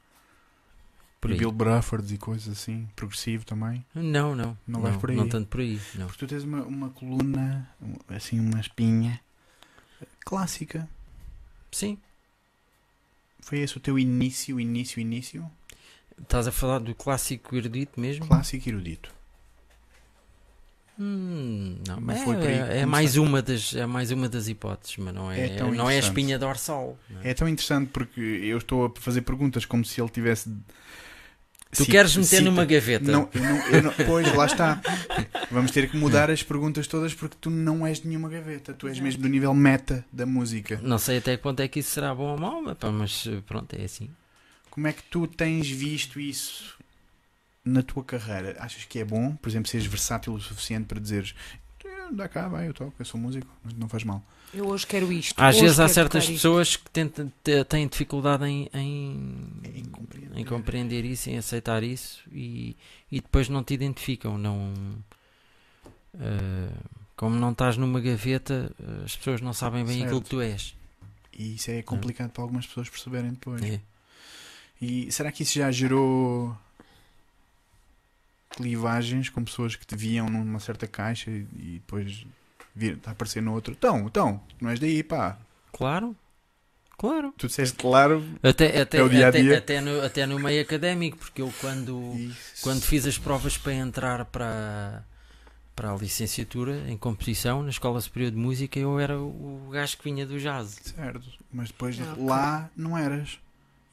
Por 1.29 1.33
aí. 1.33 1.39
Bill 1.39 1.53
Bruford 1.53 2.15
e 2.15 2.19
coisas 2.19 2.49
assim. 2.49 2.89
Progressivo 2.97 3.45
também. 3.45 3.85
Não, 3.95 4.35
não, 4.35 4.57
Não 4.67 4.81
vais 4.81 4.97
por 4.97 5.11
aí. 5.11 5.17
não 5.17 5.29
tanto 5.29 5.49
por 5.49 5.61
aí. 5.61 5.81
Não. 5.95 6.07
Porque 6.07 6.19
tu 6.25 6.29
tens 6.29 6.45
uma, 6.45 6.63
uma 6.63 6.91
coluna, 6.91 7.69
assim, 8.09 8.39
uma 8.41 8.61
espinha 8.61 9.21
clássica. 10.25 10.89
Sim, 11.73 11.99
Foi 13.41 13.59
esse 13.59 13.77
o 13.77 13.81
teu 13.81 13.99
início, 13.99 14.59
início, 14.59 14.99
início? 15.01 15.51
estás 16.21 16.47
a 16.47 16.53
falar 16.53 16.79
do 16.79 16.95
clássico 16.95 17.55
erudito 17.55 18.01
mesmo? 18.01 18.27
Clássico 18.27 18.69
erudito. 18.69 19.15
Hum, 20.99 21.77
não, 21.87 22.01
Mas 22.01 22.27
é, 22.27 22.79
é, 22.81 22.87
mais 22.87 23.17
uma 23.19 23.43
das, 23.43 23.75
é 23.75 23.85
mais 23.85 24.11
uma 24.11 24.31
das 24.31 24.49
hipóteses, 24.49 24.97
mas 24.97 25.15
não 25.15 25.31
é, 25.31 25.47
É 25.47 25.57
tão 25.59 25.71
não 25.71 25.91
é 25.91 25.97
a 25.97 25.99
espinha 25.99 26.39
dorsal. 26.39 26.99
não 27.11 27.21
é? 27.21 27.31
É 27.31 27.35
tão 27.35 27.47
interessante 27.47 27.91
porque 27.91 28.19
eu 28.21 28.57
estou 28.57 28.87
a 28.87 29.01
fazer 29.01 29.21
perguntas 29.21 29.67
como 29.67 29.85
se 29.85 30.01
ele 30.01 30.09
tivesse. 30.09 30.51
Tu 31.77 31.85
Cita- 31.85 31.91
queres 31.93 32.17
meter 32.17 32.27
cita- 32.39 32.43
numa 32.43 32.65
gaveta? 32.65 33.13
Não, 33.13 33.29
eu 33.35 33.43
não, 33.43 33.67
eu 33.69 33.83
não- 33.83 33.93
pois, 34.07 34.35
lá 34.35 34.47
está. 34.47 34.81
Vamos 35.51 35.71
ter 35.71 35.91
que 35.91 35.97
mudar 35.97 36.31
as 36.31 36.43
perguntas 36.43 36.87
todas 36.87 37.13
porque 37.13 37.37
tu 37.41 37.51
não 37.51 37.87
és 37.87 38.01
de 38.01 38.09
nenhuma 38.09 38.29
gaveta. 38.31 38.73
Tu 38.73 38.89
és 38.89 38.99
mesmo 38.99 39.23
do 39.23 39.29
nível 39.29 39.53
meta 39.53 40.05
da 40.13 40.25
música. 40.25 40.81
Não 40.83 40.97
sei 40.99 41.19
até 41.19 41.37
quanto 41.37 41.61
é 41.61 41.69
que 41.69 41.81
isso 41.81 41.91
será 41.91 42.15
bom 42.15 42.31
ou 42.33 42.39
mau, 42.39 42.63
mas, 42.93 43.25
eh, 43.27 43.43
pronto, 43.47 43.75
é 43.75 43.85
assim. 43.85 44.09
Como 44.71 44.87
é 44.87 44.93
que 44.93 45.03
tu 45.03 45.27
tens 45.27 45.69
visto 45.69 46.19
isso 46.19 46.77
na 47.65 47.83
tua 47.83 48.03
carreira? 48.05 48.57
Achas 48.59 48.85
que 48.85 48.99
é 48.99 49.05
bom, 49.05 49.37
por 49.37 49.49
exemplo, 49.49 49.69
seres 49.71 49.87
versátil 49.87 50.33
o 50.35 50.41
suficiente 50.41 50.87
para 50.87 50.99
dizeres 51.01 51.35
"Eh, 51.53 51.59
dá 52.13 52.29
cá, 52.29 52.49
vai, 52.49 52.69
eu 52.69 52.75
toco, 52.75 52.93
eu 52.99 53.05
sou 53.05 53.21
músico, 53.21 53.47
mas 53.65 53.75
não 53.75 53.89
faz 53.89 54.05
mal. 54.05 54.25
Eu 54.55 54.67
hoje 54.69 54.87
quero 54.87 55.13
isto. 55.13 55.39
Às 55.41 55.57
hoje 55.57 55.65
vezes 55.65 55.81
há 55.81 55.89
certas 55.89 56.25
tocar 56.25 56.33
isto. 56.33 56.43
pessoas 56.43 56.77
que 56.77 56.91
tentam, 56.91 57.33
te- 57.43 57.65
têm 57.65 57.87
dificuldade 57.89 58.45
em, 58.45 58.69
em, 58.73 59.49
É 59.65 59.79
incompreender. 59.79 60.39
em 60.39 60.45
compreender 60.45 61.05
isso, 61.05 61.29
em 61.31 61.37
aceitar 61.39 61.83
isso 61.83 62.23
e, 62.33 62.77
e 63.11 63.21
depois 63.21 63.49
não 63.49 63.63
te 63.65 63.75
identificam. 63.75 64.39
Não, 64.39 64.73
eh, 66.19 66.71
como 67.17 67.37
não 67.37 67.53
estás 67.53 67.77
numa 67.77 68.01
gaveta, 68.01 68.73
as 69.05 69.17
pessoas 69.17 69.41
não 69.41 69.53
sabem 69.53 69.85
bem 69.85 69.97
aquilo 70.03 70.17
Certo. 70.19 70.25
que 70.25 70.31
tu 70.31 70.41
és. 70.41 70.75
E 71.33 71.57
isso 71.57 71.71
é 71.71 71.83
complicado 71.83 72.31
para 72.31 72.43
algumas 72.43 72.67
pessoas 72.67 72.89
perceberem 72.89 73.31
depois. 73.33 73.63
É. 73.63 73.81
E 74.81 75.11
será 75.11 75.33
que 75.33 75.43
isso 75.43 75.59
já 75.59 75.71
gerou 75.71 76.57
clivagens 78.57 79.29
com 79.29 79.45
pessoas 79.45 79.77
que 79.77 79.87
te 79.87 79.95
viam 79.97 80.29
numa 80.29 80.59
certa 80.59 80.87
caixa 80.87 81.31
e, 81.31 81.47
e 81.55 81.73
depois 81.75 82.27
vir, 82.75 82.99
a 83.07 83.11
aparecer 83.13 83.43
no 83.43 83.53
outro? 83.53 83.73
Então, 83.77 84.07
então, 84.07 84.41
não 84.61 84.71
és 84.71 84.81
daí, 84.81 85.03
pá. 85.03 85.39
Claro, 85.73 86.17
claro. 86.99 87.33
Tu 87.37 87.47
disseste 87.47 87.77
claro. 87.77 88.25
Até, 88.43 88.81
até, 88.81 88.99
É 88.99 89.03
o 89.03 89.09
dia 89.09 89.27
a 89.27 89.29
até, 89.29 89.43
dia. 89.43 89.59
até, 89.59 89.81
no, 89.81 90.01
até 90.03 90.27
no 90.27 90.39
meio 90.39 90.63
académico, 90.63 91.19
porque 91.19 91.43
eu 91.43 91.53
quando, 91.61 92.15
Isso. 92.17 92.63
quando 92.63 92.83
fiz 92.83 93.07
as 93.07 93.19
provas 93.19 93.57
para 93.59 93.75
entrar 93.75 94.25
para, 94.25 95.05
para 95.75 95.93
a 95.93 95.97
licenciatura 95.97 96.91
em 96.91 96.97
composição 96.97 97.63
na 97.63 97.69
Escola 97.71 98.01
Superior 98.01 98.31
de 98.31 98.37
Música, 98.39 98.79
eu 98.79 98.99
era 98.99 99.19
o 99.21 99.69
gajo 99.71 99.99
que 99.99 100.05
vinha 100.05 100.25
do 100.27 100.39
jazz. 100.41 100.79
Certo, 100.83 101.29
mas 101.53 101.69
depois 101.69 101.99
Ah, 102.01 102.15
lá 102.19 102.71
não 102.77 102.97
eras. 102.97 103.39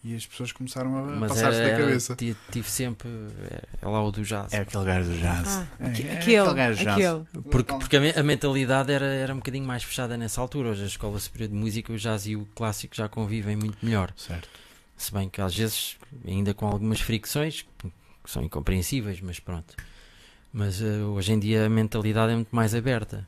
E 0.05 0.13
as 0.15 0.25
pessoas 0.25 0.51
começaram 0.51 1.15
a 1.15 1.27
passar-se 1.27 1.61
da 1.63 1.77
cabeça. 1.77 2.13
ti- 2.17 2.35
tive 2.51 2.69
sempre 2.69 3.07
é, 3.49 3.61
é 3.81 3.87
lá 3.87 4.03
o 4.03 4.11
do 4.11 4.21
jazz. 4.21 4.51
É 4.51 4.57
aquele 4.57 4.83
gajo 4.83 5.09
do 5.09 5.17
jazz. 5.17 5.47
Ah, 5.47 5.67
É, 5.79 5.85
aque- 5.87 6.07
é 6.07 6.17
aquele, 6.17 6.53
gajo 6.53 6.77
do 6.79 6.83
jazz. 6.83 6.97
aquele. 6.97 7.43
Porque, 7.49 7.73
porque 7.73 7.95
a, 7.97 7.99
me- 8.01 8.09
a 8.11 8.21
mentalidade 8.23 8.91
era, 8.91 9.05
era 9.05 9.33
um 9.33 9.37
bocadinho 9.37 9.65
mais 9.65 9.81
fechada 9.83 10.17
nessa 10.17 10.41
altura. 10.41 10.69
Hoje 10.69 10.83
a 10.83 10.87
Escola 10.87 11.17
Superior 11.19 11.49
de 11.49 11.55
Música, 11.55 11.93
o 11.93 11.97
jazz 11.97 12.27
e 12.27 12.35
o 12.35 12.45
clássico 12.53 12.93
já 12.93 13.07
convivem 13.07 13.55
muito 13.55 13.77
melhor. 13.81 14.11
Certo. 14.17 14.49
Se 14.97 15.13
bem 15.13 15.29
que 15.29 15.39
às 15.39 15.55
vezes, 15.55 15.95
ainda 16.27 16.53
com 16.53 16.67
algumas 16.67 16.99
fricções, 16.99 17.65
que 17.77 17.89
são 18.29 18.43
incompreensíveis, 18.43 19.21
mas 19.21 19.39
pronto. 19.39 19.73
Mas 20.51 20.81
eh, 20.81 20.97
hoje 21.01 21.31
em 21.31 21.39
dia 21.39 21.65
a 21.65 21.69
mentalidade 21.69 22.33
é 22.33 22.35
muito 22.35 22.53
mais 22.53 22.75
aberta. 22.75 23.25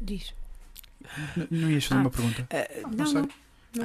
Diz. 0.00 0.34
N- 1.36 1.48
Não 1.50 1.70
ias 1.70 1.84
fazer 1.86 1.98
Ah. 1.98 2.02
uma 2.02 2.10
pergunta? 2.10 2.46
Ah, 2.50 2.68
Não 2.82 2.90
não, 2.90 3.06
sei. 3.06 3.14
não. 3.22 3.28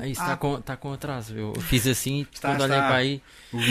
Ah, 0.02 0.08
isso 0.08 0.22
Ah. 0.22 0.26
está 0.26 0.38
com, 0.38 0.62
tá 0.62 0.78
com 0.78 0.94
atraso. 0.94 1.36
Eu 1.36 1.54
fiz 1.62 1.86
assim 1.88 2.20
e 2.20 2.28
Está, 2.34 2.50
quando 2.50 2.62
olhei 2.62 2.76
está. 2.78 2.88
para 2.88 2.96
aí 2.98 3.22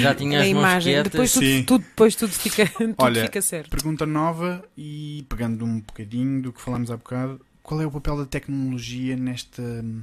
já 0.00 0.14
tinha 0.14 0.38
a 0.38 0.42
as 0.42 0.48
mãos 0.48 0.58
imagem, 0.60 0.92
quietas. 0.94 1.12
depois 1.12 1.32
tudo, 1.32 1.64
tudo, 1.66 1.82
depois 1.84 2.14
tudo 2.16 2.32
fica, 2.32 2.66
tudo 2.78 2.94
Olha, 2.98 3.22
fica 3.24 3.42
certo. 3.42 3.70
Pergunta 3.70 4.06
nova 4.06 4.64
e 4.76 5.24
pegando 5.28 5.64
um 5.64 5.80
bocadinho 5.80 6.42
do 6.42 6.52
que 6.52 6.60
falámos 6.60 6.90
há 6.90 6.96
bocado, 6.96 7.40
qual 7.62 7.80
é 7.80 7.86
o 7.86 7.90
papel 7.90 8.16
da 8.18 8.26
tecnologia 8.26 9.16
nesta, 9.16 9.62
Hum. 9.62 10.02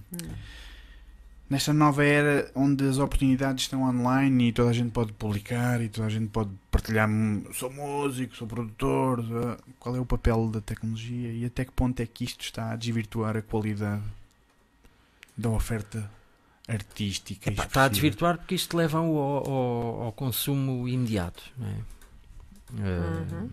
nesta 1.49 1.73
nova 1.73 2.03
era 2.03 2.49
onde 2.53 2.87
as 2.87 2.97
oportunidades 2.99 3.63
estão 3.65 3.83
online 3.83 4.49
e 4.49 4.51
toda 4.53 4.69
a 4.69 4.73
gente 4.73 4.91
pode 4.91 5.11
publicar 5.13 5.81
e 5.81 5.89
toda 5.89 6.05
a 6.07 6.09
gente 6.09 6.27
pode 6.27 6.51
partilhar 6.69 7.09
"Hum, 7.09 7.43
sou 7.53 7.71
músico, 7.71 8.35
sou 8.35 8.47
produtor, 8.47 9.25
ah, 9.33 9.57
qual 9.79 9.95
é 9.95 9.99
o 9.99 10.05
papel 10.05 10.47
da 10.49 10.61
tecnologia 10.61 11.31
e 11.31 11.43
até 11.45 11.65
que 11.65 11.71
ponto 11.71 11.99
é 12.01 12.05
que 12.05 12.23
isto 12.23 12.41
está 12.41 12.71
a 12.71 12.75
desvirtuar 12.75 13.35
a 13.35 13.41
qualidade 13.41 14.03
da 15.39 15.49
oferta 15.49 16.09
artística? 16.67 17.49
e 17.49 17.53
Epá, 17.53 17.63
está 17.65 17.85
a 17.85 17.87
desvirtuar 17.87 18.37
porque 18.37 18.55
isto 18.55 18.75
leva 18.77 18.99
ao, 18.99 19.17
ao, 19.17 20.01
ao 20.03 20.11
consumo 20.11 20.87
imediato. 20.87 21.43
Não 21.57 21.67
é? 21.67 21.75
Eh, 22.77 23.33
Uhum. 23.33 23.49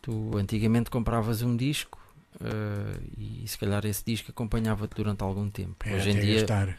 Tu 0.00 0.36
antigamente 0.36 0.90
compravas 0.90 1.42
um 1.42 1.56
disco 1.56 1.98
eh, 2.40 3.00
e 3.16 3.46
se 3.46 3.56
calhar 3.56 3.84
esse 3.86 4.04
disco 4.04 4.30
acompanhava-te 4.32 4.94
durante 4.96 5.22
algum 5.22 5.48
tempo. 5.48 5.76
É, 5.88 5.94
Hoje 5.94 6.10
em 6.10 6.18
dia 6.20 6.34
gastar. 6.40 6.76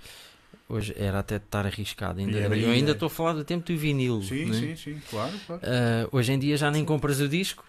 hoje 0.67 0.93
era 0.97 1.19
até 1.19 1.39
de 1.39 1.45
estar 1.45 1.65
arriscado. 1.65 2.19
Ainda, 2.19 2.37
era- 2.37 2.57
eu 2.57 2.69
ainda 2.69 2.89
era. 2.89 2.95
estou 2.95 3.07
a 3.07 3.09
falar 3.09 3.33
do 3.33 3.45
tempo 3.45 3.65
do 3.65 3.77
vinil. 3.77 4.21
Sim, 4.23 4.45
né? 4.45 4.53
sim, 4.59 4.75
sim, 4.75 5.01
claro, 5.09 5.39
claro. 5.47 5.61
Ah, 5.65 6.07
hoje 6.11 6.33
em 6.33 6.39
dia 6.39 6.57
já 6.57 6.69
nem 6.69 6.83
compras 6.83 7.21
o 7.21 7.29
disco 7.29 7.63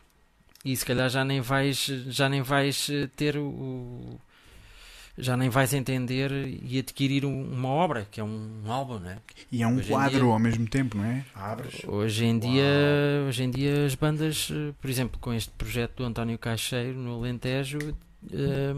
e 0.64 0.76
se 0.76 0.84
calhar 0.84 1.08
já 1.08 1.24
nem 1.24 1.40
vais, 1.40 1.86
já 2.08 2.28
nem 2.28 2.42
vais 2.42 2.88
ter 3.16 3.36
o. 3.36 3.44
o- 3.46 4.20
Já 5.16 5.36
nem 5.36 5.48
vais 5.48 5.72
entender 5.72 6.30
e 6.62 6.76
adquirir 6.78 7.24
um- 7.24 7.52
uma 7.52 7.68
obra, 7.68 8.04
que 8.10 8.20
é 8.20 8.24
um 8.24 8.62
álbum, 8.66 8.98
não 8.98 9.10
é? 9.10 9.18
E 9.52 9.62
é 9.62 9.66
um 9.66 9.76
hoje 9.76 9.88
quadro 9.88 10.18
dia- 10.18 10.24
ao 10.32 10.38
mesmo 10.40 10.66
tempo, 10.68 10.96
não 10.96 11.04
é? 11.04 11.24
Abres. 11.32 11.84
Hoje 11.86 12.24
em 12.24 12.36
dia, 12.38 12.64
hoje 13.28 13.44
em 13.44 13.50
dia 13.50 13.86
as 13.86 13.94
bandas, 13.94 14.48
eh, 14.50 14.72
por 14.80 14.90
exemplo, 14.90 15.16
com 15.20 15.32
este 15.32 15.50
projeto 15.52 15.98
do 15.98 16.04
António 16.04 16.36
Caixeiro 16.36 16.98
no 16.98 17.14
Alentejo, 17.14 17.78
eh, 18.32 18.74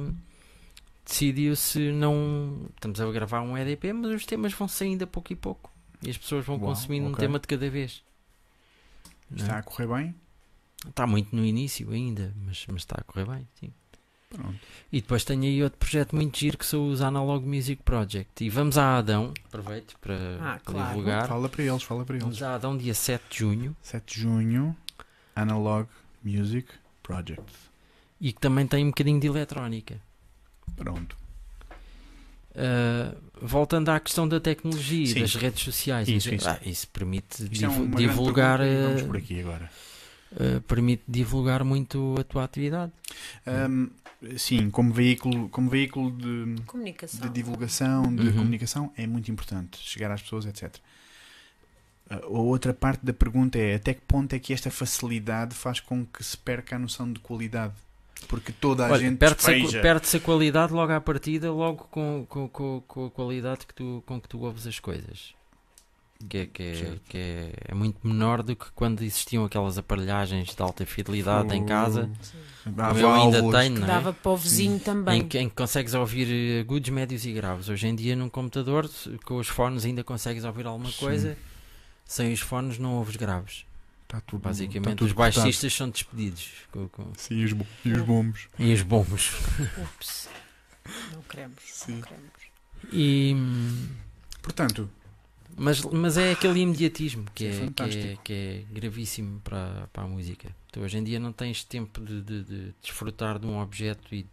decidiu-se 1.07 1.91
não. 1.93 2.67
Estamos 2.75 3.01
a 3.01 3.11
gravar 3.11 3.41
um 3.41 3.57
EDP, 3.57 3.93
mas 3.95 4.13
os 4.13 4.27
temas 4.27 4.53
vão 4.53 4.69
saindo 4.69 5.05
a 5.05 5.07
pouco 5.07 5.33
e 5.33 5.37
pouco. 5.37 5.71
E 6.03 6.11
as 6.11 6.19
pessoas 6.19 6.45
vão 6.45 6.57
Uau, 6.57 6.67
consumindo 6.67 7.07
um 7.07 7.13
ok. 7.13 7.21
tema 7.25 7.39
de 7.39 7.47
cada 7.47 7.71
vez. 7.71 8.03
Não 9.31 9.39
é? 9.39 9.41
Está 9.43 9.59
a 9.59 9.63
correr 9.63 9.87
bem? 9.87 10.15
Está 10.87 11.07
muito 11.07 11.35
no 11.35 11.45
início 11.45 11.91
ainda, 11.91 12.35
mas, 12.45 12.65
mas 12.69 12.83
está 12.83 12.97
a 13.01 13.05
correr 13.05 13.25
bem, 13.27 13.49
sim. 13.59 13.73
Pronto. 14.29 14.59
E 14.93 15.01
depois 15.01 15.25
tenho 15.25 15.43
aí 15.45 15.63
outro 15.63 15.79
projeto 15.79 16.15
muito 16.17 16.37
giro 16.39 16.59
que 16.59 16.67
são 16.67 16.89
os 16.89 17.01
Analog 17.01 17.47
Music 17.47 17.83
Project. 17.83 18.45
E 18.45 18.51
vamos 18.51 18.77
a 18.77 18.99
Adão, 18.99 19.33
aproveito 19.47 19.97
para, 20.01 20.15
Ah, 20.41 20.61
claro. 20.65 20.89
divulgar. 20.89 21.29
Fala 21.29 21.49
para 21.49 21.63
eles, 21.63 21.83
fala 21.83 22.05
para 22.05 22.15
eles. 22.17 22.25
Vamos 22.25 22.43
a 22.43 22.55
Adão 22.55 22.77
dia 22.77 22.93
7 22.95 23.23
de 23.31 23.39
junho 23.39 23.77
7 23.83 24.15
de 24.15 24.21
junho, 24.23 24.77
Analog 25.35 25.89
Music 26.25 26.69
Project. 27.03 27.43
e 28.21 28.33
que 28.33 28.41
também 28.41 28.67
tem 28.67 28.85
um 28.85 28.89
bocadinho 28.89 29.21
de 29.21 29.27
eletrónica. 29.29 30.01
Pronto. 30.75 31.17
Uh, 32.53 33.15
voltando 33.41 33.91
à 33.91 34.01
questão 34.01 34.27
da 34.27 34.41
tecnologia 34.41 35.05
e 35.05 35.07
Sim. 35.09 35.21
das 35.21 35.35
redes 35.35 35.63
sociais, 35.63 36.09
Isso, 36.09 36.33
isso, 36.35 36.49
ah, 36.49 36.59
isso 36.65 36.89
permite 36.89 37.45
Isto 37.53 37.67
é 37.67 37.97
divulgar, 37.97 38.59
pergunta 38.61 38.87
Vamos 38.89 39.03
uh, 39.03 39.07
por 39.07 39.17
aqui 39.19 39.41
agora. 39.41 39.71
uh, 40.33 40.61
permite 40.63 41.03
divulgar 41.07 41.63
muito 41.65 42.15
a 42.19 42.25
tua 42.25 42.45
atividade. 42.45 42.91
Ahm, 43.47 43.89
sim, 44.39 44.71
como 44.71 44.93
veículo, 44.93 45.49
como 45.49 45.69
veículo 45.71 46.11
de, 46.11 46.63
Comunicação. 46.67 47.21
de 47.21 47.29
divulgação, 47.29 48.15
de 48.15 48.29
Uhum. 48.29 48.33
comunicação, 48.37 48.93
é 48.97 49.07
muito 49.07 49.31
importante 49.31 49.79
chegar 49.79 50.11
às 50.11 50.23
pessoas, 50.23 50.47
etc. 50.47 50.77
A 52.09 52.25
outra 52.27 52.73
parte 52.73 53.05
da 53.05 53.13
pergunta 53.13 53.59
é 53.59 53.75
até 53.75 53.93
que 53.93 54.01
ponto 54.03 54.33
é 54.33 54.39
que 54.39 54.53
esta 54.53 54.71
facilidade 54.71 55.55
faz 55.55 55.81
com 55.81 56.07
que 56.07 56.23
se 56.23 56.37
perca 56.37 56.77
a 56.77 56.79
noção 56.79 57.13
de 57.13 57.19
qualidade? 57.21 57.75
Porque 58.29 58.51
toda 58.53 58.87
a 58.87 58.91
Olha, 58.91 59.01
gente 59.01 59.19
perde-se, 59.19 59.51
a, 59.51 59.55
despeja. 59.55 59.83
perde-se 59.83 60.17
a 60.17 60.21
qualidade 60.21 60.73
logo 60.73 60.93
à 60.93 61.01
partida, 61.01 61.53
logo 61.53 61.85
com, 61.91 62.25
com, 62.29 62.49
com, 62.49 62.83
com 62.87 63.07
a 63.07 63.11
qualidade 63.11 63.67
que 63.67 63.75
tu, 63.75 64.03
com 64.07 64.21
que 64.21 64.29
tu 64.29 64.39
ouves 64.45 64.67
as 64.67 64.79
coisas. 64.81 65.35
Que, 66.29 66.39
é, 66.39 66.47
que, 66.47 66.63
é, 66.63 66.99
que 67.11 67.19
é, 67.19 67.53
é 67.69 67.75
muito 67.75 67.99
menor 68.07 68.43
do 68.43 68.57
que 68.57 68.67
quando 68.75 69.03
existiam 69.03 69.45
aquelas 69.45 69.77
aparelhagens 69.77 70.55
de 70.55 70.63
alta 70.63 70.87
fidelidade 70.87 71.55
em 71.55 71.65
casa. 71.67 72.11
Como 72.65 72.99
eu 72.99 73.13
ainda 73.13 73.43
tenho, 73.43 73.75
Que 73.75 73.81
não 73.81 73.85
é? 73.85 73.87
dava 73.87 74.13
para 74.15 74.31
o 74.33 74.37
vizinho 74.37 74.81
também. 74.81 75.21
Em 75.21 75.29
que, 75.29 75.39
em 75.39 75.49
que 75.49 75.55
consegues 75.55 75.93
ouvir 75.93 76.27
eh, 76.31 76.61
agudos, 76.63 76.89
médios 76.89 77.25
e 77.27 77.33
graves. 77.33 77.69
Hoje 77.69 77.87
em 77.87 77.95
dia, 77.95 78.17
num 78.17 78.31
computador, 78.31 78.91
com 79.27 79.37
os 79.37 79.47
fones 79.49 79.85
ainda 79.85 80.03
consegues 80.03 80.43
ouvir 80.45 80.67
alguma 80.67 80.91
Sim. 80.91 80.97
coisa. 80.99 81.37
Sem 82.07 82.33
os 82.33 82.41
fones, 82.41 82.79
não 82.79 82.95
ouves 82.95 83.17
graves. 83.17 83.67
Está 84.05 84.21
tudo, 84.21 84.41
Basicamente, 84.43 84.79
está 84.89 84.97
tudo 84.97 85.09
os 85.09 85.13
cortado. 85.13 85.41
baixistas 85.43 85.73
são 85.75 85.91
despedidos. 85.91 86.49
com- 86.73 86.89
com- 86.89 87.13
Sim, 87.17 87.35
e 87.35 87.45
os, 87.45 87.53
bo- 87.53 87.67
e 87.85 87.93
os 87.93 88.03
bombos. 88.03 88.49
E 88.59 88.73
os 88.73 88.83
bombos. 88.83 89.33
Ups. 89.83 90.29
Não 91.13 91.21
queremos. 91.29 91.59
Sim. 91.67 91.97
Não 91.97 92.03
queremos. 92.03 92.31
E, 92.93 93.33
hum, 93.37 93.89
Portanto, 94.43 94.89
mas, 95.57 95.83
mas 95.83 96.17
é 96.17 96.33
aquele 96.33 96.61
imediatismo 96.61 97.25
que 97.35 97.47
é 97.47 97.49
é, 97.49 97.71
que, 97.71 97.83
é, 97.83 98.17
que 98.23 98.33
é 98.33 98.63
gravíssimo 98.73 99.41
para, 99.43 99.89
para 99.93 100.05
a 100.05 100.07
música. 100.09 100.55
Tu 100.71 100.81
hoje 100.81 100.99
em 100.99 101.05
dia 101.05 101.19
não 101.19 101.33
tens 101.33 101.65
tempo 101.65 102.01
de, 102.01 102.21
de- 102.23 102.45
de 102.45 102.75
desfrutar 102.83 103.39
de 103.39 103.47
um 103.47 103.59
objeto 103.61 104.15
e, 104.15 104.27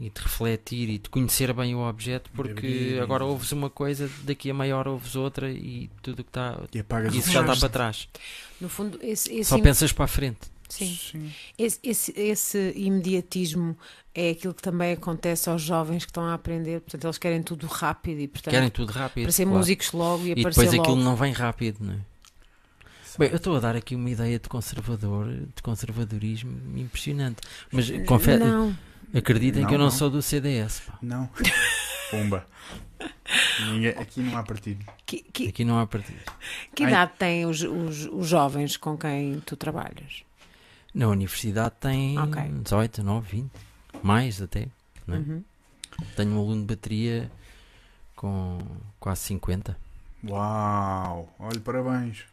e 0.00 0.10
de 0.10 0.20
refletir 0.20 0.88
e 0.88 0.98
de 0.98 1.08
conhecer 1.08 1.52
bem 1.52 1.74
o 1.74 1.88
objeto, 1.88 2.30
porque 2.34 2.98
agora 3.00 3.24
ouves 3.24 3.52
uma 3.52 3.70
coisa, 3.70 4.10
daqui 4.24 4.50
a 4.50 4.54
meia 4.54 4.76
hora 4.76 4.90
ouves 4.90 5.14
outra 5.14 5.50
e 5.50 5.88
tudo 6.02 6.20
o 6.20 6.24
que 6.24 6.30
está. 6.30 6.60
e 6.74 6.80
apagas 6.80 7.14
Isso 7.14 7.30
o 7.30 7.32
já 7.32 7.40
está 7.42 7.56
para 7.56 7.68
trás. 7.68 8.08
No 8.60 8.68
fundo, 8.68 8.98
esse, 9.02 9.32
esse 9.32 9.44
Só 9.44 9.58
pensas 9.58 9.92
para 9.92 10.04
a 10.06 10.08
frente. 10.08 10.51
Sim. 10.72 10.96
Sim. 10.96 11.32
Esse, 11.58 11.78
esse, 11.82 12.12
esse 12.16 12.72
imediatismo 12.76 13.76
é 14.14 14.30
aquilo 14.30 14.54
que 14.54 14.62
também 14.62 14.92
acontece 14.92 15.48
aos 15.50 15.62
jovens 15.62 16.04
que 16.04 16.10
estão 16.10 16.24
a 16.24 16.34
aprender. 16.34 16.80
Portanto, 16.80 17.04
eles 17.04 17.18
querem 17.18 17.42
tudo 17.42 17.66
rápido 17.66 18.20
e, 18.20 18.28
portanto, 18.28 18.52
Querem 18.52 18.70
tudo 18.70 18.90
rápido. 18.92 19.24
para 19.24 19.32
ser 19.32 19.44
claro. 19.44 19.58
músicos 19.58 19.92
logo 19.92 20.24
e, 20.24 20.28
E 20.28 20.32
aparecer 20.32 20.48
depois 20.62 20.72
logo. 20.72 20.82
aquilo 20.82 21.04
não 21.04 21.16
vem 21.16 21.32
rápido, 21.32 21.78
não 21.84 21.94
é? 21.94 21.98
Bem, 23.18 23.28
eu 23.28 23.36
estou 23.36 23.54
a 23.56 23.60
dar 23.60 23.76
aqui 23.76 23.94
uma 23.94 24.08
ideia 24.08 24.38
de 24.38 24.48
conservador, 24.48 25.26
de 25.54 25.62
conservadorismo 25.62 26.78
impressionante. 26.78 27.38
Mas 27.70 27.90
confesso, 28.06 28.42
Não, 28.42 28.74
acreditem 29.14 29.60
Não, 29.62 29.68
que 29.68 29.74
eu 29.74 29.78
não, 29.78 29.84
não. 29.86 29.92
sou 29.92 30.08
do 30.08 30.22
CDS. 30.22 30.80
pá. 30.86 30.98
Não. 31.02 31.28
Pumba. 32.10 32.46
Ninguém- 33.70 33.90
aqui 33.90 34.20
não 34.20 34.36
há 34.38 34.42
partido. 34.42 34.84
que, 35.06 35.18
que, 35.22 35.48
Aqui 35.48 35.64
não 35.64 35.78
há 35.78 35.86
partido. 35.86 36.20
que 36.74 36.84
Ai. 36.84 36.90
idade 36.90 37.12
têm 37.18 37.46
os, 37.46 37.62
os, 37.62 38.06
os 38.06 38.26
jovens 38.28 38.76
com 38.76 38.96
quem 38.96 39.40
tu 39.40 39.56
trabalhas? 39.56 40.22
Na 40.94 41.08
universidade 41.08 41.74
tem 41.80 42.18
Ok. 42.18 42.42
18, 42.62 43.00
19, 43.02 43.26
20, 43.36 43.50
mais 44.02 44.42
até. 44.42 44.68
Não 45.06 45.14
é? 45.16 45.18
Uhum. 45.18 45.44
Tenho 46.16 46.30
um 46.32 46.38
aluno 46.38 46.60
de 46.62 46.74
bateria 46.74 47.30
com 48.16 48.58
quase 49.00 49.20
50. 49.22 49.76
Uau! 50.28 51.34
Olha, 51.38 51.60
parabéns. 51.60 52.24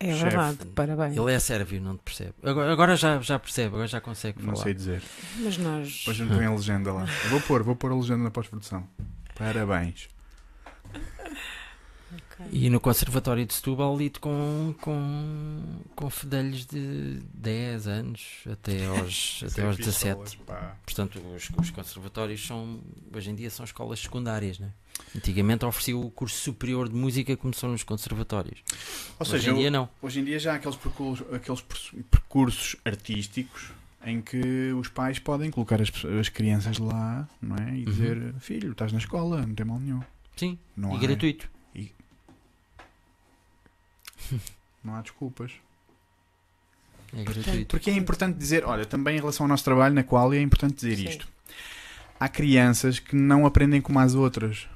É 0.00 0.08
Chefe. 0.12 0.22
verdade, 0.24 0.58
parabéns. 0.74 1.16
Ele 1.16 1.32
é 1.32 1.38
sérvio, 1.38 1.80
não 1.80 1.96
te 1.96 2.02
percebe. 2.02 2.34
Agora, 2.42 2.72
agora 2.72 2.96
já, 2.96 3.20
já 3.20 3.38
percebe, 3.38 3.68
agora 3.74 3.86
já 3.88 4.00
consegue 4.00 4.38
Não 4.42 4.52
falar. 4.52 4.64
sei 4.64 4.74
dizer. 4.74 5.02
Mas 5.38 5.56
nós. 5.56 5.98
Depois 6.00 6.18
não 6.20 6.36
tem 6.38 6.46
a 6.46 6.50
legenda 6.50 6.92
lá. 6.92 7.06
Vou 7.30 7.40
pôr, 7.40 7.62
vou 7.62 7.74
pôr 7.76 7.90
a 7.92 7.94
legenda 7.94 8.24
na 8.24 8.30
pós-produção. 8.30 8.86
Parabéns. 9.34 10.08
Ok. 12.40 12.46
E 12.52 12.68
no 12.68 12.80
Conservatório 12.80 13.46
de 13.46 13.54
Setúbal 13.54 13.96
lido 13.96 14.18
com, 14.20 14.74
com, 14.80 15.62
com 15.94 16.10
fedelhos 16.10 16.66
de 16.66 17.20
10 17.32 17.86
anos 17.86 18.22
até 18.50 18.86
aos, 18.86 19.44
até 19.50 19.62
aos 19.64 19.76
17. 19.76 20.38
Pá. 20.38 20.76
Portanto, 20.84 21.20
os, 21.34 21.48
os 21.58 21.70
conservatórios 21.70 22.44
são, 22.46 22.80
hoje 23.14 23.30
em 23.30 23.34
dia 23.34 23.50
são 23.50 23.64
escolas 23.64 24.00
secundárias, 24.00 24.58
né? 24.58 24.70
Antigamente 25.16 25.64
oferecia 25.64 25.96
o 25.96 26.10
curso 26.10 26.36
superior 26.36 26.88
de 26.88 26.94
música 26.94 27.36
são 27.54 27.70
nos 27.70 27.82
conservatórios. 27.82 28.60
Ou 29.18 29.22
hoje 29.26 29.30
seja, 29.30 29.50
em 29.52 29.54
dia 29.56 29.70
não. 29.70 29.88
hoje 30.02 30.20
em 30.20 30.24
dia 30.24 30.38
já 30.38 30.52
há 30.52 30.56
aqueles 30.56 30.76
percursos, 30.76 31.26
aqueles 31.32 31.60
percursos- 32.10 32.76
artísticos 32.84 33.70
em 34.04 34.20
que 34.20 34.72
os 34.78 34.88
pais 34.88 35.18
podem 35.18 35.50
colocar 35.50 35.80
as, 35.80 35.90
as 36.20 36.28
crianças 36.28 36.78
lá 36.78 37.28
não 37.40 37.56
é? 37.56 37.74
e 37.76 37.78
Uhum. 37.78 37.84
dizer: 37.84 38.34
Filho, 38.38 38.72
estás 38.72 38.92
na 38.92 38.98
escola, 38.98 39.44
não 39.46 39.54
tem 39.54 39.64
mal 39.66 39.78
nenhum. 39.80 40.00
Sim, 40.36 40.58
Não 40.76 40.92
e 40.92 40.96
há, 40.96 40.98
gratuito. 41.00 41.48
Não 44.82 44.94
há 44.94 45.00
desculpas. 45.02 45.52
É 47.16 47.22
gratuito. 47.22 47.66
Porque 47.68 47.90
é 47.90 47.94
importante 47.94 48.36
dizer, 48.36 48.64
olha, 48.64 48.84
também 48.84 49.16
em 49.16 49.20
relação 49.20 49.44
ao 49.44 49.48
nosso 49.48 49.64
trabalho 49.64 49.94
na 49.94 50.02
qual 50.02 50.32
é 50.34 50.40
importante 50.40 50.74
dizer 50.74 50.96
Sim. 50.96 51.08
isto. 51.08 51.28
Há 52.18 52.28
crianças 52.28 52.98
que 52.98 53.14
não 53.14 53.46
aprendem 53.46 53.80
como 53.80 53.98
as 54.00 54.14
outras. 54.14 54.68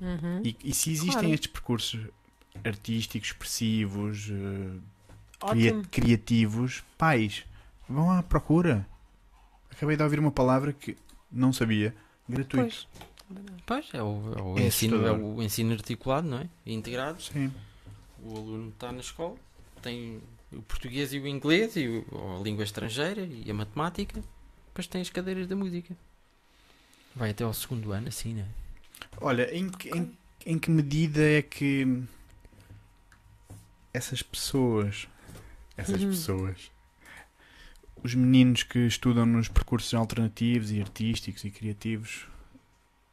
Uhum. 0.00 0.40
E, 0.44 0.56
e 0.64 0.74
se 0.74 0.90
existem 0.90 1.12
Claro. 1.12 1.28
estes 1.34 1.50
percursos 1.50 2.00
artísticos, 2.64 3.28
expressivos, 3.30 4.28
eh, 4.30 5.48
cria- 5.50 5.82
criativos, 5.90 6.82
pais, 6.98 7.44
vão 7.88 8.10
à 8.10 8.22
procura. 8.22 8.86
Acabei 9.70 9.96
de 9.96 10.02
ouvir 10.02 10.18
uma 10.18 10.30
palavra 10.30 10.72
que 10.72 10.96
não 11.30 11.52
sabia. 11.52 11.94
Gratuito. 12.28 12.56
Pois. 12.56 12.88
Pois, 13.66 13.86
é 13.92 14.02
o, 14.02 14.34
é 14.36 14.42
o 14.42 14.58
É 14.58 14.66
ensino, 14.66 15.04
é 15.06 15.12
o 15.12 15.42
ensino 15.42 15.72
articulado, 15.72 16.26
não 16.28 16.38
é? 16.38 16.46
Integrado. 16.64 17.20
Sim. 17.22 17.52
O 18.22 18.36
aluno 18.36 18.68
está 18.70 18.90
na 18.92 19.00
escola, 19.00 19.36
tem 19.82 20.20
o 20.52 20.62
português 20.62 21.12
e 21.12 21.18
o 21.18 21.26
inglês, 21.26 21.76
e 21.76 21.86
o, 21.88 22.06
ou 22.10 22.40
a 22.40 22.42
língua 22.42 22.64
estrangeira 22.64 23.22
e 23.22 23.50
a 23.50 23.54
matemática, 23.54 24.22
depois 24.68 24.86
tem 24.86 25.00
as 25.00 25.10
cadeiras 25.10 25.46
da 25.46 25.54
música. 25.56 25.96
Vai 27.14 27.30
até 27.30 27.44
ao 27.44 27.54
segundo 27.54 27.92
ano, 27.92 28.08
assim, 28.08 28.34
né? 28.34 28.46
Olha, 29.20 29.54
em 29.54 29.68
que, 29.70 29.88
em, 29.90 30.16
em 30.44 30.58
que 30.58 30.70
medida 30.70 31.20
é 31.22 31.42
que 31.42 32.02
essas 33.92 34.22
pessoas, 34.22 35.08
essas 35.76 36.02
Uhum. 36.02 36.10
pessoas, 36.10 36.70
os 38.02 38.14
meninos 38.14 38.62
que 38.62 38.78
estudam 38.80 39.24
nos 39.26 39.48
percursos 39.48 39.92
alternativos 39.94 40.70
e 40.70 40.80
artísticos 40.80 41.44
e 41.44 41.50
criativos 41.50 42.26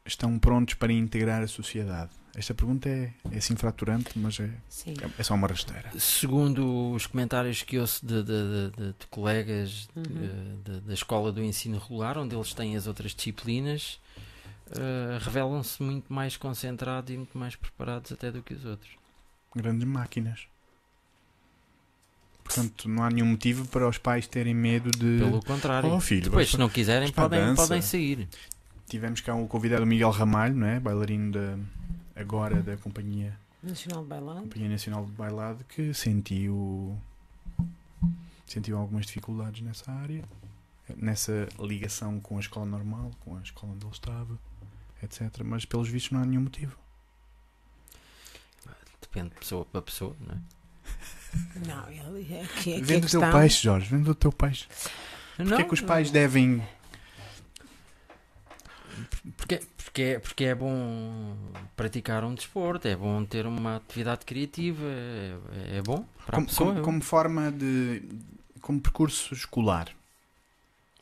estão 0.05 0.38
prontos 0.38 0.73
para 0.75 0.91
integrar 0.91 1.41
a 1.41 1.47
sociedade? 1.47 2.11
Esta 2.35 2.53
pergunta 2.53 2.89
é, 2.89 3.11
é 3.31 3.38
assim 3.38 3.55
fraturante, 3.55 4.18
mas 4.18 4.39
é, 4.39 4.49
Sim. 4.68 4.95
é 5.19 5.23
só 5.23 5.35
uma 5.35 5.47
rasteira. 5.47 5.91
Segundo 5.99 6.91
os 6.91 7.05
comentários 7.05 7.61
que 7.61 7.77
ouço 7.77 8.03
de, 8.03 8.23
de- 8.23 8.26
de- 8.26 8.72
de- 8.76 8.88
de 8.99 9.07
colegas 9.11 9.88
Uhum. 9.95 10.60
de- 10.65 10.81
da 10.81 10.93
escola 10.93 11.31
do 11.31 11.43
ensino 11.43 11.77
regular, 11.77 12.18
onde 12.18 12.35
eles 12.35 12.51
têm 12.53 12.76
as 12.76 12.88
outras 12.88 13.14
disciplinas, 13.14 13.99
eh, 14.72 15.19
revelam-se 15.22 15.84
muito 15.84 16.11
mais 16.11 16.35
concentrados 16.35 17.14
e 17.14 17.18
muito 17.18 17.38
mais 17.38 17.55
preparados 17.55 18.11
até 18.11 18.31
do 18.31 18.41
que 18.41 18.55
os 18.55 18.65
outros. 18.65 18.89
Grandes 19.55 19.88
máquinas. 19.88 20.47
Portanto, 22.43 22.89
não 22.89 23.03
há 23.03 23.10
nenhum 23.10 23.27
motivo 23.27 23.68
para 23.68 23.88
os 23.88 23.97
pais 23.97 24.27
terem 24.27 24.53
medo 24.53 24.91
de. 24.91 25.19
Pelo 25.19 25.41
contrário. 25.43 25.89
Oh, 25.91 25.99
filho, 25.99 26.23
Depois, 26.23 26.49
se 26.49 26.57
não 26.57 26.68
quiserem, 26.68 27.11
podem, 27.11 27.55
podem 27.55 27.81
sair. 27.81 28.27
Tivemos 28.88 29.22
cá 29.22 29.34
o 29.34 29.47
convidado 29.47 29.85
Miguel 29.85 30.10
Ramalho, 30.11 30.55
não 30.55 30.68
é? 30.68 30.80
Bailarino 30.80 31.31
da, 31.31 31.57
agora 32.15 32.61
da 32.61 32.77
Companhia, 32.77 33.38
Nacional 33.61 34.03
de 34.03 34.10
Bailado. 34.10 34.41
Companhia 34.41 34.69
Nacional 34.69 35.06
de 35.06 35.11
Bailado, 35.11 35.64
que 35.64 35.94
sentiu, 35.94 36.99
sentiu 38.45 38.77
algumas 38.77 39.06
dificuldades 39.06 39.61
nessa 39.61 39.91
área, 39.91 40.23
nessa 40.98 41.48
ligação 41.60 42.19
com 42.19 42.38
a 42.38 42.40
escola 42.40 42.65
normal, 42.65 43.11
com 43.22 43.38
a 43.38 43.41
escola 43.41 43.73
onde 43.73 43.85
ele 43.85 43.94
estava, 43.94 44.38
etc. 45.02 45.44
Mas 45.45 45.64
pelos 45.64 45.88
vistos 45.88 46.11
não 46.11 46.22
há 46.22 46.26
nenhum 46.26 46.41
motivo. 46.41 46.77
Depende 48.99 49.30
de 49.30 49.35
pessoa 49.35 49.65
para 49.65 49.81
pessoa, 49.81 50.15
não 50.19 50.35
é? 50.35 50.40
Não, 51.65 51.90
ele 51.90 52.34
é 52.34 52.45
que, 52.45 52.73
é 52.73 52.76
que 52.76 52.81
a 52.81 52.85
Vende 52.85 53.07
o 53.07 53.10
teu 53.10 53.31
peixe, 53.31 53.64
Jorge, 53.64 53.90
vende 53.90 54.10
o 54.10 54.14
teu 54.14 54.31
peixe. 54.31 54.68
Porquê 55.35 55.49
Não, 55.49 55.60
é 55.60 55.64
que 55.64 55.73
os 55.73 55.81
pais 55.81 56.11
devem. 56.11 56.61
Porque, 59.37 59.61
porque, 59.83 60.01
é, 60.01 60.19
porque 60.19 60.43
é 60.45 60.55
bom 60.55 61.35
praticar 61.75 62.23
um 62.23 62.33
desporto, 62.35 62.87
é 62.87 62.95
bom 62.95 63.23
ter 63.25 63.45
uma 63.45 63.77
atividade 63.77 64.25
criativa, 64.25 64.83
é, 64.85 65.77
é 65.77 65.81
bom 65.81 66.05
para 66.25 66.35
Como, 66.35 66.45
a 66.45 66.49
pessoa. 66.49 66.71
como- 66.73 66.83
como 66.83 67.01
forma 67.01 67.51
de. 67.51 68.01
como 68.61 68.79
percurso 68.79 69.33
escolar. 69.33 69.87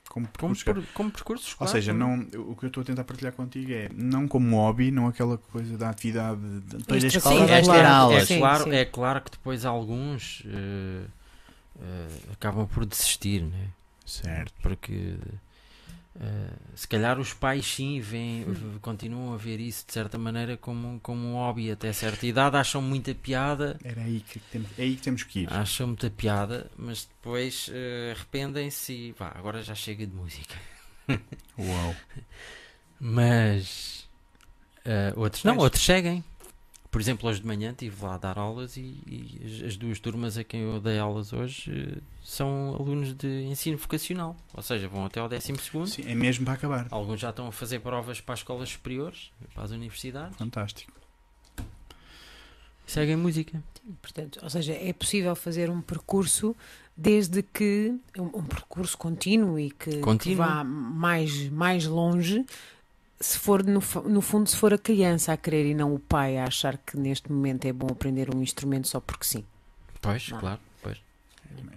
Como 0.10 0.26
Como, 0.28 0.28
percurso 0.34 0.60
escolar. 0.60 0.82
per- 0.84 0.94
como 0.94 1.12
percurso 1.12 1.44
Ou 1.46 1.50
escolar, 1.52 1.72
seja, 1.72 1.94
não 1.94 2.14
é? 2.14 2.38
o 2.38 2.54
que 2.56 2.66
eu 2.66 2.68
estou 2.68 2.82
a 2.82 2.86
tentar 2.86 3.04
partilhar 3.06 3.32
contigo 3.32 3.72
é 3.72 3.88
não 3.96 4.28
como 4.28 4.58
hobby, 4.58 4.92
não 4.92 5.08
aquela 5.08 5.38
coisa 5.38 5.78
da 5.78 5.90
atividade. 5.90 6.42
De, 6.42 6.78
Depois 6.80 7.02
da 7.02 7.08
escola 7.08 7.48
sim, 7.48 7.54
é 7.54 7.62
claro, 7.64 7.88
aulas. 7.88 8.24
É 8.24 8.26
Sim, 8.26 8.40
claro, 8.40 8.64
sim. 8.66 8.72
é 8.76 8.84
claro 8.86 9.22
que 9.22 9.32
depois 9.32 9.64
alguns 9.64 10.44
eh, 10.46 11.06
eh, 11.82 12.08
acabam 12.34 12.68
por 12.68 12.86
desistir, 12.86 13.42
né? 13.44 13.68
Certo. 14.06 14.52
porque 14.62 15.16
eh, 16.20 16.50
se 16.76 16.88
calhar 16.88 17.20
os 17.20 17.34
pais 17.34 17.66
sim 17.66 18.00
veem, 18.00 18.46
continuam 18.82 19.34
a 19.34 19.38
ver 19.38 19.60
isso 19.60 19.86
de 19.88 19.94
certa 19.94 20.18
maneira 20.18 20.58
como, 20.58 21.00
como 21.02 21.22
um 21.26 21.34
hobby 21.36 21.72
até 21.72 21.92
certa 21.94 22.26
idade, 22.28 22.58
acham 22.58 22.82
muita 22.82 23.14
piada, 23.16 23.78
Era 23.84 24.02
aí 24.02 24.20
que 24.20 24.40
temos, 24.40 24.70
é 24.78 24.84
aí 24.84 24.96
que 24.96 25.02
temos 25.02 25.24
que 25.24 25.40
ir. 25.42 25.54
acham 25.54 25.88
muita 25.88 26.10
piada, 26.10 26.70
mas 26.78 27.06
depois 27.06 27.70
eh, 27.74 28.14
arrependem-se 28.16 28.94
e 28.94 29.12
vá, 29.14 29.32
agora 29.36 29.64
já 29.64 29.74
chega 29.76 30.06
de 30.06 30.14
música. 30.14 30.56
Uau. 31.58 31.96
Mas 33.00 34.08
eh, 34.86 35.12
outros 35.16 35.44
não, 35.44 35.58
outros 35.58 35.84
seguem. 35.84 36.24
Por 36.92 37.00
exemplo, 37.00 37.30
hoje 37.30 37.40
de 37.40 37.48
manhã 37.48 37.72
estive 37.72 38.04
lá 38.04 38.16
a 38.16 38.18
dar 38.18 38.38
aulas 38.38 38.76
e, 38.76 38.82
e 39.08 39.42
as- 39.46 39.68
as 39.70 39.78
duas 39.78 39.98
turmas 39.98 40.38
a 40.38 40.44
quem 40.44 40.60
eu 40.62 40.80
dei 40.82 41.00
aulas 41.00 41.32
hoje 41.32 41.72
eh, 41.98 42.02
são 42.22 42.76
alunos 42.78 43.14
de 43.14 43.44
ensino 43.46 43.78
vocacional, 43.78 44.36
ou 44.54 44.62
seja, 44.62 44.90
vão 44.90 45.06
até 45.06 45.22
ao 45.22 45.30
12 45.30 45.56
segundo. 45.58 45.88
Sim, 45.88 46.04
é 46.06 46.14
mesmo 46.14 46.44
para 46.44 46.56
acabar. 46.56 46.88
Alguns 46.92 47.22
já 47.22 47.30
estão 47.30 47.48
a 47.48 47.52
fazer 47.54 47.80
provas 47.80 48.20
para 48.20 48.34
as 48.34 48.40
escolas 48.42 48.68
superiores, 48.70 49.32
para 49.54 49.64
as 49.64 49.72
universidades. 49.72 50.38
Fantástico. 50.38 50.92
Seguem 52.86 53.16
música. 53.16 53.64
Portanto, 54.02 54.40
ou 54.44 54.50
seja, 54.50 54.74
é 54.74 54.92
possível 54.92 55.34
fazer 55.36 55.70
um 55.70 55.82
percurso 55.82 56.54
desde 56.96 57.42
que 57.42 57.98
um, 58.18 58.40
um 58.40 58.44
percurso 58.44 58.98
contínuo 58.98 59.58
e 59.58 59.72
que, 59.72 59.92
que 59.92 59.98
Contínuo. 60.02 60.38
vá 60.40 60.62
mais, 60.64 61.48
mais 61.50 61.86
longe. 61.86 62.46
Se 63.22 63.38
for 63.38 63.64
no, 63.64 63.82
no 64.10 64.22
fundo, 64.22 64.50
se 64.50 64.56
for 64.58 64.74
a 64.74 64.78
criança 64.78 65.32
a 65.32 65.38
querer 65.38 65.66
e 65.70 65.74
não 65.76 65.94
o 65.94 66.00
pai 66.00 66.38
a 66.38 66.46
achar 66.46 66.78
que 66.78 66.98
neste 66.98 67.32
momento 67.32 67.66
é 67.66 67.72
bom 67.74 67.88
aprender 67.92 68.34
um 68.36 68.42
instrumento 68.42 68.88
só 68.88 69.00
porque 69.00 69.24
sim. 69.26 69.46
Pois, 70.02 70.28
Não. 70.30 70.40
claro, 70.40 70.60
pois, 70.82 70.98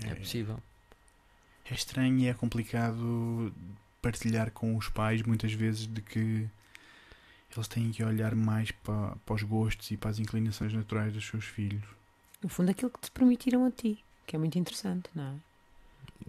é, 0.04 0.10
É, 0.10 0.14
possível. 0.14 0.58
é 1.70 1.74
estranho 1.74 2.18
e 2.18 2.26
é 2.28 2.34
complicado 2.34 3.52
partilhar 4.00 4.50
com 4.52 4.76
os 4.76 4.88
pais 4.88 5.22
muitas 5.22 5.52
vezes 5.52 5.86
de 5.86 6.00
que 6.00 6.48
eles 7.54 7.68
têm 7.68 7.90
que 7.92 8.02
olhar 8.02 8.34
mais 8.34 8.70
para, 8.70 9.14
para 9.24 9.34
os 9.34 9.42
gostos 9.42 9.90
e 9.90 9.96
para 9.96 10.10
as 10.10 10.18
inclinações 10.18 10.72
naturais 10.72 11.12
dos 11.12 11.26
seus 11.26 11.44
filhos. 11.44 11.82
No 12.42 12.48
fundo, 12.48 12.70
aquilo 12.70 12.90
que 12.90 13.00
te 13.00 13.10
permitiram 13.10 13.64
a 13.66 13.70
ti, 13.70 14.02
que 14.26 14.34
é 14.34 14.38
muito 14.38 14.58
interessante, 14.58 15.08
não 15.14 15.24
é? 15.24 15.34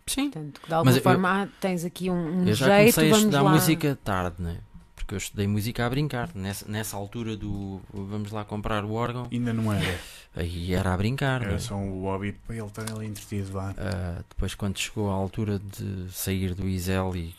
Sim. 0.07 0.29
Portanto, 0.29 0.61
de 0.67 0.73
alguma 0.73 0.85
Mas 0.91 0.97
eu- 0.97 1.01
forma 1.01 1.43
ah, 1.43 1.47
tens 1.59 1.83
aqui 1.85 2.09
um, 2.09 2.41
um 2.43 2.47
Eu 2.47 2.53
já 2.53 2.65
jeito, 2.67 2.95
comecei 2.95 3.03
a 3.07 3.09
vamos 3.11 3.23
estudar 3.25 3.41
lá. 3.41 3.51
música 3.53 3.99
tarde, 4.03 4.41
né? 4.41 4.59
Porque 5.06 5.14
eu 5.14 5.19
estudei 5.19 5.45
música 5.45 5.86
a 5.86 5.90
brincar. 5.90 6.32
Nessa, 6.34 6.68
nessa 6.68 6.98
altura 6.98 7.38
do 7.38 7.80
vamos 7.94 8.32
lá 8.32 8.44
comprar 8.44 8.84
o 8.84 8.94
órgão, 8.94 9.27
Ainda 9.32 9.53
não 9.53 9.72
era. 9.72 9.99
aí 10.36 10.73
era 10.73 10.91
a 10.91 10.98
brincar. 10.98 11.44
Era 11.44 11.52
né? 11.52 11.60
só 11.60 11.76
um 11.76 12.02
hobby 12.02 12.32
para 12.32 12.56
ele 12.56 12.65
estar 12.65 12.91
ali 12.91 13.06
entretido 13.06 13.56
lá. 13.56 13.76
Ah, 13.77 14.23
depois, 14.27 14.56
quando 14.56 14.80
chegou 14.80 15.11
a 15.11 15.14
altura 15.14 15.60
de 15.60 16.11
sair 16.11 16.56
do 16.56 16.68
Isel 16.68 17.15
e, 17.15 17.36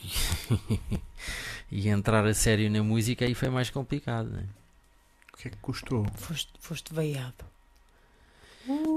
e 1.73 1.89
entrar 1.89 2.25
a 2.25 2.33
sério 2.33 2.71
na 2.71 2.85
música, 2.85 3.25
aí 3.25 3.35
foi 3.35 3.49
mais 3.49 3.69
complicado. 3.69 4.29
Né? 4.29 4.45
O 5.35 5.37
que 5.37 5.49
é 5.49 5.51
que 5.51 5.57
custou? 5.57 6.07
Foste, 6.15 6.53
foste 6.61 6.95
veiado. 6.95 7.45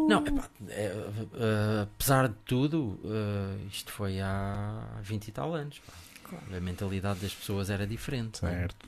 Não, 0.08 0.28
epá, 0.28 0.48
é, 0.68 0.94
ah, 1.34 1.88
apesar 1.92 2.28
de 2.28 2.36
tudo, 2.46 3.00
ah, 3.04 3.58
isto 3.72 3.92
foi 3.92 4.22
há 4.22 5.00
20 5.02 5.28
e 5.28 5.32
tal 5.32 5.56
anos. 5.56 5.80
pá. 5.80 6.09
A 6.56 6.60
mentalidade 6.60 7.20
das 7.20 7.34
pessoas 7.34 7.70
era 7.70 7.86
diferente. 7.88 8.44
né? 8.44 8.52
Certo. 8.52 8.88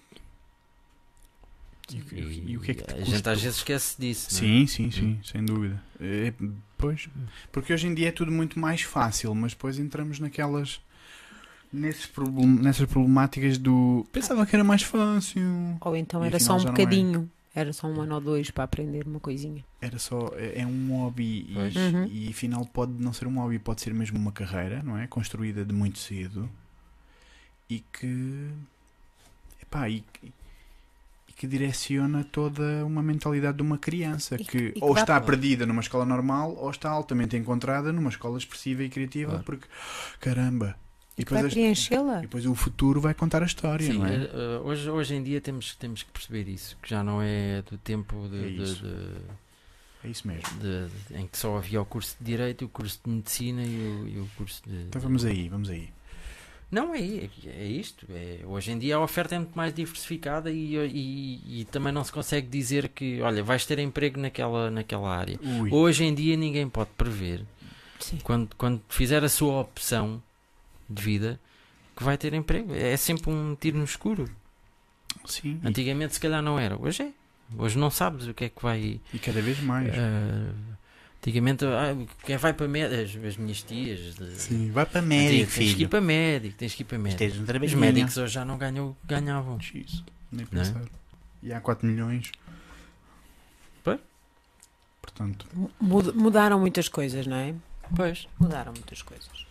E, 1.93 1.99
o 1.99 2.05
que- 2.05 2.15
E, 2.15 2.51
e 2.51 2.57
o 2.57 2.61
que 2.61 2.71
é 2.71 2.73
que 2.73 2.83
te 2.83 2.93
a 2.93 3.03
gente 3.03 3.27
às 3.29 3.41
vezes 3.41 3.57
esquece 3.57 3.95
disso. 3.99 4.33
né? 4.33 4.39
Sim, 4.39 4.67
sim, 4.67 4.91
sim, 4.91 5.19
sem 5.23 5.43
dúvida. 5.43 5.81
É, 5.99 6.33
pois, 6.77 7.09
porque 7.51 7.73
hoje 7.73 7.87
em 7.87 7.93
dia 7.93 8.07
é 8.09 8.11
tudo 8.11 8.31
muito 8.31 8.57
mais 8.59 8.81
fácil, 8.81 9.33
mas 9.35 9.51
depois 9.53 9.77
entramos 9.77 10.19
naquelas. 10.19 10.79
Nesses 11.73 12.05
problem- 12.05 12.61
nessas 12.61 12.85
problemáticas 12.87 13.57
do. 13.57 14.05
Pensava 14.11 14.45
que 14.45 14.53
era 14.55 14.63
mais 14.63 14.83
fácil. 14.83 15.41
Ou 15.81 15.95
então 15.95 16.23
E 16.23 16.27
era 16.27 16.39
só 16.39 16.53
um 16.55 16.57
não 16.57 16.63
é. 16.63 16.71
bocadinho. 16.71 17.31
Era 17.55 17.73
só 17.73 17.87
um 17.87 17.99
ano 18.01 18.15
ou 18.15 18.21
dois 18.21 18.49
para 18.51 18.63
aprender 18.65 19.05
uma 19.07 19.19
coisinha. 19.21 19.63
Era 19.81 19.97
só. 19.99 20.31
É, 20.35 20.61
é 20.61 20.65
um 20.67 20.89
hobby 20.97 21.45
e. 21.49 21.55
Uhum. 21.77 22.07
e 22.07 22.29
afinal 22.29 22.65
pode 22.65 22.91
não 22.93 23.11
ser 23.13 23.25
um 23.27 23.35
hobby, 23.39 23.57
pode 23.59 23.81
ser 23.81 23.93
mesmo 23.93 24.17
uma 24.17 24.31
carreira, 24.33 24.81
não 24.83 24.97
é? 24.97 25.07
Construída 25.07 25.63
de 25.65 25.73
muito 25.73 25.99
cedo 25.99 26.49
e 27.75 27.79
que. 27.91 28.49
Epá, 29.61 29.89
e, 29.89 30.01
que- 30.01 30.31
e 31.29 31.33
que 31.33 31.47
direciona 31.47 32.23
toda 32.23 32.85
uma 32.85 33.01
mentalidade 33.01 33.57
de 33.57 33.63
uma 33.63 33.77
criança 33.77 34.35
E 34.35 34.39
que- 34.39 34.45
que, 34.45 34.57
e 34.57 34.71
que 34.73 34.83
ou 34.83 34.93
está 34.93 35.05
para- 35.19 35.21
perdida 35.25 35.65
numa 35.65 35.81
escola 35.81 36.05
normal 36.05 36.53
ou 36.55 36.69
está 36.69 36.89
altamente 36.89 37.35
encontrada 37.37 37.91
numa 37.93 38.09
escola 38.09 38.37
expressiva 38.37 38.83
e 38.83 38.89
criativa 38.89 39.31
Claro. 39.31 39.45
porque 39.45 39.67
caramba 40.19 40.75
e 41.17 41.21
E 41.21 41.25
depois, 41.25 41.53
preenchê-la. 41.53 42.19
e 42.19 42.21
depois 42.23 42.45
o 42.45 42.53
futuro 42.55 42.99
vai 42.99 43.13
contar 43.13 43.43
a 43.43 43.45
história 43.45 43.85
Sim, 43.91 43.99
não 43.99 44.05
é? 44.05 44.15
eh, 44.15 44.29
eh, 44.33 44.59
hoje, 44.63 44.89
hoje 44.89 45.13
em 45.15 45.23
dia 45.23 45.39
temos, 45.41 45.75
temos 45.75 46.03
que 46.03 46.11
perceber 46.11 46.47
isso, 46.49 46.77
que 46.81 46.89
já 46.89 47.03
não 47.03 47.21
é 47.21 47.61
do 47.63 47.77
tempo 47.77 48.27
de, 48.29 48.37
É 48.37 48.49
de- 48.49 48.63
isso. 48.63 48.83
de- 48.83 49.21
é 50.03 50.07
isso 50.09 50.27
mesmo 50.27 50.49
de- 50.59 50.87
de- 51.09 51.17
em 51.21 51.27
que 51.27 51.37
só 51.37 51.57
havia 51.57 51.81
o 51.81 51.85
curso 51.85 52.15
de 52.19 52.25
Direito, 52.25 52.65
o 52.65 52.69
curso 52.69 52.99
de 53.05 53.09
Medicina 53.11 53.63
e 53.63 53.67
o, 53.67 54.07
e 54.07 54.19
o 54.19 54.27
curso 54.37 54.61
de. 54.67 54.83
então 54.83 54.99
vamos 55.01 55.23
aí 55.25 55.47
vamos 55.47 55.69
aí 55.69 55.89
Não, 56.71 56.95
é, 56.95 56.99
é, 56.99 57.65
isto. 57.65 58.07
É, 58.09 58.39
hoje 58.45 58.71
em 58.71 58.79
dia 58.79 58.95
a 58.95 59.01
oferta 59.01 59.35
é 59.35 59.39
muito 59.39 59.53
mais 59.53 59.73
diversificada 59.73 60.49
e, 60.49 60.77
e, 60.77 61.61
e 61.61 61.65
também 61.65 61.91
não 61.91 62.03
se 62.03 62.11
consegue 62.13 62.47
dizer 62.47 62.87
que, 62.87 63.21
olha, 63.21 63.43
vais 63.43 63.65
ter 63.65 63.77
emprego 63.79 64.17
naquela, 64.17 64.71
naquela 64.71 65.13
área. 65.13 65.37
Ui. 65.43 65.69
Hoje 65.69 66.05
em 66.05 66.15
dia 66.15 66.37
ninguém 66.37 66.69
pode 66.69 66.89
prever, 66.97 67.43
Sim. 67.99 68.19
quando, 68.23 68.55
quando 68.55 68.81
fizer 68.87 69.21
a 69.21 69.29
sua 69.29 69.59
opção 69.59 70.23
de 70.89 71.01
vida, 71.01 71.39
que 71.93 72.03
vai 72.05 72.17
ter 72.17 72.33
emprego. 72.33 72.73
É 72.73 72.95
sempre 72.95 73.29
um 73.29 73.53
tiro 73.53 73.77
no 73.77 73.83
escuro. 73.83 74.29
sim 75.25 75.59
Antigamente 75.65 76.13
se 76.13 76.21
calhar 76.21 76.41
não 76.41 76.57
era, 76.57 76.77
hoje 76.81 77.03
é. 77.03 77.11
Hoje 77.57 77.77
não 77.77 77.89
sabes 77.89 78.27
o 78.27 78.33
que 78.33 78.45
é 78.45 78.49
que 78.49 78.61
vai. 78.63 79.01
e, 79.13 79.19
cada 79.19 79.41
vez 79.41 79.59
mais 79.59 79.93
ah, 79.93 80.53
antigamente, 81.21 81.63
ah, 81.65 81.95
quem 82.25 82.35
vai 82.37 82.51
para 82.53 82.67
médico, 82.67 83.01
as, 83.19 83.25
as 83.25 83.37
minhas 83.37 83.61
tias. 83.61 84.15
de- 84.15 84.35
sim 84.39 84.71
vai 84.71 84.85
para 84.85 85.01
médico 85.01 85.51
tens 85.51 85.53
que 85.55 85.63
ir 85.63 85.73
filho 85.75 85.89
para 85.89 86.01
médico, 86.01 86.57
tens 86.57 86.73
que 86.75 86.81
ir 86.81 86.85
para 86.85 86.97
médico. 86.97 87.23
um 87.23 87.65
Os 87.65 87.73
médicos 87.73 88.17
hoje 88.17 88.33
já 88.33 88.43
não 88.43 88.57
ganham, 88.57 88.95
ganhavam. 89.05 89.59
X, 89.59 90.03
nem 90.31 90.43
é? 90.43 90.47
pensar. 90.47 90.83
E 91.43 91.53
há 91.53 91.61
4 91.61 91.87
milhões. 91.87 92.31
Pois. 93.83 93.99
Portanto, 95.01 95.47
Mud- 95.79 96.13
Mudaram 96.15 96.59
muitas 96.59 96.87
coisas, 96.87 97.25
não 97.27 97.37
é? 97.37 97.53
Pois. 97.95 98.27
Mudaram 98.39 98.71
muitas 98.73 99.01
coisas. 99.01 99.45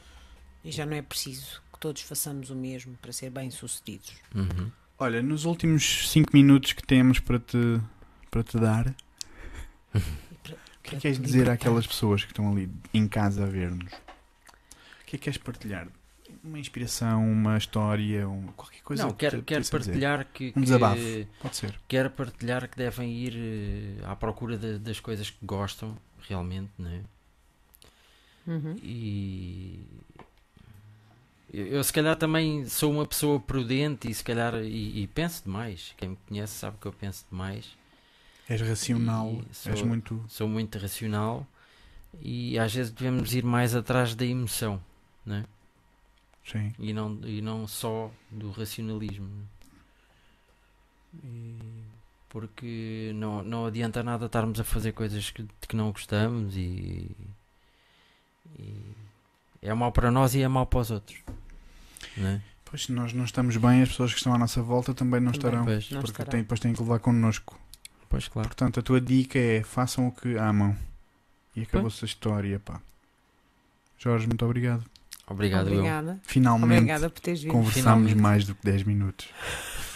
E 0.64 0.70
já 0.70 0.84
não 0.86 0.96
é 0.96 1.02
preciso 1.02 1.60
que 1.72 1.78
todos 1.80 2.02
façamos 2.02 2.50
o 2.50 2.54
mesmo 2.54 2.96
para 3.00 3.12
ser 3.12 3.30
bem-sucedidos. 3.30 4.12
Uhum. 4.34 4.70
olha, 4.98 5.22
nos 5.22 5.44
últimos 5.46 6.10
5 6.10 6.30
minutos 6.34 6.72
que 6.72 6.82
temos 6.86 7.18
para 7.20 7.38
te, 7.38 7.80
para 8.30 8.42
te 8.42 8.58
dar, 8.58 8.94
o 10.80 10.82
que 10.82 10.90
é 10.90 10.96
que 10.96 11.00
queres 11.02 11.20
dizer 11.20 11.48
àquelas 11.50 11.86
pessoas 11.86 12.24
que 12.24 12.32
estão 12.32 12.50
ali 12.50 12.70
em 12.92 13.06
casa 13.06 13.44
a 13.44 13.46
ver-nos? 13.46 13.92
O 13.92 15.04
que 15.06 15.16
é 15.16 15.18
que 15.18 15.18
queres 15.18 15.38
partilhar? 15.38 15.88
uma 16.44 16.58
inspiração, 16.60 17.30
uma 17.30 17.58
história, 17.58 18.26
um, 18.26 18.46
qualquer 18.56 18.80
coisa. 18.82 19.02
não, 19.02 19.10
que 19.10 19.16
quero, 19.18 19.42
quero 19.42 19.68
partilhar 19.68 20.24
que, 20.32 20.48
Um 20.50 20.52
que- 20.52 20.60
desabafo. 20.60 21.02
Pode 21.42 21.56
ser. 21.56 21.78
quero 21.88 22.08
partilhar 22.08 22.66
que 22.68 22.76
devem 22.78 23.12
ir 23.12 23.34
eh, 23.36 24.04
à 24.06 24.14
procura 24.16 24.56
de- 24.56 24.78
das 24.78 24.98
coisas 25.00 25.28
que 25.28 25.44
gostam 25.44 25.94
realmente, 26.28 26.70
né? 26.78 27.02
Uhum. 28.46 28.74
E 28.82 29.80
eu, 31.52 31.66
eu 31.66 31.84
se 31.84 31.92
calhar 31.92 32.16
também 32.16 32.64
sou 32.66 32.92
uma 32.92 33.04
pessoa 33.04 33.38
prudente 33.40 34.08
e 34.08 34.14
se 34.14 34.22
calhar 34.24 34.54
e, 34.62 35.02
e 35.02 35.06
penso 35.08 35.42
demais. 35.44 35.92
Quem 35.96 36.10
me 36.10 36.18
conhece 36.28 36.54
sabe 36.54 36.76
que 36.80 36.86
eu 36.86 36.92
penso 36.92 37.26
demais. 37.30 37.76
És 38.50 38.60
racional, 38.60 39.40
sou- 39.52 39.72
és 39.72 39.82
muito. 39.82 40.24
Sou 40.28 40.48
muito 40.48 40.76
racional 40.78 41.46
e 42.20 42.58
às 42.58 42.74
vezes 42.74 42.92
devemos 42.92 43.32
ir 43.32 43.44
mais 43.44 43.74
atrás 43.74 44.14
da 44.14 44.24
emoção, 44.26 44.82
né? 45.24 45.44
Sim. 46.44 46.72
E 46.78 46.92
não, 46.92 47.18
e 47.24 47.40
não 47.40 47.66
só 47.68 48.10
do 48.30 48.50
racionalismo. 48.50 49.26
né? 49.28 49.44
E- 51.24 51.90
porque 52.28 53.10
não, 53.16 53.42
não 53.42 53.66
adianta 53.66 54.02
nada 54.04 54.26
estarmos 54.26 54.60
a 54.60 54.64
fazer 54.64 54.92
coisas 54.92 55.30
que, 55.30 55.44
que 55.68 55.74
não 55.74 55.90
gostamos 55.90 56.56
e, 56.56 57.10
e 58.58 58.84
é 59.60 59.74
mau 59.74 59.90
para 59.90 60.10
nós 60.12 60.34
e 60.34 60.42
é 60.42 60.46
mau 60.48 60.64
para 60.66 60.78
os 60.80 60.90
outros. 60.92 61.18
Né? 62.16 62.40
Pois 62.64 62.84
se 62.84 62.92
nós 62.92 63.12
não 63.12 63.24
estamos 63.24 63.56
bem, 63.56 63.82
as 63.82 63.88
pessoas 63.88 64.12
que 64.12 64.18
estão 64.18 64.32
à 64.32 64.38
nossa 64.38 64.62
volta 64.62 64.94
também 64.94 65.20
não 65.20 65.32
Também. 65.32 65.38
estarão. 65.50 65.64
Pois, 65.64 65.90
Não 65.90 66.00
porque 66.00 66.12
estarão. 66.12 66.30
têm, 66.30 66.42
depois 66.42 66.60
têm 66.60 66.72
que 66.72 66.80
levar 66.80 67.00
connosco. 67.00 67.59
Pois 68.10 68.28
claro. 68.28 68.48
Portanto, 68.48 68.78
a 68.80 68.82
tua 68.82 69.00
dica 69.00 69.38
é 69.38 69.62
façam 69.62 70.08
o 70.08 70.12
que 70.12 70.34
amam. 70.36 70.76
E 71.56 71.62
acabou-se 71.62 72.04
a 72.04 72.06
história, 72.06 72.60
pá. 72.60 72.78
Jorge, 73.98 74.26
muito 74.26 74.44
obrigado. 74.44 74.84
Obrigado, 75.26 75.68
eu. 75.68 75.74
Obrigada. 75.78 76.20
Finalmente 76.24 76.78
Obrigada 76.78 77.08
por 77.08 77.20
teres 77.20 77.42
vindo. 77.42 77.52
conversámos 77.52 78.10
Finalmente. 78.10 78.16
mais 78.16 78.44
do 78.44 78.54
que 78.54 78.64
10 78.64 78.82
minutos. 78.82 79.28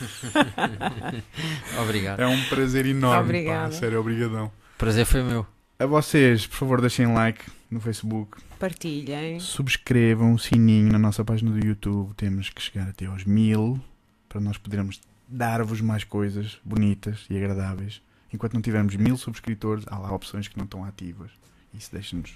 Obrigado. 1.82 2.20
É 2.20 2.26
um 2.26 2.42
prazer 2.44 2.86
enorme. 2.86 3.24
Obrigada. 3.24 3.70
Pá, 3.70 3.72
sério, 3.72 4.00
obrigadão. 4.00 4.50
Prazer 4.78 5.04
foi 5.04 5.22
meu. 5.22 5.46
A 5.78 5.86
vocês, 5.86 6.46
por 6.46 6.56
favor, 6.56 6.80
deixem 6.80 7.12
like 7.12 7.44
no 7.70 7.80
Facebook. 7.80 8.38
Partilhem. 8.58 9.40
Subscrevam 9.40 10.34
o 10.34 10.38
sininho 10.38 10.90
na 10.92 10.98
nossa 10.98 11.24
página 11.24 11.50
do 11.50 11.64
YouTube. 11.64 12.14
Temos 12.14 12.48
que 12.50 12.62
chegar 12.62 12.88
até 12.88 13.06
aos 13.06 13.24
mil 13.24 13.80
para 14.28 14.40
nós 14.40 14.56
podermos 14.56 15.00
dar-vos 15.28 15.80
mais 15.80 16.04
coisas 16.04 16.58
bonitas 16.64 17.24
e 17.30 17.36
agradáveis. 17.36 18.00
Enquanto 18.32 18.54
não 18.54 18.62
tivermos 18.62 18.96
mil 18.96 19.16
subscritores, 19.16 19.84
há 19.88 19.98
lá 19.98 20.12
opções 20.12 20.48
que 20.48 20.56
não 20.58 20.64
estão 20.64 20.84
ativas. 20.84 21.30
Isso 21.72 21.90
deixa-nos 21.92 22.32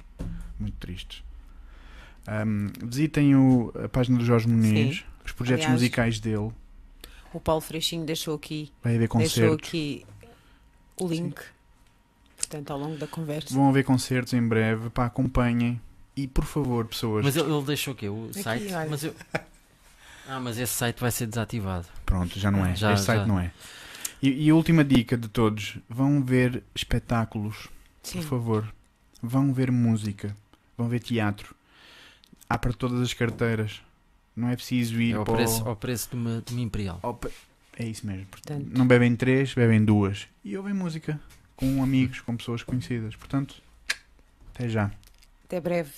muito 0.59 0.77
tristes. 0.79 1.23
Ahm, 2.27 2.69
visitem 2.83 3.35
o- 3.37 3.73
a 3.85 3.89
página 3.89 4.19
do 4.19 4.25
Jorge 4.25 4.47
Muniz, 4.49 4.99
Sim. 4.99 5.05
os 5.25 5.33
projetos 5.33 5.65
Aliás, 5.65 5.81
musicais 5.81 6.21
dele. 6.21 6.51
O 7.33 7.41
Paulo 7.41 7.61
Freixinho 7.61 8.05
deixou 8.05 8.35
aqui, 8.37 8.73
Vai 8.83 8.97
haver 8.97 9.09
deixou 9.09 9.55
aqui 9.55 10.05
o 11.01 11.07
link. 11.09 11.41
Portanto, 12.37 12.71
ao 12.71 12.79
longo 12.79 12.97
da 12.97 13.07
conversa. 13.07 13.53
Vão 13.53 13.69
haver 13.69 13.85
concertos 13.85 14.33
em 14.33 14.47
breve. 14.47 14.89
Pá, 14.91 15.07
acompanhem. 15.07 15.81
E 16.17 16.27
por 16.27 16.45
favor, 16.45 16.87
pessoas. 16.87 17.25
Mas 17.25 17.37
ele, 17.37 17.53
ele 17.53 17.65
deixou 17.65 17.93
o 17.95 17.97
quê? 17.97 18.09
O 18.09 18.29
Aqui, 18.31 18.43
site? 18.43 18.73
olha. 18.75 18.89
Mas 18.91 19.05
eu... 19.05 19.15
Ah, 20.29 20.41
mas 20.41 20.59
esse 20.59 20.73
site 20.73 21.01
vai 21.01 21.11
ser 21.11 21.27
desativado. 21.27 21.87
Pronto, 22.09 22.39
já 22.39 22.51
não 22.51 22.65
é. 22.65 22.75
Já- 22.75 22.95
este 22.95 23.05
site 23.05 23.21
já. 23.21 23.27
não 23.27 23.39
é. 23.39 23.53
E, 24.23 24.47
e 24.47 24.51
a 24.51 24.55
última 24.55 24.83
dica 24.83 25.17
de 25.17 25.29
todos: 25.29 25.77
vão 25.89 26.23
ver 26.25 26.63
espetáculos, 26.75 27.69
Sim. 28.03 28.21
por 28.23 28.29
favor. 28.29 28.75
Vão 29.23 29.53
ver 29.53 29.71
música, 29.71 30.35
vão 30.77 30.89
ver 30.89 31.01
teatro. 31.01 31.55
Há 32.49 32.57
para 32.57 32.73
todas 32.73 33.01
as 33.03 33.13
carteiras. 33.13 33.83
Não 34.35 34.49
é 34.49 34.57
preciso 34.57 35.01
ir 35.03 35.13
É 35.13 35.17
ao 35.17 35.25
para 35.25 35.35
o- 35.35 35.37
preço, 35.37 35.69
ao 35.69 35.77
preço 35.77 36.09
de 36.11 36.17
uma, 36.17 36.41
de 36.47 36.53
uma 36.55 36.63
Imperial. 36.63 36.99
pe- 37.21 37.29
É 37.77 37.85
isso 37.85 38.07
mesmo. 38.07 38.27
Portanto, 38.27 38.67
Não 38.71 38.87
bebem 38.87 39.15
três, 39.17 39.53
bebem 39.53 39.85
duas. 39.85 40.27
E 40.45 40.57
ouvem 40.57 40.73
música 40.73 41.21
com 41.57 41.83
amigos, 41.83 42.21
com 42.21 42.37
pessoas 42.37 42.63
conhecidas. 42.63 43.15
Portanto, 43.17 43.57
até 44.55 44.69
já. 44.69 44.91
até 45.45 45.61
breve. 45.61 45.91